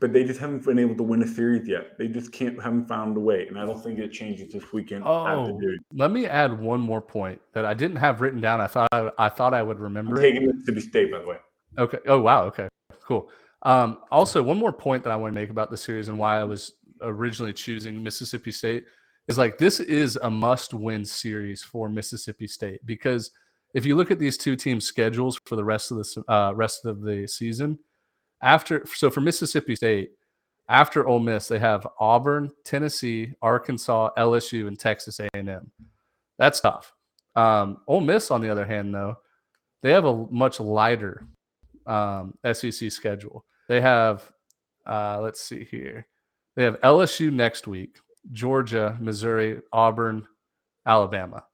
but 0.00 0.12
they 0.12 0.24
just 0.24 0.40
haven't 0.40 0.64
been 0.64 0.78
able 0.78 0.96
to 0.96 1.02
win 1.02 1.22
a 1.22 1.28
series 1.28 1.68
yet. 1.68 1.98
They 1.98 2.08
just 2.08 2.32
can't 2.32 2.60
haven't 2.60 2.86
found 2.86 3.16
a 3.16 3.20
way, 3.20 3.46
and 3.46 3.58
I 3.58 3.64
don't 3.64 3.82
think 3.82 3.98
it 3.98 4.10
changes 4.10 4.52
this 4.52 4.72
weekend. 4.72 5.04
Oh, 5.04 5.60
let 5.92 6.10
me 6.10 6.26
add 6.26 6.58
one 6.58 6.80
more 6.80 7.00
point 7.00 7.40
that 7.52 7.64
I 7.64 7.74
didn't 7.74 7.96
have 7.96 8.20
written 8.20 8.40
down. 8.40 8.60
I 8.60 8.66
thought 8.66 8.88
I, 8.92 9.10
I 9.18 9.28
thought 9.28 9.54
I 9.54 9.62
would 9.62 9.76
I'm 9.76 9.82
remember. 9.82 10.20
taking 10.20 10.46
Mississippi 10.46 10.80
State, 10.80 11.12
by 11.12 11.20
the 11.20 11.26
way. 11.26 11.36
Okay. 11.78 11.98
Oh 12.06 12.20
wow. 12.20 12.44
Okay. 12.44 12.68
Cool. 13.04 13.30
Um, 13.62 13.98
also, 14.10 14.42
one 14.42 14.58
more 14.58 14.72
point 14.72 15.02
that 15.04 15.10
I 15.10 15.16
want 15.16 15.34
to 15.34 15.40
make 15.40 15.50
about 15.50 15.70
the 15.70 15.76
series 15.76 16.08
and 16.08 16.18
why 16.18 16.38
I 16.38 16.44
was 16.44 16.72
originally 17.00 17.52
choosing 17.52 18.02
Mississippi 18.02 18.52
State 18.52 18.84
is 19.26 19.36
like 19.36 19.58
this 19.58 19.80
is 19.80 20.16
a 20.22 20.30
must-win 20.30 21.04
series 21.04 21.62
for 21.62 21.88
Mississippi 21.88 22.46
State 22.46 22.84
because 22.86 23.30
if 23.74 23.84
you 23.84 23.96
look 23.96 24.10
at 24.10 24.18
these 24.18 24.38
two 24.38 24.56
teams' 24.56 24.84
schedules 24.84 25.40
for 25.44 25.56
the 25.56 25.64
rest 25.64 25.90
of 25.90 25.98
the 25.98 26.32
uh, 26.32 26.52
rest 26.52 26.84
of 26.84 27.02
the 27.02 27.26
season, 27.26 27.78
after 28.42 28.84
so 28.86 29.10
for 29.10 29.20
Mississippi 29.20 29.76
State, 29.76 30.12
after 30.68 31.06
Ole 31.06 31.20
Miss, 31.20 31.48
they 31.48 31.58
have 31.58 31.86
Auburn, 31.98 32.50
Tennessee, 32.64 33.32
Arkansas, 33.40 34.10
LSU, 34.18 34.68
and 34.68 34.78
Texas 34.78 35.18
A&M. 35.18 35.70
That's 36.38 36.60
tough. 36.60 36.94
Um, 37.36 37.78
Ole 37.86 38.00
Miss, 38.02 38.30
on 38.30 38.40
the 38.42 38.50
other 38.50 38.66
hand, 38.66 38.94
though, 38.94 39.16
they 39.82 39.92
have 39.92 40.04
a 40.04 40.26
much 40.30 40.60
lighter 40.60 41.26
um, 41.86 42.34
SEC 42.52 42.92
schedule. 42.92 43.44
They 43.68 43.80
have, 43.80 44.30
uh, 44.86 45.20
let's 45.22 45.40
see 45.40 45.64
here, 45.64 46.06
they 46.54 46.64
have 46.64 46.80
LSU 46.80 47.32
next 47.32 47.66
week, 47.66 47.98
Georgia, 48.32 48.96
Missouri, 49.00 49.60
Auburn, 49.72 50.26
Alabama. 50.84 51.44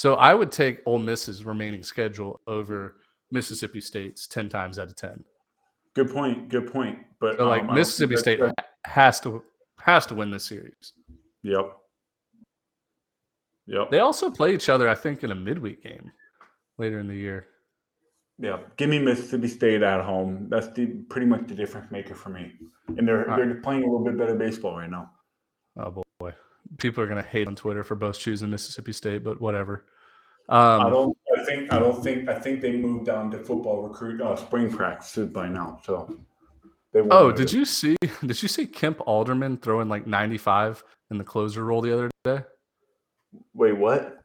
So 0.00 0.14
I 0.14 0.32
would 0.32 0.50
take 0.50 0.80
Ole 0.86 0.98
Miss's 0.98 1.44
remaining 1.44 1.82
schedule 1.82 2.40
over 2.46 2.96
Mississippi 3.32 3.82
State's 3.82 4.26
ten 4.26 4.48
times 4.48 4.78
out 4.78 4.88
of 4.88 4.96
ten. 4.96 5.22
Good 5.92 6.10
point. 6.10 6.48
Good 6.48 6.72
point. 6.72 7.00
But 7.20 7.36
So 7.36 7.46
like 7.46 7.64
um, 7.64 7.74
Mississippi 7.74 8.16
State 8.16 8.40
has 8.86 9.20
to 9.20 9.42
has 9.78 10.06
to 10.06 10.14
win 10.14 10.30
this 10.30 10.46
series. 10.46 10.94
Yep. 11.42 11.76
Yep. 13.66 13.90
They 13.90 13.98
also 13.98 14.30
play 14.30 14.54
each 14.54 14.70
other, 14.70 14.88
I 14.88 14.94
think, 14.94 15.22
in 15.22 15.32
a 15.32 15.34
midweek 15.34 15.82
game 15.82 16.10
later 16.78 16.98
in 16.98 17.06
the 17.06 17.14
year. 17.14 17.48
Yeah. 18.38 18.60
Give 18.78 18.88
me 18.88 19.00
Mississippi 19.00 19.48
State 19.48 19.82
at 19.82 20.02
home. 20.02 20.46
That's 20.48 20.68
the 20.68 20.86
pretty 21.10 21.26
much 21.26 21.46
the 21.46 21.54
difference 21.54 21.90
maker 21.90 22.14
for 22.14 22.30
me. 22.30 22.52
And 22.96 23.06
they're 23.06 23.30
All 23.30 23.36
they're 23.36 23.56
playing 23.56 23.82
a 23.82 23.86
little 23.86 24.02
bit 24.06 24.16
better 24.16 24.34
baseball 24.34 24.78
right 24.78 24.88
now. 24.88 25.10
Oh 25.78 26.02
boy, 26.18 26.32
people 26.78 27.02
are 27.02 27.06
gonna 27.06 27.22
hate 27.22 27.46
on 27.46 27.56
Twitter 27.56 27.84
for 27.84 27.94
both 27.94 28.18
choosing 28.18 28.50
Mississippi 28.50 28.92
State, 28.92 29.24
but 29.24 29.40
whatever. 29.40 29.86
I 30.48 30.76
Um, 30.76 30.90
don't. 30.90 31.18
I 31.38 31.44
think. 31.44 31.72
I 31.72 31.78
don't 31.78 32.02
think. 32.02 32.28
I 32.28 32.38
think 32.38 32.60
they 32.60 32.72
moved 32.72 33.06
down 33.06 33.30
to 33.30 33.38
football 33.38 33.82
recruit 33.82 34.20
uh, 34.20 34.36
spring 34.36 34.70
practices 34.70 35.28
by 35.28 35.48
now. 35.48 35.80
So. 35.84 36.20
They 36.92 37.00
oh, 37.00 37.30
did 37.30 37.52
you 37.52 37.64
see? 37.64 37.96
Did 38.02 38.42
you 38.42 38.48
see 38.48 38.66
Kemp 38.66 39.00
Alderman 39.06 39.58
throwing 39.58 39.88
like 39.88 40.08
95 40.08 40.82
in 41.12 41.18
the 41.18 41.24
closer 41.24 41.64
role 41.64 41.80
the 41.80 41.92
other 41.92 42.10
day? 42.24 42.42
Wait. 43.54 43.76
What? 43.76 44.16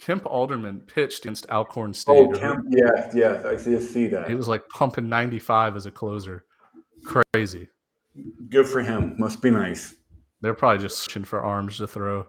Kemp 0.00 0.24
Alderman 0.24 0.80
pitched 0.80 1.24
against 1.24 1.46
Alcorn 1.50 1.92
State. 1.92 2.16
Oh, 2.16 2.30
Kemp. 2.30 2.66
Yes. 2.70 3.12
Yes. 3.14 3.44
I 3.44 3.56
see. 3.56 3.76
I 3.76 3.80
see 3.80 4.06
that. 4.08 4.26
He 4.28 4.34
was 4.34 4.48
like 4.48 4.66
pumping 4.70 5.08
95 5.08 5.76
as 5.76 5.84
a 5.84 5.90
closer. 5.90 6.44
Crazy. 7.04 7.68
Good 8.48 8.66
for 8.66 8.82
him. 8.82 9.14
Must 9.18 9.42
be 9.42 9.50
nice. 9.50 9.94
They're 10.42 10.54
probably 10.54 10.82
just 10.82 10.98
searching 10.98 11.24
for 11.24 11.40
arms 11.40 11.78
to 11.78 11.86
throw. 11.86 12.26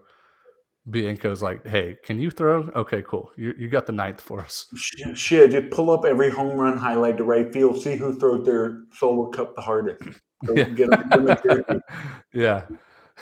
Bianco's 0.89 1.41
like, 1.41 1.65
hey, 1.65 1.97
can 2.05 2.19
you 2.19 2.29
throw? 2.29 2.69
Okay, 2.75 3.03
cool. 3.07 3.31
You, 3.37 3.53
you 3.57 3.69
got 3.69 3.85
the 3.87 3.93
ninth 3.93 4.21
for 4.21 4.41
us. 4.41 4.67
Shit, 4.75 5.17
shit, 5.17 5.51
just 5.51 5.71
pull 5.71 5.89
up 5.89 6.05
every 6.05 6.29
home 6.29 6.57
run 6.57 6.77
highlight 6.77 7.17
to 7.17 7.23
right 7.23 7.51
field. 7.51 7.81
See 7.81 7.95
who 7.95 8.17
throws 8.19 8.45
their 8.45 8.83
solo 8.93 9.29
cup 9.29 9.55
the 9.55 9.61
hardest. 9.61 10.01
Yeah. 10.53 10.65
get 10.65 10.91
'em- 10.91 11.09
give 11.09 11.19
'em 11.21 11.29
a 11.29 11.41
jersey. 11.41 11.79
yeah. 12.33 12.65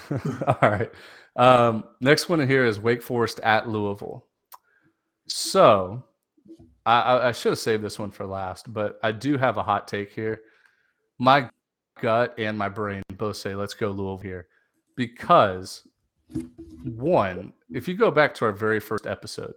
All 0.47 0.57
right. 0.69 0.89
Um, 1.35 1.83
next 1.99 2.29
one 2.29 2.45
here 2.47 2.65
is 2.65 2.79
Wake 2.79 3.03
Forest 3.03 3.39
at 3.41 3.69
Louisville. 3.69 4.25
So 5.27 6.03
I, 6.83 6.99
I, 6.99 7.27
I 7.27 7.31
should 7.31 7.51
have 7.51 7.59
saved 7.59 7.83
this 7.83 7.99
one 7.99 8.09
for 8.09 8.25
last, 8.25 8.73
but 8.73 8.99
I 9.03 9.11
do 9.11 9.37
have 9.37 9.57
a 9.57 9.63
hot 9.63 9.87
take 9.87 10.11
here. 10.11 10.41
My 11.19 11.47
gut 12.01 12.33
and 12.39 12.57
my 12.57 12.69
brain 12.69 13.03
both 13.17 13.37
say 13.37 13.53
let's 13.53 13.75
go 13.75 13.91
Louisville 13.91 14.17
here 14.17 14.47
because 14.95 15.87
one, 16.83 17.53
if 17.69 17.87
you 17.87 17.95
go 17.95 18.11
back 18.11 18.33
to 18.35 18.45
our 18.45 18.51
very 18.51 18.79
first 18.79 19.05
episode 19.05 19.53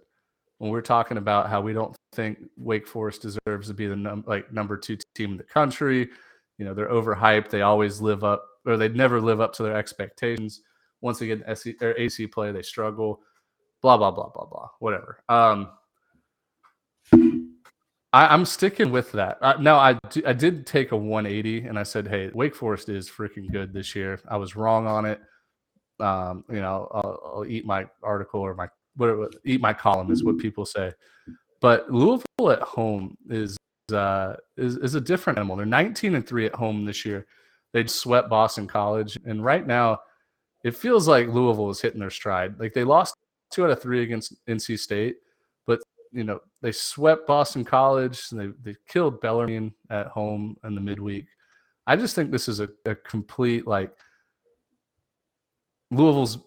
when 0.57 0.71
we 0.71 0.79
are 0.79 0.83
talking 0.83 1.17
about 1.17 1.49
how 1.49 1.61
we 1.61 1.73
don't 1.73 1.95
think 2.13 2.39
Wake 2.57 2.87
Forest 2.87 3.21
deserves 3.21 3.67
to 3.67 3.73
be 3.73 3.87
the 3.87 3.95
num- 3.95 4.23
like 4.25 4.51
number 4.53 4.77
two 4.77 4.97
team 5.13 5.31
in 5.31 5.37
the 5.37 5.43
country, 5.43 6.09
you 6.57 6.65
know 6.65 6.73
they're 6.73 6.89
overhyped. 6.89 7.49
They 7.49 7.61
always 7.61 8.01
live 8.01 8.23
up, 8.23 8.45
or 8.65 8.77
they 8.77 8.89
never 8.89 9.19
live 9.19 9.41
up 9.41 9.53
to 9.53 9.63
their 9.63 9.75
expectations. 9.75 10.61
Once 11.01 11.19
they 11.19 11.27
get 11.27 11.57
SC, 11.57 11.81
or 11.81 11.93
AC 11.97 12.27
play, 12.27 12.51
they 12.51 12.61
struggle. 12.61 13.21
Blah 13.81 13.97
blah 13.97 14.11
blah 14.11 14.29
blah 14.29 14.45
blah. 14.45 14.69
Whatever. 14.79 15.19
Um, 15.27 15.69
I, 18.15 18.33
I'm 18.33 18.45
sticking 18.45 18.91
with 18.91 19.11
that. 19.11 19.37
Uh, 19.41 19.55
now 19.59 19.77
I 19.77 19.99
I 20.25 20.31
did 20.31 20.65
take 20.65 20.93
a 20.93 20.97
180, 20.97 21.67
and 21.67 21.77
I 21.77 21.83
said, 21.83 22.07
hey, 22.07 22.31
Wake 22.33 22.55
Forest 22.55 22.87
is 22.87 23.09
freaking 23.09 23.51
good 23.51 23.73
this 23.73 23.93
year. 23.93 24.21
I 24.29 24.37
was 24.37 24.55
wrong 24.55 24.87
on 24.87 25.03
it. 25.03 25.19
Um, 25.99 26.45
you 26.49 26.61
know, 26.61 26.87
I'll, 26.93 27.19
I'll 27.25 27.45
eat 27.45 27.65
my 27.65 27.85
article 28.01 28.39
or 28.39 28.55
my 28.55 28.69
whatever, 28.95 29.29
eat 29.43 29.59
my 29.59 29.73
column 29.73 30.11
is 30.11 30.23
what 30.23 30.37
people 30.37 30.65
say. 30.65 30.93
But 31.59 31.91
Louisville 31.91 32.51
at 32.51 32.61
home 32.61 33.17
is 33.29 33.57
uh, 33.91 34.35
is 34.55 34.77
is 34.77 34.95
a 34.95 35.01
different 35.01 35.37
animal. 35.37 35.57
They're 35.57 35.65
19 35.65 36.15
and 36.15 36.25
three 36.25 36.45
at 36.45 36.55
home 36.55 36.85
this 36.85 37.03
year. 37.03 37.25
They 37.73 37.85
swept 37.85 38.29
Boston 38.29 38.65
College, 38.65 39.19
and 39.25 39.43
right 39.43 39.67
now, 39.67 39.99
it 40.63 40.77
feels 40.77 41.05
like 41.09 41.27
Louisville 41.27 41.69
is 41.69 41.81
hitting 41.81 41.99
their 41.99 42.09
stride. 42.09 42.57
Like 42.61 42.73
they 42.73 42.85
lost 42.85 43.13
two 43.51 43.65
out 43.65 43.71
of 43.71 43.81
three 43.81 44.03
against 44.03 44.35
NC 44.47 44.79
State, 44.79 45.17
you 46.15 46.23
know 46.23 46.39
they 46.61 46.71
swept 46.71 47.27
Boston 47.27 47.63
College. 47.63 48.27
And 48.31 48.39
they 48.39 48.71
they 48.71 48.77
killed 48.87 49.21
Bellarmine 49.21 49.73
at 49.89 50.07
home 50.07 50.55
in 50.63 50.73
the 50.73 50.81
midweek. 50.81 51.25
I 51.85 51.95
just 51.95 52.15
think 52.15 52.31
this 52.31 52.47
is 52.47 52.59
a, 52.59 52.69
a 52.85 52.95
complete 52.95 53.67
like 53.67 53.91
Louisville's 55.91 56.39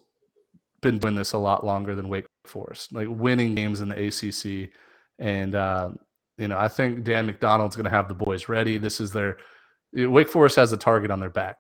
been 0.81 0.99
doing 0.99 1.15
this 1.15 1.33
a 1.33 1.39
lot 1.39 1.65
longer 1.65 1.95
than 1.95 2.09
Wake 2.09 2.27
Forest, 2.45 2.93
like 2.93 3.07
winning 3.09 3.55
games 3.55 3.81
in 3.81 3.89
the 3.89 4.07
ACC, 4.07 4.71
and 5.19 5.55
uh, 5.55 5.91
you 6.39 6.49
know 6.49 6.59
I 6.59 6.69
think 6.69 7.05
Dan 7.05 7.31
McDonnell's 7.31 7.77
going 7.77 7.85
to 7.85 7.91
have 7.91 8.09
the 8.09 8.15
boys 8.15 8.49
ready. 8.49 8.79
This 8.79 9.01
is 9.01 9.13
their 9.13 9.37
Wake 9.93 10.29
Forest 10.29 10.57
has 10.57 10.73
a 10.73 10.77
target 10.77 11.11
on 11.11 11.21
their 11.21 11.31
back, 11.31 11.59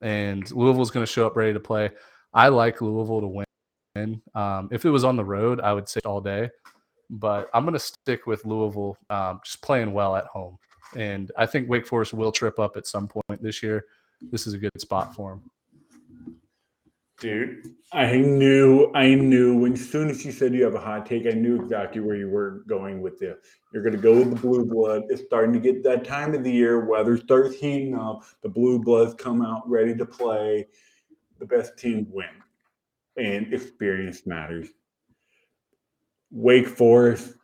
and 0.00 0.50
Louisville's 0.50 0.90
going 0.90 1.06
to 1.06 1.12
show 1.12 1.26
up 1.26 1.36
ready 1.36 1.52
to 1.52 1.60
play. 1.60 1.90
I 2.32 2.48
like 2.48 2.80
Louisville 2.80 3.20
to 3.20 3.26
win. 3.26 4.22
Um, 4.34 4.68
if 4.70 4.84
it 4.84 4.90
was 4.90 5.04
on 5.04 5.16
the 5.16 5.24
road, 5.24 5.60
I 5.60 5.72
would 5.72 5.88
say 5.88 6.00
all 6.04 6.20
day, 6.20 6.48
but 7.10 7.50
I'm 7.52 7.64
going 7.64 7.74
to 7.74 7.78
stick 7.80 8.26
with 8.26 8.44
Louisville 8.44 8.96
um, 9.10 9.40
just 9.44 9.60
playing 9.62 9.92
well 9.92 10.16
at 10.16 10.26
home. 10.26 10.56
And 10.96 11.30
I 11.36 11.46
think 11.46 11.68
Wake 11.68 11.86
Forest 11.86 12.14
will 12.14 12.32
trip 12.32 12.58
up 12.58 12.76
at 12.76 12.86
some 12.86 13.08
point 13.08 13.42
this 13.42 13.62
year. 13.62 13.84
This 14.30 14.46
is 14.46 14.54
a 14.54 14.58
good 14.58 14.70
spot 14.78 15.14
for 15.14 15.30
them. 15.30 15.50
Dude, 17.20 17.74
I 17.92 18.16
knew, 18.16 18.90
I 18.94 19.14
knew 19.14 19.58
when 19.58 19.74
as 19.74 19.86
soon 19.86 20.08
as 20.08 20.24
you 20.24 20.32
said 20.32 20.54
you 20.54 20.64
have 20.64 20.74
a 20.74 20.80
hot 20.80 21.04
take, 21.04 21.26
I 21.26 21.32
knew 21.32 21.60
exactly 21.60 22.00
where 22.00 22.16
you 22.16 22.30
were 22.30 22.62
going 22.66 23.02
with 23.02 23.18
this. 23.18 23.36
You're 23.74 23.82
going 23.82 23.94
to 23.94 24.00
go 24.00 24.16
with 24.16 24.30
the 24.30 24.36
blue 24.36 24.64
blood. 24.64 25.02
It's 25.10 25.22
starting 25.22 25.52
to 25.52 25.60
get 25.60 25.82
that 25.84 26.04
time 26.04 26.32
of 26.32 26.44
the 26.44 26.50
year. 26.50 26.86
Weather 26.86 27.18
starts 27.18 27.56
heating 27.56 27.94
up. 27.94 28.22
The 28.42 28.48
blue 28.48 28.78
bloods 28.78 29.14
come 29.14 29.42
out 29.42 29.68
ready 29.68 29.94
to 29.96 30.06
play. 30.06 30.66
The 31.38 31.44
best 31.44 31.76
teams 31.76 32.08
win, 32.10 32.26
and 33.18 33.52
experience 33.52 34.26
matters. 34.26 34.68
Wake 36.30 36.68
Forest 36.68 37.34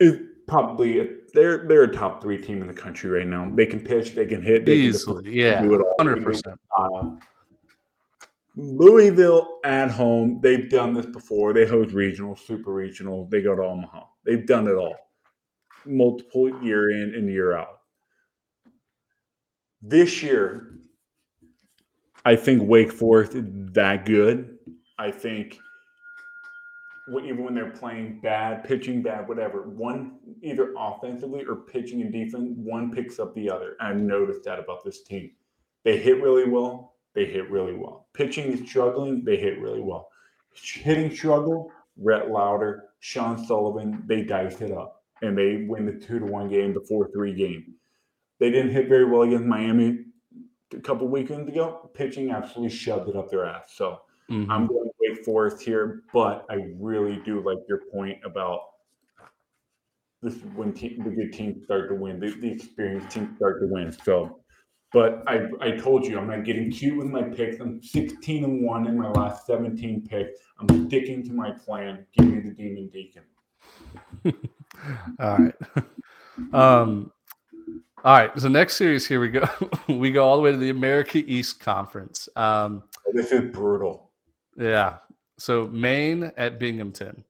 is 0.00 0.18
probably 0.46 1.00
a, 1.00 1.06
they're 1.34 1.66
they're 1.66 1.84
a 1.84 1.92
top 1.92 2.22
three 2.22 2.40
team 2.40 2.60
in 2.60 2.68
the 2.68 2.74
country 2.74 3.10
right 3.10 3.26
now. 3.26 3.50
They 3.54 3.66
can 3.66 3.80
pitch, 3.80 4.14
they 4.14 4.26
can 4.26 4.42
hit, 4.42 4.66
they 4.66 4.74
Easily, 4.74 5.24
can 5.24 5.32
yeah, 5.32 5.62
do 5.62 5.74
it 5.74 5.80
all. 5.80 5.94
hundred 5.98 6.22
percent. 6.22 6.60
Uh, 6.76 7.10
Louisville 8.54 9.60
at 9.64 9.90
home, 9.90 10.38
they've 10.42 10.68
done 10.68 10.92
this 10.92 11.06
before. 11.06 11.54
They 11.54 11.66
host 11.66 11.94
regional, 11.94 12.36
super 12.36 12.72
regional. 12.72 13.26
They 13.30 13.40
go 13.40 13.56
to 13.56 13.62
Omaha. 13.62 14.04
They've 14.26 14.46
done 14.46 14.68
it 14.68 14.74
all, 14.74 14.94
multiple 15.86 16.62
year 16.62 16.90
in 16.90 17.14
and 17.14 17.30
year 17.30 17.56
out. 17.56 17.78
This 19.80 20.22
year, 20.22 20.74
I 22.26 22.36
think 22.36 22.62
Wake 22.62 22.92
Forest 22.92 23.34
is 23.34 23.44
that 23.72 24.04
good. 24.04 24.58
I 24.98 25.10
think 25.10 25.58
even 27.24 27.44
when 27.44 27.54
they're 27.54 27.70
playing 27.70 28.20
bad, 28.20 28.64
pitching 28.64 29.02
bad, 29.02 29.28
whatever, 29.28 29.62
one 29.62 30.18
either 30.42 30.72
offensively 30.78 31.44
or 31.44 31.56
pitching 31.56 32.00
and 32.00 32.12
defense, 32.12 32.50
one 32.56 32.92
picks 32.92 33.18
up 33.18 33.34
the 33.34 33.50
other. 33.50 33.76
I've 33.80 33.96
noticed 33.96 34.44
that 34.44 34.58
about 34.58 34.84
this 34.84 35.02
team. 35.02 35.32
They 35.84 35.98
hit 35.98 36.22
really 36.22 36.48
well. 36.48 36.94
They 37.14 37.26
hit 37.26 37.50
really 37.50 37.74
well. 37.74 38.06
Pitching 38.12 38.52
is 38.52 38.68
struggling. 38.68 39.24
They 39.24 39.36
hit 39.36 39.58
really 39.60 39.80
well. 39.80 40.08
Hitting 40.54 41.14
struggle. 41.14 41.72
Rhett 41.96 42.30
Lauder, 42.30 42.84
Sean 43.00 43.44
Sullivan, 43.44 44.02
they 44.06 44.22
diced 44.22 44.62
it 44.62 44.72
up 44.72 45.02
and 45.20 45.36
they 45.36 45.66
win 45.68 45.84
the 45.84 45.92
two 45.92 46.18
to 46.18 46.24
one 46.24 46.48
game, 46.48 46.72
the 46.72 46.80
four 46.80 47.10
three 47.12 47.34
game. 47.34 47.74
They 48.38 48.50
didn't 48.50 48.72
hit 48.72 48.88
very 48.88 49.04
well 49.04 49.22
against 49.22 49.44
Miami 49.44 50.06
a 50.72 50.80
couple 50.80 51.06
weekends 51.08 51.48
ago. 51.48 51.90
Pitching 51.94 52.30
absolutely 52.30 52.74
shoved 52.74 53.10
it 53.10 53.16
up 53.16 53.30
their 53.30 53.44
ass. 53.44 53.74
So 53.74 54.00
Mhm. 54.30 54.46
I'm 54.48 54.68
to 54.68 54.81
Wake 55.12 55.24
Forest 55.24 55.62
here, 55.62 56.02
but 56.12 56.44
I 56.50 56.66
really 56.78 57.20
do 57.24 57.40
like 57.40 57.58
your 57.68 57.80
point 57.92 58.18
about 58.24 58.60
this 60.22 60.34
when 60.54 60.72
te- 60.72 61.00
the 61.02 61.10
good 61.10 61.32
teams 61.32 61.64
start 61.64 61.88
to 61.88 61.94
win, 61.96 62.20
the, 62.20 62.30
the 62.30 62.50
experienced 62.50 63.10
teams 63.10 63.36
start 63.36 63.60
to 63.60 63.66
win. 63.66 63.92
So, 64.04 64.38
but 64.92 65.22
I, 65.26 65.48
I 65.60 65.72
told 65.72 66.06
you 66.06 66.18
I'm 66.18 66.28
not 66.28 66.44
getting 66.44 66.70
cute 66.70 66.96
with 66.96 67.08
my 67.08 67.22
picks. 67.22 67.60
I'm 67.60 67.82
16 67.82 68.44
and 68.44 68.62
one 68.64 68.86
in 68.86 68.96
my 68.96 69.10
last 69.10 69.46
17 69.46 70.06
picks. 70.08 70.38
I'm 70.60 70.86
sticking 70.86 71.24
to 71.24 71.32
my 71.32 71.50
plan. 71.50 72.06
Give 72.16 72.26
me 72.26 72.40
the 72.40 72.50
Demon 72.50 72.88
Deacon. 72.92 73.22
All 75.20 75.38
right. 75.38 75.54
Um, 76.54 77.12
all 78.04 78.14
right. 78.14 78.30
So 78.40 78.48
next 78.48 78.76
series 78.76 79.06
here 79.06 79.20
we 79.20 79.28
go. 79.28 79.46
we 79.88 80.10
go 80.10 80.24
all 80.24 80.36
the 80.36 80.42
way 80.42 80.50
to 80.50 80.56
the 80.56 80.70
America 80.70 81.18
East 81.18 81.60
Conference. 81.60 82.26
Um, 82.36 82.82
This 83.12 83.32
is 83.32 83.52
brutal. 83.52 84.10
yeah. 84.56 84.96
So 85.42 85.66
Maine 85.66 86.30
at 86.36 86.60
Binghamton. 86.60 87.24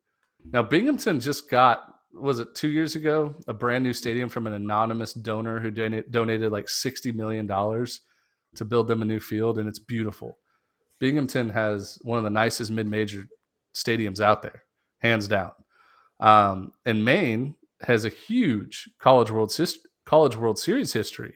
Now 0.52 0.62
Binghamton 0.62 1.18
just 1.18 1.48
got 1.48 1.94
was 2.12 2.40
it 2.40 2.54
two 2.54 2.68
years 2.68 2.94
ago 2.94 3.34
a 3.48 3.54
brand 3.54 3.82
new 3.82 3.94
stadium 3.94 4.28
from 4.28 4.46
an 4.46 4.52
anonymous 4.52 5.14
donor 5.14 5.58
who 5.58 5.70
dona- 5.70 6.02
donated 6.02 6.52
like 6.52 6.68
sixty 6.68 7.10
million 7.10 7.46
dollars 7.46 8.02
to 8.56 8.66
build 8.66 8.86
them 8.86 9.00
a 9.00 9.06
new 9.06 9.18
field, 9.18 9.58
and 9.58 9.66
it's 9.66 9.78
beautiful. 9.78 10.36
Binghamton 11.00 11.48
has 11.48 11.98
one 12.02 12.18
of 12.18 12.24
the 12.24 12.28
nicest 12.28 12.70
mid-major 12.70 13.26
stadiums 13.74 14.20
out 14.20 14.42
there, 14.42 14.62
hands 14.98 15.26
down. 15.26 15.52
Um, 16.20 16.74
and 16.84 17.02
Maine 17.02 17.54
has 17.80 18.04
a 18.04 18.10
huge 18.10 18.90
college 18.98 19.30
world 19.30 19.58
college 20.04 20.36
World 20.36 20.58
Series 20.58 20.92
history. 20.92 21.32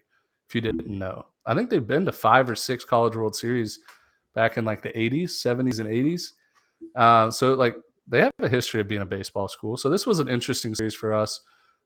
If 0.46 0.54
you 0.54 0.60
didn't 0.60 0.88
know, 0.88 1.24
I 1.46 1.54
think 1.54 1.70
they've 1.70 1.86
been 1.86 2.04
to 2.04 2.12
five 2.12 2.50
or 2.50 2.54
six 2.54 2.84
college 2.84 3.16
World 3.16 3.34
Series 3.34 3.78
back 4.34 4.58
in 4.58 4.66
like 4.66 4.82
the 4.82 4.90
80s, 4.90 5.30
70s, 5.30 5.80
and 5.80 5.88
80s. 5.88 6.32
Uh, 6.96 7.30
so 7.30 7.54
like 7.54 7.76
they 8.08 8.20
have 8.20 8.32
a 8.38 8.48
history 8.48 8.80
of 8.80 8.88
being 8.88 9.02
a 9.02 9.06
baseball 9.06 9.48
school. 9.48 9.76
So 9.76 9.90
this 9.90 10.06
was 10.06 10.18
an 10.18 10.28
interesting 10.28 10.74
series 10.74 10.94
for 10.94 11.12
us. 11.12 11.40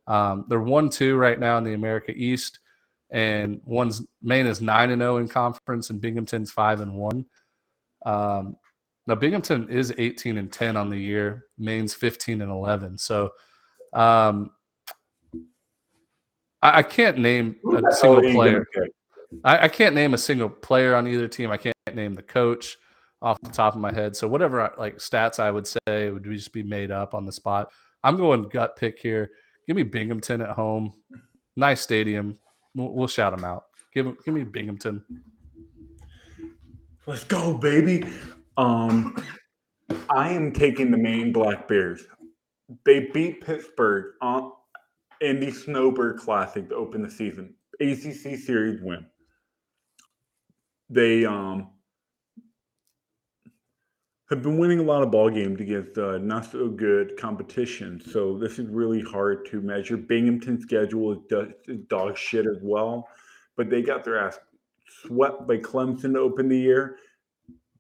Um, 0.07 0.45
they're 0.49 0.61
one 0.61 0.89
two 0.89 1.17
right 1.17 1.39
now 1.39 1.59
in 1.59 1.65
the 1.65 1.75
America 1.75 2.13
East, 2.13 2.61
and 3.11 3.61
one's 3.65 4.03
Maine 4.23 4.47
is 4.47 4.61
nine 4.61 4.91
and 4.91 5.03
zero 5.03 5.19
in 5.19 5.29
conference, 5.29 5.91
and 5.91 6.01
Binghamton's 6.01 6.53
five 6.53 6.81
and 6.81 6.95
one. 6.95 7.27
Um, 8.07 8.57
now 9.07 9.15
Binghamton 9.17 9.69
is 9.69 9.93
eighteen 9.99 10.39
and 10.39 10.53
ten 10.53 10.77
on 10.77 10.91
the 10.91 10.99
year. 10.99 11.47
Maine's 11.59 11.95
fifteen 11.95 12.43
and 12.43 12.51
eleven. 12.51 12.97
So 12.97 13.31
um, 13.93 14.53
I, 16.63 16.79
I 16.79 16.83
can't 16.83 17.19
name 17.19 17.57
a 17.65 17.93
single 17.93 18.19
are 18.19 18.25
you 18.25 18.33
gonna 18.33 18.35
player. 18.35 18.67
I, 19.45 19.65
I 19.65 19.69
can't 19.69 19.95
name 19.95 20.15
a 20.15 20.19
single 20.19 20.49
player 20.49 20.95
on 20.95 21.07
either 21.07 21.29
team. 21.29 21.51
I 21.51 21.57
can't 21.57 21.75
name 21.95 22.15
the 22.15 22.23
coach 22.23 22.77
off 23.23 23.41
the 23.43 23.51
top 23.51 23.75
of 23.75 23.81
my 23.81 23.93
head. 23.93 24.17
So 24.17 24.27
whatever 24.29 24.73
like 24.79 24.97
stats 24.97 25.39
I 25.39 25.51
would 25.51 25.67
say 25.67 26.11
would 26.11 26.25
just 26.25 26.53
be 26.53 26.63
made 26.63 26.91
up 26.91 27.15
on 27.15 27.27
the 27.27 27.33
spot. 27.33 27.71
I'm 28.03 28.17
going 28.17 28.49
gut 28.49 28.77
pick 28.77 28.99
here. 28.99 29.31
Give 29.67 29.77
me 29.77 29.83
Binghamton 29.83 30.41
at 30.41 30.51
home. 30.51 30.95
Nice 31.57 31.81
stadium. 31.81 32.39
We'll, 32.75 32.93
we'll 32.93 33.09
shout 33.09 33.37
them 33.37 33.45
out. 33.45 33.65
Give 33.95 34.07
give 34.25 34.35
me 34.35 34.45
Binghamton. 34.45 35.05
Let's 37.07 37.25
go, 37.25 37.55
baby. 37.55 38.05
Um, 38.57 39.17
I 40.09 40.31
am 40.31 40.53
taking 40.53 40.91
the 40.91 40.97
Maine 40.97 41.33
Black 41.33 41.67
Bears. 41.67 42.07
They 42.85 43.09
beat 43.13 43.45
Pittsburgh 43.45 44.15
on, 44.23 44.53
in 45.21 45.41
the 45.41 45.51
Snowbird 45.51 46.19
Classic 46.19 46.69
to 46.69 46.75
open 46.75 47.03
the 47.03 47.11
season. 47.11 47.55
ACC 47.81 48.39
series 48.39 48.81
win. 48.83 49.07
They 50.89 51.25
um 51.25 51.71
have 54.31 54.43
been 54.43 54.59
winning 54.59 54.79
a 54.79 54.83
lot 54.83 55.03
of 55.03 55.11
ball 55.11 55.29
games 55.29 55.61
against 55.61 55.99
uh, 55.99 56.19
not 56.19 56.51
so 56.51 56.69
good 56.69 57.17
competition. 57.17 58.01
So 58.13 58.39
this 58.39 58.61
is 58.61 58.69
really 58.69 59.03
hard 59.03 59.45
to 59.51 59.61
measure. 59.61 59.97
Binghamton's 59.97 60.63
schedule 60.63 61.13
is, 61.13 61.19
do- 61.29 61.53
is 61.67 61.81
dog 61.89 62.17
shit 62.17 62.47
as 62.47 62.59
well, 62.63 63.09
but 63.57 63.69
they 63.69 63.83
got 63.83 64.05
their 64.05 64.19
ass 64.19 64.39
swept 65.03 65.49
by 65.49 65.57
Clemson 65.57 66.15
to 66.15 66.21
open 66.21 66.49
the 66.49 66.59
year. 66.59 66.99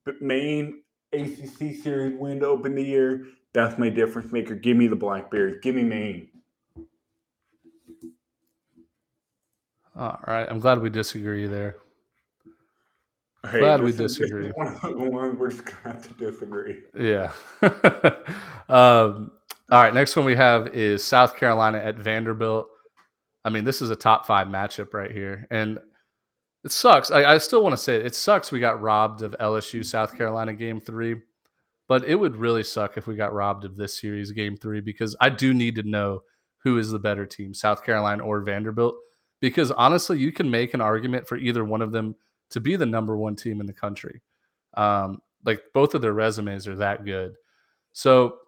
But 0.05 0.21
Maine 0.21 0.83
ACC 1.13 1.77
series 1.83 2.19
win 2.19 2.41
to 2.41 2.47
open 2.47 2.75
the 2.75 2.83
year. 2.83 3.27
That's 3.53 3.79
my 3.79 3.89
difference 3.89 4.33
maker. 4.33 4.57
Give 4.57 4.77
me 4.77 4.89
the 4.89 4.97
Black 4.97 5.31
Bears. 5.31 5.59
Give 5.63 5.77
me 5.77 5.85
Maine. 5.85 6.29
All 9.97 10.19
right. 10.27 10.49
I'm 10.49 10.59
glad 10.59 10.81
we 10.81 10.91
disagree 10.91 11.47
there. 11.47 11.77
Hey, 13.49 13.61
Glad 13.61 13.83
we 13.83 13.91
this 13.93 14.13
is- 14.13 14.19
this 14.19 14.31
is 14.31 14.31
disagree. 14.31 14.51
One 14.51 15.13
ones 15.13 15.39
we're 15.39 15.51
just 15.51 15.65
gonna 15.65 15.79
have 15.85 16.07
to 16.07 16.15
disagree. 16.15 16.83
Yeah. 16.99 17.33
um, 18.69 19.33
all 19.71 19.83
right. 19.83 19.95
Next 19.95 20.15
one 20.17 20.27
we 20.27 20.37
have 20.37 20.69
is 20.69 21.03
South 21.03 21.37
Carolina 21.37 21.79
at 21.79 21.97
Vanderbilt. 21.97 22.69
I 23.45 23.51
mean, 23.51 23.65
this 23.65 23.81
is 23.81 23.91
a 23.91 23.97
top 23.97 24.27
five 24.27 24.49
matchup 24.49 24.93
right 24.93 25.11
here. 25.11 25.47
And 25.51 25.79
it 26.65 26.73
sucks. 26.73 27.11
I, 27.11 27.25
I 27.25 27.39
still 27.39 27.63
want 27.63 27.73
to 27.73 27.79
say 27.79 27.97
it. 27.97 28.05
it 28.07 28.15
sucks 28.15 28.53
we 28.53 28.61
got 28.61 28.83
robbed 28.83 29.23
of 29.23 29.35
LSU 29.41 29.85
South 29.85 30.17
Carolina 30.19 30.53
game 30.53 30.79
three, 30.79 31.17
but 31.89 32.05
it 32.05 32.17
would 32.17 32.37
really 32.37 32.63
suck 32.63 32.99
if 32.99 33.07
we 33.07 33.17
got 33.17 33.33
robbed 33.33 33.65
of 33.65 33.77
this 33.77 33.99
series 33.99 34.31
game 34.33 34.59
three 34.59 34.83
because 34.83 35.17
I 35.23 35.31
do 35.31 35.55
need 35.55 35.77
to 35.77 35.83
know 35.83 36.23
who 36.63 36.77
is 36.77 36.91
the 36.91 36.99
better 36.99 37.25
team, 37.25 37.55
South 37.55 37.83
Carolina 37.83 38.23
or 38.23 38.43
Vanderbilt. 38.43 38.97
Because 39.41 39.71
honestly, 39.71 40.19
you 40.19 40.33
can 40.33 40.51
make 40.51 40.75
an 40.75 40.83
argument 40.83 41.27
for 41.27 41.39
either 41.39 41.65
one 41.65 41.81
of 41.81 41.93
them 41.93 42.15
to 42.51 42.61
be 42.61 42.77
the 42.77 42.87
number 42.87 43.17
one 43.17 43.37
team 43.37 43.61
in 43.61 43.67
the 43.67 43.73
country. 43.73 44.23
Um, 44.75 45.21
like 45.45 45.63
both 45.75 45.95
of 45.95 46.03
their 46.03 46.13
resumes 46.13 46.69
are 46.69 46.77
that 46.77 47.05
good. 47.05 47.35
So, 47.93 48.39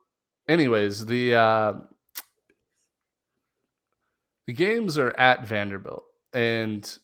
anyways, 0.48 1.06
the 1.06 1.34
uh, 1.34 1.72
the 4.46 4.52
games 4.52 4.98
are 4.98 5.16
at 5.18 5.46
Vanderbilt, 5.46 6.04
and 6.32 6.98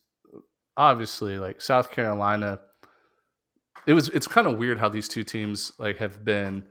obviously, 0.77 1.39
like 1.39 1.61
South 1.61 1.91
Carolina, 1.91 2.61
it 3.87 3.95
was 3.95 4.09
it's 4.11 4.29
kind 4.29 4.47
of 4.47 4.59
weird 4.59 4.79
how 4.79 4.89
these 4.89 5.09
two 5.09 5.25
teams 5.25 5.73
like 5.79 5.99
have 5.99 6.25
been 6.25 6.65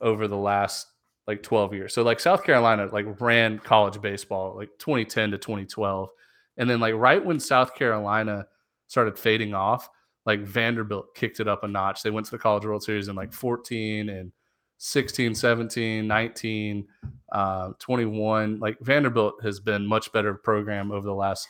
over 0.00 0.28
the 0.28 0.36
last 0.36 0.86
like 1.26 1.42
12 1.42 1.74
years. 1.74 1.94
So 1.94 2.02
like 2.02 2.20
South 2.20 2.44
Carolina 2.44 2.88
like 2.92 3.20
ran 3.20 3.58
college 3.58 4.00
baseball 4.00 4.54
like 4.56 4.68
2010 4.78 5.30
to 5.30 5.38
2012. 5.38 6.10
And 6.56 6.68
then 6.68 6.80
like 6.80 6.94
right 6.94 7.24
when 7.24 7.40
South 7.40 7.74
Carolina 7.74 8.46
started 8.86 9.18
fading 9.18 9.54
off, 9.54 9.88
like 10.26 10.40
Vanderbilt 10.40 11.14
kicked 11.14 11.40
it 11.40 11.48
up 11.48 11.64
a 11.64 11.68
notch. 11.68 12.02
They 12.02 12.10
went 12.10 12.26
to 12.26 12.32
the 12.32 12.38
College 12.38 12.64
World 12.64 12.82
Series 12.82 13.08
in 13.08 13.16
like 13.16 13.32
14 13.32 14.08
and 14.08 14.32
16, 14.78 15.34
17, 15.34 16.06
19, 16.06 16.86
uh, 17.32 17.70
21. 17.78 18.58
Like 18.58 18.78
Vanderbilt 18.80 19.42
has 19.42 19.60
been 19.60 19.86
much 19.86 20.12
better 20.12 20.34
program 20.34 20.92
over 20.92 21.06
the 21.06 21.14
last 21.14 21.48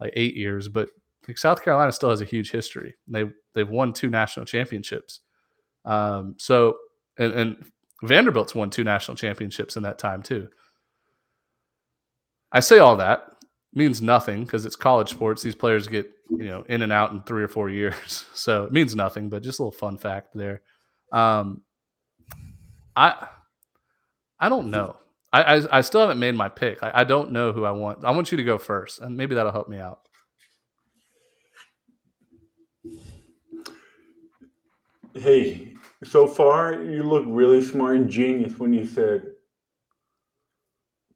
like 0.00 0.12
eight 0.16 0.36
years, 0.36 0.68
but 0.68 0.88
like 1.28 1.38
South 1.38 1.62
Carolina 1.62 1.92
still 1.92 2.10
has 2.10 2.20
a 2.20 2.26
huge 2.26 2.50
history. 2.50 2.94
They 3.08 3.24
they've 3.54 3.68
won 3.68 3.92
two 3.92 4.10
national 4.10 4.46
championships. 4.46 5.20
Um, 5.84 6.34
so 6.38 6.76
and, 7.18 7.32
and 7.32 7.64
Vanderbilt's 8.02 8.54
won 8.54 8.70
two 8.70 8.84
national 8.84 9.16
championships 9.16 9.76
in 9.76 9.82
that 9.84 9.98
time 9.98 10.22
too. 10.22 10.48
I 12.52 12.60
say 12.60 12.78
all 12.78 12.96
that 12.96 13.26
means 13.72 14.00
nothing 14.00 14.44
because 14.44 14.64
it's 14.64 14.76
college 14.76 15.10
sports. 15.10 15.42
These 15.42 15.56
players 15.56 15.88
get 15.88 16.10
you 16.30 16.44
know 16.44 16.64
in 16.68 16.82
and 16.82 16.92
out 16.92 17.12
in 17.12 17.22
three 17.22 17.42
or 17.42 17.48
four 17.48 17.70
years, 17.70 18.24
so 18.34 18.64
it 18.64 18.72
means 18.72 18.94
nothing. 18.94 19.28
But 19.28 19.42
just 19.42 19.58
a 19.58 19.62
little 19.62 19.78
fun 19.78 19.98
fact 19.98 20.28
there. 20.34 20.62
Um, 21.12 21.62
I 22.96 23.28
I 24.38 24.48
don't 24.48 24.70
know. 24.70 24.96
I, 25.32 25.56
I, 25.56 25.78
I 25.78 25.80
still 25.80 26.00
haven't 26.00 26.20
made 26.20 26.36
my 26.36 26.48
pick. 26.48 26.82
I, 26.82 26.92
I 26.94 27.04
don't 27.04 27.32
know 27.32 27.52
who 27.52 27.64
I 27.64 27.72
want. 27.72 28.04
I 28.04 28.12
want 28.12 28.30
you 28.30 28.36
to 28.36 28.44
go 28.44 28.56
first, 28.56 29.00
and 29.00 29.16
maybe 29.16 29.34
that'll 29.34 29.52
help 29.52 29.68
me 29.68 29.78
out. 29.78 30.00
Hey, 35.14 35.74
so 36.04 36.26
far 36.26 36.82
you 36.82 37.02
look 37.02 37.24
really 37.26 37.64
smart 37.64 37.96
and 37.96 38.08
genius 38.10 38.58
when 38.58 38.72
you 38.72 38.86
said 38.86 39.22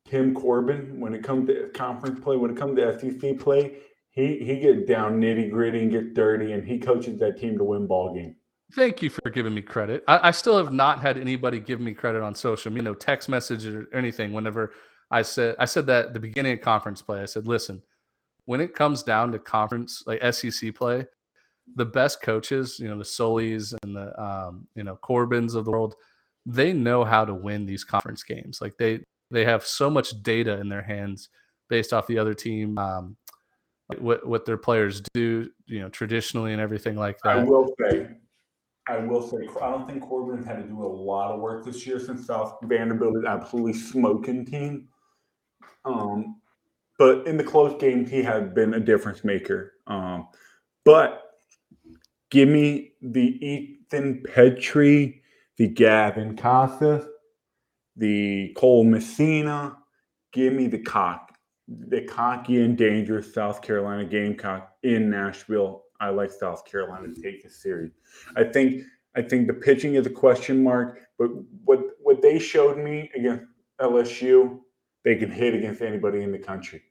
Tim 0.05 0.35
Corbin. 0.35 0.99
When 0.99 1.15
it 1.15 1.23
comes 1.23 1.49
to 1.49 1.69
conference 1.75 2.19
play, 2.21 2.37
when 2.37 2.51
it 2.51 2.57
comes 2.57 2.77
to 2.77 2.99
SEC 2.99 3.39
play, 3.39 3.79
he 4.19 4.39
he 4.45 4.59
gets 4.59 4.85
down 4.85 5.21
nitty 5.21 5.49
gritty 5.49 5.83
and 5.83 5.93
gets 5.93 6.13
dirty, 6.13 6.53
and 6.53 6.67
he 6.67 6.79
coaches 6.79 7.21
that 7.21 7.39
team 7.39 7.57
to 7.57 7.63
win 7.63 7.87
ball 7.87 8.13
game. 8.13 8.35
Thank 8.75 9.01
you 9.01 9.11
for 9.11 9.31
giving 9.31 9.55
me 9.55 9.63
credit. 9.63 10.03
I, 10.09 10.29
I, 10.29 10.31
still 10.33 10.59
have 10.59 10.75
not 10.75 11.01
had 11.01 11.17
anybody 11.17 11.59
give 11.59 11.81
me 11.81 11.95
credit 11.95 12.21
on 12.21 12.35
social, 12.35 12.71
you 12.71 12.83
know, 12.83 12.93
text 12.93 13.29
message 13.29 13.65
or 13.65 13.87
anything. 13.95 14.33
Whenever 14.33 14.73
I 15.11 15.23
said 15.23 15.55
I 15.61 15.65
said 15.67 15.87
that 15.87 16.07
at 16.07 16.15
the 16.15 16.21
beginning 16.21 16.55
of 16.55 16.61
conference 16.61 17.01
play, 17.01 17.23
I 17.23 17.27
said, 17.27 17.47
listen, 17.47 17.81
when 18.45 18.61
it 18.61 18.75
comes 18.75 19.05
down 19.05 19.31
to 19.33 19.39
conference 19.39 20.03
like 20.05 20.21
SEC 20.35 20.75
play, 20.75 21.07
the 21.77 21.87
best 21.87 22.21
coaches, 22.21 22.81
you 22.81 22.89
know, 22.89 22.99
the 22.99 23.05
Sullys 23.05 23.73
and 23.85 23.95
the 23.95 24.21
um, 24.21 24.67
you 24.75 24.83
know 24.83 24.97
Corbins 24.97 25.55
of 25.55 25.65
the 25.65 25.71
world, 25.71 25.95
they 26.45 26.73
know 26.73 27.05
how 27.05 27.25
to 27.25 27.35
win 27.35 27.67
these 27.67 27.85
conference 27.85 28.25
games. 28.25 28.61
Like 28.61 28.77
they 28.79 29.01
they 29.31 29.45
have 29.45 29.65
so 29.65 29.89
much 29.89 30.23
data 30.25 30.59
in 30.59 30.69
their 30.69 30.83
hands 30.83 31.29
based 31.69 31.93
off 31.93 32.09
the 32.09 32.19
other 32.19 32.35
team, 32.35 32.79
um, 32.79 33.17
what 33.99 34.27
what 34.27 34.45
their 34.45 34.57
players 34.57 35.03
do, 35.15 35.49
you 35.67 35.81
know, 35.81 35.89
traditionally 35.89 36.53
and 36.53 36.61
everything 36.61 36.97
like 36.97 37.19
that. 37.25 37.39
I 37.39 37.43
will 37.45 37.73
say 37.81 38.09
I 38.89 38.97
will 38.99 39.23
say, 39.23 39.47
I 39.61 39.71
don't 39.71 39.87
think 39.87 40.03
Corbin 40.03 40.43
had 40.43 40.57
to 40.57 40.63
do 40.63 40.83
a 40.83 40.87
lot 40.87 41.31
of 41.31 41.41
work 41.41 41.65
this 41.65 41.87
year 41.87 42.01
since 42.01 42.27
South 42.27 42.57
Vanderbilt 42.63 43.19
is 43.19 43.25
absolutely 43.25 43.75
smoking 43.75 44.47
team. 44.47 44.89
Um, 45.85 46.41
but 46.99 47.27
in 47.27 47.37
the 47.37 47.45
close 47.45 47.79
games, 47.79 48.11
he 48.11 48.23
has 48.23 48.49
been 48.55 48.75
a 48.75 48.81
difference 48.81 49.25
maker. 49.25 49.75
Um, 49.87 50.29
but 50.87 51.23
give 52.31 52.49
me 52.49 52.93
the 53.03 53.45
Ethan 53.47 54.23
Petry, 54.27 55.21
the 55.59 55.69
Gavin 55.69 56.35
Casas, 56.35 57.05
the 57.95 58.55
Cole 58.57 58.85
Messina. 58.85 59.77
Give 60.33 60.55
me 60.55 60.67
the 60.67 60.79
cock, 60.79 61.28
the 61.69 62.03
cocky 62.03 62.63
and 62.63 62.77
dangerous 62.77 63.33
South 63.33 63.61
Carolina 63.61 64.05
Gamecock 64.05 64.73
in 64.83 65.11
Nashville 65.11 65.85
I 66.01 66.11
like 66.11 66.31
South 66.31 66.65
Carolina 66.65 67.13
to 67.13 67.21
take 67.21 67.43
this 67.43 67.61
series. 67.61 67.93
I 68.37 68.45
think 68.45 68.85
I 69.17 69.23
think 69.23 69.47
the 69.47 69.55
pitching 69.55 69.95
is 69.95 70.07
a 70.07 70.11
question 70.11 70.63
mark, 70.63 71.01
but 71.19 71.31
what 71.65 71.81
what 72.01 72.23
they 72.23 72.39
showed 72.39 72.79
me 72.79 73.11
against 73.15 73.45
LSU, 73.81 74.61
they 75.05 75.17
can 75.17 75.31
hit 75.31 75.55
against 75.55 75.83
anybody 75.83 76.23
in 76.23 76.33
the 76.33 76.39
country. 76.39 76.83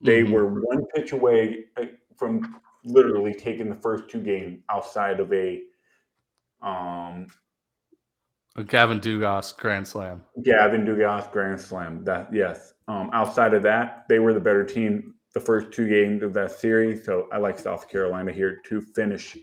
They 0.00 0.22
mm-hmm. 0.22 0.32
were 0.32 0.60
one 0.62 0.86
pitch 0.94 1.12
away 1.12 1.64
uh, 1.76 1.86
from 2.16 2.60
literally 2.84 3.34
taking 3.34 3.68
the 3.68 3.76
first 3.76 4.08
two 4.08 4.20
games 4.20 4.60
outside 4.70 5.20
of 5.20 5.32
a 5.32 5.62
um 6.62 7.26
a 8.56 8.64
Gavin 8.64 9.00
Dugas 9.00 9.56
grand 9.56 9.86
slam. 9.86 10.22
Gavin 10.42 10.84
Dugas 10.84 11.30
grand 11.32 11.60
slam. 11.60 12.04
That 12.04 12.32
yes. 12.32 12.74
Um, 12.88 13.10
outside 13.12 13.54
of 13.54 13.62
that, 13.62 14.04
they 14.08 14.18
were 14.18 14.34
the 14.34 14.40
better 14.40 14.64
team 14.64 15.14
the 15.32 15.40
first 15.40 15.72
two 15.72 15.88
games 15.88 16.22
of 16.22 16.32
that 16.34 16.50
series. 16.50 17.04
So 17.04 17.28
I 17.32 17.38
like 17.38 17.58
South 17.58 17.88
Carolina 17.88 18.32
here 18.32 18.60
to 18.66 18.80
finish 18.80 19.36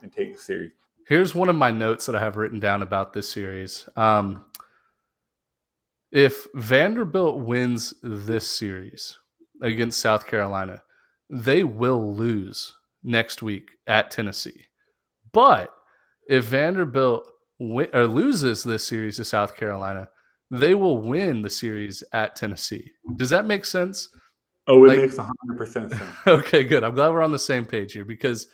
and 0.00 0.12
take 0.12 0.36
the 0.36 0.42
series. 0.42 0.72
Here's 1.06 1.34
one 1.34 1.48
of 1.48 1.56
my 1.56 1.70
notes 1.70 2.06
that 2.06 2.16
I 2.16 2.20
have 2.20 2.36
written 2.36 2.60
down 2.60 2.82
about 2.82 3.12
this 3.12 3.30
series. 3.30 3.88
Um, 3.96 4.44
if 6.12 6.46
Vanderbilt 6.54 7.40
wins 7.40 7.92
this 8.02 8.48
series 8.48 9.18
against 9.62 10.00
South 10.00 10.26
Carolina, 10.26 10.82
they 11.28 11.64
will 11.64 12.14
lose 12.14 12.74
next 13.02 13.42
week 13.42 13.70
at 13.86 14.10
Tennessee. 14.10 14.64
But 15.32 15.74
if 16.28 16.44
Vanderbilt 16.44 17.30
win, 17.58 17.88
or 17.92 18.06
loses 18.06 18.62
this 18.62 18.86
series 18.86 19.16
to 19.16 19.24
South 19.24 19.56
Carolina, 19.56 20.08
they 20.50 20.74
will 20.74 20.98
win 20.98 21.42
the 21.42 21.50
series 21.50 22.02
at 22.12 22.36
Tennessee. 22.36 22.90
Does 23.16 23.30
that 23.30 23.46
make 23.46 23.64
sense? 23.64 24.08
Oh, 24.66 24.84
it 24.84 24.88
like, 24.88 24.98
makes 24.98 25.16
100% 25.16 25.72
sense. 25.72 25.94
okay, 26.26 26.64
good. 26.64 26.84
I'm 26.84 26.94
glad 26.94 27.10
we're 27.10 27.22
on 27.22 27.32
the 27.32 27.38
same 27.38 27.64
page 27.64 27.92
here 27.92 28.04
because 28.04 28.48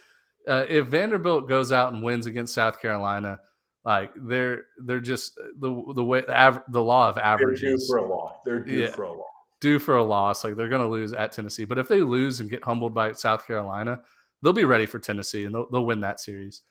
uh, 0.49 0.65
if 0.69 0.87
Vanderbilt 0.87 1.49
goes 1.49 1.73
out 1.73 1.93
and 1.93 2.03
wins 2.03 2.27
against 2.27 2.55
South 2.55 2.81
Carolina, 2.81 3.39
like 3.85 4.13
they're 4.17 4.65
they're 4.85 5.01
just 5.01 5.35
the 5.59 5.93
the 5.95 6.05
way 6.05 6.23
the, 6.23 6.35
av- 6.35 6.63
the 6.69 6.83
law 6.83 7.09
of 7.09 7.19
averages. 7.19 7.61
They're 7.61 7.77
due 7.77 7.87
for 7.87 7.97
a 7.99 8.07
loss. 8.07 8.35
They're 8.45 8.61
due 8.61 8.81
yeah, 8.81 8.91
for 8.93 9.03
a 9.03 9.13
loss. 9.13 9.27
Due 9.61 9.79
for 9.79 9.97
a 9.97 10.05
loss. 10.05 10.45
Like 10.45 10.57
they're 10.57 10.69
going 10.69 10.83
to 10.83 10.89
lose 10.89 11.13
at 11.13 11.33
Tennessee. 11.33 11.65
But 11.65 11.79
if 11.79 11.89
they 11.89 12.01
lose 12.01 12.41
and 12.41 12.49
get 12.49 12.65
humbled 12.65 12.95
by 12.95 13.13
South 13.13 13.47
Carolina, 13.47 14.01
they'll 14.43 14.53
be 14.53 14.65
ready 14.65 14.87
for 14.87 14.99
Tennessee 14.99 15.45
and 15.45 15.55
they'll, 15.55 15.69
they'll 15.71 15.85
win 15.85 16.01
that 16.01 16.21
series. 16.21 16.63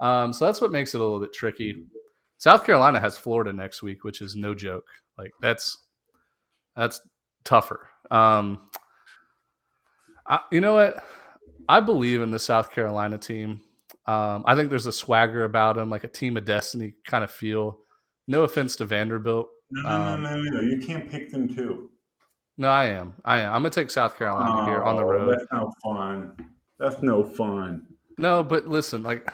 Um, 0.00 0.32
so 0.32 0.46
that's 0.46 0.60
what 0.60 0.72
makes 0.72 0.94
it 0.94 1.00
a 1.00 1.04
little 1.04 1.20
bit 1.20 1.32
tricky. 1.32 1.84
South 2.38 2.64
Carolina 2.64 2.98
has 2.98 3.18
Florida 3.18 3.52
next 3.52 3.82
week, 3.82 4.02
which 4.02 4.22
is 4.22 4.34
no 4.34 4.54
joke. 4.54 4.86
Like 5.18 5.32
that's 5.42 5.76
that's 6.74 7.00
tougher. 7.44 7.88
Um, 8.10 8.70
I, 10.26 10.40
you 10.50 10.60
know 10.60 10.74
what? 10.74 11.04
I 11.68 11.80
believe 11.80 12.22
in 12.22 12.30
the 12.30 12.38
South 12.38 12.72
Carolina 12.72 13.18
team. 13.18 13.60
Um, 14.06 14.42
I 14.46 14.54
think 14.54 14.70
there's 14.70 14.86
a 14.86 14.92
swagger 14.92 15.44
about 15.44 15.76
them, 15.76 15.90
like 15.90 16.04
a 16.04 16.08
team 16.08 16.36
of 16.36 16.44
destiny 16.44 16.94
kind 17.06 17.22
of 17.22 17.30
feel. 17.30 17.80
No 18.26 18.44
offense 18.44 18.76
to 18.76 18.86
Vanderbilt. 18.86 19.48
No, 19.70 19.82
no, 19.82 19.88
um, 19.88 20.22
no, 20.22 20.36
no, 20.36 20.50
no. 20.50 20.60
You 20.60 20.78
can't 20.78 21.08
pick 21.10 21.30
them 21.30 21.54
too. 21.54 21.90
No, 22.56 22.68
I 22.68 22.86
am. 22.86 23.14
I 23.24 23.40
am. 23.40 23.54
I'm 23.54 23.62
gonna 23.62 23.70
take 23.70 23.90
South 23.90 24.18
Carolina 24.18 24.62
oh, 24.62 24.64
here 24.64 24.82
on 24.82 24.96
the 24.96 25.02
oh, 25.02 25.06
road. 25.06 25.38
That's 25.38 25.52
no 25.52 25.72
fun. 25.82 26.32
That's 26.78 27.02
no 27.02 27.22
fun. 27.22 27.86
No, 28.18 28.42
but 28.42 28.66
listen, 28.66 29.02
like, 29.02 29.32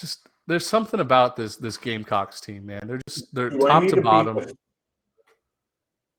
just 0.00 0.28
there's 0.46 0.66
something 0.66 1.00
about 1.00 1.36
this 1.36 1.56
this 1.56 1.76
Gamecocks 1.76 2.40
team, 2.40 2.66
man. 2.66 2.82
They're 2.86 3.00
just 3.08 3.34
they're 3.34 3.50
Do 3.50 3.58
top 3.58 3.84
to, 3.84 3.96
to 3.96 4.02
bottom. 4.02 4.36
Be, 4.38 4.52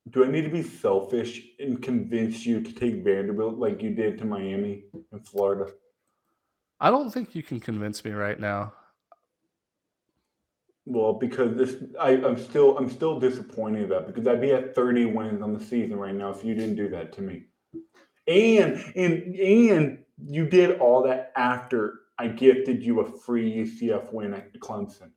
do 0.09 0.25
I 0.25 0.27
need 0.27 0.43
to 0.43 0.49
be 0.49 0.63
selfish 0.63 1.41
and 1.59 1.81
convince 1.81 2.45
you 2.45 2.61
to 2.61 2.73
take 2.73 3.03
Vanderbilt 3.03 3.57
like 3.57 3.81
you 3.81 3.91
did 3.91 4.17
to 4.19 4.25
Miami 4.25 4.83
in 5.11 5.19
Florida? 5.21 5.71
I 6.79 6.89
don't 6.89 7.09
think 7.09 7.35
you 7.35 7.43
can 7.43 7.59
convince 7.59 8.03
me 8.03 8.11
right 8.11 8.39
now. 8.39 8.73
Well, 10.85 11.13
because 11.13 11.55
this, 11.55 11.77
I, 11.97 12.11
am 12.11 12.37
still, 12.37 12.77
I'm 12.77 12.89
still 12.89 13.17
disappointed 13.17 13.85
about 13.85 14.07
because 14.07 14.27
I'd 14.27 14.41
be 14.41 14.51
at 14.51 14.75
30 14.75 15.05
wins 15.05 15.41
on 15.41 15.53
the 15.53 15.63
season 15.63 15.95
right 15.95 16.13
now 16.13 16.31
if 16.31 16.43
you 16.43 16.53
didn't 16.53 16.75
do 16.75 16.89
that 16.89 17.13
to 17.13 17.21
me, 17.21 17.43
and 18.27 18.83
and 18.95 19.35
and 19.35 19.99
you 20.27 20.45
did 20.45 20.79
all 20.79 21.03
that 21.03 21.31
after 21.37 22.01
I 22.23 22.27
gifted 22.27 22.81
you 22.81 23.01
a 23.01 23.11
free 23.11 23.53
UCF 23.53 24.13
win 24.13 24.33
at 24.33 24.53
Clemson. 24.59 25.11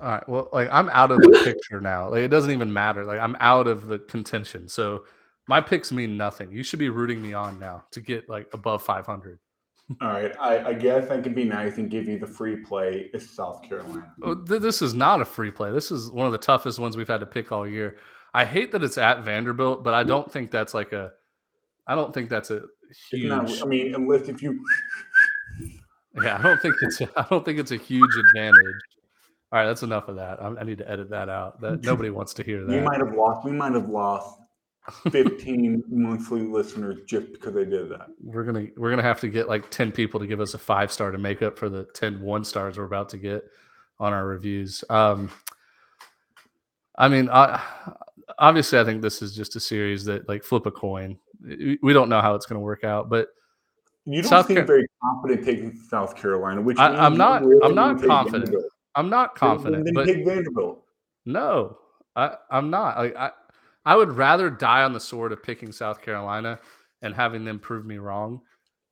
All 0.00 0.08
right. 0.08 0.28
Well, 0.28 0.48
like 0.54 0.68
I'm 0.72 0.88
out 0.88 1.10
of 1.10 1.20
the 1.20 1.40
picture 1.44 1.80
now. 1.82 2.08
Like 2.08 2.20
it 2.20 2.28
doesn't 2.28 2.50
even 2.50 2.72
matter. 2.72 3.04
Like 3.04 3.20
I'm 3.20 3.36
out 3.40 3.66
of 3.66 3.86
the 3.86 3.98
contention. 3.98 4.66
So 4.66 5.04
my 5.48 5.60
picks 5.60 5.92
mean 5.92 6.16
nothing. 6.16 6.50
You 6.50 6.62
should 6.62 6.78
be 6.78 6.88
rooting 6.88 7.20
me 7.20 7.34
on 7.34 7.58
now 7.58 7.84
to 7.90 8.00
get 8.00 8.28
like 8.28 8.48
above 8.54 8.82
500. 8.82 9.38
All 10.00 10.08
right. 10.08 10.32
I, 10.40 10.70
I 10.70 10.72
guess 10.72 11.10
I 11.10 11.20
can 11.20 11.34
be 11.34 11.44
nice 11.44 11.76
and 11.76 11.90
give 11.90 12.08
you 12.08 12.18
the 12.18 12.26
free 12.26 12.56
play. 12.56 13.10
It's 13.12 13.28
South 13.30 13.62
Carolina. 13.62 14.12
Oh, 14.22 14.34
th- 14.34 14.62
this 14.62 14.80
is 14.80 14.94
not 14.94 15.20
a 15.20 15.26
free 15.26 15.50
play. 15.50 15.70
This 15.72 15.90
is 15.90 16.10
one 16.10 16.24
of 16.24 16.32
the 16.32 16.38
toughest 16.38 16.78
ones 16.78 16.96
we've 16.96 17.06
had 17.06 17.20
to 17.20 17.26
pick 17.26 17.52
all 17.52 17.68
year. 17.68 17.98
I 18.32 18.46
hate 18.46 18.72
that 18.72 18.82
it's 18.82 18.98
at 18.98 19.24
Vanderbilt, 19.24 19.84
but 19.84 19.94
I 19.94 20.04
don't 20.04 20.30
think 20.30 20.50
that's 20.50 20.74
like 20.74 20.92
a. 20.92 21.12
I 21.86 21.94
don't 21.94 22.12
think 22.12 22.28
that's 22.28 22.50
a 22.50 22.62
huge. 23.10 23.28
Not, 23.28 23.62
I 23.62 23.64
mean, 23.66 23.94
unless 23.94 24.28
if 24.28 24.42
you. 24.42 24.58
Yeah, 26.22 26.38
I 26.38 26.42
don't 26.42 26.60
think 26.60 26.74
it's. 26.82 27.00
A, 27.00 27.10
I 27.16 27.26
don't 27.28 27.44
think 27.44 27.58
it's 27.58 27.72
a 27.72 27.76
huge 27.76 28.10
advantage. 28.16 28.56
All 29.52 29.60
right, 29.60 29.66
that's 29.66 29.82
enough 29.82 30.08
of 30.08 30.16
that. 30.16 30.42
I, 30.42 30.48
I 30.48 30.64
need 30.64 30.78
to 30.78 30.90
edit 30.90 31.10
that 31.10 31.28
out. 31.28 31.60
That 31.60 31.82
nobody 31.84 32.10
wants 32.10 32.34
to 32.34 32.42
hear 32.42 32.64
that. 32.64 32.72
We 32.72 32.80
might 32.80 32.98
have 32.98 33.14
lost. 33.14 33.44
We 33.44 33.52
might 33.52 33.72
have 33.74 33.88
lost 33.88 34.40
15 35.10 35.84
monthly 35.88 36.42
listeners 36.42 36.98
just 37.06 37.32
because 37.32 37.56
I 37.56 37.64
did 37.64 37.90
that. 37.90 38.08
We're 38.22 38.44
gonna 38.44 38.66
we're 38.76 38.90
gonna 38.90 39.02
have 39.02 39.20
to 39.20 39.28
get 39.28 39.48
like 39.48 39.70
10 39.70 39.92
people 39.92 40.20
to 40.20 40.26
give 40.26 40.40
us 40.40 40.54
a 40.54 40.58
five 40.58 40.92
star 40.92 41.10
to 41.10 41.18
make 41.18 41.42
up 41.42 41.58
for 41.58 41.68
the 41.68 41.84
10 41.94 42.20
one 42.20 42.44
stars 42.44 42.78
we're 42.78 42.84
about 42.84 43.08
to 43.10 43.18
get 43.18 43.44
on 43.98 44.12
our 44.12 44.26
reviews. 44.26 44.84
Um 44.88 45.30
I 46.98 47.08
mean, 47.08 47.28
I 47.30 47.60
obviously 48.38 48.78
I 48.78 48.84
think 48.84 49.02
this 49.02 49.22
is 49.22 49.34
just 49.34 49.56
a 49.56 49.60
series 49.60 50.04
that 50.06 50.28
like 50.28 50.44
flip 50.44 50.66
a 50.66 50.70
coin. 50.70 51.18
We 51.42 51.92
don't 51.92 52.08
know 52.08 52.20
how 52.20 52.34
it's 52.34 52.46
going 52.46 52.56
to 52.56 52.64
work 52.64 52.82
out, 52.82 53.10
but 53.10 53.28
you 54.06 54.22
don't 54.22 54.30
South 54.30 54.46
seem 54.46 54.56
Car- 54.56 54.64
very 54.64 54.86
confident 55.02 55.44
taking 55.44 55.76
South 55.76 56.16
Carolina, 56.16 56.62
which 56.62 56.78
I, 56.78 57.06
am 57.06 57.16
not. 57.16 57.44
Really 57.44 57.60
I'm 57.62 57.74
not 57.74 58.02
confident. 58.02 58.44
Vanderbilt. 58.46 58.72
I'm 58.94 59.10
not 59.10 59.34
confident. 59.34 59.84
Then, 59.84 59.94
then 59.94 60.06
but 60.06 60.24
Vanderbilt. 60.24 60.82
No, 61.26 61.78
I, 62.14 62.36
I'm 62.50 62.70
not. 62.70 62.96
Like 62.96 63.16
I, 63.16 63.30
I 63.84 63.96
would 63.96 64.12
rather 64.12 64.48
die 64.48 64.84
on 64.84 64.92
the 64.92 65.00
sword 65.00 65.32
of 65.32 65.42
picking 65.42 65.72
South 65.72 66.00
Carolina 66.00 66.58
and 67.02 67.14
having 67.14 67.44
them 67.44 67.58
prove 67.58 67.84
me 67.84 67.98
wrong 67.98 68.40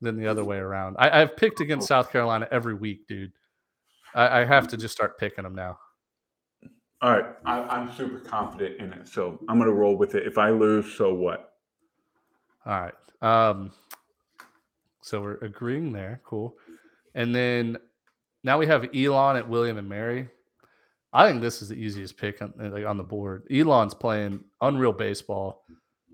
than 0.01 0.17
the 0.17 0.27
other 0.27 0.45
way 0.45 0.59
around. 0.59 0.97
I, 0.99 1.19
have 1.21 1.37
picked 1.37 1.61
against 1.61 1.89
South 1.89 2.11
Carolina 2.11 2.47
every 2.51 2.75
week, 2.75 3.07
dude. 3.07 3.33
I, 4.15 4.41
I 4.41 4.45
have 4.45 4.69
to 4.69 4.77
just 4.77 4.95
start 4.95 5.19
picking 5.19 5.45
them 5.45 5.55
now. 5.55 5.79
All 7.01 7.11
right, 7.11 7.27
I, 7.45 7.81
am 7.81 7.93
super 7.93 8.19
confident 8.19 8.81
in 8.81 8.93
it, 8.93 9.09
so 9.09 9.39
I'm 9.49 9.59
gonna 9.59 9.73
roll 9.73 9.97
with 9.97 10.15
it. 10.15 10.27
If 10.27 10.39
I 10.39 10.51
lose, 10.51 10.95
so 10.95 11.13
what? 11.13 11.53
All 12.67 12.81
right. 12.81 12.95
Um, 13.21 13.73
so 15.05 15.21
we're 15.21 15.37
agreeing 15.43 15.93
there. 15.93 16.23
Cool. 16.25 16.57
And 17.15 17.35
then 17.35 17.77
now 18.43 18.57
we 18.59 18.67
have 18.67 18.89
Elon 18.95 19.37
at 19.37 19.47
William 19.47 19.77
and 19.77 19.87
Mary. 19.87 20.31
I 21.13 21.29
think 21.29 21.43
this 21.43 21.61
is 21.61 21.69
the 21.69 21.75
easiest 21.75 22.17
pick 22.17 22.41
on, 22.41 22.55
like 22.59 22.87
on 22.87 22.97
the 22.97 23.05
board. 23.05 23.47
Elon's 23.53 23.93
playing 23.93 24.43
unreal 24.63 24.95
baseball. 24.95 25.67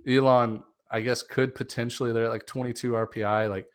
Elon, 0.08 0.64
I 0.90 1.02
guess, 1.02 1.22
could 1.22 1.54
potentially 1.54 2.12
they're 2.12 2.28
like 2.28 2.46
22 2.46 2.90
RPI. 2.90 3.48
Like, 3.48 3.66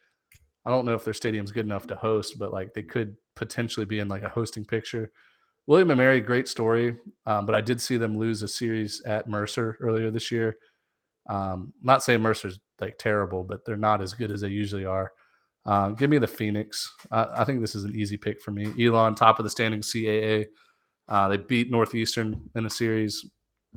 I 0.65 0.69
don't 0.69 0.85
know 0.85 0.95
if 0.95 1.05
their 1.05 1.13
stadium's 1.13 1.53
good 1.53 1.65
enough 1.65 1.87
to 1.87 1.95
host, 1.95 2.37
but 2.37 2.51
like 2.51 2.73
they 2.73 2.83
could 2.83 3.15
potentially 3.37 3.85
be 3.85 3.99
in 3.99 4.09
like 4.09 4.23
a 4.23 4.29
hosting 4.29 4.65
picture. 4.65 5.13
William 5.65 5.91
and 5.91 5.97
Mary, 5.97 6.19
great 6.19 6.49
story. 6.49 6.97
Um, 7.25 7.45
but 7.45 7.55
I 7.55 7.61
did 7.61 7.79
see 7.79 7.95
them 7.95 8.17
lose 8.17 8.43
a 8.43 8.49
series 8.49 9.01
at 9.03 9.29
Mercer 9.29 9.77
earlier 9.79 10.11
this 10.11 10.29
year. 10.29 10.57
Um, 11.29 11.71
not 11.81 12.03
saying 12.03 12.21
Mercer's 12.21 12.59
like 12.79 12.97
terrible, 12.97 13.43
but 13.43 13.65
they're 13.65 13.77
not 13.77 14.01
as 14.01 14.13
good 14.13 14.31
as 14.31 14.41
they 14.41 14.49
usually 14.49 14.85
are. 14.85 15.11
Uh, 15.65 15.89
give 15.89 16.09
me 16.09 16.17
the 16.17 16.27
Phoenix. 16.27 16.93
I 17.11 17.43
think 17.43 17.61
this 17.61 17.73
is 17.75 17.85
an 17.85 17.95
easy 17.95 18.17
pick 18.17 18.41
for 18.41 18.51
me. 18.51 18.71
Elon, 18.79 19.15
top 19.15 19.39
of 19.39 19.43
the 19.43 19.49
standing 19.49 19.81
CAA. 19.81 20.45
Uh, 21.07 21.27
they 21.27 21.37
beat 21.37 21.71
Northeastern 21.71 22.49
in 22.55 22.65
a 22.65 22.69
series. 22.69 23.25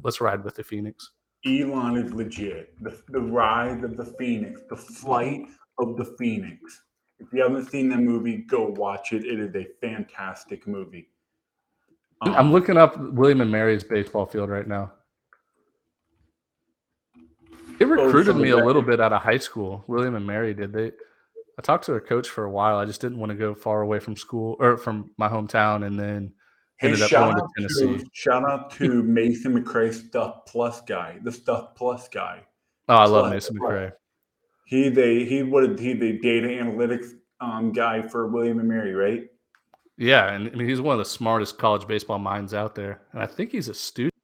Let's 0.03 0.21
ride 0.21 0.45
with 0.45 0.55
the 0.55 0.65
Phoenix. 0.65 1.11
Elon 1.47 1.97
is 1.97 2.13
legit. 2.13 2.75
The, 2.83 3.01
the 3.09 3.21
ride 3.21 3.85
of 3.85 3.97
the 3.97 4.05
Phoenix, 4.19 4.61
the 4.69 4.77
flight 4.77 5.47
of 5.79 5.97
the 5.97 6.05
Phoenix. 6.19 6.83
If 7.21 7.33
you 7.33 7.43
haven't 7.43 7.71
seen 7.71 7.89
that 7.91 8.01
movie, 8.01 8.39
go 8.39 8.67
watch 8.67 9.13
it. 9.13 9.25
It 9.25 9.41
is 9.41 9.55
a 9.55 9.67
fantastic 9.81 10.67
movie. 10.67 11.09
Um, 12.21 12.35
I'm 12.35 12.53
looking 12.53 12.77
up 12.77 12.99
William 12.99 13.41
and 13.41 13.51
Mary's 13.51 13.85
baseball 13.85 14.27
field 14.27 14.51
right 14.51 14.67
now. 14.67 14.93
They 17.79 17.85
oh, 17.85 17.89
recruited 17.89 18.37
me 18.37 18.51
a 18.51 18.57
little 18.57 18.83
bit 18.83 19.01
out 19.01 19.13
of 19.13 19.23
high 19.23 19.39
school. 19.39 19.85
William 19.87 20.15
and 20.15 20.27
Mary 20.27 20.55
did 20.55 20.73
they? 20.73 20.93
I 21.59 21.63
talked 21.63 21.85
to 21.87 21.93
their 21.93 22.01
coach 22.01 22.29
for 22.29 22.45
a 22.45 22.51
while. 22.51 22.77
I 22.77 22.85
just 22.85 23.01
didn't 23.01 23.19
want 23.19 23.31
to 23.31 23.37
go 23.37 23.55
far 23.55 23.83
away 23.83 23.99
from 23.99 24.17
school 24.17 24.57
or 24.61 24.77
from 24.77 25.11
my 25.17 25.29
hometown, 25.29 25.87
and 25.87 25.99
then 25.99 26.33
hey, 26.77 26.89
ended 26.89 27.03
up 27.03 27.11
going 27.11 27.35
to 27.35 27.49
Tennessee. 27.57 28.05
To, 28.05 28.11
shout 28.13 28.49
out 28.49 28.71
to 28.73 29.03
Mason 29.03 29.61
McRae, 29.61 29.93
Stuff 29.93 30.47
Plus 30.47 30.81
guy, 30.83 31.19
the 31.23 31.33
Stuff 31.33 31.75
Plus 31.75 32.09
guy. 32.09 32.43
Oh, 32.89 32.97
I 32.97 33.07
love 33.07 33.31
Mason 33.31 33.59
McRae. 33.59 33.93
He 34.67 34.89
they 34.89 35.25
he 35.25 35.43
what 35.43 35.79
he 35.79 35.95
the 35.95 36.19
data 36.19 36.49
analytics 36.49 37.13
um, 37.41 37.73
guy 37.73 38.03
for 38.03 38.29
William 38.29 38.59
and 38.59 38.69
Mary, 38.69 38.95
right? 38.95 39.25
Yeah, 39.97 40.33
and 40.33 40.49
I 40.49 40.55
mean 40.55 40.69
he's 40.69 40.81
one 40.81 40.93
of 40.95 40.99
the 40.99 41.11
smartest 41.11 41.59
college 41.59 41.87
baseball 41.87 42.19
minds 42.19 42.55
out 42.55 42.75
there, 42.75 43.03
and 43.13 43.23
I 43.23 43.27
think 43.27 43.51
he's 43.51 43.69
a 43.69 43.75
student. 43.75 44.15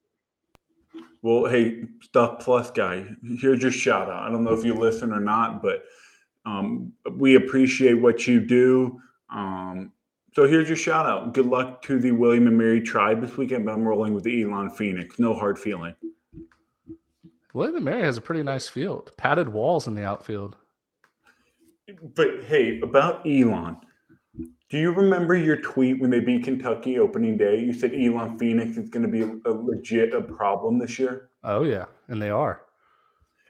Well, 1.24 1.46
hey, 1.46 1.84
Stuff 2.02 2.40
Plus 2.40 2.70
guy, 2.70 3.06
here's 3.40 3.62
your 3.62 3.70
shout 3.70 4.10
out. 4.10 4.24
I 4.24 4.30
don't 4.30 4.44
know 4.44 4.52
if 4.52 4.62
you 4.62 4.74
listen 4.74 5.10
or 5.10 5.20
not, 5.20 5.62
but 5.62 5.84
um, 6.44 6.92
we 7.12 7.36
appreciate 7.36 7.94
what 7.94 8.26
you 8.26 8.40
do. 8.40 9.00
Um, 9.30 9.90
so 10.34 10.46
here's 10.46 10.68
your 10.68 10.76
shout 10.76 11.06
out. 11.06 11.32
Good 11.32 11.46
luck 11.46 11.80
to 11.84 11.98
the 11.98 12.12
William 12.12 12.46
and 12.46 12.58
Mary 12.58 12.82
tribe 12.82 13.22
this 13.22 13.38
weekend. 13.38 13.70
I'm 13.70 13.88
rolling 13.88 14.12
with 14.12 14.24
the 14.24 14.42
Elon 14.42 14.68
Phoenix. 14.68 15.18
No 15.18 15.32
hard 15.32 15.58
feeling. 15.58 15.94
William 17.54 17.76
and 17.76 17.86
Mary 17.86 18.02
has 18.02 18.18
a 18.18 18.20
pretty 18.20 18.42
nice 18.42 18.68
field, 18.68 19.10
padded 19.16 19.48
walls 19.48 19.86
in 19.86 19.94
the 19.94 20.04
outfield. 20.04 20.56
But 22.14 22.44
hey, 22.44 22.82
about 22.82 23.26
Elon, 23.26 23.78
do 24.74 24.80
you 24.80 24.90
remember 24.90 25.36
your 25.36 25.58
tweet 25.58 26.00
when 26.00 26.10
they 26.10 26.18
beat 26.18 26.42
Kentucky 26.42 26.98
opening 26.98 27.36
day? 27.36 27.60
You 27.60 27.72
said 27.72 27.94
Elon 27.94 28.36
Phoenix 28.40 28.76
is 28.76 28.88
going 28.88 29.04
to 29.04 29.08
be 29.08 29.20
a, 29.22 29.52
legit 29.52 30.12
a 30.12 30.20
problem 30.20 30.80
this 30.80 30.98
year. 30.98 31.28
Oh 31.44 31.62
yeah, 31.62 31.84
and 32.08 32.20
they 32.20 32.30
are. 32.30 32.62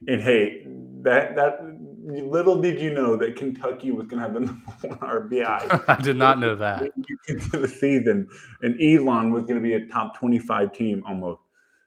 And 0.06 0.20
hey, 0.20 0.66
that 1.00 1.34
that 1.34 1.60
little 2.04 2.60
did 2.60 2.78
you 2.78 2.92
know 2.92 3.16
that 3.16 3.36
Kentucky 3.36 3.90
was 3.90 4.06
going 4.06 4.20
to 4.20 4.28
have 4.28 4.34
the 4.34 4.40
number 4.40 4.70
one 4.82 4.98
RPI. 4.98 5.84
I 5.88 6.02
did 6.02 6.16
not 6.16 6.40
know 6.40 6.54
that. 6.56 6.92
Into 7.26 7.56
the 7.58 7.68
season, 7.68 8.28
and 8.60 8.78
Elon 8.78 9.32
was 9.32 9.44
going 9.44 9.56
to 9.56 9.62
be 9.62 9.72
a 9.72 9.86
top 9.86 10.18
twenty-five 10.18 10.74
team 10.74 11.02
almost. 11.06 11.40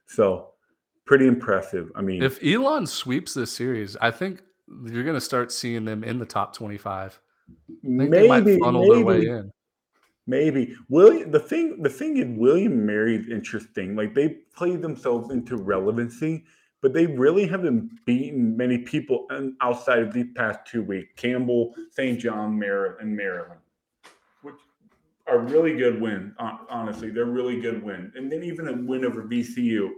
So 0.06 0.48
pretty 1.04 1.28
impressive. 1.28 1.92
I 1.94 2.00
mean, 2.00 2.24
if 2.24 2.42
Elon 2.42 2.88
sweeps 2.88 3.34
this 3.34 3.52
series, 3.52 3.96
I 4.00 4.10
think 4.10 4.42
you're 4.84 5.04
going 5.04 5.14
to 5.14 5.20
start 5.20 5.52
seeing 5.52 5.84
them 5.84 6.02
in 6.02 6.18
the 6.18 6.26
top 6.26 6.56
twenty-five 6.56 7.20
maybe, 7.82 8.28
maybe, 8.28 8.58
Maybe 10.26 10.76
William. 10.90 11.30
The 11.30 11.40
thing, 11.40 11.82
the 11.82 11.88
thing 11.88 12.18
is, 12.18 12.26
William 12.38 12.84
Mary 12.84 13.16
is 13.16 13.28
interesting. 13.30 13.96
Like 13.96 14.14
they 14.14 14.40
played 14.54 14.82
themselves 14.82 15.30
into 15.30 15.56
relevancy, 15.56 16.44
but 16.82 16.92
they 16.92 17.06
really 17.06 17.46
haven't 17.46 18.04
beaten 18.04 18.54
many 18.54 18.78
people 18.78 19.26
outside 19.62 20.00
of 20.00 20.12
these 20.12 20.26
past 20.36 20.60
two 20.66 20.82
weeks. 20.82 21.08
Campbell, 21.16 21.74
St. 21.92 22.20
John, 22.20 22.58
Maryland, 22.58 22.96
and 23.00 23.16
Maryland, 23.16 23.60
which 24.42 24.56
are 25.26 25.38
really 25.38 25.76
good 25.76 25.98
win. 25.98 26.34
Honestly, 26.68 27.10
they're 27.10 27.24
really 27.24 27.58
good 27.60 27.82
win. 27.82 28.12
And 28.14 28.30
then 28.30 28.42
even 28.42 28.68
a 28.68 28.74
win 28.74 29.06
over 29.06 29.22
VCU 29.22 29.92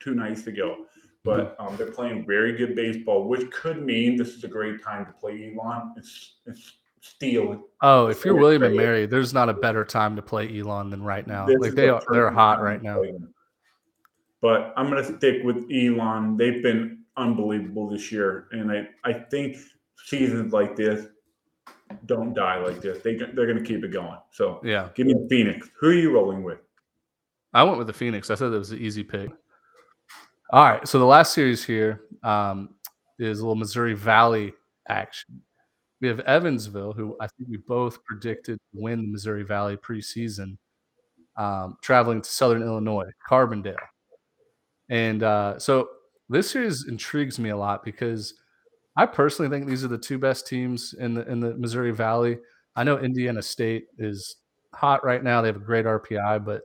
two 0.00 0.14
nights 0.16 0.48
ago 0.48 0.85
but 1.26 1.56
um, 1.58 1.76
they're 1.76 1.90
playing 1.90 2.24
very 2.24 2.56
good 2.56 2.76
baseball, 2.76 3.24
which 3.24 3.50
could 3.50 3.84
mean 3.84 4.16
this 4.16 4.28
is 4.28 4.44
a 4.44 4.48
great 4.48 4.82
time 4.82 5.04
to 5.04 5.12
play 5.12 5.52
Elon 5.52 5.92
and, 5.96 6.04
and 6.46 6.56
steal. 7.00 7.64
Oh, 7.82 8.06
if 8.06 8.24
you're 8.24 8.36
William 8.36 8.62
and 8.62 8.76
Mary, 8.76 9.06
there's 9.06 9.34
not 9.34 9.48
a 9.48 9.52
better 9.54 9.84
time 9.84 10.14
to 10.14 10.22
play 10.22 10.58
Elon 10.58 10.88
than 10.88 11.02
right 11.02 11.26
now. 11.26 11.44
This 11.46 11.58
like 11.58 11.72
they 11.72 11.88
are, 11.88 12.00
they're 12.10 12.30
hot 12.30 12.62
right 12.62 12.80
now. 12.80 13.02
But 14.40 14.72
I'm 14.76 14.88
going 14.88 15.02
to 15.04 15.16
stick 15.16 15.42
with 15.42 15.66
Elon. 15.70 16.36
They've 16.36 16.62
been 16.62 17.00
unbelievable 17.16 17.90
this 17.90 18.12
year, 18.12 18.46
and 18.52 18.70
I 18.70 18.88
I 19.02 19.12
think 19.12 19.56
seasons 20.04 20.52
like 20.52 20.76
this 20.76 21.08
don't 22.06 22.34
die 22.34 22.58
like 22.58 22.80
this. 22.80 23.02
They 23.02 23.16
they're 23.16 23.46
going 23.46 23.58
to 23.58 23.64
keep 23.64 23.82
it 23.82 23.92
going. 23.92 24.18
So 24.30 24.60
yeah, 24.62 24.90
give 24.94 25.08
me 25.08 25.26
Phoenix. 25.28 25.68
Who 25.80 25.88
are 25.88 25.92
you 25.92 26.12
rolling 26.12 26.44
with? 26.44 26.58
I 27.52 27.64
went 27.64 27.78
with 27.78 27.88
the 27.88 27.92
Phoenix. 27.92 28.30
I 28.30 28.36
said 28.36 28.50
that 28.50 28.58
was 28.58 28.70
an 28.70 28.78
easy 28.78 29.02
pick. 29.02 29.30
All 30.50 30.64
right. 30.64 30.86
So 30.86 30.98
the 31.00 31.04
last 31.04 31.34
series 31.34 31.64
here 31.64 32.02
um, 32.22 32.70
is 33.18 33.40
a 33.40 33.42
little 33.42 33.56
Missouri 33.56 33.94
Valley 33.94 34.52
action. 34.88 35.42
We 36.00 36.08
have 36.08 36.20
Evansville, 36.20 36.92
who 36.92 37.16
I 37.20 37.26
think 37.26 37.48
we 37.48 37.56
both 37.56 38.04
predicted 38.04 38.58
to 38.58 38.80
win 38.80 39.02
the 39.02 39.08
Missouri 39.08 39.42
Valley 39.42 39.76
preseason, 39.76 40.56
um, 41.36 41.76
traveling 41.82 42.22
to 42.22 42.30
Southern 42.30 42.62
Illinois, 42.62 43.10
Carbondale. 43.28 43.74
And 44.88 45.24
uh, 45.24 45.58
so 45.58 45.88
this 46.28 46.50
series 46.50 46.86
intrigues 46.86 47.40
me 47.40 47.50
a 47.50 47.56
lot 47.56 47.84
because 47.84 48.34
I 48.96 49.06
personally 49.06 49.50
think 49.50 49.68
these 49.68 49.84
are 49.84 49.88
the 49.88 49.98
two 49.98 50.18
best 50.18 50.46
teams 50.46 50.94
in 50.94 51.14
the 51.14 51.28
in 51.28 51.40
the 51.40 51.54
Missouri 51.54 51.90
Valley. 51.90 52.38
I 52.76 52.84
know 52.84 52.98
Indiana 52.98 53.42
State 53.42 53.86
is 53.98 54.36
hot 54.74 55.04
right 55.04 55.24
now; 55.24 55.42
they 55.42 55.48
have 55.48 55.56
a 55.56 55.60
great 55.60 55.86
RPI, 55.86 56.44
but 56.44 56.62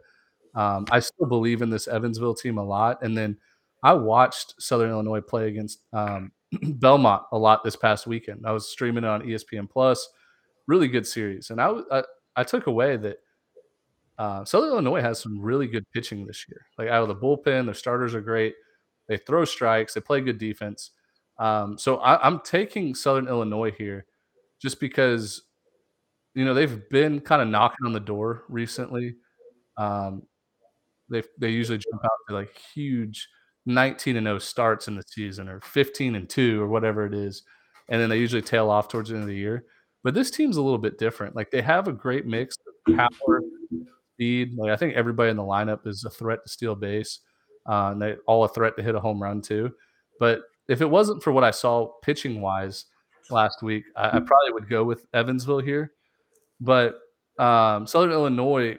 um, 0.54 0.86
I 0.92 1.00
still 1.00 1.26
believe 1.28 1.62
in 1.64 1.70
this 1.70 1.88
Evansville 1.88 2.36
team 2.36 2.58
a 2.58 2.64
lot. 2.64 3.02
And 3.02 3.18
then 3.18 3.38
I 3.84 3.94
watched 3.94 4.62
Southern 4.62 4.92
Illinois 4.92 5.22
play 5.22 5.48
against 5.48 5.82
um, 5.94 6.32
Belmont 6.64 7.24
a 7.32 7.38
lot 7.38 7.64
this 7.64 7.76
past 7.76 8.08
weekend. 8.08 8.46
I 8.46 8.52
was 8.52 8.70
streaming 8.70 9.04
it 9.04 9.10
on 9.10 9.22
ESPN 9.22 9.70
Plus. 9.70 10.08
Really 10.68 10.88
good 10.88 11.08
series, 11.08 11.50
and 11.50 11.60
I 11.60 11.74
I, 11.92 12.04
I 12.36 12.44
took 12.44 12.68
away 12.68 12.96
that 12.98 13.18
uh, 14.18 14.46
Southern 14.46 14.70
Illinois 14.70 15.02
has 15.02 15.20
some 15.20 15.42
really 15.42 15.68
good 15.68 15.90
pitching 15.92 16.26
this 16.26 16.46
year. 16.48 16.62
Like 16.78 16.90
out 16.90 17.02
of 17.02 17.08
the 17.08 17.16
bullpen, 17.16 17.66
their 17.66 17.74
starters 17.74 18.14
are 18.14 18.22
great. 18.22 18.54
They 19.08 19.18
throw 19.18 19.46
strikes. 19.46 19.94
They 19.94 20.02
play 20.02 20.22
good 20.22 20.38
defense. 20.38 20.92
Um, 21.40 21.78
so 21.78 21.98
I, 21.98 22.24
I'm 22.26 22.40
taking 22.42 22.94
Southern 22.94 23.28
Illinois 23.28 23.72
here, 23.72 24.06
just 24.62 24.80
because 24.80 25.42
you 26.36 26.46
know 26.46 26.54
they've 26.54 26.88
been 26.90 27.20
kind 27.20 27.42
of 27.42 27.48
knocking 27.48 27.86
on 27.86 27.94
the 27.94 28.00
door 28.00 28.44
recently. 28.48 29.16
Um, 29.78 30.24
they 31.10 31.24
they 31.40 31.50
usually 31.50 31.80
jump 31.80 32.06
out 32.06 32.12
to 32.30 32.36
like 32.36 32.56
huge 32.74 33.28
19 33.66 34.18
and 34.18 34.26
0 34.26 34.40
starts 34.40 34.88
in 34.88 34.96
the 34.96 35.04
season 35.08 35.48
or 35.48 35.62
15 35.62 36.16
and 36.16 36.30
2 36.30 36.62
or 36.62 36.68
whatever 36.68 37.06
it 37.06 37.14
is. 37.14 37.44
And 37.90 38.02
then 38.02 38.10
they 38.10 38.18
usually 38.18 38.42
tail 38.42 38.70
off 38.70 38.88
towards 38.88 39.10
the 39.10 39.16
end 39.16 39.24
of 39.24 39.28
the 39.28 39.36
year. 39.36 39.66
But 40.04 40.14
this 40.14 40.32
team's 40.32 40.58
a 40.58 40.62
little 40.62 40.80
bit 40.80 40.98
different. 40.98 41.36
Like 41.36 41.52
they 41.52 41.62
have 41.62 41.88
a 41.88 41.94
great 41.94 42.26
mix 42.26 42.56
of 42.88 42.96
power, 42.96 43.42
speed. 44.14 44.54
Like 44.58 44.72
I 44.72 44.76
think 44.76 44.96
everybody 44.96 45.30
in 45.30 45.38
the 45.38 45.44
lineup 45.44 45.86
is 45.86 46.04
a 46.06 46.10
threat 46.10 46.40
to 46.44 46.50
steal 46.50 46.76
base. 46.76 47.20
Uh, 47.70 47.92
and 47.92 48.02
they 48.02 48.16
all 48.26 48.44
a 48.44 48.50
threat 48.50 48.76
to 48.78 48.84
hit 48.84 48.96
a 48.96 49.00
home 49.00 49.22
run 49.22 49.42
too. 49.42 49.72
But 50.20 50.42
if 50.68 50.82
it 50.82 50.90
wasn't 50.90 51.22
for 51.22 51.32
what 51.32 51.44
I 51.44 51.52
saw 51.52 51.92
pitching 52.04 52.42
wise 52.42 52.86
last 53.30 53.62
week, 53.62 53.84
I, 53.96 54.08
I 54.08 54.20
probably 54.20 54.54
would 54.54 54.70
go 54.70 54.84
with 54.84 55.06
Evansville 55.14 55.60
here. 55.60 55.92
But 56.60 57.00
um, 57.38 57.88
Southern 57.88 58.12
Illinois, 58.12 58.78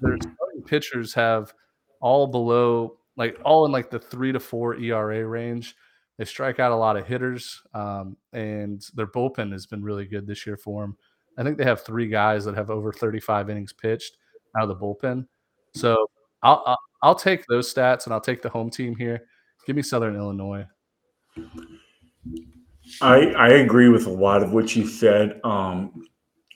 their 0.00 0.18
pitchers 0.66 1.14
have 1.14 1.52
all 2.00 2.26
below, 2.26 2.98
like 3.16 3.38
all 3.44 3.66
in 3.66 3.72
like 3.72 3.90
the 3.90 3.98
three 3.98 4.32
to 4.32 4.40
four 4.40 4.76
ERA 4.76 5.26
range. 5.26 5.74
They 6.18 6.24
strike 6.24 6.60
out 6.60 6.72
a 6.72 6.76
lot 6.76 6.96
of 6.96 7.06
hitters, 7.06 7.60
um, 7.74 8.16
and 8.32 8.80
their 8.94 9.06
bullpen 9.06 9.50
has 9.52 9.66
been 9.66 9.82
really 9.82 10.04
good 10.04 10.26
this 10.26 10.46
year 10.46 10.56
for 10.56 10.82
them. 10.82 10.96
I 11.36 11.42
think 11.42 11.58
they 11.58 11.64
have 11.64 11.82
three 11.82 12.06
guys 12.06 12.44
that 12.44 12.54
have 12.54 12.70
over 12.70 12.92
35 12.92 13.50
innings 13.50 13.72
pitched 13.72 14.16
out 14.56 14.62
of 14.62 14.68
the 14.68 14.76
bullpen. 14.76 15.26
So 15.74 16.08
I'll, 16.44 16.62
I'll, 16.66 16.78
I'll 17.02 17.14
take 17.16 17.44
those 17.46 17.72
stats, 17.72 18.04
and 18.04 18.14
I'll 18.14 18.20
take 18.20 18.42
the 18.42 18.48
home 18.48 18.70
team 18.70 18.94
here. 18.94 19.22
Give 19.66 19.74
me 19.74 19.82
Southern 19.82 20.14
Illinois. 20.14 20.66
I 23.00 23.30
I 23.30 23.48
agree 23.48 23.88
with 23.88 24.06
a 24.06 24.10
lot 24.10 24.42
of 24.42 24.52
what 24.52 24.76
you 24.76 24.86
said. 24.86 25.40
Um, 25.42 26.04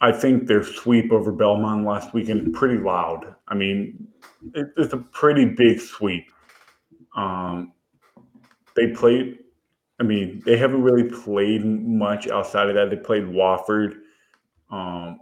I 0.01 0.13
think 0.13 0.47
their 0.47 0.63
sweep 0.63 1.11
over 1.11 1.33
Belmont 1.33 1.85
last 1.85 2.15
weekend 2.15 2.55
pretty 2.55 2.79
loud. 2.79 3.35
I 3.49 3.55
mean, 3.55 4.07
it, 4.55 4.69
it's 4.77 4.93
a 4.93 4.99
pretty 4.99 5.45
big 5.45 5.81
sweep. 5.81 6.31
Um, 7.19 7.73
they 8.77 8.93
played. 8.93 9.39
I 10.01 10.05
mean, 10.05 10.41
they 10.47 10.57
haven't 10.57 10.83
really 10.83 11.11
played 11.11 11.65
much 11.65 12.29
outside 12.29 12.69
of 12.69 12.77
that. 12.77 12.89
They 12.91 12.97
played 12.97 13.25
Wofford, 13.25 13.97
um, 14.71 15.19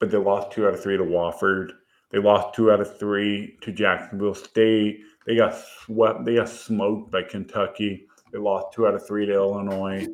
but 0.00 0.10
they 0.10 0.18
lost 0.18 0.50
two 0.50 0.66
out 0.66 0.74
of 0.74 0.82
three 0.82 0.96
to 0.96 1.04
Wofford. 1.04 1.70
They 2.10 2.18
lost 2.18 2.54
two 2.54 2.72
out 2.72 2.80
of 2.80 2.98
three 2.98 3.56
to 3.62 3.70
Jacksonville 3.70 4.34
State. 4.34 5.02
They 5.26 5.36
got 5.36 5.54
swept. 5.54 6.24
They 6.24 6.34
got 6.34 6.48
smoked 6.48 7.12
by 7.12 7.22
Kentucky. 7.22 8.06
They 8.32 8.38
lost 8.38 8.74
two 8.74 8.88
out 8.88 8.94
of 8.94 9.06
three 9.06 9.26
to 9.26 9.32
Illinois. 9.32 10.08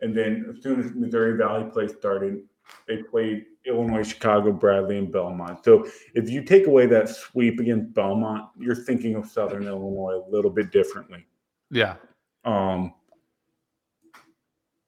And 0.00 0.16
then 0.16 0.46
as 0.54 0.62
soon 0.62 0.80
as 0.80 0.94
Missouri 0.94 1.36
Valley 1.36 1.68
play 1.70 1.88
started, 1.88 2.42
they 2.86 2.98
played 3.02 3.46
Illinois, 3.66 4.02
Chicago, 4.02 4.52
Bradley, 4.52 4.98
and 4.98 5.10
Belmont. 5.10 5.64
So 5.64 5.88
if 6.14 6.28
you 6.28 6.42
take 6.42 6.66
away 6.66 6.86
that 6.86 7.08
sweep 7.08 7.60
against 7.60 7.94
Belmont, 7.94 8.48
you're 8.58 8.74
thinking 8.74 9.14
of 9.14 9.26
Southern 9.26 9.66
Illinois 9.66 10.22
a 10.26 10.30
little 10.30 10.50
bit 10.50 10.70
differently. 10.70 11.26
Yeah. 11.70 11.96
Um, 12.44 12.94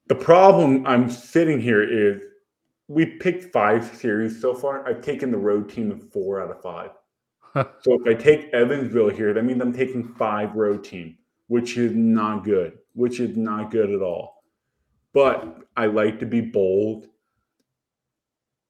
the 0.07 0.15
problem 0.15 0.85
I'm 0.85 1.09
sitting 1.09 1.59
here 1.59 1.83
is 1.83 2.21
we 2.87 3.05
picked 3.05 3.51
five 3.51 3.85
series 3.95 4.39
so 4.39 4.53
far. 4.53 4.87
I've 4.87 5.01
taken 5.01 5.31
the 5.31 5.37
road 5.37 5.69
team 5.69 5.91
of 5.91 6.11
four 6.11 6.41
out 6.41 6.51
of 6.51 6.61
five. 6.61 6.91
so 7.81 7.99
if 7.99 8.07
I 8.07 8.13
take 8.13 8.53
Evansville 8.53 9.09
here, 9.09 9.33
that 9.33 9.43
means 9.43 9.61
I'm 9.61 9.73
taking 9.73 10.07
five 10.15 10.55
road 10.55 10.83
team, 10.83 11.17
which 11.47 11.77
is 11.77 11.93
not 11.93 12.43
good, 12.43 12.77
which 12.93 13.19
is 13.19 13.35
not 13.35 13.71
good 13.71 13.91
at 13.91 14.01
all. 14.01 14.43
But 15.13 15.57
I 15.75 15.87
like 15.87 16.19
to 16.19 16.25
be 16.25 16.41
bold. 16.41 17.07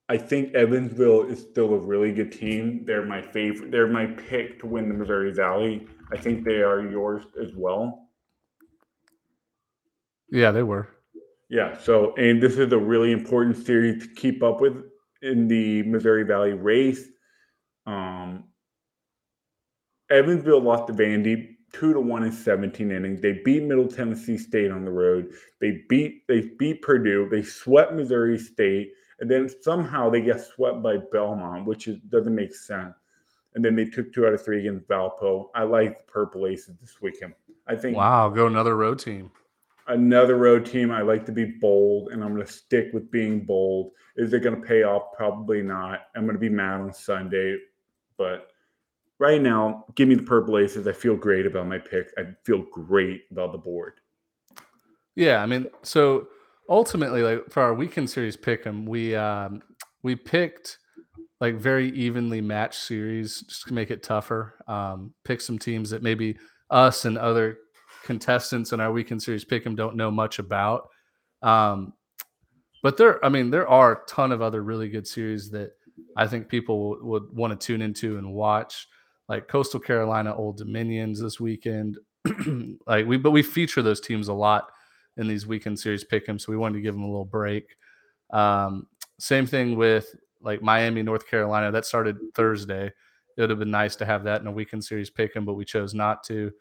I 0.09 0.17
think 0.17 0.53
Evansville 0.53 1.23
is 1.23 1.41
still 1.41 1.73
a 1.73 1.77
really 1.77 2.13
good 2.13 2.31
team. 2.31 2.83
They're 2.85 3.05
my 3.05 3.21
favorite. 3.21 3.71
They're 3.71 3.87
my 3.87 4.05
pick 4.05 4.59
to 4.61 4.67
win 4.67 4.87
the 4.87 4.95
Missouri 4.95 5.33
Valley. 5.33 5.87
I 6.11 6.17
think 6.17 6.45
they 6.45 6.61
are 6.61 6.81
yours 6.81 7.25
as 7.41 7.51
well. 7.55 8.07
Yeah, 10.31 10.51
they 10.51 10.63
were. 10.63 10.87
Yeah. 11.49 11.77
So, 11.77 12.15
and 12.15 12.41
this 12.41 12.57
is 12.57 12.71
a 12.71 12.77
really 12.77 13.11
important 13.11 13.57
series 13.65 14.03
to 14.03 14.13
keep 14.13 14.43
up 14.43 14.61
with 14.61 14.83
in 15.21 15.47
the 15.47 15.83
Missouri 15.83 16.23
Valley 16.23 16.53
race. 16.53 17.03
Um, 17.85 18.45
Evansville 20.09 20.61
lost 20.61 20.87
to 20.87 20.93
Vandy 20.93 21.55
two 21.73 21.93
to 21.93 21.99
one 21.99 22.23
in 22.23 22.31
17 22.31 22.91
innings. 22.91 23.21
They 23.21 23.41
beat 23.43 23.63
Middle 23.63 23.87
Tennessee 23.87 24.37
State 24.37 24.71
on 24.71 24.85
the 24.85 24.91
road. 24.91 25.27
They 25.59 25.83
beat 25.89 26.27
they 26.27 26.49
beat 26.57 26.81
Purdue. 26.81 27.27
They 27.29 27.43
swept 27.43 27.93
Missouri 27.93 28.37
State, 28.37 28.91
and 29.19 29.29
then 29.29 29.49
somehow 29.61 30.09
they 30.09 30.21
get 30.21 30.41
swept 30.41 30.81
by 30.81 30.97
Belmont, 31.11 31.65
which 31.65 31.87
is, 31.87 31.97
doesn't 32.09 32.35
make 32.35 32.53
sense. 32.53 32.93
And 33.55 33.65
then 33.65 33.75
they 33.75 33.85
took 33.85 34.13
two 34.13 34.27
out 34.27 34.33
of 34.33 34.43
three 34.43 34.59
against 34.59 34.87
Valpo. 34.87 35.49
I 35.55 35.63
like 35.63 36.05
the 36.05 36.11
Purple 36.11 36.45
Aces 36.45 36.75
this 36.79 37.01
weekend. 37.01 37.33
I 37.67 37.75
think 37.75 37.97
wow, 37.97 38.29
go 38.29 38.47
another 38.47 38.75
road 38.75 38.99
team. 38.99 39.31
Another 39.87 40.35
road 40.35 40.65
team. 40.65 40.91
I 40.91 41.01
like 41.01 41.25
to 41.25 41.31
be 41.31 41.45
bold, 41.45 42.11
and 42.11 42.23
I'm 42.23 42.33
going 42.33 42.45
to 42.45 42.51
stick 42.51 42.89
with 42.93 43.09
being 43.09 43.45
bold. 43.45 43.91
Is 44.15 44.33
it 44.33 44.43
going 44.43 44.61
to 44.61 44.67
pay 44.67 44.83
off? 44.83 45.13
Probably 45.15 45.61
not. 45.61 46.01
I'm 46.15 46.23
going 46.23 46.35
to 46.35 46.39
be 46.39 46.49
mad 46.49 46.81
on 46.81 46.93
Sunday, 46.93 47.57
but 48.17 48.49
right 49.17 49.41
now, 49.41 49.85
give 49.95 50.07
me 50.07 50.15
the 50.15 50.23
purple 50.23 50.57
aces. 50.57 50.87
I 50.87 50.93
feel 50.93 51.15
great 51.15 51.45
about 51.45 51.67
my 51.67 51.79
pick. 51.79 52.11
I 52.17 52.27
feel 52.43 52.63
great 52.71 53.23
about 53.31 53.53
the 53.53 53.57
board. 53.57 53.93
Yeah, 55.15 55.41
I 55.41 55.47
mean, 55.47 55.67
so 55.81 56.27
ultimately, 56.69 57.21
like 57.23 57.49
for 57.49 57.61
our 57.63 57.73
weekend 57.73 58.09
series 58.09 58.37
pick 58.37 58.65
'em, 58.65 58.85
we 58.85 59.15
um, 59.15 59.61
we 60.03 60.15
picked 60.15 60.79
like 61.39 61.55
very 61.55 61.89
evenly 61.91 62.41
matched 62.41 62.81
series 62.81 63.41
just 63.41 63.67
to 63.67 63.73
make 63.73 63.91
it 63.91 64.03
tougher. 64.03 64.55
Um, 64.67 65.13
pick 65.23 65.41
some 65.41 65.59
teams 65.59 65.89
that 65.91 66.01
maybe 66.03 66.37
us 66.69 67.05
and 67.05 67.17
other 67.17 67.57
contestants 68.03 68.71
in 68.73 68.79
our 68.79 68.91
weekend 68.91 69.21
series 69.21 69.45
pick 69.45 69.65
'em 69.65 69.75
don't 69.75 69.95
know 69.95 70.09
much 70.11 70.39
about. 70.39 70.89
Um, 71.43 71.93
but 72.83 72.97
there, 72.97 73.23
I 73.23 73.29
mean, 73.29 73.49
there 73.49 73.67
are 73.67 73.91
a 73.93 74.05
ton 74.07 74.31
of 74.31 74.41
other 74.41 74.63
really 74.63 74.89
good 74.89 75.07
series 75.07 75.49
that 75.51 75.71
I 76.15 76.27
think 76.27 76.47
people 76.47 76.89
would, 76.89 77.03
would 77.03 77.23
want 77.33 77.59
to 77.59 77.65
tune 77.65 77.81
into 77.81 78.17
and 78.17 78.33
watch 78.33 78.87
like 79.29 79.47
Coastal 79.47 79.79
Carolina 79.79 80.35
Old 80.35 80.57
Dominions 80.57 81.21
this 81.21 81.39
weekend. 81.39 81.97
like 82.87 83.05
we, 83.05 83.17
but 83.17 83.31
we 83.31 83.43
feature 83.43 83.81
those 83.81 84.01
teams 84.01 84.27
a 84.27 84.33
lot 84.33 84.69
in 85.17 85.27
these 85.27 85.47
weekend 85.47 85.79
series 85.79 86.03
pick'em, 86.03 86.39
so 86.39 86.51
we 86.51 86.57
wanted 86.57 86.75
to 86.75 86.81
give 86.81 86.93
them 86.93 87.03
a 87.03 87.07
little 87.07 87.25
break. 87.25 87.75
Um, 88.31 88.87
same 89.19 89.45
thing 89.47 89.75
with 89.75 90.15
like 90.41 90.61
Miami, 90.61 91.01
North 91.01 91.27
Carolina. 91.27 91.71
That 91.71 91.85
started 91.85 92.17
Thursday. 92.35 92.91
It 93.35 93.41
would 93.41 93.49
have 93.49 93.59
been 93.59 93.71
nice 93.71 93.95
to 93.97 94.05
have 94.05 94.23
that 94.23 94.41
in 94.41 94.47
a 94.47 94.51
weekend 94.51 94.83
series 94.83 95.09
pick'em, 95.09 95.45
but 95.45 95.53
we 95.53 95.65
chose 95.65 95.93
not 95.93 96.23
to. 96.25 96.51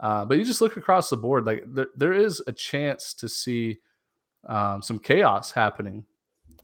Uh, 0.00 0.24
but 0.24 0.38
you 0.38 0.44
just 0.44 0.60
look 0.60 0.76
across 0.76 1.08
the 1.08 1.16
board, 1.16 1.46
like 1.46 1.64
there, 1.66 1.88
there 1.96 2.12
is 2.12 2.42
a 2.46 2.52
chance 2.52 3.14
to 3.14 3.28
see 3.28 3.78
um, 4.46 4.82
some 4.82 4.98
chaos 4.98 5.52
happening. 5.52 6.04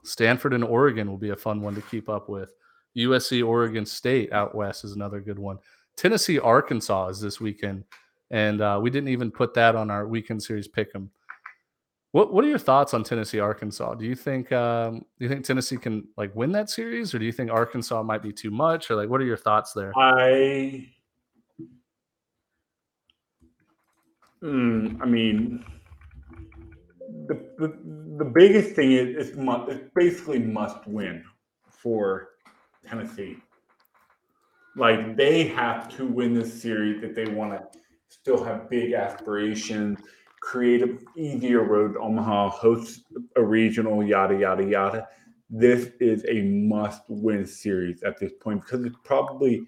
Stanford 0.04 0.52
and 0.54 0.64
Oregon 0.64 1.08
will 1.08 1.18
be 1.18 1.30
a 1.30 1.36
fun 1.36 1.60
one 1.60 1.74
to 1.74 1.82
keep 1.82 2.08
up 2.08 2.28
with. 2.28 2.52
USC 2.96 3.46
Oregon 3.46 3.86
State 3.86 4.32
out 4.32 4.54
west 4.54 4.84
is 4.84 4.92
another 4.92 5.20
good 5.20 5.38
one. 5.38 5.58
Tennessee 5.96 6.38
Arkansas 6.38 7.08
is 7.08 7.20
this 7.20 7.40
weekend, 7.40 7.84
and 8.30 8.60
uh, 8.60 8.78
we 8.82 8.90
didn't 8.90 9.10
even 9.10 9.30
put 9.30 9.54
that 9.54 9.76
on 9.76 9.90
our 9.90 10.06
weekend 10.06 10.42
series 10.42 10.66
pick 10.66 10.90
'em. 10.94 11.10
What 12.12 12.32
What 12.32 12.44
are 12.44 12.48
your 12.48 12.58
thoughts 12.58 12.92
on 12.92 13.04
Tennessee 13.04 13.38
Arkansas? 13.38 13.94
Do 13.94 14.04
you 14.04 14.14
think 14.14 14.50
um, 14.52 15.04
Do 15.18 15.24
you 15.24 15.28
think 15.28 15.44
Tennessee 15.44 15.76
can 15.76 16.08
like 16.16 16.34
win 16.34 16.52
that 16.52 16.68
series, 16.68 17.14
or 17.14 17.18
do 17.18 17.24
you 17.24 17.32
think 17.32 17.50
Arkansas 17.50 18.02
might 18.02 18.22
be 18.22 18.32
too 18.32 18.50
much, 18.50 18.90
or 18.90 18.96
like 18.96 19.08
what 19.08 19.20
are 19.20 19.24
your 19.24 19.36
thoughts 19.36 19.72
there? 19.72 19.92
I, 19.96 20.88
mm, 24.42 25.00
I 25.00 25.06
mean, 25.06 25.64
the, 27.28 27.34
the 27.58 27.78
the 28.18 28.24
biggest 28.24 28.74
thing 28.74 28.92
is 28.92 29.28
it's, 29.28 29.38
it's 29.38 29.90
basically 29.94 30.40
must 30.40 30.84
win 30.88 31.24
for 31.68 32.30
Tennessee. 32.88 33.36
Like 34.76 35.16
they 35.16 35.44
have 35.44 35.88
to 35.96 36.06
win 36.06 36.34
this 36.34 36.60
series 36.60 37.04
if 37.04 37.14
they 37.14 37.26
want 37.26 37.52
to 37.52 37.78
still 38.08 38.42
have 38.42 38.68
big 38.68 38.92
aspirations, 38.92 40.00
create 40.40 40.82
an 40.82 40.98
easier 41.16 41.62
road 41.62 41.94
to 41.94 42.00
Omaha, 42.00 42.50
host 42.50 43.02
a 43.36 43.42
regional, 43.42 44.02
yada 44.02 44.36
yada 44.36 44.64
yada. 44.64 45.08
This 45.48 45.90
is 46.00 46.24
a 46.28 46.42
must-win 46.42 47.46
series 47.46 48.02
at 48.02 48.18
this 48.18 48.32
point 48.40 48.62
because 48.64 48.84
it's 48.84 48.98
probably 49.04 49.66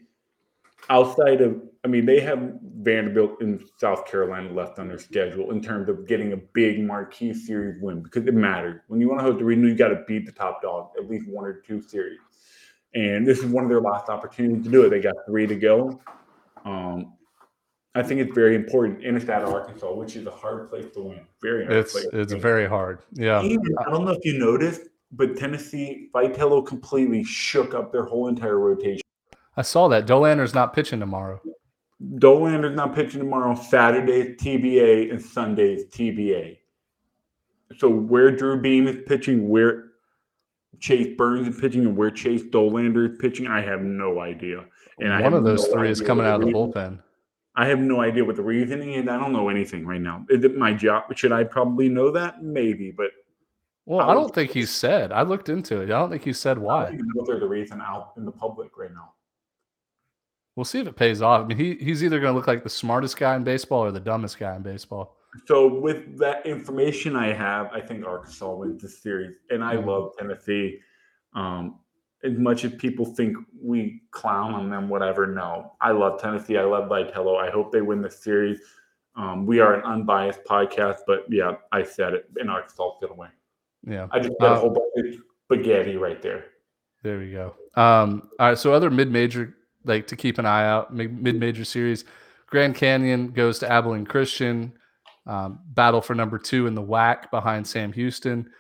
outside 0.91 1.41
of. 1.41 1.61
I 1.85 1.89
mean, 1.89 2.07
they 2.07 2.21
have 2.21 2.53
Vanderbilt 2.63 3.43
in 3.43 3.65
South 3.77 4.07
Carolina 4.07 4.53
left 4.53 4.79
on 4.79 4.89
their 4.89 4.99
schedule 4.99 5.51
in 5.51 5.61
terms 5.61 5.89
of 5.89 6.07
getting 6.07 6.33
a 6.33 6.37
big 6.37 6.81
marquee 6.81 7.35
series 7.35 7.83
win 7.83 8.03
because 8.03 8.27
it 8.27 8.35
matters. 8.35 8.81
When 8.87 9.01
you 9.01 9.09
want 9.09 9.21
to 9.21 9.25
host 9.25 9.41
a 9.41 9.45
regional, 9.45 9.71
you 9.71 9.77
got 9.77 9.89
to 9.89 10.05
beat 10.07 10.27
the 10.27 10.33
top 10.33 10.63
dog 10.63 10.91
at 10.97 11.09
least 11.11 11.27
one 11.29 11.45
or 11.45 11.55
two 11.55 11.81
series 11.81 12.21
and 12.95 13.27
this 13.27 13.39
is 13.39 13.47
one 13.47 13.65
of 13.65 13.71
their 13.71 13.81
last 13.81 14.09
opportunities 14.09 14.65
to 14.65 14.71
do 14.71 14.83
it. 14.83 14.91
They 14.91 15.01
got 15.01 15.15
three 15.27 15.47
to 15.47 15.57
go. 15.57 16.01
Um, 16.65 17.15
I 17.95 18.03
think 18.03 18.21
it's 18.21 18.35
very 18.35 18.55
important 18.55 19.03
in 19.05 19.21
state 19.21 19.43
of 19.43 19.51
Arkansas, 19.53 19.93
which 19.93 20.17
is 20.17 20.27
a 20.27 20.31
hard 20.31 20.71
place 20.71 20.87
to 20.95 21.03
win. 21.03 21.21
Very 21.43 21.65
hard. 21.67 21.77
It's 21.77 21.95
it's 22.13 22.33
very 22.33 22.67
hard. 22.67 23.01
Yeah. 23.13 23.41
And 23.41 23.61
I 23.81 23.91
don't 23.91 24.05
know 24.07 24.13
if 24.13 24.25
you 24.25 24.39
noticed, 24.39 24.83
but 25.13 25.37
Tennessee 25.37 26.09
Vitello 26.15 26.65
completely 26.67 27.23
shook 27.23 27.75
up 27.75 27.93
their 27.93 28.05
whole 28.05 28.29
entire 28.29 28.59
rotation. 28.59 29.03
I 29.59 29.63
saw 29.63 29.89
that. 29.89 30.07
Dolander's 30.07 30.55
not 30.55 30.73
pitching 30.73 31.01
tomorrow. 31.01 31.41
Dolander's 32.15 32.75
not 32.75 32.95
pitching 32.95 33.21
tomorrow. 33.21 33.55
Saturday 33.55 34.13
is 34.13 34.37
TBA 34.43 35.11
and 35.11 35.21
Sunday 35.21 35.75
is 35.75 35.85
TBA. 35.87 36.59
So 37.77 37.91
where 37.91 38.31
Drew 38.35 38.59
Beam 38.61 38.89
is 38.89 38.97
pitching, 39.07 39.51
where 39.51 39.89
Chase 40.81 41.15
Burns 41.17 41.47
is 41.47 41.61
pitching, 41.61 41.83
and 41.83 41.97
where 41.97 42.11
Chase 42.11 42.43
Dolander 42.43 43.13
is 43.13 43.19
pitching, 43.19 43.47
I 43.47 43.61
have 43.61 43.83
no 43.83 44.21
idea. 44.21 44.65
And 44.99 45.13
I 45.13 45.17
One 45.21 45.25
have 45.25 45.35
of 45.35 45.45
those 45.45 45.67
no 45.69 45.75
three 45.75 45.91
is 45.91 46.01
coming 46.01 46.25
out 46.27 46.37
of 46.37 46.41
the 46.41 46.47
reason- 46.47 46.73
bullpen. 46.73 46.99
I 47.55 47.67
have 47.67 47.79
no 47.81 48.01
idea 48.01 48.25
what 48.25 48.37
the 48.37 48.43
reasoning 48.43 48.95
is. 48.95 49.09
I 49.09 49.19
don't 49.19 49.33
know 49.33 49.49
anything 49.51 49.87
right 49.87 50.01
now. 50.01 50.25
Is 50.31 50.43
it 50.45 50.57
my 50.57 50.73
job? 50.73 51.05
Should 51.17 51.33
I 51.33 51.45
probably 51.45 51.89
know 51.89 52.11
that? 52.11 52.43
Maybe, 52.43 52.91
but 52.91 53.11
Well, 53.85 54.01
I 54.01 54.13
I 54.13 54.15
don't 54.15 54.35
think 54.35 54.53
he 54.53 54.65
said. 54.65 55.13
I 55.13 55.23
looked 55.23 55.49
into 55.51 55.81
it. 55.81 55.85
I 55.85 55.99
don't 55.99 56.11
think 56.11 56.25
he 56.25 56.33
said 56.33 56.53
I 56.53 56.55
don't 56.55 56.63
why. 56.65 56.91
know 56.99 57.25
there's 57.27 57.43
a 57.43 57.47
reason 57.47 57.81
out 57.81 58.13
in 58.17 58.25
the 58.25 58.33
public 58.33 58.77
right 58.79 58.93
now. 58.93 59.13
We'll 60.57 60.65
see 60.65 60.81
if 60.81 60.87
it 60.87 60.97
pays 60.97 61.23
off. 61.23 61.43
I 61.43 61.45
mean, 61.47 61.57
he, 61.59 61.75
he's 61.77 62.03
either 62.05 62.21
going 62.21 62.33
to 62.33 62.37
look 62.37 62.47
like 62.47 62.63
the 62.63 62.71
smartest 62.71 63.17
guy 63.19 63.35
in 63.37 63.45
baseball 63.45 63.81
or 63.85 63.91
the 63.91 64.01
dumbest 64.01 64.39
guy 64.39 64.55
in 64.55 64.63
baseball. 64.63 65.17
So 65.47 65.67
with 65.81 66.19
that 66.19 66.45
information 66.45 67.17
I 67.17 67.33
have, 67.33 67.71
I 67.73 67.81
think 67.81 68.05
Arkansas 68.05 68.53
wins 68.55 68.83
the 68.83 68.89
series, 68.89 69.35
and 69.49 69.65
I 69.65 69.77
Mhm. 69.77 69.87
love 69.87 70.13
Tennessee. 70.19 70.79
Um, 71.35 71.81
as 72.25 72.39
much 72.39 72.65
as 72.65 72.73
people 72.75 73.05
think 73.05 73.37
we 73.61 74.03
clown 74.11 74.55
on 74.55 74.71
them, 74.71 74.89
whatever. 74.89 75.27
No, 75.27 75.73
I 75.81 75.93
love 75.93 76.21
Tennessee. 76.21 76.57
I 76.57 76.65
love 76.65 76.89
Vitello. 76.89 77.37
I 77.37 77.51
hope 77.51 77.73
they 77.73 77.83
win 77.83 78.01
the 78.03 78.11
series. 78.11 78.61
Um, 79.17 79.45
we 79.45 79.61
are 79.61 79.75
an 79.75 79.83
unbiased 79.85 80.45
podcast, 80.45 81.01
but 81.07 81.25
yeah, 81.29 81.57
I 81.71 81.83
said 81.83 82.15
it, 82.15 82.31
and 82.37 82.51
Arkansas 82.51 82.93
gonna 83.01 83.15
win. 83.15 83.31
Yeah. 83.87 84.07
I 84.11 84.21
just 84.21 84.39
got 84.41 84.53
Uh, 84.53 84.55
a 84.55 84.59
whole 84.59 84.71
bunch 84.71 85.15
of 85.15 85.21
spaghetti 85.45 85.97
right 85.97 86.23
there. 86.23 86.47
There 87.03 87.19
we 87.19 87.33
go. 87.33 87.55
Um, 87.75 88.31
all 88.39 88.49
right. 88.51 88.59
So 88.59 88.73
other 88.73 88.91
mid-major, 88.91 89.55
like 89.85 90.07
to 90.07 90.17
keep 90.17 90.39
an 90.39 90.47
eye 90.47 90.67
out, 90.67 90.95
mid-major 90.95 91.65
series. 91.65 92.05
Grand 92.47 92.77
Canyon 92.77 93.33
goes 93.33 93.59
to 93.59 93.71
Abilene 93.71 94.07
Christian. 94.07 94.73
Um, 95.27 95.59
battle 95.67 96.01
for 96.01 96.15
number 96.15 96.39
two 96.39 96.67
in 96.67 96.75
the 96.75 96.83
WAC 96.83 97.31
behind 97.31 97.67
Sam 97.67 97.93
Houston. 97.93 98.51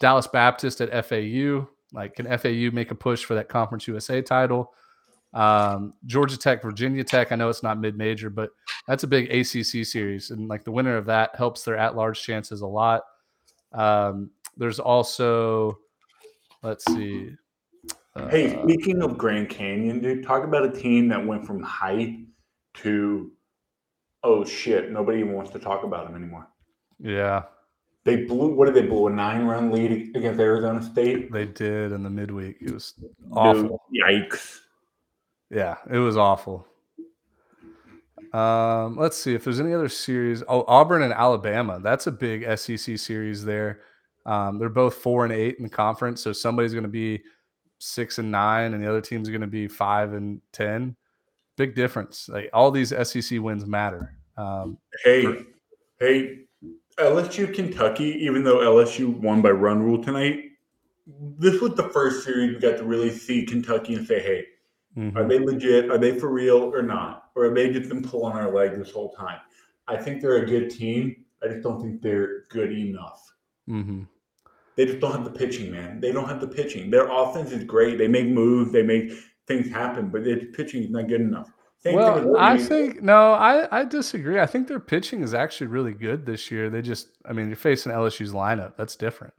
Dallas 0.00 0.26
Baptist 0.26 0.80
at 0.80 1.06
FAU. 1.06 1.68
Like, 1.96 2.14
can 2.14 2.26
FAU 2.38 2.70
make 2.72 2.90
a 2.90 2.94
push 2.94 3.24
for 3.24 3.34
that 3.34 3.48
Conference 3.48 3.88
USA 3.88 4.20
title? 4.20 4.74
Um, 5.32 5.94
Georgia 6.04 6.36
Tech, 6.36 6.62
Virginia 6.62 7.02
Tech. 7.02 7.32
I 7.32 7.36
know 7.36 7.48
it's 7.48 7.62
not 7.62 7.80
mid-major, 7.80 8.28
but 8.28 8.50
that's 8.86 9.02
a 9.02 9.06
big 9.06 9.32
ACC 9.32 9.84
series, 9.84 10.30
and 10.30 10.46
like 10.46 10.62
the 10.62 10.70
winner 10.70 10.96
of 10.96 11.06
that 11.06 11.34
helps 11.34 11.64
their 11.64 11.76
at-large 11.76 12.22
chances 12.22 12.60
a 12.60 12.66
lot. 12.66 13.02
Um, 13.72 14.30
there's 14.58 14.78
also, 14.78 15.78
let's 16.62 16.84
see. 16.84 17.32
Hey, 18.30 18.54
uh, 18.54 18.62
speaking 18.62 19.02
of 19.02 19.18
Grand 19.18 19.48
Canyon, 19.48 20.00
dude, 20.00 20.22
talk 20.22 20.44
about 20.44 20.64
a 20.64 20.70
team 20.70 21.08
that 21.08 21.26
went 21.26 21.46
from 21.46 21.62
hype 21.62 22.14
to 22.74 23.32
oh 24.22 24.44
shit, 24.44 24.90
nobody 24.90 25.20
even 25.20 25.32
wants 25.32 25.50
to 25.52 25.58
talk 25.58 25.84
about 25.84 26.06
them 26.06 26.16
anymore. 26.16 26.46
Yeah, 26.98 27.44
They 28.06 28.24
blew 28.24 28.54
what 28.54 28.66
did 28.66 28.74
they 28.74 28.88
blow 28.88 29.08
a 29.08 29.10
nine 29.10 29.44
run 29.46 29.72
lead 29.72 30.16
against 30.16 30.38
Arizona 30.40 30.80
State? 30.80 31.30
they 31.32 31.44
did 31.44 31.90
in 31.90 32.04
the 32.04 32.08
midweek. 32.08 32.56
It 32.60 32.72
was 32.72 32.92
Dude, 32.92 33.10
awful. 33.32 33.82
yikes. 33.92 34.60
Yeah, 35.50 35.74
it 35.90 35.98
was 35.98 36.16
awful. 36.16 36.66
Um, 38.32 38.96
let's 38.96 39.16
see 39.16 39.34
if 39.34 39.44
there's 39.44 39.60
any 39.60 39.74
other 39.74 39.88
series. 39.88 40.42
Oh, 40.48 40.64
Auburn 40.68 41.02
and 41.02 41.12
Alabama. 41.12 41.80
That's 41.82 42.06
a 42.06 42.12
big 42.12 42.44
SEC 42.58 42.98
series 42.98 43.44
there. 43.44 43.80
Um, 44.24 44.58
they're 44.58 44.68
both 44.68 44.94
four 44.94 45.24
and 45.24 45.32
eight 45.32 45.56
in 45.58 45.64
the 45.64 45.68
conference, 45.70 46.20
so 46.20 46.32
somebody's 46.32 46.72
going 46.72 46.82
to 46.84 46.88
be 46.88 47.22
six 47.78 48.18
and 48.18 48.30
nine, 48.30 48.74
and 48.74 48.82
the 48.82 48.88
other 48.88 49.00
team's 49.00 49.28
going 49.28 49.40
to 49.40 49.46
be 49.46 49.68
five 49.68 50.12
and 50.12 50.40
ten. 50.52 50.96
Big 51.56 51.74
difference. 51.74 52.28
Like 52.28 52.50
all 52.52 52.70
these 52.70 52.90
SEC 53.08 53.40
wins 53.40 53.66
matter. 53.66 54.14
Um, 54.36 54.78
Hey, 55.04 55.24
hey, 56.00 56.40
LSU 56.98 57.52
Kentucky, 57.54 58.16
even 58.24 58.42
though 58.42 58.58
LSU 58.58 59.14
won 59.20 59.42
by 59.42 59.50
run 59.50 59.82
rule 59.82 60.02
tonight, 60.02 60.44
this 61.38 61.60
was 61.60 61.74
the 61.74 61.88
first 61.90 62.24
series 62.24 62.54
we 62.54 62.60
got 62.60 62.78
to 62.78 62.84
really 62.84 63.10
see 63.10 63.44
Kentucky 63.44 63.94
and 63.94 64.06
say, 64.06 64.20
hey, 64.20 64.46
mhm. 64.96 65.14
Are 65.14 65.28
they 65.28 65.38
legit? 65.38 65.90
Are 65.90 65.98
they 65.98 66.18
for 66.18 66.32
real 66.32 66.72
or 66.74 66.82
not? 66.82 67.30
Or 67.34 67.44
have 67.44 67.54
they 67.54 67.70
just 67.70 67.88
been 67.88 68.02
pulling 68.02 68.32
our 68.34 68.50
leg 68.50 68.76
this 68.78 68.90
whole 68.90 69.12
time? 69.12 69.38
I 69.86 69.96
think 69.96 70.20
they're 70.20 70.42
a 70.42 70.46
good 70.46 70.70
team. 70.70 71.24
I 71.42 71.48
just 71.48 71.62
don't 71.62 71.80
think 71.80 72.00
they're 72.00 72.44
good 72.48 72.72
enough. 72.72 73.30
Mhm. 73.68 74.08
They 74.74 74.86
just 74.86 75.00
don't 75.00 75.12
have 75.12 75.24
the 75.24 75.38
pitching, 75.38 75.70
man. 75.70 76.00
They 76.00 76.12
don't 76.12 76.28
have 76.28 76.40
the 76.40 76.48
pitching. 76.48 76.90
Their 76.90 77.08
offense 77.10 77.52
is 77.52 77.64
great. 77.64 77.98
They 77.98 78.08
make 78.08 78.26
moves. 78.26 78.72
They 78.72 78.82
make 78.82 79.12
things 79.46 79.68
happen, 79.68 80.08
but 80.08 80.24
their 80.24 80.38
pitching 80.38 80.82
is 80.82 80.90
not 80.90 81.08
good 81.08 81.20
enough. 81.20 81.50
With 81.86 81.94
Well, 81.94 82.36
I 82.36 82.58
think 82.58 83.02
no, 83.02 83.32
I, 83.32 83.80
I 83.80 83.84
disagree. 83.84 84.40
I 84.40 84.46
think 84.46 84.68
their 84.68 84.80
pitching 84.80 85.22
is 85.22 85.34
actually 85.34 85.68
really 85.68 85.92
good 85.92 86.26
this 86.26 86.50
year. 86.50 86.70
They 86.70 86.82
just, 86.82 87.08
I 87.24 87.32
mean, 87.32 87.48
you're 87.48 87.56
facing 87.56 87.92
LSU's 87.92 88.32
lineup. 88.32 88.76
That's 88.76 88.96
different. 88.96 89.34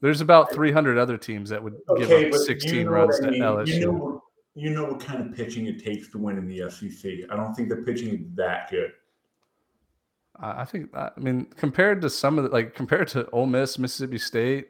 There's 0.00 0.20
about 0.20 0.52
300 0.52 0.98
other 0.98 1.16
teams 1.16 1.50
that 1.50 1.62
would 1.62 1.76
okay, 1.88 2.06
give 2.06 2.34
up 2.34 2.40
16 2.40 2.74
you 2.74 2.84
know 2.84 2.90
runs 2.90 3.20
I 3.20 3.26
to 3.26 3.30
mean. 3.30 3.40
LSU. 3.42 3.66
You 3.68 3.80
know, 3.86 3.92
what- 3.92 4.20
you 4.54 4.68
know 4.68 4.84
what 4.84 5.00
kind 5.00 5.26
of 5.30 5.34
pitching 5.34 5.66
it 5.66 5.82
takes 5.82 6.10
to 6.10 6.18
win 6.18 6.36
in 6.36 6.46
the 6.46 6.68
SEC. 6.70 7.10
I 7.30 7.36
don't 7.36 7.54
think 7.54 7.70
the 7.70 7.76
pitching 7.76 8.08
is 8.10 8.20
that 8.34 8.70
good. 8.70 8.92
I 10.38 10.60
I 10.60 10.64
think, 10.66 10.94
I 10.94 11.10
mean, 11.16 11.46
compared 11.56 12.02
to 12.02 12.10
some 12.10 12.36
of 12.38 12.44
the, 12.44 12.50
like, 12.50 12.74
compared 12.74 13.08
to 13.08 13.30
Ole 13.30 13.46
Miss, 13.46 13.78
Mississippi 13.78 14.18
State, 14.18 14.68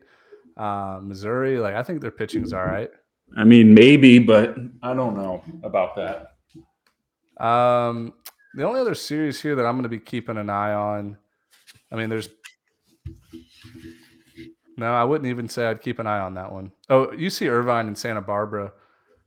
uh, 0.56 1.00
Missouri, 1.02 1.58
like, 1.58 1.74
I 1.74 1.82
think 1.82 2.00
their 2.00 2.12
pitching 2.12 2.44
is 2.44 2.52
all 2.52 2.64
right. 2.64 2.90
I 3.36 3.44
mean, 3.44 3.74
maybe, 3.74 4.18
but 4.18 4.56
I 4.82 4.94
don't 4.94 5.16
know 5.16 5.42
about 5.62 5.96
that. 5.96 7.44
Um, 7.44 8.12
the 8.54 8.64
only 8.64 8.80
other 8.80 8.94
series 8.94 9.40
here 9.40 9.54
that 9.56 9.64
I'm 9.64 9.74
going 9.74 9.84
to 9.84 9.88
be 9.88 9.98
keeping 9.98 10.36
an 10.36 10.50
eye 10.50 10.74
on, 10.74 11.16
I 11.90 11.96
mean, 11.96 12.10
there's 12.10 12.28
no, 14.76 14.92
I 14.92 15.04
wouldn't 15.04 15.28
even 15.28 15.48
say 15.48 15.66
I'd 15.66 15.82
keep 15.82 15.98
an 15.98 16.06
eye 16.06 16.20
on 16.20 16.34
that 16.34 16.52
one. 16.52 16.72
Oh, 16.88 17.06
UC 17.09 17.48
Irvine 17.48 17.86
and 17.86 17.96
Santa 17.96 18.20
Barbara, 18.20 18.72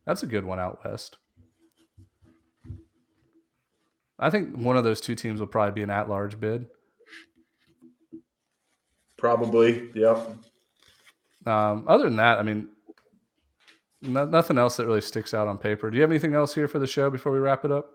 that's 0.05 0.23
a 0.23 0.27
good 0.27 0.45
one 0.45 0.59
out 0.59 0.83
west. 0.83 1.17
I 4.17 4.29
think 4.29 4.55
one 4.55 4.77
of 4.77 4.83
those 4.83 5.01
two 5.01 5.15
teams 5.15 5.39
will 5.39 5.47
probably 5.47 5.73
be 5.73 5.83
an 5.83 5.89
at-large 5.89 6.39
bid. 6.39 6.67
Probably, 9.17 9.89
yep. 9.93 10.17
Um, 11.45 11.85
other 11.87 12.05
than 12.05 12.15
that, 12.17 12.39
I 12.39 12.43
mean, 12.43 12.69
no, 14.07 14.25
nothing 14.25 14.57
else 14.57 14.77
that 14.77 14.85
really 14.85 15.01
sticks 15.01 15.33
out 15.33 15.47
on 15.47 15.57
paper. 15.57 15.89
Do 15.89 15.97
you 15.97 16.01
have 16.01 16.11
anything 16.11 16.33
else 16.33 16.53
here 16.53 16.67
for 16.67 16.79
the 16.79 16.87
show 16.87 17.09
before 17.09 17.31
we 17.31 17.39
wrap 17.39 17.65
it 17.65 17.71
up? 17.71 17.91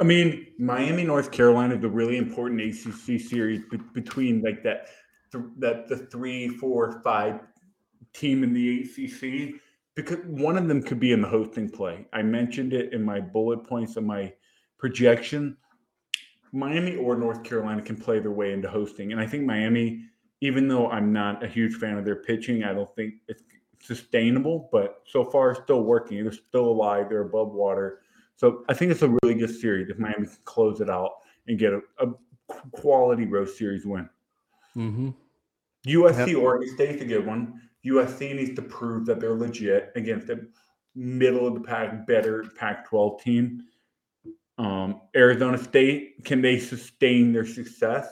I 0.00 0.04
mean, 0.04 0.48
Miami, 0.58 1.04
North 1.04 1.30
Carolina 1.30 1.76
the 1.76 1.88
really 1.88 2.16
important 2.16 2.60
ACC 2.60 3.20
series 3.20 3.62
be- 3.70 3.78
between 3.94 4.42
like 4.42 4.62
that, 4.64 4.88
th- 5.30 5.44
that 5.58 5.88
the 5.88 5.96
three, 5.96 6.48
four, 6.48 7.00
five 7.02 7.40
team 8.12 8.42
in 8.42 8.52
the 8.52 8.80
ACC 8.80 9.60
because 9.94 10.18
one 10.26 10.56
of 10.56 10.68
them 10.68 10.82
could 10.82 10.98
be 10.98 11.12
in 11.12 11.20
the 11.20 11.28
hosting 11.28 11.68
play. 11.68 12.06
I 12.12 12.22
mentioned 12.22 12.72
it 12.72 12.92
in 12.92 13.02
my 13.02 13.20
bullet 13.20 13.64
points 13.66 13.96
of 13.96 14.04
my 14.04 14.32
projection. 14.78 15.56
Miami 16.52 16.96
or 16.96 17.16
North 17.16 17.44
Carolina 17.44 17.82
can 17.82 17.96
play 17.96 18.18
their 18.18 18.30
way 18.30 18.52
into 18.52 18.68
hosting, 18.68 19.12
and 19.12 19.20
I 19.20 19.26
think 19.26 19.44
Miami, 19.44 20.04
even 20.40 20.68
though 20.68 20.90
I'm 20.90 21.12
not 21.12 21.42
a 21.42 21.48
huge 21.48 21.74
fan 21.76 21.96
of 21.96 22.04
their 22.04 22.16
pitching, 22.16 22.64
I 22.64 22.72
don't 22.72 22.94
think 22.94 23.14
it's 23.28 23.42
sustainable. 23.82 24.68
But 24.72 25.02
so 25.06 25.24
far, 25.24 25.54
still 25.54 25.82
working. 25.82 26.22
They're 26.22 26.32
still 26.32 26.66
alive. 26.66 27.08
They're 27.08 27.22
above 27.22 27.52
water. 27.52 28.00
So 28.36 28.64
I 28.68 28.74
think 28.74 28.90
it's 28.90 29.02
a 29.02 29.16
really 29.22 29.34
good 29.34 29.54
series 29.54 29.88
if 29.90 29.98
Miami 29.98 30.26
can 30.26 30.36
close 30.44 30.80
it 30.80 30.90
out 30.90 31.10
and 31.46 31.58
get 31.58 31.72
a, 31.72 31.80
a 31.98 32.12
quality 32.72 33.26
road 33.26 33.48
series 33.48 33.84
win. 33.84 34.08
Mm-hmm. 34.76 35.10
USC 35.86 36.40
Oregon 36.40 36.74
State's 36.74 37.02
a 37.02 37.04
good 37.04 37.26
one. 37.26 37.60
USC 37.84 38.34
needs 38.34 38.54
to 38.54 38.62
prove 38.62 39.06
that 39.06 39.20
they're 39.20 39.34
legit 39.34 39.92
against 39.96 40.28
a 40.30 40.40
middle 40.94 41.46
of 41.46 41.54
the 41.54 41.60
pack, 41.60 42.06
better 42.06 42.44
Pac-12 42.56 43.20
team. 43.20 43.64
Um, 44.58 45.00
Arizona 45.16 45.58
State 45.58 46.24
can 46.24 46.40
they 46.40 46.58
sustain 46.58 47.32
their 47.32 47.46
success 47.46 48.08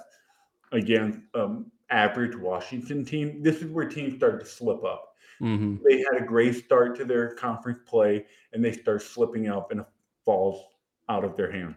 against 0.72 1.18
um, 1.34 1.70
average 1.90 2.36
Washington 2.36 3.04
team? 3.04 3.42
This 3.42 3.62
is 3.62 3.70
where 3.70 3.88
teams 3.88 4.16
start 4.16 4.40
to 4.40 4.46
slip 4.46 4.82
up. 4.84 5.09
Mm-hmm. 5.40 5.76
They 5.88 5.98
had 5.98 6.22
a 6.22 6.24
great 6.26 6.54
start 6.64 6.96
to 6.96 7.04
their 7.04 7.34
conference 7.34 7.80
play, 7.86 8.26
and 8.52 8.64
they 8.64 8.72
start 8.72 9.02
slipping 9.02 9.48
up, 9.48 9.70
and 9.70 9.80
it 9.80 9.86
falls 10.24 10.62
out 11.08 11.24
of 11.24 11.36
their 11.36 11.50
hand. 11.50 11.74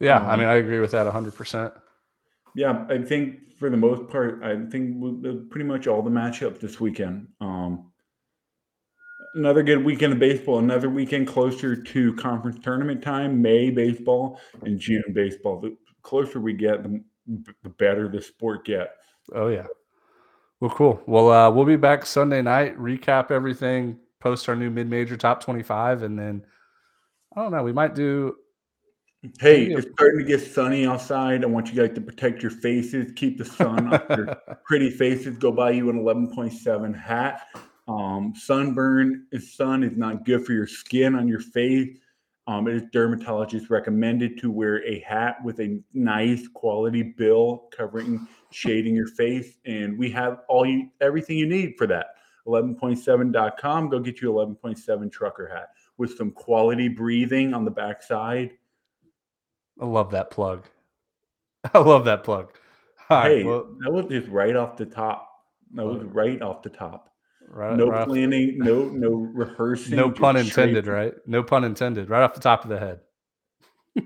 Yeah, 0.00 0.18
I 0.26 0.32
Um, 0.34 0.40
mean, 0.40 0.48
I 0.48 0.54
agree 0.54 0.80
with 0.80 0.90
that 0.92 1.06
100%. 1.06 1.72
Yeah, 2.56 2.86
I 2.88 2.98
think 2.98 3.52
for 3.58 3.70
the 3.70 3.76
most 3.76 4.10
part, 4.10 4.42
I 4.42 4.64
think 4.66 5.50
pretty 5.50 5.64
much 5.66 5.86
all 5.86 6.02
the 6.02 6.10
matchups 6.10 6.60
this 6.60 6.80
weekend. 6.80 7.28
Um, 7.40 7.92
another 9.34 9.62
good 9.62 9.84
weekend 9.84 10.12
of 10.12 10.18
baseball. 10.18 10.58
Another 10.58 10.88
weekend 10.88 11.26
closer 11.26 11.76
to 11.76 12.14
conference 12.14 12.58
tournament 12.62 13.02
time. 13.02 13.42
May 13.42 13.70
baseball 13.70 14.40
and 14.62 14.78
June 14.78 15.04
baseball. 15.12 15.60
The 15.60 15.76
closer 16.02 16.40
we 16.40 16.52
get, 16.52 16.82
the, 16.82 17.02
the 17.62 17.70
better 17.70 18.08
the 18.08 18.20
sport 18.20 18.64
gets. 18.64 18.90
Oh 19.32 19.48
yeah. 19.48 19.66
Well, 20.64 20.74
cool. 20.74 21.02
Well, 21.04 21.30
uh, 21.30 21.50
we'll 21.50 21.66
be 21.66 21.76
back 21.76 22.06
Sunday 22.06 22.40
night. 22.40 22.74
Recap 22.78 23.30
everything. 23.30 23.98
Post 24.18 24.48
our 24.48 24.56
new 24.56 24.70
mid-major 24.70 25.14
top 25.14 25.44
twenty-five, 25.44 26.02
and 26.02 26.18
then 26.18 26.42
I 27.36 27.42
don't 27.42 27.52
know. 27.52 27.62
We 27.62 27.74
might 27.74 27.94
do. 27.94 28.36
Hey, 29.38 29.66
it's 29.66 29.86
starting 29.92 30.20
to 30.20 30.24
get 30.24 30.40
sunny 30.40 30.86
outside. 30.86 31.44
I 31.44 31.48
want 31.48 31.70
you 31.70 31.74
guys 31.74 31.94
to 31.96 32.00
protect 32.00 32.40
your 32.40 32.50
faces, 32.50 33.12
keep 33.14 33.36
the 33.36 33.44
sun 33.44 33.92
off 33.92 34.04
your 34.16 34.38
pretty 34.64 34.88
faces. 34.88 35.36
Go 35.36 35.52
buy 35.52 35.72
you 35.72 35.90
an 35.90 36.02
11.7 36.02 36.98
hat. 36.98 37.42
Um, 37.86 38.32
sunburn 38.34 39.26
is 39.32 39.54
sun 39.54 39.82
is 39.82 39.98
not 39.98 40.24
good 40.24 40.46
for 40.46 40.54
your 40.54 40.66
skin 40.66 41.14
on 41.14 41.28
your 41.28 41.40
face. 41.40 41.98
Um, 42.46 42.68
it 42.68 42.76
is 42.76 42.82
dermatologist 42.90 43.68
recommended 43.68 44.38
to 44.40 44.50
wear 44.50 44.82
a 44.86 45.00
hat 45.00 45.44
with 45.44 45.60
a 45.60 45.78
nice 45.92 46.48
quality 46.48 47.02
bill 47.02 47.68
covering, 47.74 48.26
shading 48.54 48.94
your 48.94 49.08
face, 49.08 49.58
and 49.64 49.98
we 49.98 50.10
have 50.10 50.40
all 50.48 50.64
you 50.64 50.88
everything 51.00 51.36
you 51.36 51.46
need 51.46 51.74
for 51.76 51.86
that. 51.88 52.06
11.7.com. 52.46 53.88
Go 53.88 53.98
get 53.98 54.20
you 54.20 54.30
11.7 54.30 55.10
trucker 55.10 55.48
hat 55.48 55.70
with 55.96 56.16
some 56.16 56.30
quality 56.30 56.88
breathing 56.88 57.54
on 57.54 57.64
the 57.64 57.70
backside. 57.70 58.52
I 59.80 59.86
love 59.86 60.10
that 60.12 60.30
plug. 60.30 60.66
I 61.74 61.78
love 61.78 62.04
that 62.04 62.22
plug. 62.22 62.52
All 63.10 63.22
hey, 63.22 63.36
right, 63.36 63.46
well, 63.46 63.66
that 63.80 63.92
was 63.92 64.06
just 64.06 64.28
right 64.28 64.54
off 64.54 64.76
the 64.76 64.86
top. 64.86 65.30
That 65.74 65.84
was 65.84 66.02
uh, 66.02 66.06
right 66.06 66.40
off 66.40 66.62
the 66.62 66.70
top. 66.70 67.10
Right, 67.48 67.76
no 67.76 67.88
right 67.88 68.06
planning, 68.06 68.58
the... 68.58 68.64
no 68.64 68.84
no 68.88 69.10
rehearsing. 69.10 69.96
No 69.96 70.10
pun 70.10 70.36
intended, 70.36 70.86
right? 70.86 71.14
No 71.26 71.42
pun 71.42 71.64
intended. 71.64 72.08
Right 72.08 72.22
off 72.22 72.34
the 72.34 72.40
top 72.40 72.64
of 72.64 72.70
the 72.70 72.78
head. 72.78 73.00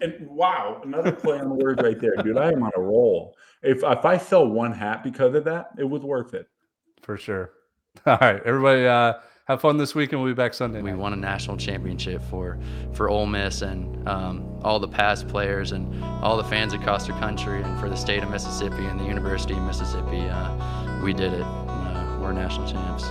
and 0.00 0.26
wow, 0.26 0.80
another 0.84 1.12
play 1.12 1.38
on 1.38 1.48
the 1.48 1.54
words 1.54 1.82
right 1.82 2.00
there, 2.00 2.16
dude. 2.16 2.38
I 2.38 2.52
am 2.52 2.62
on 2.62 2.72
a 2.76 2.80
roll. 2.80 3.36
If 3.64 3.82
if 3.82 4.04
I 4.04 4.18
sell 4.18 4.46
one 4.46 4.72
hat 4.72 5.02
because 5.02 5.34
of 5.34 5.44
that, 5.44 5.70
it 5.78 5.84
was 5.84 6.02
worth 6.02 6.34
it. 6.34 6.46
For 7.02 7.16
sure. 7.16 7.50
All 8.06 8.18
right, 8.20 8.42
everybody. 8.44 8.86
Uh, 8.86 9.14
have 9.46 9.60
fun 9.60 9.76
this 9.76 9.94
week, 9.94 10.12
and 10.12 10.22
we'll 10.22 10.32
be 10.32 10.34
back 10.34 10.54
Sunday. 10.54 10.80
We 10.80 10.94
won 10.94 11.12
a 11.12 11.16
national 11.16 11.58
championship 11.58 12.22
for 12.30 12.58
for 12.94 13.10
Ole 13.10 13.26
Miss 13.26 13.62
and 13.62 14.08
um, 14.08 14.58
all 14.62 14.80
the 14.80 14.88
past 14.88 15.28
players 15.28 15.72
and 15.72 16.02
all 16.22 16.36
the 16.38 16.44
fans 16.44 16.72
across 16.72 17.06
the 17.06 17.12
country 17.14 17.62
and 17.62 17.78
for 17.78 17.90
the 17.90 17.96
state 17.96 18.22
of 18.22 18.30
Mississippi 18.30 18.86
and 18.86 18.98
the 18.98 19.04
University 19.04 19.54
of 19.54 19.62
Mississippi. 19.62 20.20
Uh, 20.20 21.02
we 21.02 21.12
did 21.12 21.34
it. 21.34 21.42
Uh, 21.42 22.18
we're 22.20 22.32
national 22.32 22.66
champs. 22.66 23.04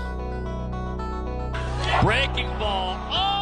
Breaking 2.03 2.47
ball. 2.57 2.97
Oh 3.11 3.32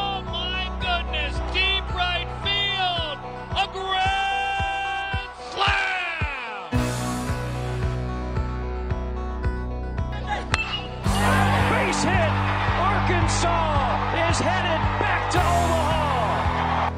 Arkansas 13.52 14.30
is 14.30 14.40
headed 14.40 14.82
back 15.00 15.32
to 15.32 15.40
Omaha. 15.40 16.92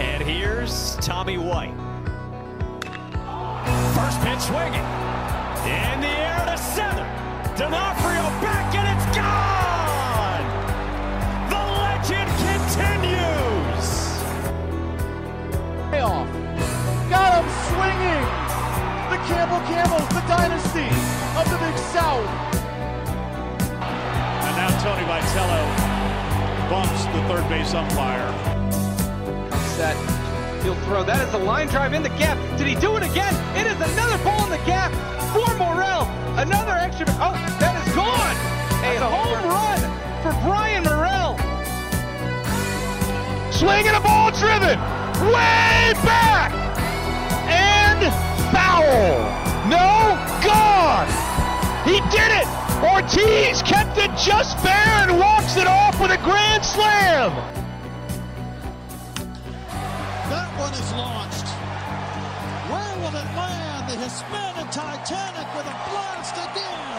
And 0.00 0.22
here's 0.22 0.96
Tommy 0.96 1.38
White. 1.38 1.74
First 3.94 4.20
pitch 4.22 4.40
swinging. 4.40 4.86
In 5.66 6.00
the 6.00 6.08
air 6.08 6.44
to 6.46 6.56
center. 6.56 7.06
D'Onofrio 7.56 8.24
back 8.40 8.74
and 8.74 8.88
it's 8.94 9.08
gone. 9.16 10.44
The 11.50 11.62
legend 11.80 12.30
continues. 12.48 13.88
Payoff. 15.90 16.28
Got 17.10 17.30
him 17.36 17.48
swinging. 17.68 18.24
The 19.10 19.18
Campbell 19.28 19.62
Camels, 19.68 20.08
the 20.08 20.24
dynasty 20.26 20.90
of 21.38 21.44
the 21.50 21.58
Big 21.58 21.76
South. 21.92 22.49
Tony 24.80 25.02
Vitello 25.04 25.60
bumps 26.70 27.04
the 27.12 27.20
third 27.28 27.46
base 27.50 27.74
umpire. 27.74 28.32
Set. 29.76 29.94
He'll 30.62 30.74
throw. 30.86 31.04
That 31.04 31.20
is 31.20 31.34
a 31.34 31.38
line 31.38 31.68
drive 31.68 31.92
in 31.92 32.02
the 32.02 32.08
gap. 32.16 32.38
Did 32.56 32.66
he 32.66 32.76
do 32.76 32.96
it 32.96 33.02
again? 33.02 33.34
It 33.60 33.66
is 33.66 33.76
another 33.76 34.16
ball 34.24 34.42
in 34.44 34.48
the 34.48 34.64
gap 34.64 34.90
for 35.36 35.52
Morel. 35.60 36.08
Another 36.40 36.72
extra. 36.72 37.04
Oh, 37.20 37.36
that 37.60 37.76
is 37.76 37.94
gone. 37.94 38.32
A 38.80 39.04
home 39.04 39.44
run 39.52 39.80
for 40.24 40.32
Brian 40.48 40.84
Morel. 40.84 41.36
Swinging 43.52 43.92
a 43.92 44.00
ball 44.00 44.32
driven 44.32 44.80
way 45.28 45.92
back 46.08 46.56
and 47.52 48.00
foul. 48.48 49.28
No, 49.68 50.16
gone. 50.40 51.04
He 51.84 52.00
did 52.08 52.32
it. 52.32 52.59
Ortiz 52.82 53.60
kept 53.62 53.98
it 53.98 54.10
just 54.16 54.62
bare 54.64 55.04
and 55.04 55.18
walks 55.18 55.56
it 55.56 55.66
off 55.66 56.00
with 56.00 56.10
a 56.10 56.16
grand 56.24 56.64
slam. 56.64 57.30
That 60.30 60.48
one 60.58 60.72
is 60.72 60.92
launched. 60.92 61.48
Where 62.72 62.96
will 63.00 63.16
it 63.16 63.30
land? 63.36 63.90
The 63.90 63.96
Hispanic 63.96 64.70
Titanic 64.70 65.54
with 65.54 65.66
a 65.66 65.76
blast 65.90 66.34
again. 66.36 66.89